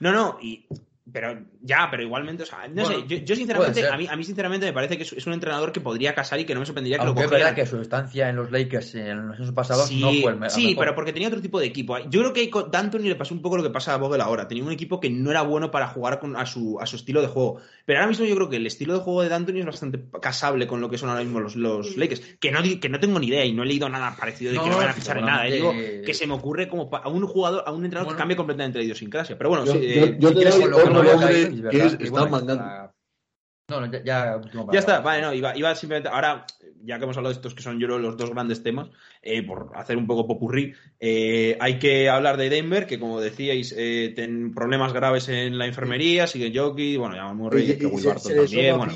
No, 0.00 0.12
no, 0.12 0.38
y 0.40 0.66
pero 1.12 1.38
ya, 1.60 1.88
pero 1.90 2.02
igualmente, 2.02 2.44
o 2.44 2.46
sea, 2.46 2.66
no 2.66 2.86
sé, 2.86 3.04
yo, 3.06 3.18
yo 3.18 3.36
sinceramente, 3.36 3.86
a 3.86 3.96
mí, 3.98 4.06
a 4.08 4.16
mí 4.16 4.24
sinceramente 4.24 4.64
me 4.64 4.72
parece 4.72 4.96
que 4.96 5.02
es, 5.02 5.26
un 5.26 5.34
entrenador 5.34 5.70
que 5.70 5.80
podría 5.80 6.14
casar 6.14 6.40
y 6.40 6.46
que 6.46 6.54
no 6.54 6.60
me 6.60 6.66
sorprendería 6.66 6.98
que 6.98 7.04
lo 7.04 7.14
cogiera. 7.14 7.36
Es 7.36 7.42
verdad 7.42 7.54
que 7.54 7.66
su 7.66 7.78
estancia 7.78 8.30
en 8.30 8.36
los 8.36 8.50
Lakers 8.50 8.94
en 8.94 9.28
los 9.28 9.38
años 9.38 9.52
pasados 9.52 9.88
sí, 9.88 10.00
no 10.00 10.06
fue 10.06 10.32
el 10.32 10.38
mejor. 10.38 10.50
Sí, 10.50 10.74
pero 10.78 10.94
porque 10.94 11.12
tenía 11.12 11.28
otro 11.28 11.42
tipo 11.42 11.60
de 11.60 11.66
equipo. 11.66 11.98
Yo 12.08 12.20
creo 12.20 12.32
que 12.32 12.50
a 12.54 12.70
D'Antoni 12.70 13.06
le 13.06 13.16
pasó 13.16 13.34
un 13.34 13.42
poco 13.42 13.58
lo 13.58 13.62
que 13.62 13.68
pasa 13.68 13.92
a 13.92 13.98
Vogel 13.98 14.22
ahora. 14.22 14.48
Tenía 14.48 14.64
un 14.64 14.72
equipo 14.72 14.98
que 14.98 15.10
no 15.10 15.30
era 15.30 15.42
bueno 15.42 15.70
para 15.70 15.88
jugar 15.88 16.20
con, 16.20 16.36
a, 16.36 16.46
su, 16.46 16.78
a 16.80 16.86
su 16.86 16.96
estilo 16.96 17.20
de 17.20 17.28
juego. 17.28 17.60
Pero 17.84 17.98
ahora 17.98 18.08
mismo 18.08 18.24
yo 18.24 18.34
creo 18.34 18.48
que 18.48 18.56
el 18.56 18.66
estilo 18.66 18.94
de 18.94 19.00
juego 19.00 19.22
de 19.22 19.28
D'Antoni 19.28 19.60
es 19.60 19.66
bastante 19.66 20.02
casable 20.22 20.66
con 20.66 20.80
lo 20.80 20.88
que 20.88 20.96
son 20.96 21.10
ahora 21.10 21.22
mismo 21.22 21.38
los, 21.38 21.54
los 21.54 21.98
Lakers. 21.98 22.22
Que 22.40 22.50
no, 22.50 22.60
que 22.62 22.88
no 22.88 22.98
tengo 22.98 23.18
ni 23.18 23.26
idea 23.26 23.44
y 23.44 23.52
no 23.52 23.62
he 23.62 23.66
leído 23.66 23.90
nada 23.90 24.16
parecido 24.18 24.52
de 24.52 24.58
que 24.58 24.70
no 24.70 24.78
van 24.78 24.88
a 24.88 24.94
fichar 24.94 25.18
en 25.18 25.26
nada. 25.26 25.44
Digo 25.44 25.70
que 25.72 26.14
se 26.14 26.26
me 26.26 26.32
ocurre 26.32 26.66
como 26.66 26.88
a 26.90 27.08
un 27.10 27.26
jugador, 27.26 27.62
a 27.66 27.72
un 27.72 27.84
entrenador 27.84 28.14
que 28.14 28.18
cambie 28.18 28.38
completamente 28.38 28.78
la 28.78 28.84
idiosincrasia. 28.84 29.36
Pero 29.36 29.50
bueno, 29.50 29.66
yo, 29.66 29.74
sí, 29.74 30.16
yo, 30.18 30.32
yo 30.32 30.34
te 30.34 30.93
que 31.02 31.86
es, 31.86 31.94
está 31.94 32.26
mandando. 32.26 32.92
No, 33.66 33.80
no, 33.80 33.90
ya, 33.90 34.02
ya, 34.04 34.40
ya 34.72 34.78
está, 34.78 35.00
vale, 35.00 35.22
no, 35.22 35.32
iba, 35.32 35.56
iba, 35.56 35.74
simplemente, 35.74 36.10
ahora, 36.10 36.44
ya 36.82 36.98
que 36.98 37.04
hemos 37.04 37.16
hablado 37.16 37.32
de 37.32 37.38
estos 37.38 37.54
que 37.54 37.62
son 37.62 37.80
yo 37.80 37.86
los 37.86 38.14
dos 38.18 38.28
grandes 38.28 38.62
temas, 38.62 38.90
eh, 39.22 39.42
por 39.42 39.72
hacer 39.74 39.96
un 39.96 40.06
poco 40.06 40.26
popurrí, 40.26 40.74
eh, 41.00 41.56
hay 41.58 41.78
que 41.78 42.10
hablar 42.10 42.36
de 42.36 42.50
Denver, 42.50 42.86
que 42.86 43.00
como 43.00 43.22
decíais, 43.22 43.74
eh, 43.74 44.12
tienen 44.14 44.52
problemas 44.52 44.92
graves 44.92 45.30
en 45.30 45.56
la 45.56 45.64
enfermería, 45.64 46.26
sigue 46.26 46.52
Jockey, 46.54 46.98
bueno, 46.98 47.16
ya 47.16 47.32
Murray, 47.32 47.78
que 47.78 47.86
Will 47.86 48.04
Barton 48.04 48.36
también, 48.36 48.76
bueno, 48.76 48.92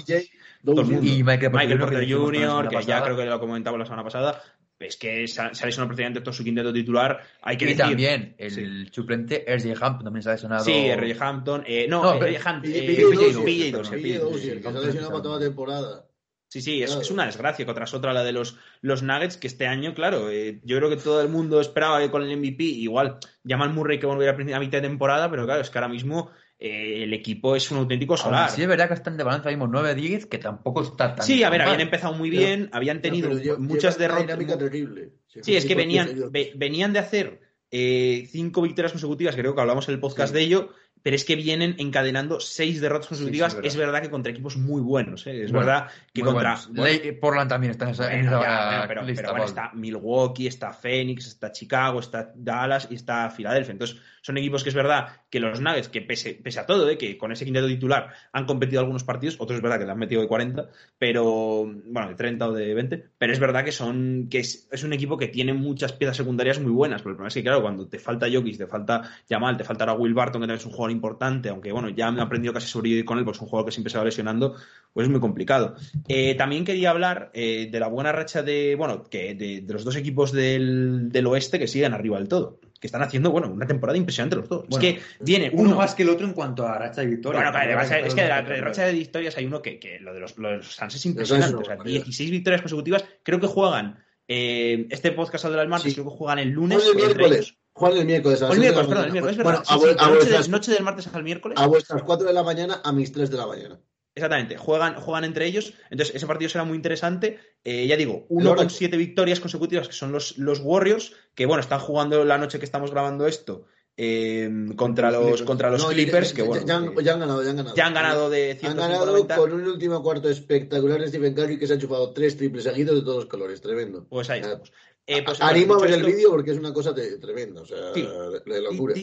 todo 0.62 0.80
el 0.82 0.86
mundo. 0.86 1.06
Y 1.06 1.22
Michael, 1.22 1.52
Michael 1.52 1.78
Porter 1.78 2.12
Jr., 2.12 2.68
que 2.68 2.82
ya 2.82 3.02
creo 3.02 3.16
que 3.16 3.24
lo 3.24 3.40
comentaba 3.40 3.78
la 3.78 3.84
semana 3.84 4.04
pasada, 4.04 4.42
es 4.78 4.96
que 4.96 5.26
se 5.26 5.40
ha 5.40 5.50
lesionado 5.50 5.88
prácticamente 5.88 6.20
todo 6.20 6.32
su 6.32 6.44
quinteto 6.44 6.72
titular. 6.72 7.20
Hay 7.42 7.56
que 7.56 7.64
y 7.64 7.68
decir, 7.68 7.84
también 7.84 8.34
el 8.38 8.50
sí. 8.50 8.92
suplente 8.92 9.44
RJ 9.46 9.72
Hampton 9.80 10.04
también 10.04 10.22
se 10.22 10.28
ha 10.30 10.32
lesionado. 10.32 10.64
Sí, 10.64 10.88
RJ 10.94 11.22
Hampton. 11.22 11.64
Eh, 11.66 11.86
no, 11.88 12.02
no 12.02 12.20
RJ 12.20 12.48
Hampton. 12.48 12.72
PJ 12.72 13.02
Dozier. 13.02 14.62
Se 14.62 14.68
ha 14.68 14.72
lesionado 14.72 15.10
para 15.10 15.22
toda 15.22 15.38
la 15.38 15.44
temporada. 15.44 16.04
Sí, 16.50 16.62
sí, 16.62 16.82
es, 16.82 16.88
claro. 16.88 17.02
es, 17.02 17.10
una 17.10 17.26
desgracia 17.26 17.66
que 17.66 17.74
tras 17.74 17.92
otra 17.92 18.14
la 18.14 18.24
de 18.24 18.32
los, 18.32 18.56
los 18.80 19.02
Nuggets, 19.02 19.36
que 19.36 19.48
este 19.48 19.66
año, 19.66 19.92
claro, 19.92 20.30
eh, 20.30 20.60
yo 20.64 20.78
creo 20.78 20.88
que 20.88 20.96
todo 20.96 21.20
el 21.20 21.28
mundo 21.28 21.60
esperaba 21.60 22.00
que 22.00 22.10
con 22.10 22.22
el 22.22 22.34
MVP, 22.38 22.64
igual 22.64 23.18
Jamal 23.46 23.74
Murray 23.74 23.98
que 23.98 24.06
volviera 24.06 24.32
a 24.32 24.60
mitad 24.60 24.78
de 24.78 24.88
temporada, 24.88 25.30
pero 25.30 25.44
claro, 25.44 25.60
es 25.60 25.68
que 25.68 25.76
ahora 25.76 25.90
mismo 25.90 26.30
eh, 26.60 27.04
el 27.04 27.14
equipo 27.14 27.54
es 27.54 27.70
un 27.70 27.78
auténtico 27.78 28.16
solar. 28.16 28.50
Sí, 28.50 28.62
es 28.62 28.68
verdad 28.68 28.88
que 28.88 28.94
están 28.94 29.16
de 29.16 29.22
balance, 29.22 29.48
mismo 29.48 29.68
9-10, 29.68 30.28
que 30.28 30.38
tampoco 30.38 30.82
está 30.82 31.14
tan. 31.14 31.24
Sí, 31.24 31.44
a 31.44 31.50
ver, 31.50 31.62
habían 31.62 31.80
empezado 31.80 32.14
muy 32.14 32.30
bien, 32.30 32.64
pero, 32.64 32.76
habían 32.76 33.00
tenido 33.00 33.30
muchas 33.58 33.96
derrotas. 33.96 34.38
terrible. 34.58 35.12
Sí, 35.26 35.56
es 35.56 35.64
que 35.64 35.74
venían, 35.76 36.32
venían 36.56 36.92
de 36.92 36.98
hacer 36.98 37.40
eh, 37.70 38.26
cinco 38.30 38.62
victorias 38.62 38.92
consecutivas, 38.92 39.36
creo 39.36 39.54
que 39.54 39.60
hablamos 39.60 39.88
en 39.88 39.94
el 39.94 40.00
podcast 40.00 40.32
sí. 40.32 40.38
de 40.38 40.44
ello, 40.44 40.70
pero 41.02 41.16
es 41.16 41.24
que 41.24 41.36
vienen 41.36 41.76
encadenando 41.78 42.40
seis 42.40 42.80
derrotas 42.80 43.08
consecutivas. 43.08 43.52
Sí, 43.52 43.58
sí, 43.60 43.66
es, 43.66 43.76
verdad. 43.76 43.86
es, 43.86 43.92
verdad. 43.92 44.02
que 44.02 44.10
contra 44.10 44.32
equipos 44.32 44.56
muy 44.56 44.80
buenos. 44.80 45.26
¿eh? 45.26 45.44
Es 45.44 45.52
bueno, 45.52 45.66
verdad 45.66 45.90
que 46.12 46.22
contra. 46.22 46.58
Bueno. 46.70 46.98
Portland 47.20 47.48
también 47.48 47.70
está 47.72 47.86
en 47.86 47.90
esa, 47.90 48.12
en 48.12 48.20
esa 48.26 48.40
ya, 48.40 48.84
pero, 48.88 49.02
lista, 49.02 49.22
pero 49.22 49.32
bueno, 49.32 49.46
está 49.46 49.70
Milwaukee, 49.74 50.46
está 50.46 50.72
Phoenix, 50.72 51.26
está 51.26 51.52
Chicago, 51.52 52.00
está 52.00 52.32
Dallas 52.34 52.88
y 52.90 52.94
está 52.94 53.30
Filadelfia. 53.30 53.72
Entonces, 53.72 53.98
son 54.22 54.36
equipos 54.36 54.62
que 54.62 54.68
es 54.68 54.74
verdad 54.74 55.22
que 55.30 55.40
los 55.40 55.60
Nuggets, 55.60 55.88
que 55.88 56.02
pese, 56.02 56.34
pese 56.34 56.60
a 56.60 56.66
todo, 56.66 56.88
¿eh? 56.88 56.98
que 56.98 57.16
con 57.16 57.32
ese 57.32 57.44
quinteto 57.44 57.66
titular 57.66 58.12
han 58.32 58.46
competido 58.46 58.80
algunos 58.80 59.04
partidos, 59.04 59.36
otros 59.38 59.56
es 59.56 59.62
verdad 59.62 59.78
que 59.78 59.86
le 59.86 59.92
han 59.92 59.98
metido 59.98 60.20
de 60.20 60.28
40, 60.28 60.68
pero 60.98 61.64
bueno, 61.64 62.08
de 62.08 62.14
30 62.14 62.48
o 62.48 62.52
de 62.52 62.74
20, 62.74 63.04
pero 63.18 63.32
es 63.32 63.38
verdad 63.38 63.64
que 63.64 63.72
son 63.72 64.28
que 64.30 64.40
es, 64.40 64.68
es 64.70 64.84
un 64.84 64.92
equipo 64.92 65.16
que 65.16 65.28
tiene 65.28 65.52
muchas 65.54 65.92
piezas 65.92 66.16
secundarias 66.16 66.60
muy 66.60 66.72
buenas. 66.72 67.02
Pero 67.02 67.10
el 67.12 67.16
problema 67.16 67.28
es 67.28 67.34
que, 67.34 67.42
claro, 67.42 67.62
cuando 67.62 67.88
te 67.88 67.98
falta 67.98 68.26
Jokic, 68.30 68.58
te 68.58 68.66
falta 68.66 69.02
Jamal, 69.28 69.56
te 69.56 69.64
falta 69.64 69.84
ahora 69.84 70.00
Will 70.00 70.14
Barton, 70.14 70.40
que 70.40 70.46
también 70.46 70.60
es 70.60 70.66
un 70.66 70.72
jugador 70.72 70.87
importante, 70.90 71.48
aunque 71.48 71.72
bueno, 71.72 71.88
ya 71.88 72.10
me 72.10 72.20
he 72.20 72.22
aprendido 72.22 72.52
casi 72.52 72.66
a 72.66 72.68
sobrevivir 72.68 73.04
con 73.04 73.18
él, 73.18 73.24
porque 73.24 73.36
es 73.36 73.42
un 73.42 73.48
jugador 73.48 73.66
que 73.66 73.72
siempre 73.72 73.90
se 73.90 73.98
va 73.98 74.04
lesionando, 74.04 74.54
pues 74.92 75.06
es 75.06 75.10
muy 75.10 75.20
complicado. 75.20 75.76
Eh, 76.08 76.34
también 76.34 76.64
quería 76.64 76.90
hablar 76.90 77.30
eh, 77.34 77.68
de 77.70 77.80
la 77.80 77.88
buena 77.88 78.12
racha 78.12 78.42
de, 78.42 78.74
bueno, 78.76 79.04
que 79.04 79.34
de, 79.34 79.60
de 79.60 79.72
los 79.72 79.84
dos 79.84 79.96
equipos 79.96 80.32
del, 80.32 81.10
del, 81.10 81.26
oeste 81.26 81.58
que 81.58 81.68
siguen 81.68 81.94
arriba 81.94 82.18
del 82.18 82.28
todo. 82.28 82.60
Que 82.80 82.86
están 82.86 83.02
haciendo, 83.02 83.30
bueno, 83.30 83.50
una 83.50 83.66
temporada 83.66 83.98
impresionante 83.98 84.36
los 84.36 84.48
dos. 84.48 84.66
Bueno, 84.68 84.86
es 84.86 84.94
que 84.94 85.00
viene 85.20 85.50
uno, 85.52 85.70
uno, 85.70 85.76
más 85.76 85.94
que 85.94 86.04
el 86.04 86.10
otro 86.10 86.26
en 86.26 86.32
cuanto 86.32 86.66
a 86.66 86.78
racha 86.78 87.00
de 87.00 87.08
victorias. 87.08 87.42
Bueno, 87.42 87.52
claro, 87.52 87.82
es, 87.82 88.06
es 88.06 88.14
que 88.14 88.22
de 88.22 88.28
la 88.28 88.42
racha 88.42 88.84
de 88.84 88.92
victorias 88.92 89.36
hay 89.36 89.46
uno 89.46 89.60
que, 89.60 89.78
que 89.78 89.98
lo 89.98 90.14
de 90.14 90.20
los, 90.20 90.38
lo 90.38 90.48
de 90.48 90.56
los 90.58 90.74
Suns 90.74 90.94
es 90.94 91.06
impresionante. 91.06 91.56
o 91.56 91.64
sea, 91.64 91.76
16 91.76 92.30
victorias 92.30 92.62
consecutivas. 92.62 93.04
Creo 93.22 93.40
que 93.40 93.48
juegan. 93.48 93.98
Eh, 94.30 94.86
este 94.90 95.10
podcast 95.12 95.42
saldrá 95.42 95.62
el 95.62 95.68
martes, 95.68 95.92
sí. 95.92 95.94
creo 95.94 96.10
que 96.10 96.16
juegan 96.16 96.38
el 96.38 96.50
lunes. 96.50 96.86
el 96.86 96.96
miércoles. 96.96 97.57
Juegan 97.78 97.98
el 97.98 98.06
miércoles. 98.06 98.42
El 98.42 98.58
miércoles, 98.58 98.88
perdón, 98.88 99.04
el 99.04 99.12
miércoles. 99.12 99.42
Bueno, 99.42 99.62
sí, 99.64 99.74
sí, 99.80 99.88
a 99.98 100.08
noche, 100.08 100.30
de, 100.30 100.48
noche 100.48 100.72
del 100.72 100.82
martes 100.82 101.08
al 101.12 101.22
miércoles. 101.22 101.58
A 101.60 101.66
vuestras 101.66 102.02
4 102.02 102.26
de 102.26 102.32
la 102.32 102.42
mañana, 102.42 102.80
a 102.82 102.92
mis 102.92 103.12
3 103.12 103.30
de 103.30 103.36
la 103.36 103.46
mañana. 103.46 103.80
Exactamente, 104.16 104.56
juegan, 104.56 104.96
juegan 104.96 105.22
entre 105.22 105.46
ellos. 105.46 105.74
Entonces, 105.90 106.16
ese 106.16 106.26
partido 106.26 106.48
será 106.48 106.64
muy 106.64 106.74
interesante. 106.74 107.38
Eh, 107.62 107.86
ya 107.86 107.96
digo, 107.96 108.26
uno 108.30 108.56
con 108.56 108.68
siete 108.68 108.96
victorias 108.96 109.38
consecutivas, 109.38 109.86
que 109.86 109.94
son 109.94 110.10
los, 110.10 110.36
los 110.38 110.58
Warriors, 110.58 111.12
que 111.36 111.46
bueno, 111.46 111.60
están 111.60 111.78
jugando 111.78 112.24
la 112.24 112.36
noche 112.36 112.58
que 112.58 112.64
estamos 112.64 112.90
grabando 112.90 113.28
esto. 113.28 113.66
Eh, 114.00 114.48
contra 114.76 115.10
los 115.10 115.42
contra 115.42 115.70
los 115.70 115.82
no, 115.82 115.88
Clippers 115.88 116.32
que 116.32 116.42
bueno 116.42 116.64
ya, 116.64 116.76
han, 116.76 116.94
ya, 117.02 117.14
han, 117.14 117.18
ganado 117.18 117.42
ya 117.42 117.50
han 117.50 117.56
ganado 117.56 117.74
ya 117.74 117.86
han 117.86 117.94
ganado 117.94 118.30
de 118.30 118.54
150 118.54 118.84
han 118.84 118.90
ganado 118.90 119.26
con 119.42 119.52
un 119.52 119.66
último 119.66 120.00
cuarto 120.04 120.28
espectacular 120.28 121.00
de 121.00 121.08
Stephen 121.08 121.34
Curry 121.34 121.58
que 121.58 121.66
se 121.66 121.74
ha 121.74 121.78
chupado 121.78 122.12
tres 122.12 122.36
triples 122.36 122.62
seguidos 122.62 122.94
de 122.94 123.02
todos 123.02 123.16
los 123.16 123.26
colores 123.26 123.60
tremendo 123.60 124.06
pues 124.08 124.30
ahí 124.30 124.38
estamos 124.38 124.72
eh, 125.08 125.22
pues, 125.24 125.40
animo 125.40 125.74
a 125.74 125.80
ver 125.80 125.92
el 125.92 126.04
vídeo 126.04 126.30
porque 126.30 126.52
es 126.52 126.58
una 126.58 126.72
cosa 126.72 126.94
te, 126.94 127.18
tremenda 127.18 127.62
o 127.62 127.66
sea 127.66 127.92
sí. 127.94 128.02
de 128.02 128.62
locura 128.62 128.94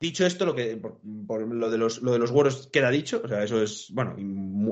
Dicho 0.00 0.24
esto, 0.24 0.46
lo 0.46 0.54
que 0.54 0.76
por, 0.76 1.00
por, 1.26 1.40
lo 1.40 1.70
de 1.70 1.76
los 1.76 2.02
lo 2.02 2.12
de 2.12 2.20
los 2.20 2.30
Warriors 2.30 2.68
queda 2.68 2.88
dicho, 2.88 3.20
o 3.24 3.26
sea, 3.26 3.42
eso 3.42 3.60
es, 3.60 3.88
bueno, 3.90 4.14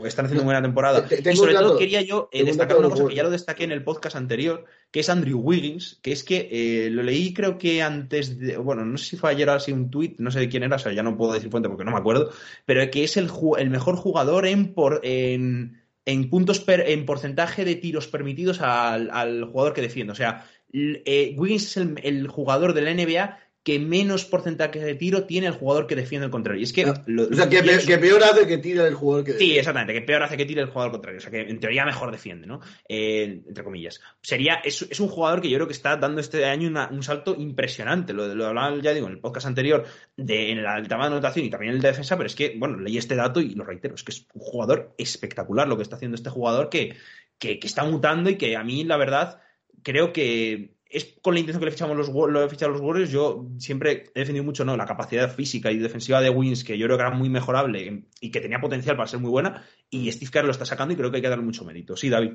están 0.07 0.27
haciendo 0.27 0.43
una 0.43 0.53
buena 0.53 0.63
temporada. 0.63 1.05
Tengo 1.05 1.31
y 1.31 1.37
sobre 1.37 1.53
dato, 1.53 1.71
todo 1.71 1.79
quería 1.79 2.01
yo 2.01 2.29
eh, 2.31 2.45
destacar 2.45 2.77
una 2.77 2.91
cosa 2.91 3.09
que 3.09 3.17
ya 3.17 3.25
lo 3.25 3.31
destaqué 3.31 3.65
en 3.65 3.73
el 3.73 3.83
podcast 3.83 4.15
anterior, 4.15 4.67
que 4.93 5.01
es 5.01 5.11
Andrew 5.11 5.41
Wiggins, 5.41 5.99
que 6.01 6.13
es 6.13 6.23
que 6.23 6.49
eh, 6.49 6.91
lo 6.91 7.03
leí 7.03 7.35
creo 7.35 7.59
que 7.59 7.83
antes 7.83 8.39
de, 8.39 8.57
bueno, 8.57 8.85
no 8.85 8.97
sé 8.99 9.05
si 9.05 9.17
fue 9.17 9.31
ayer 9.31 9.51
así 9.51 9.73
un 9.73 9.91
tweet, 9.91 10.15
no 10.19 10.31
sé 10.31 10.39
de 10.39 10.49
quién 10.49 10.63
era, 10.63 10.77
o 10.77 10.79
sea, 10.79 10.93
ya 10.93 11.03
no 11.03 11.17
puedo 11.17 11.33
decir 11.33 11.51
fuente 11.51 11.69
porque 11.69 11.85
no 11.85 11.91
me 11.91 11.99
acuerdo, 11.99 12.31
pero 12.65 12.89
que 12.89 13.03
es 13.03 13.17
el, 13.17 13.29
el 13.59 13.71
mejor 13.71 13.97
jugador 13.97 14.47
en 14.47 14.75
por 14.75 15.01
en, 15.03 15.83
en 16.05 16.31
puntos 16.31 16.61
per, 16.61 16.89
en 16.89 17.05
porcentaje 17.05 17.65
de 17.65 17.75
tiros 17.75 18.07
permitidos 18.07 18.61
al, 18.61 19.11
al 19.11 19.45
jugador 19.47 19.73
que 19.73 19.83
defiende. 19.83 20.13
O 20.13 20.17
sea, 20.17 20.47
eh, 20.73 21.35
Wiggins 21.37 21.65
es 21.65 21.77
el, 21.77 22.01
el 22.03 22.29
jugador 22.29 22.75
de 22.75 22.83
la 22.83 22.95
NBA 22.95 23.39
que 23.67 23.81
menos 23.81 24.25
porcentaje 24.25 24.79
de 24.79 24.95
tiro 24.95 25.25
tiene 25.25 25.49
el 25.49 25.53
jugador 25.53 25.89
que 25.89 25.97
defiende 25.97 26.27
el 26.27 26.31
contrario. 26.31 26.61
Y 26.61 26.63
es 26.63 26.73
que. 26.73 26.87
Lo, 27.07 27.25
o 27.25 27.35
sea, 27.35 27.49
que, 27.49 27.65
peor, 27.65 27.85
que, 27.85 27.99
peor 27.99 28.23
hace 28.23 28.47
que 28.47 28.59
tire 28.59 28.87
el 28.87 28.95
jugador 28.95 29.25
que 29.25 29.33
defiende. 29.33 29.55
Sí, 29.55 29.59
exactamente, 29.59 29.93
que 29.93 30.03
peor 30.03 30.23
hace 30.23 30.37
que 30.37 30.47
tire 30.47 30.61
el 30.61 30.69
jugador 30.69 30.93
contrario. 30.93 31.19
O 31.19 31.21
sea, 31.21 31.33
que 31.33 31.41
en 31.41 31.59
teoría 31.59 31.85
mejor 31.85 32.13
defiende, 32.13 32.47
¿no? 32.47 32.61
Eh, 32.89 33.43
entre 33.45 33.65
comillas. 33.65 34.01
Sería. 34.23 34.61
Es, 34.63 34.83
es, 34.83 35.01
un 35.01 35.09
jugador 35.09 35.41
que 35.41 35.51
yo 35.51 35.57
creo 35.57 35.67
que 35.67 35.73
está 35.73 35.97
dando 35.97 36.21
este 36.21 36.45
año 36.45 36.69
una, 36.69 36.89
un 36.93 37.03
salto 37.03 37.35
impresionante. 37.37 38.13
Lo, 38.13 38.33
lo 38.33 38.47
hablaba, 38.47 38.81
ya 38.81 38.95
digo, 38.95 39.09
en 39.09 39.15
el 39.15 39.19
podcast 39.19 39.49
anterior, 39.49 39.85
de, 40.17 40.53
en 40.53 40.59
el 40.59 40.87
tema 40.87 41.09
de 41.09 41.15
anotación 41.17 41.45
y 41.45 41.51
también 41.51 41.71
en 41.71 41.77
el 41.79 41.83
de 41.83 41.89
defensa, 41.89 42.17
pero 42.17 42.29
es 42.29 42.37
que, 42.37 42.55
bueno, 42.57 42.79
leí 42.79 42.99
este 42.99 43.17
dato 43.17 43.41
y 43.41 43.57
lo 43.57 43.65
reitero, 43.65 43.97
es 43.97 44.05
que 44.05 44.13
es 44.13 44.29
un 44.33 44.43
jugador 44.43 44.95
espectacular 44.97 45.67
lo 45.67 45.77
que 45.77 45.83
está 45.83 45.97
haciendo 45.97 46.15
este 46.15 46.31
jugador 46.31 46.69
que, 46.69 46.95
que, 47.37 47.59
que 47.59 47.67
está 47.67 47.83
mutando 47.83 48.31
y 48.31 48.37
que 48.37 48.55
a 48.55 48.63
mí, 48.63 48.85
la 48.85 48.97
verdad, 48.97 49.41
creo 49.83 50.13
que 50.13 50.77
es 50.89 51.17
con 51.21 51.35
la 51.35 51.41
intención 51.41 51.61
que 51.61 51.67
le 51.67 51.73
fichamos 51.73 51.97
los, 51.97 52.09
lo 52.09 52.49
fichado 52.49 52.73
los 52.73 52.81
Warriors. 52.81 53.11
Yo 53.11 53.47
siempre 53.59 54.11
he 54.15 54.21
defendido 54.21 54.45
mucho 54.45 54.65
¿no? 54.65 54.77
la 54.77 54.87
capacidad 54.87 55.35
física 55.35 55.71
y 55.71 55.79
defensiva 55.79 56.21
de 56.21 56.31
Wins, 56.31 56.65
que 56.65 56.79
yo 56.79 56.87
creo 56.87 56.97
que 56.97 57.03
era 57.03 57.11
muy 57.15 57.29
mejorable 57.29 58.07
y 58.21 58.31
que 58.31 58.41
tenía 58.41 58.61
potencial 58.61 58.97
para 58.97 59.09
ser 59.09 59.21
muy 59.21 59.31
buena. 59.31 59.67
Y 59.91 60.11
Steve 60.13 60.31
Kerr 60.31 60.45
lo 60.45 60.53
está 60.53 60.65
sacando 60.65 60.95
y 60.95 60.97
creo 60.97 61.11
que 61.11 61.17
hay 61.17 61.23
que 61.23 61.29
darle 61.29 61.45
mucho 61.45 61.65
mérito. 61.65 61.97
Sí, 61.97 62.09
David. 62.09 62.33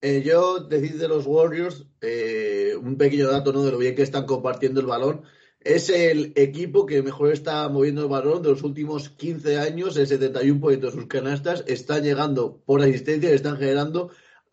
Eh, 0.00 0.22
yo 0.24 0.60
decir 0.60 0.96
de 0.96 1.08
los 1.08 1.26
Warriors, 1.26 1.86
eh, 2.00 2.74
un 2.80 2.96
pequeño 2.96 3.28
dato 3.28 3.52
¿no? 3.52 3.64
de 3.64 3.72
lo 3.72 3.78
bien 3.78 3.94
que 3.94 4.02
están 4.02 4.26
compartiendo 4.26 4.80
el 4.80 4.86
balón. 4.86 5.22
Es 5.60 5.90
el 5.90 6.32
equipo 6.36 6.86
que 6.86 7.02
mejor 7.02 7.32
está 7.32 7.68
moviendo 7.68 8.02
el 8.02 8.08
balón 8.08 8.42
de 8.42 8.50
los 8.50 8.62
últimos 8.62 9.08
15 9.10 9.58
años. 9.58 9.96
El 9.96 10.06
71% 10.06 10.78
de 10.78 10.92
sus 10.92 11.06
canastas 11.06 11.64
están 11.66 12.04
llegando 12.04 12.62
por 12.64 12.80
asistencia 12.80 13.30
y 13.30 13.34
están 13.34 13.56
generando 13.56 14.10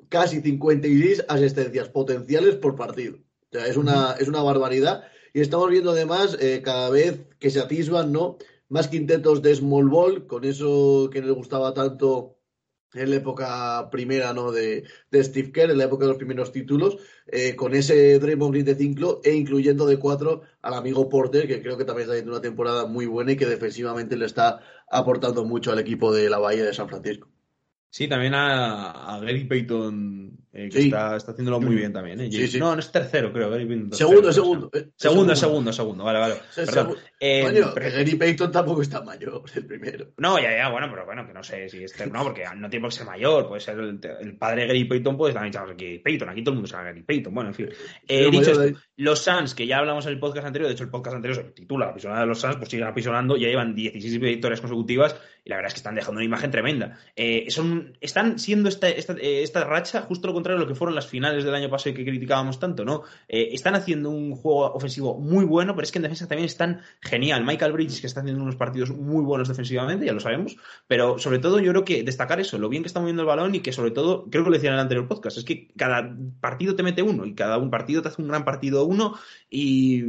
casi 0.10 0.41
56 0.41 1.26
asistencias 1.28 1.89
potenciales 1.89 2.56
por 2.56 2.76
partido. 2.76 3.18
O 3.18 3.58
sea, 3.58 3.68
es 3.68 3.78
una, 3.78 4.14
es 4.20 4.28
una 4.28 4.41
barbaridad. 4.41 5.03
Y 5.34 5.41
estamos 5.41 5.70
viendo 5.70 5.91
además 5.91 6.38
eh, 6.39 6.62
cada 6.64 6.89
vez 6.89 7.28
que 7.39 7.49
se 7.49 7.60
atisban, 7.60 8.12
¿no? 8.12 8.38
Más 8.70 8.88
quintetos 8.88 9.41
de 9.41 9.56
small 9.56 9.89
ball, 9.89 10.28
con 10.28 10.45
eso 10.45 11.10
que 11.12 11.22
les 11.22 11.32
gustaba 11.32 11.74
tanto 11.74 12.36
en 12.95 13.10
la 13.10 13.18
época 13.18 13.89
primera 13.91 14.34
¿no? 14.34 14.51
de, 14.51 14.86
de 15.12 15.24
Steve 15.24 15.51
Kerr, 15.51 15.72
en 15.72 15.78
la 15.78 15.86
época 15.86 16.06
de 16.06 16.10
los 16.10 16.18
primeros 16.18 16.51
títulos, 16.51 16.97
eh, 17.28 17.56
con 17.56 17.76
ese 17.76 18.20
Draymond 18.20 18.53
Green 18.53 18.66
de 18.66 18.76
5 18.76 19.22
e 19.24 19.34
incluyendo 19.34 19.86
de 19.86 19.99
4 19.99 20.41
al 20.62 20.74
amigo 20.74 21.10
Porter, 21.10 21.47
que 21.47 21.62
creo 21.62 21.78
que 21.78 21.86
también 21.86 22.03
está 22.03 22.14
haciendo 22.14 22.32
una 22.32 22.41
temporada 22.41 22.86
muy 22.86 23.06
buena 23.06 23.34
y 23.34 23.38
que 23.38 23.45
defensivamente 23.45 24.16
le 24.16 24.26
está 24.26 24.62
aportando 24.89 25.43
mucho 25.43 25.72
al 25.72 25.80
equipo 25.80 26.14
de 26.14 26.30
la 26.30 26.39
Bahía 26.39 26.64
de 26.64 26.74
San 26.74 26.88
Francisco. 26.88 27.30
Sí, 27.96 28.08
también 28.10 28.34
a, 28.34 29.16
a 29.16 29.20
Gary 29.22 29.46
Payton, 29.46 30.45
eh, 30.56 30.70
que 30.70 30.80
Sí. 30.82 30.86
está, 30.88 31.16
está 31.18 31.32
haciéndolo 31.34 31.60
muy 31.60 31.76
bien 31.76 31.91
también. 31.93 32.20
¿eh? 32.22 32.32
Sí, 32.32 32.47
sí. 32.47 32.60
No, 32.60 32.74
no 32.74 32.80
es 32.80 32.91
tercero, 32.91 33.32
creo. 33.34 33.49
Payton 33.51 33.89
tercero, 33.89 33.95
Segundo, 34.10 34.32
segundo. 34.34 34.70
eh, 34.74 34.88
Segundo, 34.95 35.36
segundo, 35.36 35.74
segundo, 35.74 36.03
vale, 36.06 36.20
vale. 36.20 36.36
Se- 36.49 36.66
Perdón. 36.66 36.95
Coño, 37.20 37.72
pero- 37.74 37.91
Gary 37.91 38.16
Payton 38.16 38.51
tampoco 38.51 38.82
está 38.82 39.01
mayor, 39.01 39.43
el 39.56 39.66
primero. 39.66 40.08
No, 40.18 40.39
ya, 40.39 40.56
ya, 40.56 40.70
bueno, 40.70 40.88
pero 40.89 41.06
bueno, 41.06 41.28
que 41.28 41.34
no 41.34 41.43
sé 41.43 41.68
si 41.70 41.84
es 41.84 41.93
no, 42.12 42.24
porque 42.24 42.43
no 42.56 42.70
tiene 42.70 42.82
por 42.84 42.91
qué 42.91 42.97
ser 42.97 43.06
mayor, 43.06 43.47
puede 43.47 43.62
ser 43.62 43.78
el, 43.80 43.99
el 44.22 44.38
padre 44.38 44.62
de 44.62 44.68
Gary 44.68 44.86
Payton, 44.86 45.18
pues 45.18 45.34
también 45.34 45.51
llamarse 45.53 45.76
Gary 45.76 45.99
Payton, 45.99 46.30
aquí 46.30 46.41
todo 46.43 46.51
el 46.51 46.56
mundo 46.58 46.70
llama 46.72 46.84
Gary 46.84 47.03
Payton, 47.03 47.34
bueno, 47.34 47.49
en 47.49 47.53
fin. 47.56 47.70
Eh, 48.08 48.30
dicho 48.32 48.58
de 48.58 48.68
esto, 48.70 48.80
los 48.97 49.20
Suns, 49.20 49.53
que 49.56 49.68
ya 49.68 49.80
hablamos 49.80 50.06
en 50.06 50.14
el 50.14 50.20
podcast 50.20 50.47
anterior, 50.47 50.68
de 50.70 50.74
hecho 50.74 50.84
el 50.84 50.89
podcast 50.89 51.16
anterior 51.18 51.36
se 51.43 51.51
titula 51.51 51.88
La 51.88 51.93
pisonada 51.93 52.22
de 52.22 52.28
los 52.28 52.39
Suns, 52.39 52.56
pues 52.58 52.70
siguen 52.70 52.88
apisonando, 52.88 53.36
ya 53.38 53.47
llevan 53.47 53.76
16 53.76 54.20
victorias 54.20 54.62
consecutivas 54.62 55.16
y 55.43 55.49
la 55.49 55.58
verdad 55.58 55.68
es 55.70 55.74
que 55.74 55.80
están 55.80 55.95
dejando 55.95 56.18
una 56.20 56.26
imagen 56.26 56.51
tremenda. 56.51 56.97
Son, 57.49 57.97
están 58.01 58.39
siendo 58.39 58.70
esta, 58.70 58.88
esta, 58.89 59.14
esta 59.20 59.64
racha 59.64 60.01
justo 60.01 60.28
lo 60.28 60.34
contrario 60.34 60.45
de 60.54 60.60
lo 60.60 60.68
que 60.68 60.76
fueron 60.76 60.96
las 60.96 61.08
finales 61.08 61.43
del 61.43 61.56
año 61.56 61.70
pasado 61.70 61.89
y 61.91 61.93
que 61.93 62.06
criticábamos 62.06 62.60
tanto, 62.60 62.86
¿no? 62.86 63.04
Eh, 63.28 63.50
están 63.54 63.76
haciendo 63.76 64.10
un 64.12 64.36
juego 64.36 64.74
ofensivo 64.74 65.18
muy 65.20 65.46
bueno, 65.46 65.74
pero 65.76 65.84
es 65.86 65.91
que 65.91 65.98
en 66.00 66.04
defensa 66.04 66.28
también 66.28 66.46
están 66.46 66.82
genial. 67.02 67.43
Michael 67.46 67.72
Bridges, 67.74 68.02
que 68.02 68.08
está 68.08 68.22
haciendo 68.22 68.41
unos 68.43 68.56
partidos 68.56 68.91
muy 68.91 69.24
buenos 69.24 69.48
defensivamente, 69.48 70.06
ya 70.06 70.14
lo 70.14 70.20
sabemos, 70.20 70.58
pero 70.88 71.18
sobre 71.20 71.39
todo 71.39 71.60
yo 71.60 71.72
creo 71.72 71.86
que 71.86 72.04
destacar 72.04 72.39
eso, 72.39 72.58
lo 72.58 72.70
bien 72.70 72.84
que 72.84 72.88
está 72.88 73.00
moviendo 73.00 73.22
el 73.24 73.28
balón 73.28 73.56
y 73.56 73.60
que 73.62 73.72
sobre 73.72 73.91
todo, 73.91 74.26
creo 74.30 74.43
que 74.43 74.50
lo 74.50 74.56
decía 74.56 74.70
en 74.70 74.76
el 74.76 74.82
anterior 74.82 75.08
podcast, 75.08 75.38
es 75.38 75.43
que 75.43 75.68
cada 75.76 76.16
partido 76.41 76.76
te 76.76 76.84
mete 76.84 77.02
uno 77.02 77.26
y 77.26 77.34
cada 77.34 77.58
un 77.58 77.70
partido 77.70 78.02
te 78.02 78.10
hace 78.10 78.22
un 78.22 78.28
gran 78.28 78.46
partido 78.46 78.86
uno 78.86 79.16
y, 79.50 80.04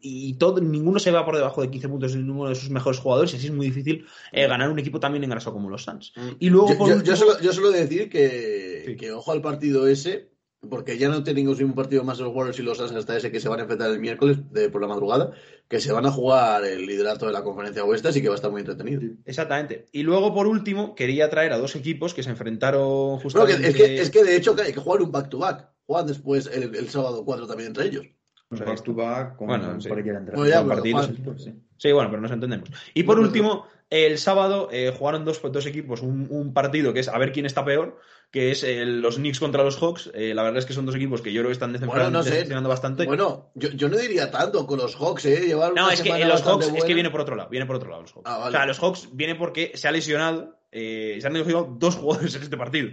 y 0.00 0.34
todo, 0.34 0.60
ninguno 0.60 0.98
se 0.98 1.10
va 1.10 1.24
por 1.24 1.36
debajo 1.36 1.62
de 1.62 1.70
15 1.70 1.88
puntos 1.88 2.12
de 2.12 2.18
ninguno 2.22 2.48
de 2.48 2.54
sus 2.54 2.70
mejores 2.70 2.98
jugadores 3.00 3.32
y 3.32 3.36
así 3.36 3.46
es 3.46 3.52
muy 3.52 3.66
difícil 3.66 4.06
eh, 4.32 4.46
ganar 4.46 4.70
un 4.70 4.78
equipo 4.78 5.00
también 5.00 5.24
engrasado 5.24 5.52
como 5.54 5.68
los 5.70 5.82
Suns. 5.84 6.12
Y 6.38 6.50
luego, 6.50 6.68
Yo, 6.70 6.78
por 6.78 6.88
yo- 6.88 6.94
último- 6.96 7.10
yo 7.10 7.16
solo, 7.16 7.40
yo 7.40 7.52
solo 7.52 7.70
decir 7.70 8.08
que, 8.08 8.73
Sí. 8.84 8.96
que 8.96 9.12
ojo 9.12 9.32
al 9.32 9.42
partido 9.42 9.86
ese, 9.86 10.30
porque 10.70 10.96
ya 10.96 11.08
no 11.08 11.22
tenemos 11.22 11.60
un 11.60 11.74
partido 11.74 12.04
más 12.04 12.18
los 12.20 12.34
Warriors 12.34 12.58
y 12.58 12.62
los 12.62 12.78
Suns 12.78 12.92
hasta 12.92 13.16
ese 13.16 13.30
que 13.30 13.38
se 13.40 13.48
van 13.50 13.58
a 13.58 13.62
enfrentar 13.62 13.90
el 13.90 14.00
miércoles 14.00 14.38
de, 14.50 14.70
por 14.70 14.80
la 14.80 14.88
madrugada, 14.88 15.32
que 15.68 15.78
se 15.80 15.92
van 15.92 16.06
a 16.06 16.10
jugar 16.10 16.64
el 16.64 16.86
liderato 16.86 17.26
de 17.26 17.32
la 17.32 17.42
conferencia 17.44 17.84
oeste, 17.84 18.08
así 18.08 18.22
que 18.22 18.28
va 18.28 18.34
a 18.34 18.36
estar 18.36 18.50
muy 18.50 18.60
entretenido. 18.60 19.02
Exactamente. 19.26 19.86
Y 19.92 20.02
luego, 20.04 20.32
por 20.32 20.46
último, 20.46 20.94
quería 20.94 21.28
traer 21.28 21.52
a 21.52 21.58
dos 21.58 21.76
equipos 21.76 22.14
que 22.14 22.22
se 22.22 22.30
enfrentaron 22.30 23.18
que- 23.18 23.22
justamente... 23.24 23.68
es, 23.68 23.74
que, 23.76 24.00
es 24.00 24.10
que 24.10 24.24
de 24.24 24.36
hecho 24.36 24.56
que 24.56 24.62
hay 24.62 24.72
que 24.72 24.80
jugar 24.80 25.02
un 25.02 25.12
back-to-back. 25.12 25.68
Juegan 25.86 26.06
después 26.06 26.46
el, 26.46 26.74
el 26.74 26.88
sábado 26.88 27.24
4 27.26 27.46
también 27.46 27.68
entre 27.68 27.84
ellos. 27.86 28.06
Un 28.50 28.56
sea, 28.58 28.66
back 28.66 28.82
to 28.82 28.94
back 28.94 29.36
con 29.36 29.48
bueno, 29.48 29.78
sí. 29.80 29.88
cualquiera 29.88 30.18
entre 30.18 30.34
Bueno, 30.36 30.50
ya, 30.50 30.64
partidos, 30.66 31.10
sí. 31.36 31.52
Sí, 31.76 31.92
bueno, 31.92 32.08
pero 32.08 32.22
nos 32.22 32.30
entendemos. 32.30 32.70
Y 32.94 33.02
por 33.02 33.16
No, 33.18 33.22
último, 33.24 33.66
el 33.90 34.16
sábado 34.16 34.68
eh, 34.72 34.94
jugaron 34.96 35.24
dos, 35.26 35.42
dos 35.42 35.66
equipos, 35.66 36.00
un, 36.02 36.26
un 36.30 36.54
partido 36.54 36.92
que 36.94 37.00
es 37.00 37.08
a 37.08 37.18
ver 37.18 37.32
quién 37.32 37.44
está 37.46 37.64
peor, 37.64 37.98
que 38.34 38.50
es 38.50 38.64
eh, 38.64 38.84
los 38.84 39.14
Knicks 39.14 39.38
contra 39.38 39.62
los 39.62 39.76
Hawks. 39.80 40.10
Eh, 40.12 40.34
la 40.34 40.42
verdad 40.42 40.58
es 40.58 40.66
que 40.66 40.72
son 40.72 40.84
dos 40.84 40.96
equipos 40.96 41.22
que 41.22 41.32
yo 41.32 41.40
creo 41.42 41.50
que 41.50 41.52
están 41.52 41.72
Bueno, 41.86 42.10
no 42.10 42.24
sé. 42.24 42.30
decepcionando 42.30 42.68
bastante. 42.68 43.06
Bueno, 43.06 43.52
yo, 43.54 43.68
yo 43.70 43.88
no 43.88 43.96
diría 43.96 44.28
tanto 44.28 44.66
con 44.66 44.80
los 44.80 44.96
Hawks, 44.96 45.26
¿eh? 45.26 45.46
Llevar 45.46 45.72
no, 45.72 45.88
es 45.88 46.02
que 46.02 46.24
los 46.24 46.42
Hawks 46.42 46.66
es 46.74 46.82
que 46.82 46.94
viene 46.94 47.10
por 47.10 47.20
otro 47.20 47.36
lado, 47.36 47.48
viene 47.48 47.64
por 47.64 47.76
otro 47.76 47.90
lado 47.90 48.02
los 48.02 48.12
Hawks. 48.12 48.28
Ah, 48.28 48.38
vale. 48.38 48.48
O 48.48 48.50
sea, 48.50 48.66
los 48.66 48.80
Hawks 48.80 49.10
viene 49.12 49.36
porque 49.36 49.70
se 49.76 49.86
ha 49.86 49.92
lesionado, 49.92 50.58
eh, 50.72 51.18
se 51.20 51.26
han 51.28 51.34
lesionado 51.34 51.76
dos 51.78 51.94
jugadores 52.00 52.34
en 52.34 52.42
este 52.42 52.56
partido, 52.56 52.90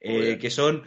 que 0.00 0.50
son 0.50 0.84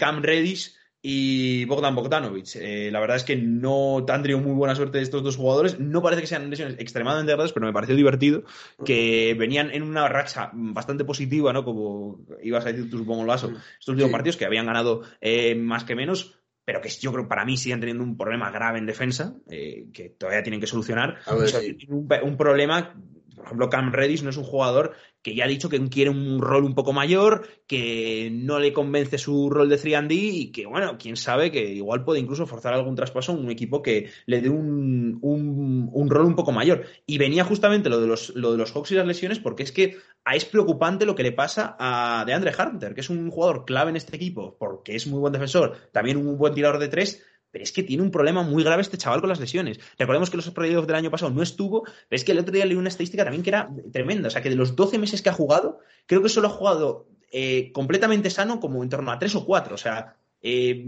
Cam 0.00 0.20
Reddish 0.20 0.74
y 1.06 1.66
Bogdan 1.66 1.94
Bogdanovic. 1.94 2.56
Eh, 2.56 2.88
la 2.90 2.98
verdad 2.98 3.18
es 3.18 3.24
que 3.24 3.36
no 3.36 3.98
han 4.08 4.22
tenido 4.22 4.38
muy 4.40 4.52
buena 4.54 4.74
suerte 4.74 5.02
estos 5.02 5.22
dos 5.22 5.36
jugadores. 5.36 5.78
No 5.78 6.00
parece 6.00 6.22
que 6.22 6.26
sean 6.26 6.48
lesiones 6.48 6.76
extremadamente 6.78 7.34
graves, 7.34 7.52
pero 7.52 7.66
me 7.66 7.74
pareció 7.74 7.94
divertido 7.94 8.44
que 8.86 9.36
venían 9.38 9.70
en 9.70 9.82
una 9.82 10.08
racha 10.08 10.48
bastante 10.54 11.04
positiva, 11.04 11.52
¿no? 11.52 11.62
Como 11.62 12.20
ibas 12.42 12.64
a 12.64 12.72
decir 12.72 12.90
tú, 12.90 12.96
supongo, 12.96 13.24
Lazo, 13.26 13.48
estos 13.48 13.88
últimos 13.88 14.08
Sí. 14.08 14.12
partidos 14.12 14.36
que 14.38 14.46
habían 14.46 14.64
ganado 14.64 15.02
eh, 15.20 15.54
más 15.54 15.84
que 15.84 15.94
menos. 15.94 16.38
Pero 16.64 16.80
que 16.80 16.88
yo 16.88 17.12
creo 17.12 17.24
que 17.24 17.28
para 17.28 17.44
mí 17.44 17.58
siguen 17.58 17.80
teniendo 17.80 18.02
un 18.02 18.16
problema 18.16 18.50
grave 18.50 18.78
en 18.78 18.86
defensa, 18.86 19.34
eh, 19.50 19.88
que 19.92 20.08
todavía 20.08 20.42
tienen 20.42 20.60
que 20.60 20.66
solucionar. 20.66 21.18
A 21.26 21.34
ver, 21.34 21.44
O 21.44 21.48
sea, 21.48 21.60
sí. 21.60 21.74
tienen 21.74 21.98
un, 21.98 22.08
un 22.22 22.36
problema, 22.38 22.94
por 23.34 23.44
ejemplo, 23.46 23.70
Cam 23.70 23.92
Reddish 23.92 24.22
no 24.22 24.30
es 24.30 24.36
un 24.36 24.44
jugador 24.44 24.94
que 25.22 25.34
ya 25.34 25.44
ha 25.44 25.48
dicho 25.48 25.70
que 25.70 25.82
quiere 25.88 26.10
un 26.10 26.40
rol 26.40 26.64
un 26.64 26.74
poco 26.74 26.92
mayor, 26.92 27.48
que 27.66 28.30
no 28.32 28.58
le 28.58 28.72
convence 28.74 29.16
su 29.16 29.48
rol 29.48 29.70
de 29.70 29.78
3D 29.78 30.12
y 30.12 30.52
que, 30.52 30.66
bueno, 30.66 30.96
quién 30.98 31.16
sabe 31.16 31.50
que 31.50 31.72
igual 31.72 32.04
puede 32.04 32.20
incluso 32.20 32.46
forzar 32.46 32.74
algún 32.74 32.94
traspaso 32.94 33.32
a 33.32 33.34
un 33.34 33.50
equipo 33.50 33.80
que 33.80 34.10
le 34.26 34.42
dé 34.42 34.50
un, 34.50 35.18
un- 35.22 36.10
rol 36.10 36.26
un 36.26 36.36
poco 36.36 36.52
mayor. 36.52 36.84
Y 37.06 37.16
venía 37.16 37.44
justamente 37.44 37.88
lo 37.88 38.00
de, 38.00 38.06
los, 38.06 38.34
lo 38.36 38.52
de 38.52 38.58
los 38.58 38.72
Hawks 38.72 38.92
y 38.92 38.96
las 38.96 39.06
lesiones 39.06 39.38
porque 39.38 39.62
es 39.62 39.72
que 39.72 39.96
es 40.32 40.44
preocupante 40.44 41.06
lo 41.06 41.14
que 41.14 41.22
le 41.22 41.32
pasa 41.32 41.76
a 41.78 42.24
DeAndre 42.26 42.52
Hunter, 42.58 42.94
que 42.94 43.00
es 43.00 43.10
un 43.10 43.30
jugador 43.30 43.64
clave 43.64 43.90
en 43.90 43.96
este 43.96 44.16
equipo 44.16 44.56
porque 44.58 44.94
es 44.94 45.06
muy 45.06 45.20
buen 45.20 45.32
defensor, 45.32 45.76
también 45.92 46.16
un 46.18 46.36
buen 46.36 46.54
tirador 46.54 46.78
de 46.78 46.88
tres, 46.88 47.24
pero 47.54 47.62
es 47.62 47.70
que 47.70 47.84
tiene 47.84 48.02
un 48.02 48.10
problema 48.10 48.42
muy 48.42 48.64
grave 48.64 48.82
este 48.82 48.98
chaval 48.98 49.20
con 49.20 49.28
las 49.28 49.38
lesiones. 49.38 49.78
Recordemos 49.96 50.28
que 50.28 50.36
los 50.36 50.50
playoffs 50.50 50.88
del 50.88 50.96
año 50.96 51.12
pasado 51.12 51.30
no 51.30 51.40
estuvo, 51.40 51.84
pero 51.84 52.16
es 52.16 52.24
que 52.24 52.32
el 52.32 52.40
otro 52.40 52.52
día 52.52 52.66
leí 52.66 52.74
una 52.74 52.88
estadística 52.88 53.22
también 53.22 53.44
que 53.44 53.50
era 53.50 53.70
tremenda. 53.92 54.26
O 54.26 54.30
sea, 54.32 54.42
que 54.42 54.50
de 54.50 54.56
los 54.56 54.74
12 54.74 54.98
meses 54.98 55.22
que 55.22 55.28
ha 55.28 55.32
jugado, 55.32 55.78
creo 56.06 56.20
que 56.20 56.28
solo 56.28 56.48
ha 56.48 56.50
jugado 56.50 57.06
eh, 57.30 57.70
completamente 57.70 58.28
sano 58.28 58.58
como 58.58 58.82
en 58.82 58.88
torno 58.88 59.12
a 59.12 59.20
3 59.20 59.36
o 59.36 59.46
4. 59.46 59.72
O 59.72 59.78
sea, 59.78 60.16
eh, 60.42 60.84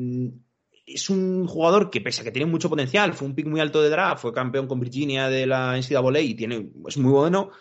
es 0.84 1.08
un 1.08 1.46
jugador 1.46 1.88
que, 1.88 2.00
pese 2.00 2.22
a 2.22 2.24
que 2.24 2.32
tiene 2.32 2.50
mucho 2.50 2.68
potencial, 2.68 3.14
fue 3.14 3.28
un 3.28 3.36
pick 3.36 3.46
muy 3.46 3.60
alto 3.60 3.80
de 3.80 3.88
draft, 3.90 4.22
fue 4.22 4.32
campeón 4.32 4.66
con 4.66 4.80
Virginia 4.80 5.28
de 5.28 5.46
la 5.46 5.78
NCAA 5.78 6.20
y 6.20 6.34
tiene, 6.34 6.68
es 6.88 6.98
muy 6.98 7.12
bueno. 7.12 7.52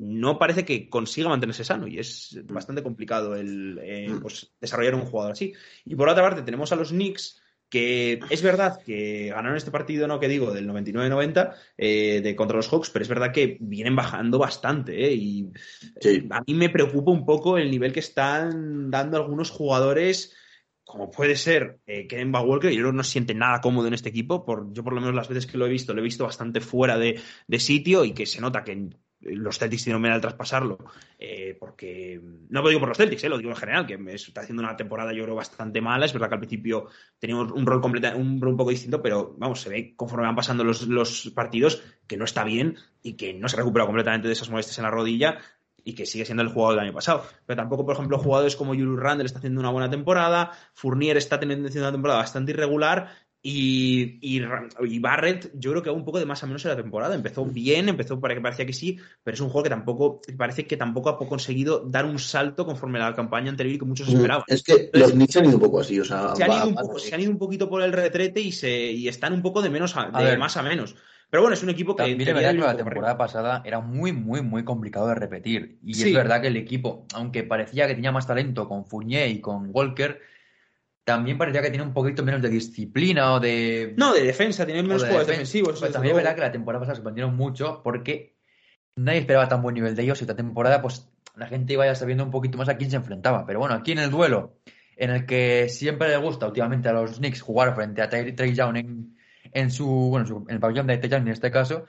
No 0.00 0.36
parece 0.36 0.64
que 0.64 0.90
consiga 0.90 1.28
mantenerse 1.28 1.62
sano 1.62 1.86
y 1.86 2.00
es 2.00 2.40
bastante 2.46 2.82
complicado 2.82 3.36
el 3.36 3.78
eh, 3.80 4.12
pues, 4.20 4.52
desarrollar 4.60 4.96
un 4.96 5.06
jugador 5.06 5.30
así. 5.30 5.52
Y 5.84 5.94
por 5.94 6.08
otra 6.08 6.24
parte, 6.24 6.42
tenemos 6.42 6.72
a 6.72 6.76
los 6.76 6.88
Knicks 6.88 7.40
que 7.72 8.20
es 8.28 8.42
verdad 8.42 8.82
que 8.84 9.28
ganaron 9.34 9.56
este 9.56 9.70
partido, 9.70 10.06
no 10.06 10.20
que 10.20 10.28
digo, 10.28 10.52
del 10.52 10.68
99-90 10.68 11.54
eh, 11.78 12.20
de 12.22 12.36
contra 12.36 12.58
los 12.58 12.68
Hawks, 12.68 12.90
pero 12.90 13.02
es 13.02 13.08
verdad 13.08 13.32
que 13.32 13.56
vienen 13.60 13.96
bajando 13.96 14.38
bastante 14.38 15.06
eh, 15.06 15.14
y 15.14 15.50
Sí. 15.98 16.28
a 16.30 16.42
mí 16.46 16.52
me 16.52 16.68
preocupa 16.68 17.12
un 17.12 17.24
poco 17.24 17.56
el 17.56 17.70
nivel 17.70 17.90
que 17.94 18.00
están 18.00 18.90
dando 18.90 19.16
algunos 19.16 19.50
jugadores 19.50 20.36
como 20.84 21.10
puede 21.10 21.34
ser 21.36 21.78
eh, 21.86 22.06
Kemba 22.06 22.42
Walker, 22.42 22.70
yo 22.70 22.80
creo 22.80 22.90
que 22.90 22.96
no 22.96 23.04
se 23.04 23.12
siente 23.12 23.34
nada 23.34 23.62
cómodo 23.62 23.86
en 23.86 23.94
este 23.94 24.10
equipo, 24.10 24.44
por, 24.44 24.70
yo 24.74 24.84
por 24.84 24.92
lo 24.92 25.00
menos 25.00 25.14
las 25.14 25.28
veces 25.28 25.46
que 25.46 25.56
lo 25.56 25.64
he 25.64 25.70
visto, 25.70 25.94
lo 25.94 26.00
he 26.00 26.04
visto 26.04 26.24
bastante 26.24 26.60
fuera 26.60 26.98
de, 26.98 27.18
de 27.46 27.58
sitio 27.58 28.04
y 28.04 28.12
que 28.12 28.26
se 28.26 28.42
nota 28.42 28.64
que 28.64 28.90
los 29.22 29.58
Celtics 29.58 29.84
tienen 29.84 30.00
manera 30.00 30.16
de 30.16 30.22
traspasarlo, 30.22 30.78
eh, 31.18 31.56
porque 31.58 32.20
no 32.48 32.62
lo 32.62 32.68
digo 32.68 32.80
por 32.80 32.88
los 32.88 32.98
Celtics, 32.98 33.24
eh, 33.24 33.28
lo 33.28 33.38
digo 33.38 33.50
en 33.50 33.56
general, 33.56 33.86
que 33.86 33.98
está 34.14 34.40
haciendo 34.40 34.62
una 34.62 34.76
temporada 34.76 35.12
yo 35.12 35.22
creo 35.24 35.34
bastante 35.34 35.80
mala, 35.80 36.06
es 36.06 36.12
verdad 36.12 36.28
que 36.28 36.34
al 36.34 36.40
principio 36.40 36.88
teníamos 37.18 37.52
un 37.52 37.66
rol 37.66 37.80
completa, 37.80 38.14
un 38.16 38.40
rol 38.40 38.52
un 38.52 38.56
poco 38.56 38.70
distinto, 38.70 39.00
pero 39.00 39.34
vamos, 39.38 39.60
se 39.60 39.70
ve 39.70 39.94
conforme 39.96 40.26
van 40.26 40.36
pasando 40.36 40.64
los, 40.64 40.86
los 40.86 41.30
partidos 41.34 41.82
que 42.06 42.16
no 42.16 42.24
está 42.24 42.44
bien 42.44 42.76
y 43.02 43.14
que 43.14 43.34
no 43.34 43.48
se 43.48 43.56
recupera 43.56 43.86
completamente 43.86 44.28
de 44.28 44.34
esas 44.34 44.50
molestias 44.50 44.78
en 44.78 44.84
la 44.84 44.90
rodilla 44.90 45.38
y 45.84 45.94
que 45.94 46.06
sigue 46.06 46.24
siendo 46.24 46.42
el 46.42 46.48
jugador 46.48 46.76
del 46.76 46.86
año 46.86 46.94
pasado. 46.94 47.24
Pero 47.46 47.56
tampoco, 47.56 47.84
por 47.84 47.94
ejemplo, 47.94 48.18
jugadores 48.18 48.56
como 48.56 48.72
Julius 48.72 49.00
Randle 49.00 49.26
está 49.26 49.38
haciendo 49.38 49.60
una 49.60 49.70
buena 49.70 49.90
temporada, 49.90 50.52
Fournier 50.74 51.16
está 51.16 51.40
teniendo 51.40 51.68
una 51.68 51.92
temporada 51.92 52.20
bastante 52.20 52.52
irregular 52.52 53.08
y, 53.44 54.18
y, 54.20 54.40
y 54.84 54.98
Barrett, 55.00 55.50
yo 55.54 55.72
creo 55.72 55.82
que 55.82 55.90
un 55.90 56.04
poco 56.04 56.20
de 56.20 56.26
más 56.26 56.42
a 56.44 56.46
menos 56.46 56.64
en 56.64 56.70
la 56.70 56.76
temporada. 56.76 57.16
Empezó 57.16 57.44
bien, 57.44 57.88
empezó 57.88 58.20
para 58.20 58.34
que 58.34 58.40
parecía 58.40 58.64
que 58.64 58.72
sí, 58.72 58.98
pero 59.24 59.34
es 59.34 59.40
un 59.40 59.48
juego 59.48 59.64
que 59.64 59.70
tampoco, 59.70 60.20
parece 60.36 60.66
que 60.66 60.76
tampoco 60.76 61.08
ha 61.10 61.18
conseguido 61.18 61.80
dar 61.80 62.04
un 62.04 62.20
salto 62.20 62.64
conforme 62.64 63.00
a 63.00 63.10
la 63.10 63.16
campaña 63.16 63.50
anterior 63.50 63.80
que 63.80 63.84
muchos 63.84 64.08
esperaban. 64.08 64.44
Es 64.46 64.62
que 64.62 64.90
los 64.92 65.10
Knicks 65.10 65.36
han 65.36 65.46
ido 65.46 65.56
un 65.56 65.60
poco 65.62 65.80
así, 65.80 65.98
o 65.98 66.04
sea, 66.04 66.36
Se 66.36 66.44
han, 66.44 66.52
ido 66.52 66.68
un 66.68 66.74
poco, 66.76 66.98
se 67.00 67.12
han 67.12 67.20
ido 67.20 67.32
un 67.32 67.38
poquito 67.38 67.68
por 67.68 67.82
el 67.82 67.92
retrete 67.92 68.40
y, 68.40 68.52
se, 68.52 68.70
y 68.70 69.08
están 69.08 69.32
un 69.32 69.42
poco 69.42 69.60
de 69.60 69.70
menos 69.70 69.96
a, 69.96 70.10
de 70.22 70.36
más 70.36 70.56
a 70.56 70.62
menos. 70.62 70.94
Pero 71.28 71.42
bueno, 71.42 71.54
es 71.54 71.62
un 71.62 71.70
equipo 71.70 71.96
que. 71.96 72.02
También 72.02 72.28
es 72.28 72.34
verdad 72.34 72.52
que 72.52 72.58
la 72.58 72.76
temporada 72.76 73.16
pasada 73.16 73.62
era 73.64 73.80
muy, 73.80 74.12
muy, 74.12 74.42
muy 74.42 74.64
complicado 74.64 75.08
de 75.08 75.14
repetir. 75.14 75.78
Y 75.82 75.94
Sí. 75.94 76.10
es 76.10 76.14
verdad 76.14 76.42
que 76.42 76.48
el 76.48 76.56
equipo, 76.58 77.06
aunque 77.14 77.42
parecía 77.42 77.88
que 77.88 77.94
tenía 77.94 78.12
más 78.12 78.26
talento 78.26 78.68
con 78.68 78.84
Fournier 78.84 79.30
y 79.30 79.40
con 79.40 79.70
Walker, 79.72 80.20
también 81.04 81.36
parecía 81.38 81.62
que 81.62 81.70
tenía 81.70 81.86
un 81.86 81.92
poquito 81.92 82.22
menos 82.22 82.40
de 82.42 82.48
disciplina 82.48 83.34
o 83.34 83.40
de... 83.40 83.94
No, 83.96 84.12
de 84.14 84.22
defensa, 84.22 84.64
tienen 84.64 84.84
o 84.84 84.88
menos 84.88 85.02
de 85.02 85.08
jugadores 85.08 85.28
defen- 85.28 85.38
defensivos. 85.38 85.80
Pues 85.80 85.92
también 85.92 86.12
es 86.12 86.16
verdad 86.16 86.34
que 86.34 86.40
la 86.42 86.52
temporada 86.52 86.80
pasada 86.80 86.96
sorprendieron 86.96 87.34
mucho 87.36 87.80
porque 87.82 88.36
nadie 88.96 89.20
esperaba 89.20 89.48
tan 89.48 89.62
buen 89.62 89.74
nivel 89.74 89.96
de 89.96 90.02
ellos 90.02 90.20
y 90.20 90.24
esta 90.24 90.36
temporada 90.36 90.80
pues 90.82 91.08
la 91.34 91.46
gente 91.46 91.72
iba 91.72 91.86
ya 91.86 91.94
sabiendo 91.94 92.24
un 92.24 92.30
poquito 92.30 92.58
más 92.58 92.68
a 92.68 92.76
quién 92.76 92.90
se 92.90 92.96
enfrentaba. 92.96 93.46
Pero 93.46 93.58
bueno, 93.58 93.74
aquí 93.74 93.92
en 93.92 93.98
el 93.98 94.10
duelo, 94.10 94.58
en 94.96 95.10
el 95.10 95.26
que 95.26 95.68
siempre 95.68 96.08
le 96.08 96.18
gusta 96.18 96.46
últimamente 96.46 96.88
a 96.88 96.92
los 96.92 97.16
Knicks 97.18 97.40
jugar 97.40 97.74
frente 97.74 98.02
a 98.02 98.08
Trey 98.08 98.54
Young 98.54 98.76
en, 98.76 99.16
en 99.52 99.70
su, 99.70 99.86
bueno, 99.86 100.20
en 100.20 100.26
su- 100.28 100.44
en 100.48 100.54
el 100.54 100.60
pabellón 100.60 100.86
de 100.86 100.98
Trey 100.98 101.10
Young 101.10 101.22
en 101.22 101.28
este 101.28 101.50
caso, 101.50 101.86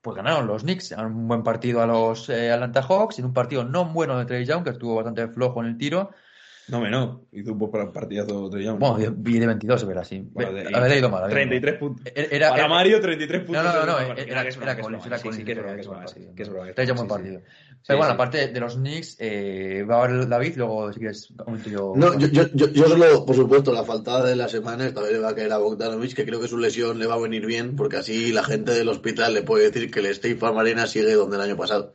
pues 0.00 0.16
ganaron 0.16 0.46
los 0.46 0.62
Knicks. 0.62 0.92
Un 0.92 1.28
buen 1.28 1.42
partido 1.42 1.82
a 1.82 1.86
los 1.86 2.28
eh, 2.30 2.50
Atlanta 2.50 2.82
Hawks, 2.82 3.18
en 3.18 3.26
un 3.26 3.32
partido 3.34 3.62
no 3.64 3.84
bueno 3.84 4.18
de 4.18 4.24
Trey 4.24 4.44
Young, 4.44 4.64
que 4.64 4.70
estuvo 4.70 4.94
bastante 4.96 5.28
flojo 5.28 5.60
en 5.60 5.66
el 5.68 5.76
tiro. 5.76 6.10
No, 6.68 6.80
me 6.80 6.90
no. 6.90 7.22
Hizo 7.32 7.52
un 7.52 7.58
buen 7.58 7.92
partidazo 7.92 8.48
de 8.48 8.64
Young. 8.64 8.78
Bueno, 8.78 9.14
vi 9.16 9.38
de 9.38 9.46
22, 9.46 9.80
se 9.80 9.86
verá 9.86 10.00
así. 10.00 10.20
Bueno, 10.32 10.52
de- 10.52 10.74
Habéis 10.74 10.94
leído 10.94 11.08
mal. 11.08 11.22
habéis 11.24 11.36
leído 11.48 11.60
33 11.60 11.72
mal. 11.72 11.78
puntos. 11.78 12.12
Era, 12.14 12.50
Para 12.50 12.68
Mario, 12.68 13.00
33 13.00 13.40
No, 13.42 13.46
puntos. 13.46 13.64
no, 13.64 13.72
no, 13.72 13.86
no, 13.86 13.98
era, 13.98 14.06
partido. 14.08 14.26
Que 14.26 14.48
es 14.48 14.56
era 14.56 14.76
Collins, 14.76 15.04
que 15.44 15.52
era. 15.52 15.62
Collins. 15.62 16.14
Que 16.34 16.42
es 16.42 16.48
es 16.48 16.48
broma. 16.52 16.72
Trae 16.72 16.86
ya 16.86 16.92
un 16.92 16.96
buen 16.96 17.08
partido. 17.08 17.40
Pero 17.86 17.98
bueno, 17.98 18.12
aparte 18.14 18.48
de 18.48 18.60
los 18.60 18.74
Knicks, 18.74 19.16
eh, 19.20 19.84
va 19.88 20.00
a 20.00 20.04
haber 20.06 20.26
David, 20.28 20.54
luego 20.56 20.92
si 20.92 20.98
quieres 20.98 21.32
comento 21.36 21.70
yo. 21.70 21.92
No, 21.94 22.18
yo, 22.18 22.26
yo, 22.26 22.42
yo, 22.52 22.68
yo 22.70 22.88
solo, 22.88 23.24
por 23.24 23.36
supuesto, 23.36 23.72
la 23.72 23.84
faltada 23.84 24.24
de 24.24 24.34
la 24.34 24.48
semana 24.48 24.86
esta 24.86 25.02
vez 25.02 25.12
le 25.12 25.18
va 25.20 25.28
a 25.28 25.34
caer 25.36 25.52
a 25.52 25.58
Bogdanovich, 25.58 26.14
que 26.16 26.24
creo 26.26 26.40
que 26.40 26.48
su 26.48 26.58
lesión 26.58 26.98
le 26.98 27.06
va 27.06 27.14
a 27.14 27.20
venir 27.20 27.46
bien, 27.46 27.76
porque 27.76 27.98
así 27.98 28.32
la 28.32 28.42
gente 28.42 28.72
del 28.72 28.88
hospital 28.88 29.34
le 29.34 29.42
puede 29.42 29.70
decir 29.70 29.88
que 29.88 30.00
el 30.00 30.06
State 30.06 30.34
Farm 30.34 30.58
Arena 30.58 30.88
sigue 30.88 31.12
donde 31.14 31.36
el 31.36 31.42
año 31.42 31.56
pasado. 31.56 31.94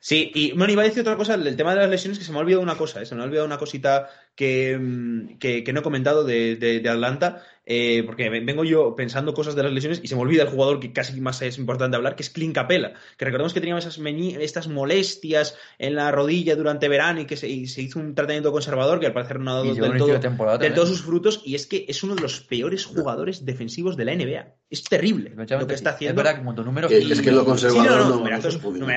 Sí, 0.00 0.30
y 0.34 0.52
bueno, 0.52 0.72
iba 0.72 0.82
a 0.82 0.84
decir 0.86 1.00
otra 1.00 1.16
cosa, 1.16 1.34
el 1.34 1.56
tema 1.56 1.74
de 1.74 1.80
las 1.80 1.90
lesiones, 1.90 2.18
que 2.18 2.24
se 2.24 2.32
me 2.32 2.38
ha 2.38 2.40
olvidado 2.40 2.62
una 2.62 2.76
cosa, 2.76 3.02
¿eh? 3.02 3.06
se 3.06 3.14
me 3.14 3.22
ha 3.22 3.24
olvidado 3.24 3.46
una 3.46 3.58
cosita 3.58 4.08
que, 4.38 4.78
mm, 4.80 5.38
que, 5.38 5.64
que 5.64 5.72
no 5.72 5.80
he 5.80 5.82
comentado 5.82 6.22
de, 6.22 6.54
de- 6.54 6.78
de 6.78 6.88
Atlanta, 6.88 7.42
eh, 7.66 8.04
porque 8.06 8.30
ven- 8.30 8.46
vengo 8.46 8.62
yo 8.64 8.94
pensando 8.94 9.34
cosas 9.34 9.54
de 9.56 9.64
las 9.64 9.72
lesiones 9.72 10.00
y 10.02 10.06
se 10.06 10.14
me 10.14 10.22
olvida 10.22 10.44
el 10.44 10.48
jugador 10.48 10.78
que 10.80 10.92
casi 10.92 11.20
más 11.20 11.42
es 11.42 11.58
importante 11.58 11.96
hablar, 11.96 12.14
que 12.14 12.22
es 12.22 12.30
Clint 12.30 12.54
Capella, 12.54 12.92
que 13.18 13.24
recordemos 13.24 13.52
que 13.52 13.60
tenía 13.60 13.76
esas 13.76 13.98
estas 13.98 14.68
molestias 14.68 15.56
en 15.78 15.96
la 15.96 16.10
rodilla 16.12 16.54
durante 16.56 16.88
verano 16.88 17.20
y 17.20 17.26
que 17.26 17.36
se, 17.36 17.48
y 17.48 17.66
se 17.66 17.82
hizo 17.82 17.98
un 17.98 18.14
tratamiento 18.14 18.52
conservador 18.52 19.00
que 19.00 19.06
al 19.06 19.12
parecer 19.12 19.40
no 19.40 19.50
ha 19.50 19.54
dado 19.54 19.74
del 19.74 19.98
todo, 19.98 20.06
de 20.06 20.58
del 20.64 20.72
todo 20.74 20.86
sus 20.86 21.02
frutos, 21.02 21.42
y 21.44 21.56
es 21.56 21.66
que 21.66 21.84
es 21.88 22.02
uno 22.04 22.14
de 22.14 22.22
los 22.22 22.40
peores 22.40 22.86
jugadores 22.86 23.44
defensivos 23.44 23.96
de 23.96 24.04
la 24.04 24.14
NBA. 24.14 24.54
Es 24.70 24.84
terrible 24.84 25.30
lo 25.34 25.66
que 25.66 25.74
está 25.74 25.90
sí. 25.90 25.94
haciendo. 25.96 26.12
Es 26.20 26.24
verdad 26.24 26.32
que 26.34 26.38
en 26.40 26.44
cuanto 26.44 26.62
a 26.62 26.64
números. 26.64 26.92
Y- 26.92 27.10
es 27.12 27.20
que 27.22 27.32
lo 27.32 27.40
Sí, 27.40 27.46
conservador 27.46 27.84
no, 27.90 27.96
no, 27.96 28.04
no- 28.04 28.10
no 28.10 28.16
numerazos, 28.16 28.54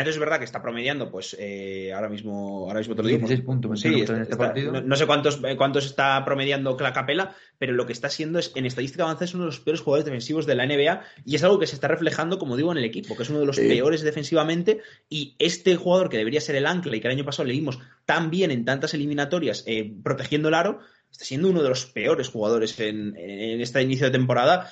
es 0.07 0.19
verdad 0.19 0.37
que 0.39 0.45
está 0.45 0.61
promediando, 0.61 1.09
pues 1.09 1.35
eh, 1.39 1.91
ahora 1.93 2.09
mismo 2.09 2.65
ahora 2.67 2.79
mismo 2.79 2.93
te 2.95 3.01
lo 3.03 3.07
digo. 3.07 3.19
16 3.19 3.41
puntos, 3.45 3.79
Sí, 3.79 3.87
21 3.89 4.03
está- 4.03 4.15
en 4.15 4.21
este 4.21 4.33
está- 4.33 4.45
partido. 4.47 4.71
No, 4.73 4.81
no 4.81 4.95
sé 4.97 5.05
cuántos, 5.05 5.30
eh, 5.43 5.55
cuántos 5.57 5.85
está 5.85 6.23
promediando 6.25 6.75
la 6.79 6.93
capela, 6.93 7.35
pero 7.57 7.73
lo 7.73 7.85
que 7.85 7.93
está 7.93 8.09
siendo 8.09 8.39
es, 8.39 8.51
en 8.55 8.65
estadística 8.65 9.03
avanzada, 9.03 9.25
es 9.25 9.33
uno 9.33 9.43
de 9.43 9.49
los 9.51 9.59
peores 9.59 9.81
jugadores 9.81 10.05
defensivos 10.05 10.45
de 10.45 10.55
la 10.55 10.65
NBA 10.65 11.01
y 11.25 11.35
es 11.35 11.43
algo 11.43 11.59
que 11.59 11.67
se 11.67 11.75
está 11.75 11.87
reflejando, 11.87 12.39
como 12.39 12.57
digo, 12.57 12.71
en 12.71 12.77
el 12.79 12.85
equipo, 12.85 13.15
que 13.15 13.23
es 13.23 13.29
uno 13.29 13.39
de 13.39 13.45
los 13.45 13.55
Sí. 13.55 13.67
peores 13.67 14.01
defensivamente 14.01 14.81
y 15.09 15.35
este 15.39 15.75
jugador 15.75 16.09
que 16.09 16.17
debería 16.17 16.41
ser 16.41 16.55
el 16.55 16.65
ancla 16.65 16.95
y 16.95 16.99
que 17.01 17.07
el 17.07 17.13
año 17.13 17.25
pasado 17.25 17.45
le 17.47 17.53
vimos 17.53 17.79
tan 18.05 18.29
bien 18.31 18.51
en 18.51 18.65
tantas 18.65 18.93
eliminatorias 18.93 19.63
eh, 19.67 19.93
protegiendo 20.03 20.47
el 20.47 20.55
aro, 20.55 20.79
está 21.11 21.25
siendo 21.25 21.49
uno 21.49 21.61
de 21.61 21.69
los 21.69 21.85
peores 21.85 22.29
jugadores 22.29 22.79
en, 22.79 23.15
en 23.17 23.61
este 23.61 23.81
inicio 23.81 24.05
de 24.07 24.11
temporada 24.11 24.71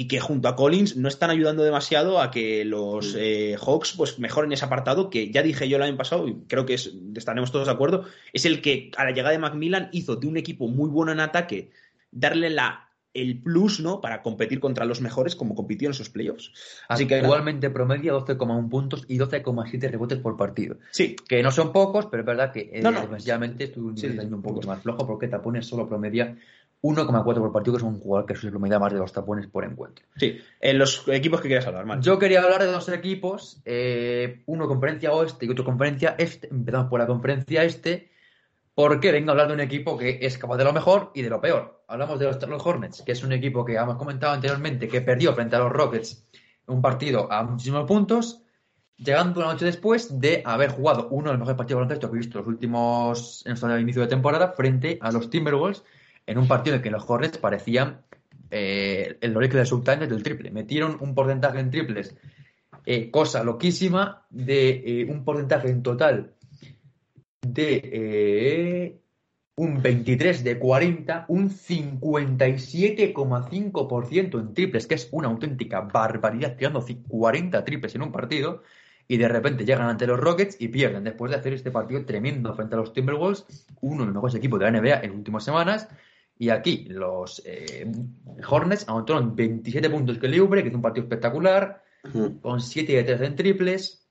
y 0.00 0.06
que 0.08 0.20
junto 0.20 0.48
a 0.48 0.54
Collins 0.54 0.96
no 0.96 1.08
están 1.08 1.30
ayudando 1.30 1.62
demasiado 1.64 2.20
a 2.20 2.30
que 2.30 2.64
los 2.64 3.14
eh, 3.18 3.56
Hawks 3.58 3.94
pues 3.96 4.18
mejoren 4.18 4.52
ese 4.52 4.64
apartado 4.64 5.10
que 5.10 5.30
ya 5.30 5.42
dije 5.42 5.68
yo 5.68 5.76
el 5.76 5.82
año 5.82 5.96
pasado 5.96 6.28
y 6.28 6.34
creo 6.46 6.64
que 6.66 6.74
es- 6.74 6.92
estaremos 7.16 7.50
todos 7.50 7.66
de 7.66 7.72
acuerdo. 7.72 8.04
Es 8.32 8.44
el 8.44 8.60
que 8.62 8.90
a 8.96 9.04
la 9.04 9.10
llegada 9.10 9.30
de 9.32 9.38
Macmillan 9.38 9.88
hizo 9.92 10.16
de 10.16 10.26
un 10.26 10.36
equipo 10.36 10.68
muy 10.68 10.88
bueno 10.88 11.10
en 11.12 11.20
ataque 11.20 11.70
darle 12.12 12.50
la 12.50 12.84
el 13.14 13.42
plus 13.42 13.80
no 13.80 14.00
para 14.00 14.22
competir 14.22 14.60
contra 14.60 14.84
los 14.84 15.00
mejores 15.00 15.34
como 15.34 15.54
compitió 15.56 15.88
en 15.88 15.92
esos 15.92 16.10
playoffs. 16.10 16.52
Así 16.88 17.06
que 17.06 17.16
Actualmente 17.16 17.68
promedia 17.70 18.12
12,1 18.12 18.68
puntos 18.68 19.04
y 19.08 19.18
12,7 19.18 19.90
rebotes 19.90 20.18
por 20.18 20.36
partido. 20.36 20.76
sí. 20.92 21.16
Que 21.28 21.42
no 21.42 21.50
son 21.50 21.72
pocos, 21.72 22.06
pero 22.06 22.20
es 22.22 22.26
verdad 22.26 22.52
que 22.52 22.70
eh, 22.72 22.80
No, 22.82 22.92
no. 22.92 23.00
defensivamente 23.00 23.64
estuvo 23.64 23.88
un 23.88 23.96
Sí, 23.96 24.08
sí, 24.12 24.18
un 24.26 24.42
poco 24.42 24.60
más 24.66 24.82
flojo 24.82 25.04
porque 25.06 25.26
Tapones 25.26 25.66
solo 25.66 25.88
promedia 25.88 26.36
1,4 26.82 27.24
por 27.24 27.52
partido, 27.52 27.74
que 27.74 27.78
es 27.78 27.82
un 27.82 27.98
jugador 27.98 28.26
que 28.26 28.34
suele 28.34 28.52
promedia 28.52 28.78
más 28.78 28.92
de 28.92 28.98
dos 28.98 29.12
tapones 29.12 29.46
por 29.48 29.64
encuentro. 29.64 30.04
sí 30.16 30.38
en 30.60 30.78
los 30.78 31.06
equipos 31.08 31.40
que 31.40 31.48
quieras 31.48 31.66
hablar 31.66 31.86
Marc. 31.86 32.02
Yo 32.02 32.18
quería 32.18 32.42
hablar 32.42 32.62
de 32.62 32.70
dos 32.70 32.88
equipos, 32.88 33.60
eh, 33.64 34.42
uno 34.46 34.66
conferencia 34.66 35.12
oeste 35.12 35.46
y 35.46 35.50
otro 35.50 35.64
conferencia 35.64 36.14
este. 36.18 36.48
Empezamos 36.48 36.88
por 36.88 37.00
la 37.00 37.06
conferencia 37.06 37.64
este, 37.64 38.10
porque 38.74 39.12
vengo 39.12 39.30
a 39.30 39.32
hablar 39.32 39.48
de 39.48 39.54
un 39.54 39.60
equipo 39.60 39.96
que 39.96 40.18
es 40.22 40.38
capaz 40.38 40.56
de 40.56 40.64
lo 40.64 40.72
mejor 40.72 41.10
y 41.14 41.22
de 41.22 41.30
lo 41.30 41.40
peor. 41.40 41.84
Hablamos 41.88 42.18
de 42.18 42.26
los 42.26 42.38
Charlotte 42.38 42.62
Hornets, 42.64 43.02
que 43.02 43.12
es 43.12 43.22
un 43.22 43.32
equipo 43.32 43.64
que 43.64 43.74
hemos 43.74 43.96
comentado 43.96 44.32
anteriormente 44.32 44.88
que 44.88 45.00
perdió 45.00 45.34
frente 45.34 45.56
a 45.56 45.60
los 45.60 45.72
Rockets 45.72 46.26
un 46.66 46.82
partido 46.82 47.32
a 47.32 47.42
muchísimos 47.44 47.86
puntos, 47.86 48.42
llegando 48.96 49.40
una 49.40 49.52
noche 49.52 49.64
después 49.64 50.20
de 50.20 50.42
haber 50.44 50.70
jugado 50.70 51.08
uno 51.10 51.30
de 51.30 51.32
los 51.32 51.38
mejores 51.38 51.56
partidos 51.56 51.78
de 51.78 51.84
baloncesto 51.84 52.10
que 52.10 52.16
he 52.16 52.18
visto 52.18 52.38
los 52.38 52.46
últimos 52.46 53.46
en 53.46 53.52
este 53.52 53.80
inicio 53.80 54.02
de 54.02 54.08
temporada 54.08 54.52
frente 54.52 54.98
a 55.00 55.10
los 55.10 55.30
Timberwolves 55.30 55.82
en 56.28 56.38
un 56.38 56.46
partido 56.46 56.76
en 56.76 56.82
que 56.82 56.90
los 56.90 57.08
Hornets 57.08 57.38
parecían 57.38 58.02
eh, 58.50 59.16
el 59.20 59.36
Oracle 59.36 59.60
de 59.60 59.66
Subtime 59.66 60.06
del 60.06 60.22
triple. 60.22 60.50
Metieron 60.50 60.96
un 61.00 61.14
porcentaje 61.14 61.58
en 61.58 61.70
triples, 61.70 62.14
eh, 62.86 63.10
cosa 63.10 63.42
loquísima, 63.42 64.26
de 64.30 64.82
eh, 64.84 65.06
un 65.10 65.24
porcentaje 65.24 65.68
en 65.70 65.82
total 65.82 66.34
de 67.40 67.80
eh, 67.84 68.98
un 69.56 69.82
23 69.82 70.44
de 70.44 70.58
40, 70.58 71.24
un 71.28 71.50
57,5% 71.50 74.40
en 74.40 74.54
triples, 74.54 74.86
que 74.86 74.94
es 74.94 75.08
una 75.12 75.28
auténtica 75.28 75.80
barbaridad, 75.80 76.56
tirando 76.56 76.80
ci- 76.82 77.02
40 77.08 77.64
triples 77.64 77.94
en 77.94 78.02
un 78.02 78.12
partido, 78.12 78.62
y 79.08 79.16
de 79.16 79.28
repente 79.28 79.64
llegan 79.64 79.88
ante 79.88 80.06
los 80.06 80.20
Rockets 80.20 80.56
y 80.60 80.68
pierden 80.68 81.04
después 81.04 81.30
de 81.30 81.38
hacer 81.38 81.54
este 81.54 81.70
partido 81.70 82.04
tremendo 82.04 82.54
frente 82.54 82.74
a 82.74 82.78
los 82.78 82.92
Timberwolves, 82.92 83.66
uno 83.80 84.00
de 84.00 84.06
los 84.06 84.14
mejores 84.14 84.34
equipos 84.34 84.58
de 84.60 84.70
la 84.70 84.80
NBA 84.80 85.00
en 85.00 85.12
últimas 85.12 85.44
semanas. 85.44 85.88
Y 86.38 86.50
aquí 86.50 86.86
los 86.88 87.42
eh, 87.44 87.90
Hornets 88.48 88.88
anotaron 88.88 89.34
27 89.34 89.90
puntos 89.90 90.18
que 90.18 90.28
Libre, 90.28 90.62
que 90.62 90.68
hizo 90.68 90.76
un 90.76 90.82
partido 90.82 91.04
espectacular, 91.04 91.82
con 92.40 92.60
7 92.60 92.92
de 92.92 93.02
13 93.02 93.24
en 93.26 93.36
triples, 93.36 94.08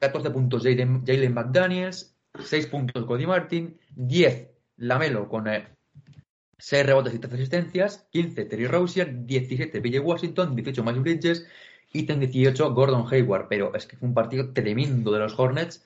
14 0.00 0.30
puntos 0.30 0.64
Jalen 0.64 1.06
Jalen 1.06 1.32
McDaniels, 1.32 2.16
6 2.38 2.66
puntos 2.66 3.04
Cody 3.04 3.26
Martin, 3.26 3.78
10 3.94 4.50
Lamelo 4.78 5.28
con 5.28 5.46
6 6.58 6.86
rebotes 6.86 7.14
y 7.14 7.18
13 7.18 7.36
asistencias, 7.36 8.08
15 8.10 8.44
Terry 8.44 8.66
Rozier, 8.66 9.24
17 9.24 9.80
PJ 9.80 10.00
Washington, 10.00 10.54
18 10.56 10.82
Miles 10.82 11.02
Bridges 11.02 11.46
y 11.92 12.02
18 12.02 12.74
Gordon 12.74 13.06
Hayward. 13.10 13.46
Pero 13.48 13.74
es 13.74 13.86
que 13.86 13.96
fue 13.96 14.08
un 14.08 14.14
partido 14.14 14.52
tremendo 14.52 15.12
de 15.12 15.20
los 15.20 15.38
Hornets 15.38 15.84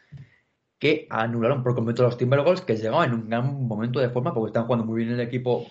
que 0.82 1.06
anularon 1.10 1.62
por 1.62 1.76
completo 1.76 2.02
a 2.02 2.06
los 2.06 2.18
Timberwolves 2.18 2.62
que 2.62 2.74
llegaban 2.74 3.08
en 3.08 3.14
un 3.14 3.28
gran 3.28 3.68
momento 3.68 4.00
de 4.00 4.10
forma 4.10 4.34
porque 4.34 4.48
están 4.48 4.64
jugando 4.64 4.84
muy 4.84 5.04
bien 5.04 5.14
el 5.14 5.20
equipo 5.20 5.64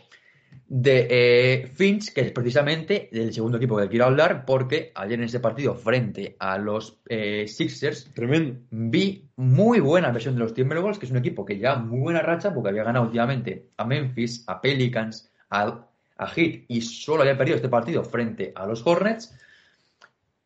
de 0.70 1.08
eh, 1.10 1.68
Finch, 1.68 2.14
que 2.14 2.22
es 2.22 2.32
precisamente 2.32 3.10
el 3.12 3.34
segundo 3.34 3.58
equipo 3.58 3.76
que 3.76 3.90
quiero 3.90 4.06
hablar, 4.06 4.46
porque 4.46 4.94
ayer 4.96 5.20
en 5.20 5.26
ese 5.26 5.42
partido 5.42 5.76
frente 5.76 6.38
a 6.40 6.58
los 6.58 7.02
eh, 7.10 7.46
Sixers 7.46 8.14
tremendo 8.14 8.62
vi 8.70 9.30
muy 9.36 9.82
buena 9.82 10.12
versión 10.12 10.36
de 10.36 10.40
los 10.40 10.54
Timberwolves, 10.54 10.98
que 10.98 11.08
es 11.08 11.12
un 11.12 11.18
equipo 11.18 11.44
que 11.44 11.60
ya 11.60 11.76
muy 11.76 12.00
buena 12.00 12.22
racha, 12.22 12.54
porque 12.54 12.70
había 12.70 12.86
ganado 12.86 13.04
últimamente 13.04 13.68
a 13.76 13.84
Memphis, 13.84 14.46
a 14.48 14.62
Pelicans, 14.62 15.30
a, 15.50 15.90
a 16.20 16.28
Heat, 16.28 16.64
y 16.70 16.80
solo 16.80 17.24
había 17.24 17.38
perdido 17.38 17.58
este 17.58 17.68
partido 17.68 18.06
frente 18.06 18.54
a 18.56 18.66
los 18.66 18.88
Hornets. 18.88 19.38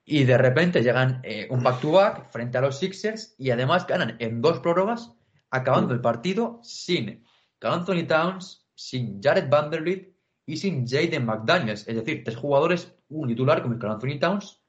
Y 0.08 0.24
de 0.24 0.38
repente 0.38 0.84
llegan 0.84 1.20
eh, 1.24 1.48
un 1.50 1.64
back-to-back 1.64 2.32
frente 2.32 2.60
a 2.60 2.62
los 2.62 2.78
Sixers 2.78 3.34
y 3.40 3.50
además 3.50 3.88
ganan 3.88 4.18
en 4.20 4.40
dos 4.40 4.60
prórrogas, 4.60 5.12
acabando 5.50 5.96
el 5.96 6.02
partido 6.02 6.60
sin 6.62 7.26
Anthony 7.60 8.06
Towns, 8.08 8.68
sin 8.76 9.20
Jared 9.20 9.50
Vanderbilt 9.50 10.10
y 10.46 10.58
sin 10.58 10.88
Jaden 10.88 11.26
McDaniels. 11.26 11.88
Es 11.88 11.96
decir, 11.96 12.24
tres 12.24 12.38
jugadores, 12.38 12.94
un 13.10 13.28
titular 13.28 13.64
como 13.64 13.74
es 13.74 13.84
Anthony 13.84 14.20
Towns 14.20 14.62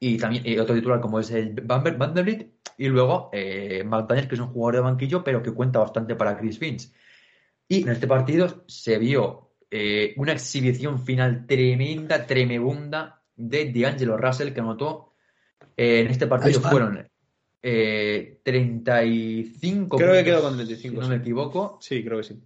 y 0.00 0.18
también 0.18 0.42
eh, 0.44 0.58
otro 0.60 0.74
titular 0.74 1.00
como 1.00 1.20
es 1.20 1.30
el 1.30 1.54
Van- 1.62 1.96
Vanderbilt 1.96 2.52
y 2.76 2.88
luego 2.88 3.30
eh, 3.32 3.84
McDaniels, 3.84 4.28
que 4.28 4.34
es 4.34 4.40
un 4.40 4.48
jugador 4.48 4.74
de 4.74 4.80
banquillo, 4.80 5.22
pero 5.22 5.40
que 5.44 5.52
cuenta 5.52 5.78
bastante 5.78 6.16
para 6.16 6.36
Chris 6.36 6.58
Finch. 6.58 6.92
Y 7.68 7.82
en 7.82 7.90
este 7.90 8.08
partido 8.08 8.64
se 8.66 8.98
vio 8.98 9.50
una 10.16 10.32
exhibición 10.32 10.98
final 11.02 11.46
tremenda, 11.46 12.26
tremebunda 12.26 13.21
de 13.36 13.72
D'Angelo 13.72 14.16
Russell, 14.16 14.52
que 14.52 14.60
anotó 14.60 15.12
eh, 15.76 16.00
en 16.00 16.08
este 16.08 16.26
partido 16.26 16.60
fueron 16.60 17.08
eh, 17.62 18.40
35 18.42 19.96
Creo 19.96 20.12
que 20.12 20.16
puntos, 20.18 20.24
quedó 20.24 20.42
con 20.42 20.54
35, 20.56 20.94
si 20.94 20.98
no 20.98 21.02
sí. 21.04 21.08
me 21.10 21.16
equivoco. 21.16 21.78
sí 21.80 22.02
creo 22.04 22.18
que 22.18 22.24
sí 22.24 22.40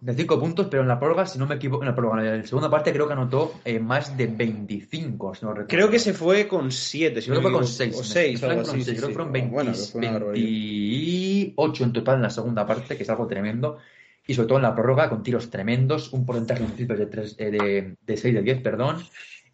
De 0.00 0.14
5 0.14 0.40
puntos, 0.40 0.66
pero 0.68 0.82
en 0.82 0.88
la 0.88 0.98
prórroga, 0.98 1.24
si 1.26 1.38
no 1.38 1.46
me 1.46 1.54
equivoco, 1.54 1.84
en 1.84 1.88
la 1.88 1.94
prórroga, 1.94 2.20
en 2.34 2.40
la 2.40 2.46
segunda 2.46 2.68
parte 2.68 2.92
creo 2.92 3.06
que 3.06 3.12
anotó 3.12 3.54
eh, 3.64 3.78
más 3.78 4.16
de 4.16 4.26
25, 4.26 5.34
si 5.34 5.44
no 5.44 5.50
recuerdo. 5.52 5.68
creo 5.68 5.90
que 5.90 5.98
se 5.98 6.12
fue 6.12 6.48
con 6.48 6.70
7 6.72 7.22
si 7.22 7.30
Creo 7.30 7.40
no 7.40 7.40
que 7.40 7.42
fue 7.42 7.52
con 7.52 7.64
equivoco. 7.64 7.66
6. 7.66 7.96
o 8.00 8.04
6 8.04 8.40
creo 8.40 8.50
que 8.50 8.56
fueron 8.56 8.60
así 8.60 8.84
seis, 8.84 8.86
sí, 8.86 8.96
creo 8.96 9.08
que 9.08 9.12
sí. 9.12 9.14
fueron 9.14 9.32
20 9.32 9.50
Bueno, 9.50 9.72
que 9.72 9.78
fue 9.78 10.00
una 10.00 10.12
barbaridad. 10.12 10.46
28 10.46 11.84
en 11.84 11.92
total 11.92 12.16
en 12.16 12.22
la 12.22 12.30
segunda 12.30 12.66
parte, 12.66 12.96
que 12.96 13.02
es 13.04 13.10
algo 13.10 13.26
tremendo. 13.26 13.78
Y 14.26 14.34
sobre 14.34 14.48
todo 14.48 14.58
en 14.58 14.62
la 14.62 14.74
prórroga, 14.74 15.10
con 15.10 15.22
tiros 15.22 15.50
tremendos, 15.50 16.12
un 16.12 16.24
porcentaje 16.24 16.64
de, 16.64 17.06
tres, 17.06 17.36
eh, 17.38 17.50
de, 17.50 17.96
de 18.00 18.16
6 18.16 18.34
de 18.34 18.42
10, 18.42 18.62
perdón. 18.62 18.96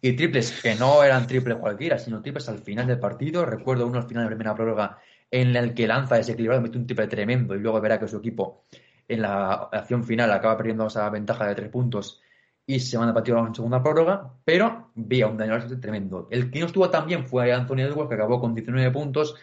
Y 0.01 0.13
triples 0.13 0.59
que 0.61 0.75
no 0.75 1.03
eran 1.03 1.27
triples 1.27 1.57
cualquiera, 1.57 1.99
sino 1.99 2.21
triples 2.21 2.49
al 2.49 2.59
final 2.59 2.87
del 2.87 2.99
partido. 2.99 3.45
Recuerdo 3.45 3.85
uno 3.85 3.99
al 3.99 4.07
final 4.07 4.23
de 4.23 4.29
la 4.29 4.35
primera 4.35 4.55
prórroga 4.55 4.99
en 5.29 5.55
el 5.55 5.73
que 5.73 5.87
lanza 5.87 6.15
desequilibrado, 6.15 6.61
mete 6.61 6.77
un 6.77 6.87
triple 6.87 7.07
tremendo 7.07 7.55
y 7.55 7.59
luego 7.59 7.79
verá 7.79 7.99
que 7.99 8.07
su 8.07 8.17
equipo 8.17 8.63
en 9.07 9.21
la 9.21 9.53
acción 9.71 10.03
final 10.03 10.31
acaba 10.31 10.57
perdiendo 10.57 10.87
esa 10.87 11.09
ventaja 11.09 11.47
de 11.47 11.55
tres 11.55 11.69
puntos 11.69 12.21
y 12.65 12.79
se 12.79 12.97
van 12.97 13.09
a 13.09 13.13
partir 13.13 13.35
en 13.35 13.53
segunda 13.53 13.81
prórroga, 13.81 14.33
pero 14.45 14.91
vi 14.95 15.21
a 15.21 15.27
un 15.27 15.37
Daniel 15.37 15.79
tremendo. 15.79 16.27
El 16.31 16.51
que 16.51 16.59
no 16.59 16.67
estuvo 16.67 16.89
tan 16.89 17.05
bien 17.05 17.25
fue 17.25 17.51
Anthony 17.51 17.81
Edwards, 17.81 18.09
que 18.09 18.15
acabó 18.15 18.39
con 18.39 18.53
19 18.53 18.91
puntos. 18.91 19.35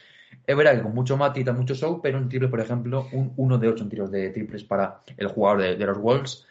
Es 0.47 0.57
verdad 0.57 0.77
que 0.77 0.83
con 0.83 0.95
mucho 0.95 1.17
matita, 1.17 1.53
mucho 1.53 1.75
show, 1.75 2.01
pero 2.03 2.19
un 2.19 2.29
triple, 2.29 2.49
por 2.49 2.61
ejemplo, 2.61 3.07
un 3.13 3.33
1 3.37 3.59
de 3.59 3.69
8 3.69 3.85
en 3.85 3.91
tiros 3.91 4.11
de 4.11 4.31
triples 4.31 4.65
para 4.65 5.03
el 5.17 5.29
jugador 5.29 5.77
de, 5.77 5.87
los 5.87 5.99
Wolves. 5.99 6.47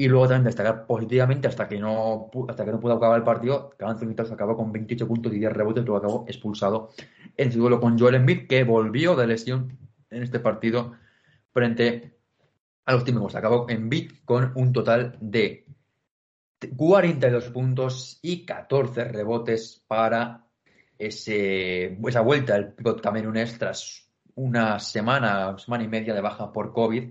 Y 0.00 0.06
luego 0.06 0.28
también 0.28 0.44
destacar 0.44 0.86
positivamente 0.86 1.48
hasta 1.48 1.68
que 1.68 1.80
no 1.80 2.30
hasta 2.48 2.64
que 2.64 2.70
no 2.70 2.78
pudo 2.78 2.94
acabar 2.94 3.18
el 3.18 3.24
partido, 3.24 3.70
que 3.76 3.84
Anthony 3.84 4.14
acabó 4.32 4.56
con 4.56 4.70
28 4.70 5.08
puntos 5.08 5.32
y 5.32 5.40
10 5.40 5.52
rebotes, 5.52 5.84
luego 5.84 5.98
acabó 5.98 6.24
expulsado 6.28 6.90
en 7.36 7.50
su 7.50 7.58
duelo 7.58 7.80
con 7.80 7.98
Joel 7.98 8.14
Embiid, 8.14 8.46
que 8.46 8.62
volvió 8.62 9.16
de 9.16 9.26
lesión 9.26 9.76
en 10.08 10.22
este 10.22 10.38
partido 10.38 10.92
frente 11.52 12.16
a 12.84 12.92
los 12.92 13.02
Timberwolves. 13.02 13.34
Acabó 13.34 13.66
Embiid 13.68 14.12
con 14.24 14.52
un 14.54 14.72
total 14.72 15.16
de 15.20 15.66
42 16.76 17.50
puntos 17.50 18.20
y 18.22 18.44
14 18.44 19.02
rebotes 19.02 19.84
para 19.88 20.46
ese, 20.96 21.98
esa 22.06 22.20
vuelta 22.20 22.54
del 22.54 22.72
pivot 22.72 23.00
camerunés 23.00 23.58
tras 23.58 24.08
una 24.36 24.78
semana, 24.78 25.58
semana 25.58 25.82
y 25.82 25.88
media 25.88 26.14
de 26.14 26.20
baja 26.20 26.52
por 26.52 26.72
COVID 26.72 27.10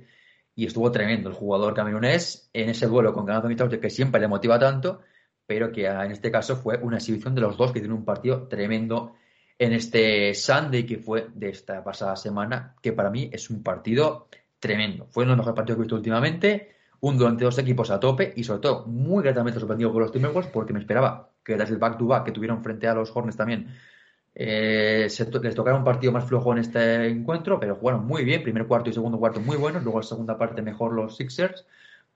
y 0.57 0.65
estuvo 0.65 0.91
tremendo 0.91 1.29
el 1.29 1.35
jugador 1.35 1.75
camerunés 1.75 2.49
en 2.51 2.69
ese 2.69 2.87
duelo 2.87 3.13
con 3.13 3.29
Anthony 3.29 3.55
Towns 3.55 3.77
que 3.77 3.91
siempre 3.91 4.19
le 4.19 4.27
motiva 4.27 4.57
tanto, 4.57 5.01
pero 5.45 5.71
que 5.71 5.85
en 5.85 6.11
este 6.11 6.31
caso 6.31 6.55
fue 6.55 6.77
una 6.77 6.97
exhibición 6.97 7.35
de 7.35 7.41
los 7.41 7.57
dos 7.57 7.71
que 7.71 7.79
tienen 7.79 7.95
un 7.95 8.03
partido 8.03 8.47
tremendo 8.47 9.13
en 9.59 9.73
este 9.73 10.33
Sunday 10.33 10.83
que 10.83 10.97
fue 10.97 11.27
de 11.31 11.49
esta 11.49 11.83
pasada 11.83 12.15
semana, 12.15 12.75
que 12.81 12.91
para 12.91 13.11
mí 13.11 13.29
es 13.31 13.51
un 13.51 13.61
partido 13.61 14.29
tremendo. 14.59 15.05
Fue 15.11 15.25
uno 15.25 15.33
de 15.33 15.37
los 15.37 15.45
mejores 15.45 15.55
partidos 15.57 15.75
que 15.77 15.81
he 15.81 15.85
visto 15.85 15.95
últimamente 15.95 16.75
un 17.01 17.19
durante 17.19 17.45
dos 17.45 17.59
equipos 17.59 17.91
a 17.91 17.99
tope 17.99 18.33
y 18.35 18.43
sobre 18.43 18.61
todo 18.61 18.87
muy 18.87 19.23
gratamente 19.23 19.59
sorprendido 19.59 19.93
por 19.93 20.01
los 20.01 20.11
Timberwolves 20.11 20.49
porque 20.49 20.73
me 20.73 20.79
esperaba 20.79 21.29
que 21.43 21.55
tras 21.55 21.69
el 21.69 21.77
back-to-back 21.77 22.25
que 22.25 22.31
tuvieron 22.31 22.63
frente 22.63 22.87
a 22.87 22.95
los 22.95 23.15
Hornets 23.15 23.37
también 23.37 23.67
eh, 24.39 25.07
les 25.41 25.55
tocara 25.55 25.77
un 25.77 25.83
partido 25.83 26.11
más 26.11 26.25
flojo 26.25 26.51
en 26.51 26.59
este 26.59 27.07
encuentro, 27.07 27.59
pero 27.59 27.75
jugaron 27.75 28.05
muy 28.05 28.23
bien, 28.23 28.43
primer 28.43 28.67
cuarto 28.67 28.89
y 28.89 28.93
segundo 28.93 29.17
cuarto 29.17 29.39
muy 29.41 29.57
buenos, 29.57 29.83
luego 29.83 29.99
la 29.99 30.05
segunda 30.05 30.37
parte 30.37 30.61
mejor 30.61 30.93
los 30.93 31.17
Sixers, 31.17 31.65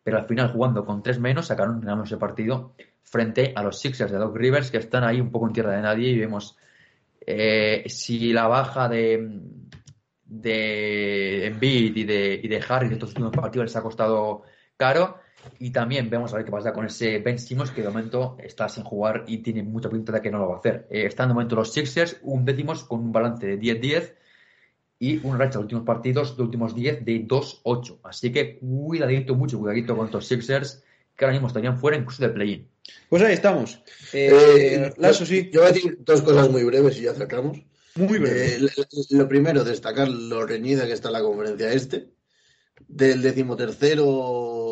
pero 0.04 0.18
al 0.18 0.28
final 0.28 0.52
jugando 0.52 0.86
con 0.86 1.02
tres 1.02 1.20
menos 1.20 1.48
sacaron 1.48 1.82
ganando 1.82 2.04
ese 2.04 2.18
partido 2.18 2.74
frente 3.02 3.54
a 3.56 3.64
los 3.64 3.80
Sixers 3.80 4.12
de 4.12 4.20
Doc 4.20 4.36
Rivers 4.36 4.70
que 4.70 4.78
están 4.78 5.04
ahí 5.04 5.20
un 5.20 5.32
poco 5.32 5.48
en 5.48 5.54
tierra 5.54 5.76
de 5.76 5.82
nadie 5.82 6.10
y 6.10 6.20
vemos 6.20 6.58
eh, 7.26 7.84
si 7.88 8.34
la 8.34 8.48
baja 8.48 8.88
de 8.88 9.42
de 10.32 11.48
Embiid 11.48 11.98
y 11.98 12.04
de, 12.06 12.40
y 12.42 12.48
de 12.48 12.64
Harris 12.68 12.90
de 12.90 12.96
estos 12.96 13.10
últimos 13.10 13.36
partidos 13.36 13.66
les 13.66 13.76
ha 13.76 13.82
costado 13.82 14.44
caro. 14.78 15.20
Y 15.60 15.72
también 15.72 16.10
vemos 16.10 16.34
a 16.34 16.38
ver 16.38 16.46
qué 16.46 16.52
pasa 16.52 16.74
con 16.74 16.86
ese 16.86 17.20
Ben 17.20 17.40
Simmons 17.40 17.72
que 17.72 17.82
de 17.82 17.88
momento 17.88 18.38
está 18.44 18.68
sin 18.70 18.84
jugar 18.84 19.24
y 19.28 19.40
tiene 19.40 19.64
mucha 19.64 19.90
pinta 19.90 20.12
de 20.12 20.22
que 20.22 20.32
no 20.32 20.40
lo 20.40 20.50
va 20.50 20.56
a 20.56 20.60
hacer. 20.60 20.88
Eh, 20.90 21.06
están 21.06 21.30
de 21.30 21.34
momento 21.34 21.56
los 21.56 21.72
Sixers, 21.72 22.18
un 22.24 22.46
décimos 22.46 22.84
con 22.84 23.00
un 23.00 23.12
balance 23.12 23.46
de 23.46 23.60
10-10 23.60 24.14
y 25.00 25.18
una 25.26 25.38
racha 25.38 25.58
de 25.58 25.64
últimos 25.64 25.84
partidos, 25.84 26.38
de 26.38 26.44
últimos 26.44 26.76
10 26.76 27.06
de 27.06 27.28
2-8. 27.28 28.00
Así 28.04 28.32
que 28.32 28.60
cuidadito, 28.60 29.36
mucho 29.36 29.60
cuidadito 29.60 29.96
con 29.96 30.06
estos 30.06 30.28
Sixers 30.28 30.84
que 31.16 31.26
ahora 31.26 31.34
mismo 31.34 31.48
estarían 31.48 31.78
fuera 31.78 31.98
incluso 31.98 32.24
de 32.24 32.30
play-in. 32.30 32.68
Pues 33.10 33.22
ahí 33.22 33.34
estamos. 33.34 33.82
Eh, 34.14 34.92
eh 34.98 35.14
sí. 35.14 35.50
Yo 35.52 35.62
voy 35.62 35.70
a 35.70 35.74
decir 35.74 35.98
dos 36.02 36.22
cosas 36.22 36.50
muy 36.50 36.64
breves 36.64 36.98
y 36.98 37.04
ya 37.04 37.14
sacamos. 37.14 37.60
Muy 37.96 38.18
breves. 38.20 38.62
Eh, 38.62 39.16
lo 39.16 39.28
primero, 39.28 39.64
destacar 39.64 40.08
lo 40.08 40.46
reñida 40.46 40.86
que 40.86 40.94
está 40.94 41.12
la 41.12 41.22
conferencia 41.22 41.72
este. 41.72 42.10
Del 42.88 43.22
decimotercero 43.22 44.71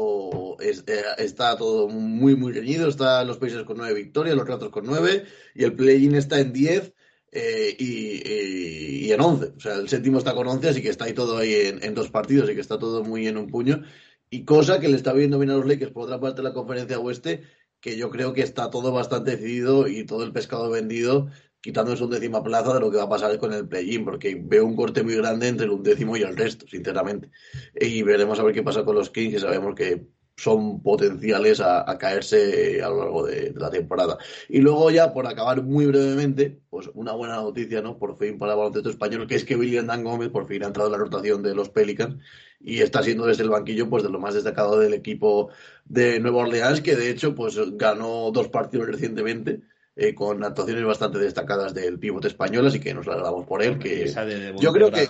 eh, 0.61 0.81
está 1.17 1.57
todo 1.57 1.87
muy, 1.87 2.35
muy 2.35 2.53
reñido. 2.53 2.87
Está 2.87 3.23
los 3.23 3.37
países 3.37 3.63
con 3.63 3.77
nueve 3.77 3.93
victorias, 3.93 4.35
los 4.35 4.47
ratos 4.47 4.69
con 4.69 4.85
nueve, 4.85 5.25
y 5.55 5.63
el 5.63 5.73
play-in 5.73 6.15
está 6.15 6.39
en 6.39 6.53
diez 6.53 6.93
eh, 7.31 7.75
y, 7.77 9.11
en 9.11 9.21
once. 9.21 9.53
O 9.55 9.59
sea, 9.59 9.75
el 9.75 9.89
séptimo 9.89 10.17
está 10.17 10.33
con 10.33 10.47
once, 10.47 10.69
así 10.69 10.81
que 10.81 10.89
está 10.89 11.05
ahí 11.05 11.13
todo 11.13 11.37
ahí 11.37 11.53
en, 11.81 11.93
dos 11.93 12.09
partidos 12.11 12.49
y 12.49 12.55
que 12.55 12.61
está 12.61 12.77
todo 12.79 13.03
muy 13.03 13.27
en 13.27 13.37
un 13.37 13.47
puño. 13.47 13.83
Y 14.29 14.45
cosa 14.45 14.79
que 14.79 14.87
le 14.87 14.95
está 14.95 15.13
viendo 15.13 15.39
bien 15.39 15.51
a 15.51 15.55
los 15.55 15.65
Lakers 15.65 15.91
por 15.91 16.03
otra 16.03 16.19
parte 16.19 16.37
de 16.37 16.47
la 16.49 16.53
conferencia 16.53 16.99
oeste, 16.99 17.43
que 17.79 17.97
yo 17.97 18.09
creo 18.09 18.33
que 18.33 18.41
está 18.41 18.69
todo 18.69 18.91
bastante 18.91 19.31
decidido 19.31 19.87
y 19.87 20.05
todo 20.05 20.23
el 20.23 20.31
pescado 20.33 20.69
vendido 20.69 21.29
quitándose 21.61 22.03
un 22.03 22.09
décima 22.09 22.43
plaza 22.43 22.73
de 22.73 22.79
lo 22.79 22.89
que 22.89 22.97
va 22.97 23.03
a 23.03 23.09
pasar 23.09 23.37
con 23.37 23.53
el 23.53 23.67
play-in, 23.67 24.05
porque 24.05 24.39
veo 24.41 24.65
un 24.65 24.75
corte 24.75 25.03
muy 25.03 25.15
grande 25.15 25.47
entre 25.47 25.65
el 25.65 25.71
undécimo 25.71 26.15
y 26.15 26.21
el 26.21 26.35
resto, 26.35 26.65
sinceramente. 26.67 27.31
Y 27.75 28.01
veremos 28.03 28.39
a 28.39 28.43
ver 28.43 28.53
qué 28.53 28.63
pasa 28.63 28.85
con 28.85 28.95
los 28.95 29.09
Kings, 29.09 29.33
que 29.33 29.39
sabemos 29.39 29.75
que 29.75 30.07
son 30.39 30.81
potenciales 30.81 31.59
a, 31.59 31.97
caerse 31.97 32.81
a 32.81 32.89
lo 32.89 32.97
largo 32.99 33.25
de, 33.25 33.53
la 33.55 33.69
temporada. 33.69 34.17
Y 34.47 34.59
luego 34.59 34.89
ya, 34.91 35.13
por 35.13 35.27
acabar 35.27 35.61
muy 35.63 35.85
brevemente, 35.85 36.59
pues 36.69 36.89
una 36.93 37.13
buena 37.13 37.35
noticia, 37.35 37.81
¿no? 37.81 37.97
Por 37.97 38.17
fin 38.17 38.37
para 38.37 38.53
el 38.53 38.57
baloncesto 38.57 38.89
español, 38.89 39.27
que 39.27 39.35
es 39.35 39.43
que 39.43 39.55
William 39.55 39.87
Dan 39.87 40.03
Gómez 40.03 40.29
por 40.29 40.47
fin 40.47 40.63
ha 40.63 40.67
entrado 40.67 40.87
en 40.87 40.93
la 40.93 40.97
rotación 40.97 41.43
de 41.43 41.53
los 41.53 41.69
Pelicans 41.69 42.17
y 42.59 42.81
está 42.81 43.03
siendo 43.03 43.25
desde 43.25 43.43
el 43.43 43.49
banquillo 43.49 43.89
pues 43.89 44.03
de 44.03 44.09
lo 44.09 44.19
más 44.19 44.33
destacado 44.33 44.79
del 44.79 44.93
equipo 44.93 45.49
de 45.85 46.19
Nueva 46.19 46.39
Orleans, 46.39 46.81
que 46.81 46.95
de 46.95 47.09
hecho 47.09 47.35
pues 47.35 47.57
ganó 47.77 48.31
dos 48.31 48.49
partidos 48.49 48.87
recientemente 48.87 49.61
eh, 49.95 50.15
con 50.15 50.41
actuaciones 50.45 50.85
bastante 50.85 51.19
destacadas 51.19 51.73
del 51.73 51.99
pivote 51.99 52.29
español, 52.29 52.65
así 52.65 52.79
que 52.79 52.93
nos 52.93 53.05
la 53.05 53.17
damos 53.17 53.45
por 53.45 53.61
él. 53.61 53.77
Que 53.77 54.13
yo 54.57 54.71
creo 54.71 54.89
que, 54.91 55.09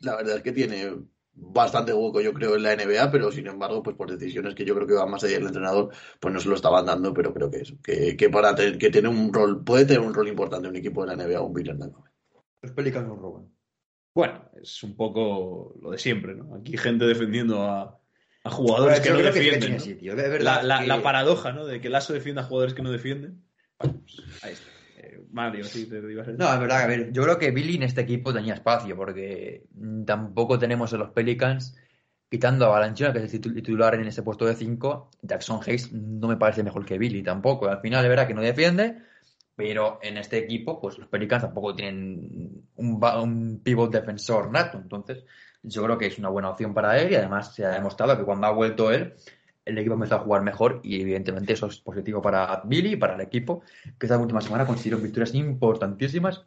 la, 0.00 0.16
verdad 0.16 0.36
es 0.36 0.42
que 0.42 0.52
tiene 0.52 0.92
bastante 1.34 1.92
hueco, 1.92 2.20
yo 2.20 2.32
creo, 2.32 2.56
en 2.56 2.62
la 2.62 2.76
NBA, 2.76 3.10
pero 3.10 3.30
sin 3.32 3.46
embargo, 3.46 3.82
pues 3.82 3.96
por 3.96 4.10
decisiones 4.10 4.54
que 4.54 4.64
yo 4.64 4.74
creo 4.74 4.86
que 4.86 4.94
van 4.94 5.10
más 5.10 5.24
allá 5.24 5.34
del 5.34 5.46
entrenador, 5.46 5.90
pues 6.18 6.34
no 6.34 6.40
se 6.40 6.48
lo 6.48 6.54
estaban 6.54 6.86
dando, 6.86 7.14
pero 7.14 7.32
creo 7.32 7.50
que 7.50 7.58
eso, 7.58 7.76
que, 7.82 8.30
para 8.30 8.54
tener, 8.54 8.78
que 8.78 8.90
tiene 8.90 9.08
un 9.08 9.32
rol, 9.32 9.64
puede 9.64 9.86
tener 9.86 10.00
un 10.00 10.14
rol 10.14 10.28
importante 10.28 10.68
un 10.68 10.76
equipo 10.76 11.04
de 11.04 11.16
la 11.16 11.22
NBA, 11.22 11.40
un 11.40 11.54
Billion 11.54 11.78
Los 12.62 12.72
Pelicans 12.72 13.06
no 13.06 13.16
roban. 13.16 13.48
Bueno, 14.14 14.50
es 14.60 14.82
un 14.82 14.96
poco 14.96 15.76
lo 15.80 15.92
de 15.92 15.98
siempre, 15.98 16.34
¿no? 16.34 16.56
Aquí 16.56 16.76
gente 16.76 17.06
defendiendo 17.06 17.62
a, 17.62 18.00
jugadores 18.44 19.00
que 19.00 19.10
no 19.10 19.18
defienden. 19.18 19.78
la, 20.42 20.62
la, 20.62 21.02
paradoja, 21.02 21.52
¿no? 21.52 21.64
De 21.64 21.80
que 21.80 21.88
Lasso 21.88 22.12
defiende 22.12 22.40
a 22.40 22.44
jugadores 22.44 22.74
que 22.74 22.82
no 22.82 22.90
defienden. 22.90 23.44
Ahí 23.78 24.52
está. 24.52 24.69
Mario, 25.32 25.64
sí, 25.64 25.86
te 25.86 26.00
No, 26.00 26.52
es 26.52 26.60
verdad, 26.60 26.82
a 26.82 26.86
ver, 26.86 27.12
yo 27.12 27.22
creo 27.22 27.38
que 27.38 27.50
Billy 27.50 27.76
en 27.76 27.84
este 27.84 28.00
equipo 28.00 28.32
tenía 28.32 28.54
espacio, 28.54 28.96
porque 28.96 29.64
tampoco 30.04 30.58
tenemos 30.58 30.92
en 30.92 31.00
los 31.00 31.10
Pelicans, 31.10 31.76
quitando 32.28 32.66
a 32.66 32.70
Balanchina, 32.70 33.12
que 33.12 33.24
es 33.24 33.34
el 33.34 33.40
titular 33.40 33.94
en 33.94 34.06
ese 34.06 34.22
puesto 34.22 34.46
de 34.46 34.54
5, 34.54 35.10
Jackson 35.22 35.60
Hayes 35.66 35.92
no 35.92 36.28
me 36.28 36.36
parece 36.36 36.62
mejor 36.62 36.84
que 36.84 36.98
Billy 36.98 37.22
tampoco. 37.22 37.68
Al 37.68 37.80
final 37.80 38.04
es 38.04 38.08
verdad 38.08 38.26
que 38.26 38.34
no 38.34 38.42
defiende, 38.42 38.98
pero 39.54 39.98
en 40.02 40.16
este 40.16 40.38
equipo, 40.38 40.80
pues 40.80 40.98
los 40.98 41.08
Pelicans 41.08 41.42
tampoco 41.42 41.74
tienen 41.74 42.66
un, 42.76 43.04
un 43.04 43.60
pivot 43.62 43.92
defensor 43.92 44.50
nato. 44.50 44.78
Entonces, 44.78 45.24
yo 45.62 45.84
creo 45.84 45.98
que 45.98 46.06
es 46.06 46.18
una 46.18 46.28
buena 46.28 46.50
opción 46.50 46.72
para 46.72 46.98
él 46.98 47.12
y 47.12 47.16
además 47.16 47.54
se 47.54 47.64
ha 47.64 47.70
demostrado 47.70 48.16
que 48.16 48.24
cuando 48.24 48.46
ha 48.46 48.52
vuelto 48.52 48.90
él, 48.90 49.14
el 49.64 49.78
equipo 49.78 49.94
empezó 49.94 50.16
a 50.16 50.20
jugar 50.20 50.42
mejor 50.42 50.80
y 50.82 51.00
evidentemente 51.00 51.52
eso 51.52 51.66
es 51.66 51.80
positivo 51.80 52.20
para 52.20 52.62
Billy 52.64 52.92
y 52.92 52.96
para 52.96 53.14
el 53.14 53.20
equipo, 53.20 53.62
que 53.98 54.06
esta 54.06 54.18
última 54.18 54.40
semana 54.40 54.66
consiguieron 54.66 55.02
victorias 55.02 55.34
importantísimas 55.34 56.44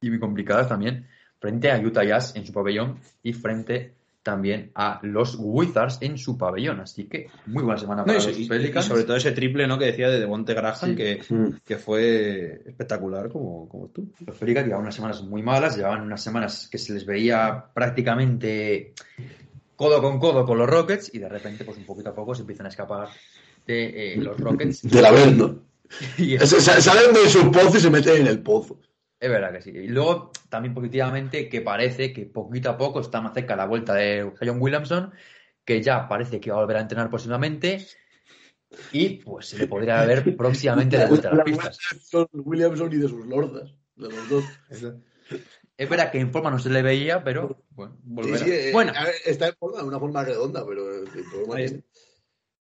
y 0.00 0.10
muy 0.10 0.18
complicadas 0.18 0.68
también 0.68 1.06
frente 1.38 1.70
a 1.70 1.78
Utah 1.78 2.04
Jazz 2.04 2.36
en 2.36 2.46
su 2.46 2.52
pabellón 2.52 2.98
y 3.22 3.32
frente 3.32 3.94
también 4.24 4.72
a 4.74 4.98
los 5.02 5.36
Wizards 5.38 5.98
en 6.00 6.16
su 6.16 6.36
pabellón. 6.38 6.80
Así 6.80 7.04
que 7.04 7.28
muy 7.46 7.62
buena 7.62 7.78
semana 7.78 8.04
para 8.04 8.16
los 8.16 8.26
Pelicans. 8.26 8.86
Y 8.86 8.88
sobre 8.88 9.04
todo 9.04 9.16
ese 9.16 9.32
triple 9.32 9.68
¿no? 9.68 9.78
que 9.78 9.84
decía 9.84 10.08
de 10.08 10.18
Devonte 10.18 10.54
Graham, 10.54 10.96
que, 10.96 11.20
que, 11.64 11.76
fue 11.76 12.62
espectacular 12.66 13.28
como, 13.28 13.68
como 13.68 13.88
tú. 13.88 14.10
Los 14.26 14.36
Pelicans 14.38 14.66
llevaban 14.66 14.86
unas 14.86 14.94
semanas 14.94 15.22
muy 15.22 15.42
malas, 15.42 15.76
llevaban 15.76 16.00
unas 16.00 16.22
semanas 16.22 16.68
que 16.72 16.78
se 16.78 16.94
les 16.94 17.04
veía 17.04 17.66
prácticamente 17.74 18.94
codo 19.76 20.00
con 20.00 20.18
codo 20.18 20.44
con 20.44 20.58
los 20.58 20.68
Rockets 20.68 21.14
y 21.14 21.18
de 21.18 21.28
repente, 21.28 21.64
pues 21.64 21.76
un 21.78 21.84
poquito 21.84 22.10
a 22.10 22.14
poco 22.14 22.34
se 22.34 22.42
empiezan 22.42 22.66
a 22.66 22.68
escapar 22.70 23.08
de 23.66 24.14
eh, 24.14 24.16
los 24.16 24.38
Rockets. 24.38 24.82
De 24.82 25.02
la 25.02 25.10
vendo. 25.10 25.62
Salen 26.46 27.12
de 27.12 27.28
su 27.28 27.50
pozo 27.50 27.76
y 27.76 27.80
se 27.80 27.90
meten 27.90 28.22
en 28.22 28.26
el 28.26 28.42
pozo. 28.42 28.80
Es 29.20 29.30
verdad 29.30 29.52
que 29.52 29.62
sí. 29.62 29.70
Y 29.70 29.88
luego 29.88 30.32
también 30.48 30.74
positivamente 30.74 31.48
que 31.48 31.60
parece 31.60 32.12
que 32.12 32.26
poquito 32.26 32.70
a 32.70 32.76
poco 32.76 33.00
está 33.00 33.20
más 33.20 33.32
cerca 33.32 33.56
la 33.56 33.66
vuelta 33.66 33.94
de 33.94 34.30
John 34.40 34.60
Williamson, 34.60 35.12
que 35.64 35.82
ya 35.82 36.08
parece 36.08 36.40
que 36.40 36.50
va 36.50 36.58
a 36.58 36.60
volver 36.60 36.76
a 36.76 36.80
entrenar 36.80 37.08
próximamente 37.08 37.86
y 38.92 39.10
pues 39.16 39.46
se 39.46 39.58
le 39.58 39.66
podría 39.66 40.04
ver 40.04 40.24
próximamente 40.36 40.98
de 40.98 41.06
vuelta 41.06 41.30
a 41.30 41.34
las 41.34 41.44
pistas. 41.44 41.78
Williamson 42.32 42.92
y 42.92 42.96
de 42.96 43.08
sus 43.08 43.26
lordas, 43.26 43.74
de 43.96 44.08
los 44.08 44.28
dos. 44.28 44.44
Es 45.76 45.88
verdad 45.88 46.12
que 46.12 46.20
en 46.20 46.30
forma 46.30 46.50
no 46.50 46.58
se 46.58 46.70
le 46.70 46.82
veía, 46.82 47.24
pero 47.24 47.64
bueno, 47.70 47.96
eh, 48.46 48.70
bueno. 48.72 48.92
está 49.24 49.48
en 49.48 49.54
forma, 49.54 49.82
una 49.82 49.98
forma 49.98 50.24
redonda, 50.24 50.64
pero 50.64 51.04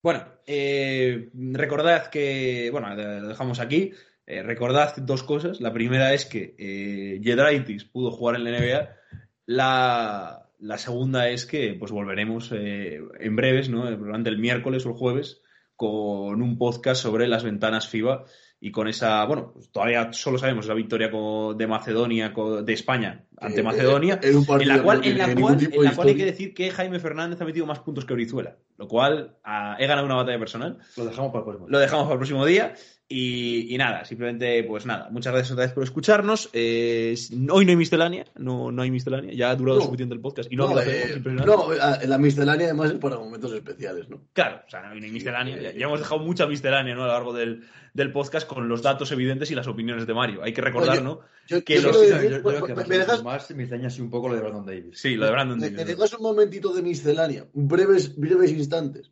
Bueno, 0.02 0.24
eh, 0.46 1.30
recordad 1.34 2.06
que, 2.08 2.70
bueno, 2.72 2.94
lo 2.94 3.28
dejamos 3.28 3.60
aquí. 3.60 3.92
Eh, 4.24 4.42
recordad 4.42 4.96
dos 4.96 5.22
cosas. 5.24 5.60
La 5.60 5.74
primera 5.74 6.14
es 6.14 6.24
que 6.24 6.54
eh, 6.58 7.20
Jedraitis 7.22 7.84
pudo 7.84 8.10
jugar 8.10 8.36
en 8.36 8.44
la 8.44 8.58
NBA. 8.58 8.96
La, 9.44 10.48
la 10.58 10.78
segunda 10.78 11.28
es 11.28 11.44
que 11.44 11.74
pues 11.74 11.92
volveremos 11.92 12.50
en 12.52 13.36
breves, 13.36 13.68
¿no? 13.68 13.82
Probablemente 13.82 14.30
el 14.30 14.38
miércoles 14.38 14.86
o 14.86 14.90
el 14.90 14.94
jueves, 14.94 15.42
con 15.76 16.42
un 16.42 16.58
podcast 16.58 17.02
sobre 17.02 17.28
las 17.28 17.44
ventanas 17.44 17.88
FIBA 17.88 18.24
y 18.64 18.70
con 18.70 18.86
esa, 18.86 19.24
bueno, 19.24 19.50
pues 19.52 19.70
todavía 19.72 20.12
solo 20.12 20.38
sabemos 20.38 20.68
la 20.68 20.74
victoria 20.74 21.08
de 21.08 21.66
Macedonia, 21.66 22.32
de 22.64 22.72
España 22.72 23.24
ante 23.38 23.58
eh, 23.58 23.62
Macedonia, 23.64 24.20
en, 24.22 24.38
la 24.38 24.46
cual, 24.46 24.62
en 24.62 24.68
la 24.68 24.82
cual, 24.82 25.04
en 25.04 25.84
la 25.84 25.94
cual 25.96 26.08
hay 26.08 26.14
que 26.14 26.24
decir 26.24 26.54
que 26.54 26.70
Jaime 26.70 27.00
Fernández 27.00 27.40
ha 27.40 27.44
metido 27.44 27.66
más 27.66 27.80
puntos 27.80 28.04
que 28.04 28.12
Orizuela, 28.12 28.56
lo 28.78 28.86
cual 28.86 29.36
ah, 29.42 29.76
he 29.80 29.86
ganado 29.88 30.06
una 30.06 30.14
batalla 30.14 30.38
personal. 30.38 30.78
Lo 30.96 31.06
dejamos 31.06 31.32
para 31.32 31.40
el 31.40 31.44
próximo 31.44 31.66
día. 31.66 31.72
Lo 31.72 31.78
dejamos 31.80 32.04
para 32.04 32.12
el 32.12 32.18
próximo 32.18 32.46
día. 32.46 32.74
Y, 33.14 33.76
nada, 33.76 34.04
simplemente, 34.04 34.64
pues 34.64 34.86
nada, 34.86 35.08
muchas 35.10 35.32
gracias 35.32 35.52
otra 35.52 35.66
vez 35.66 35.74
por 35.74 35.84
escucharnos. 35.84 36.48
Eh, 36.54 37.14
hoy 37.50 37.64
no 37.64 37.70
hay 37.70 37.76
miscelánea, 37.76 38.24
no, 38.36 38.72
no 38.72 38.82
hay 38.82 38.90
miscelánea, 38.90 39.34
ya 39.34 39.50
ha 39.50 39.56
durado 39.56 39.82
suficiente 39.82 40.14
el 40.14 40.20
podcast. 40.20 40.50
Y 40.50 40.56
no, 40.56 40.70
no, 40.70 40.80
eh, 40.80 41.20
no, 41.24 41.68
la 41.72 42.18
miscelánea 42.18 42.68
además 42.68 42.92
es 42.92 42.98
para 42.98 43.18
momentos 43.18 43.52
especiales, 43.52 44.08
¿no? 44.08 44.22
Claro, 44.32 44.62
o 44.66 44.70
sea, 44.70 44.80
no 44.80 44.92
hay 44.92 45.10
miscelánea. 45.10 45.72
Ya, 45.72 45.86
hemos 45.86 46.00
dejado 46.00 46.22
mucha 46.22 46.46
miscelánea 46.46 46.94
¿no? 46.94 47.04
a 47.04 47.06
lo 47.08 47.12
largo 47.12 47.32
del, 47.34 47.64
del, 47.92 48.12
podcast 48.12 48.46
con 48.46 48.68
los 48.68 48.80
datos 48.80 49.12
evidentes 49.12 49.50
y 49.50 49.54
las 49.54 49.66
opiniones 49.66 50.06
de 50.06 50.14
Mario. 50.14 50.42
Hay 50.42 50.54
que 50.54 50.62
recordar, 50.62 51.02
¿no? 51.02 51.20
que 51.46 51.80
me, 51.80 52.98
dejas 52.98 53.22
más 53.22 53.50
miscelánea 53.50 53.88
así 53.88 54.00
un 54.00 54.10
poco 54.10 54.28
lo 54.28 54.36
de 54.36 54.40
Brandon 54.40 54.64
Davis. 54.64 54.98
Sí, 54.98 55.16
lo 55.16 55.26
de 55.26 55.32
Brandon 55.32 55.60
Davis. 55.60 55.76
Me, 55.76 55.84
dejas 55.84 56.14
un 56.14 56.22
momentito 56.22 56.72
de 56.72 56.82
miscelánea, 56.82 57.46
breves, 57.52 58.16
breves 58.16 58.52
instantes. 58.52 59.10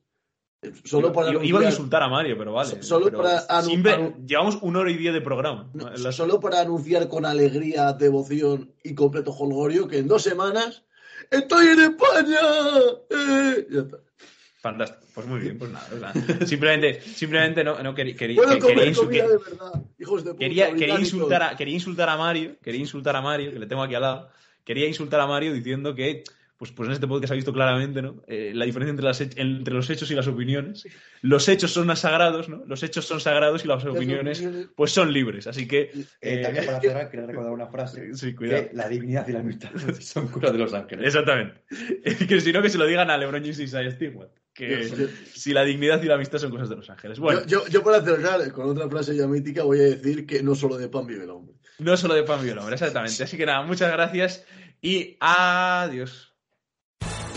Solo 0.84 1.12
para 1.12 1.42
Iba 1.42 1.60
a 1.60 1.64
insultar 1.64 2.02
a 2.02 2.08
Mario, 2.08 2.36
pero 2.36 2.52
vale. 2.52 2.82
Solo 2.82 3.10
para 3.10 3.46
Llevamos 4.26 4.58
una 4.60 4.80
hora 4.80 4.90
y 4.90 4.96
diez 4.96 5.14
de 5.14 5.20
programa. 5.20 5.70
Solo 6.10 6.38
para 6.38 6.60
anunciar 6.60 7.08
con 7.08 7.24
alegría, 7.24 7.92
devoción 7.94 8.72
y 8.82 8.94
completo 8.94 9.32
holgorio 9.32 9.88
que 9.88 9.98
en 9.98 10.08
dos 10.08 10.22
semanas 10.22 10.84
¡Estoy 11.30 11.66
en 11.68 11.80
España! 11.80 12.38
Eh, 13.10 13.66
ya 13.70 13.80
está. 13.80 13.98
Fantástico. 14.60 15.06
Pues 15.14 15.26
muy 15.26 15.40
bien, 15.40 15.58
pues 15.58 15.70
nada. 15.70 16.12
simplemente, 16.46 17.00
simplemente 17.00 17.64
no, 17.64 17.82
no 17.82 17.94
quería, 17.94 18.14
quería, 18.14 18.42
quería, 18.58 18.86
insultar, 18.86 19.28
de 19.28 19.36
verdad, 19.38 19.82
hijos 19.98 20.24
de 20.24 20.36
quería, 20.36 20.74
quería, 20.74 20.98
insultar 20.98 21.42
a, 21.42 21.56
quería 21.56 21.74
insultar 21.74 22.08
a 22.08 22.16
Mario, 22.16 22.56
quería 22.62 22.80
insultar 22.80 23.16
a 23.16 23.22
Mario, 23.22 23.52
que 23.52 23.58
le 23.58 23.66
tengo 23.66 23.82
aquí 23.82 23.94
al 23.94 24.02
lado. 24.02 24.28
Quería 24.64 24.86
insultar 24.86 25.20
a 25.20 25.26
Mario 25.26 25.52
diciendo 25.52 25.94
que 25.94 26.24
pues, 26.60 26.72
pues 26.72 26.88
en 26.88 26.92
este 26.92 27.06
podcast 27.06 27.28
se 27.28 27.32
ha 27.32 27.36
visto 27.36 27.54
claramente 27.54 28.02
¿no? 28.02 28.22
Eh, 28.26 28.52
la 28.54 28.66
diferencia 28.66 28.90
entre, 28.90 29.06
las, 29.06 29.18
entre 29.22 29.72
los 29.72 29.88
hechos 29.88 30.10
y 30.10 30.14
las 30.14 30.26
opiniones. 30.26 30.86
Los 31.22 31.48
hechos 31.48 31.70
son 31.72 31.96
sagrados, 31.96 32.50
¿no? 32.50 32.62
Los 32.66 32.82
hechos 32.82 33.06
son 33.06 33.18
sagrados 33.18 33.64
y 33.64 33.68
las 33.68 33.82
opiniones 33.86 34.44
pues 34.76 34.92
son 34.92 35.10
libres. 35.10 35.46
Así 35.46 35.66
que... 35.66 35.90
Eh, 36.20 36.42
también 36.42 36.66
para 36.66 36.78
cerrar, 36.82 37.10
quería 37.10 37.24
recordar 37.24 37.52
una 37.52 37.68
frase. 37.68 38.12
Sí, 38.12 38.34
cuidado. 38.34 38.68
Que 38.68 38.76
la 38.76 38.90
dignidad 38.90 39.26
y 39.26 39.32
la 39.32 39.40
amistad 39.40 39.70
son 40.00 40.28
curas 40.28 40.52
de 40.52 40.58
los 40.58 40.74
ángeles. 40.74 41.06
Exactamente. 41.06 41.62
que 42.28 42.40
si 42.42 42.52
no, 42.52 42.60
que 42.60 42.68
se 42.68 42.76
lo 42.76 42.84
digan 42.84 43.08
a 43.08 43.16
LeBron 43.16 43.40
James 43.40 43.58
y 43.58 43.62
Isaiah 43.62 43.90
Stewart. 43.92 44.28
Que 44.52 45.08
si 45.32 45.54
la 45.54 45.64
dignidad 45.64 46.02
y 46.02 46.06
la 46.08 46.16
amistad 46.16 46.36
son 46.36 46.50
cosas 46.50 46.68
de 46.68 46.76
los 46.76 46.90
ángeles. 46.90 47.18
Bueno. 47.18 47.40
Yo, 47.46 47.66
yo, 47.68 47.82
para 47.82 48.02
cerrar 48.02 48.52
con 48.52 48.68
otra 48.68 48.86
frase 48.90 49.16
ya 49.16 49.26
mítica 49.26 49.62
voy 49.62 49.78
a 49.78 49.84
decir 49.84 50.26
que 50.26 50.42
no 50.42 50.54
solo 50.54 50.76
de 50.76 50.90
pan 50.90 51.06
vive 51.06 51.24
el 51.24 51.30
hombre. 51.30 51.54
No 51.78 51.96
solo 51.96 52.12
de 52.12 52.24
pan 52.24 52.40
vive 52.40 52.52
el 52.52 52.58
hombre, 52.58 52.74
exactamente. 52.74 53.22
Así 53.22 53.38
que 53.38 53.46
nada, 53.46 53.62
muchas 53.62 53.90
gracias 53.90 54.44
y 54.82 55.16
adiós. 55.20 56.29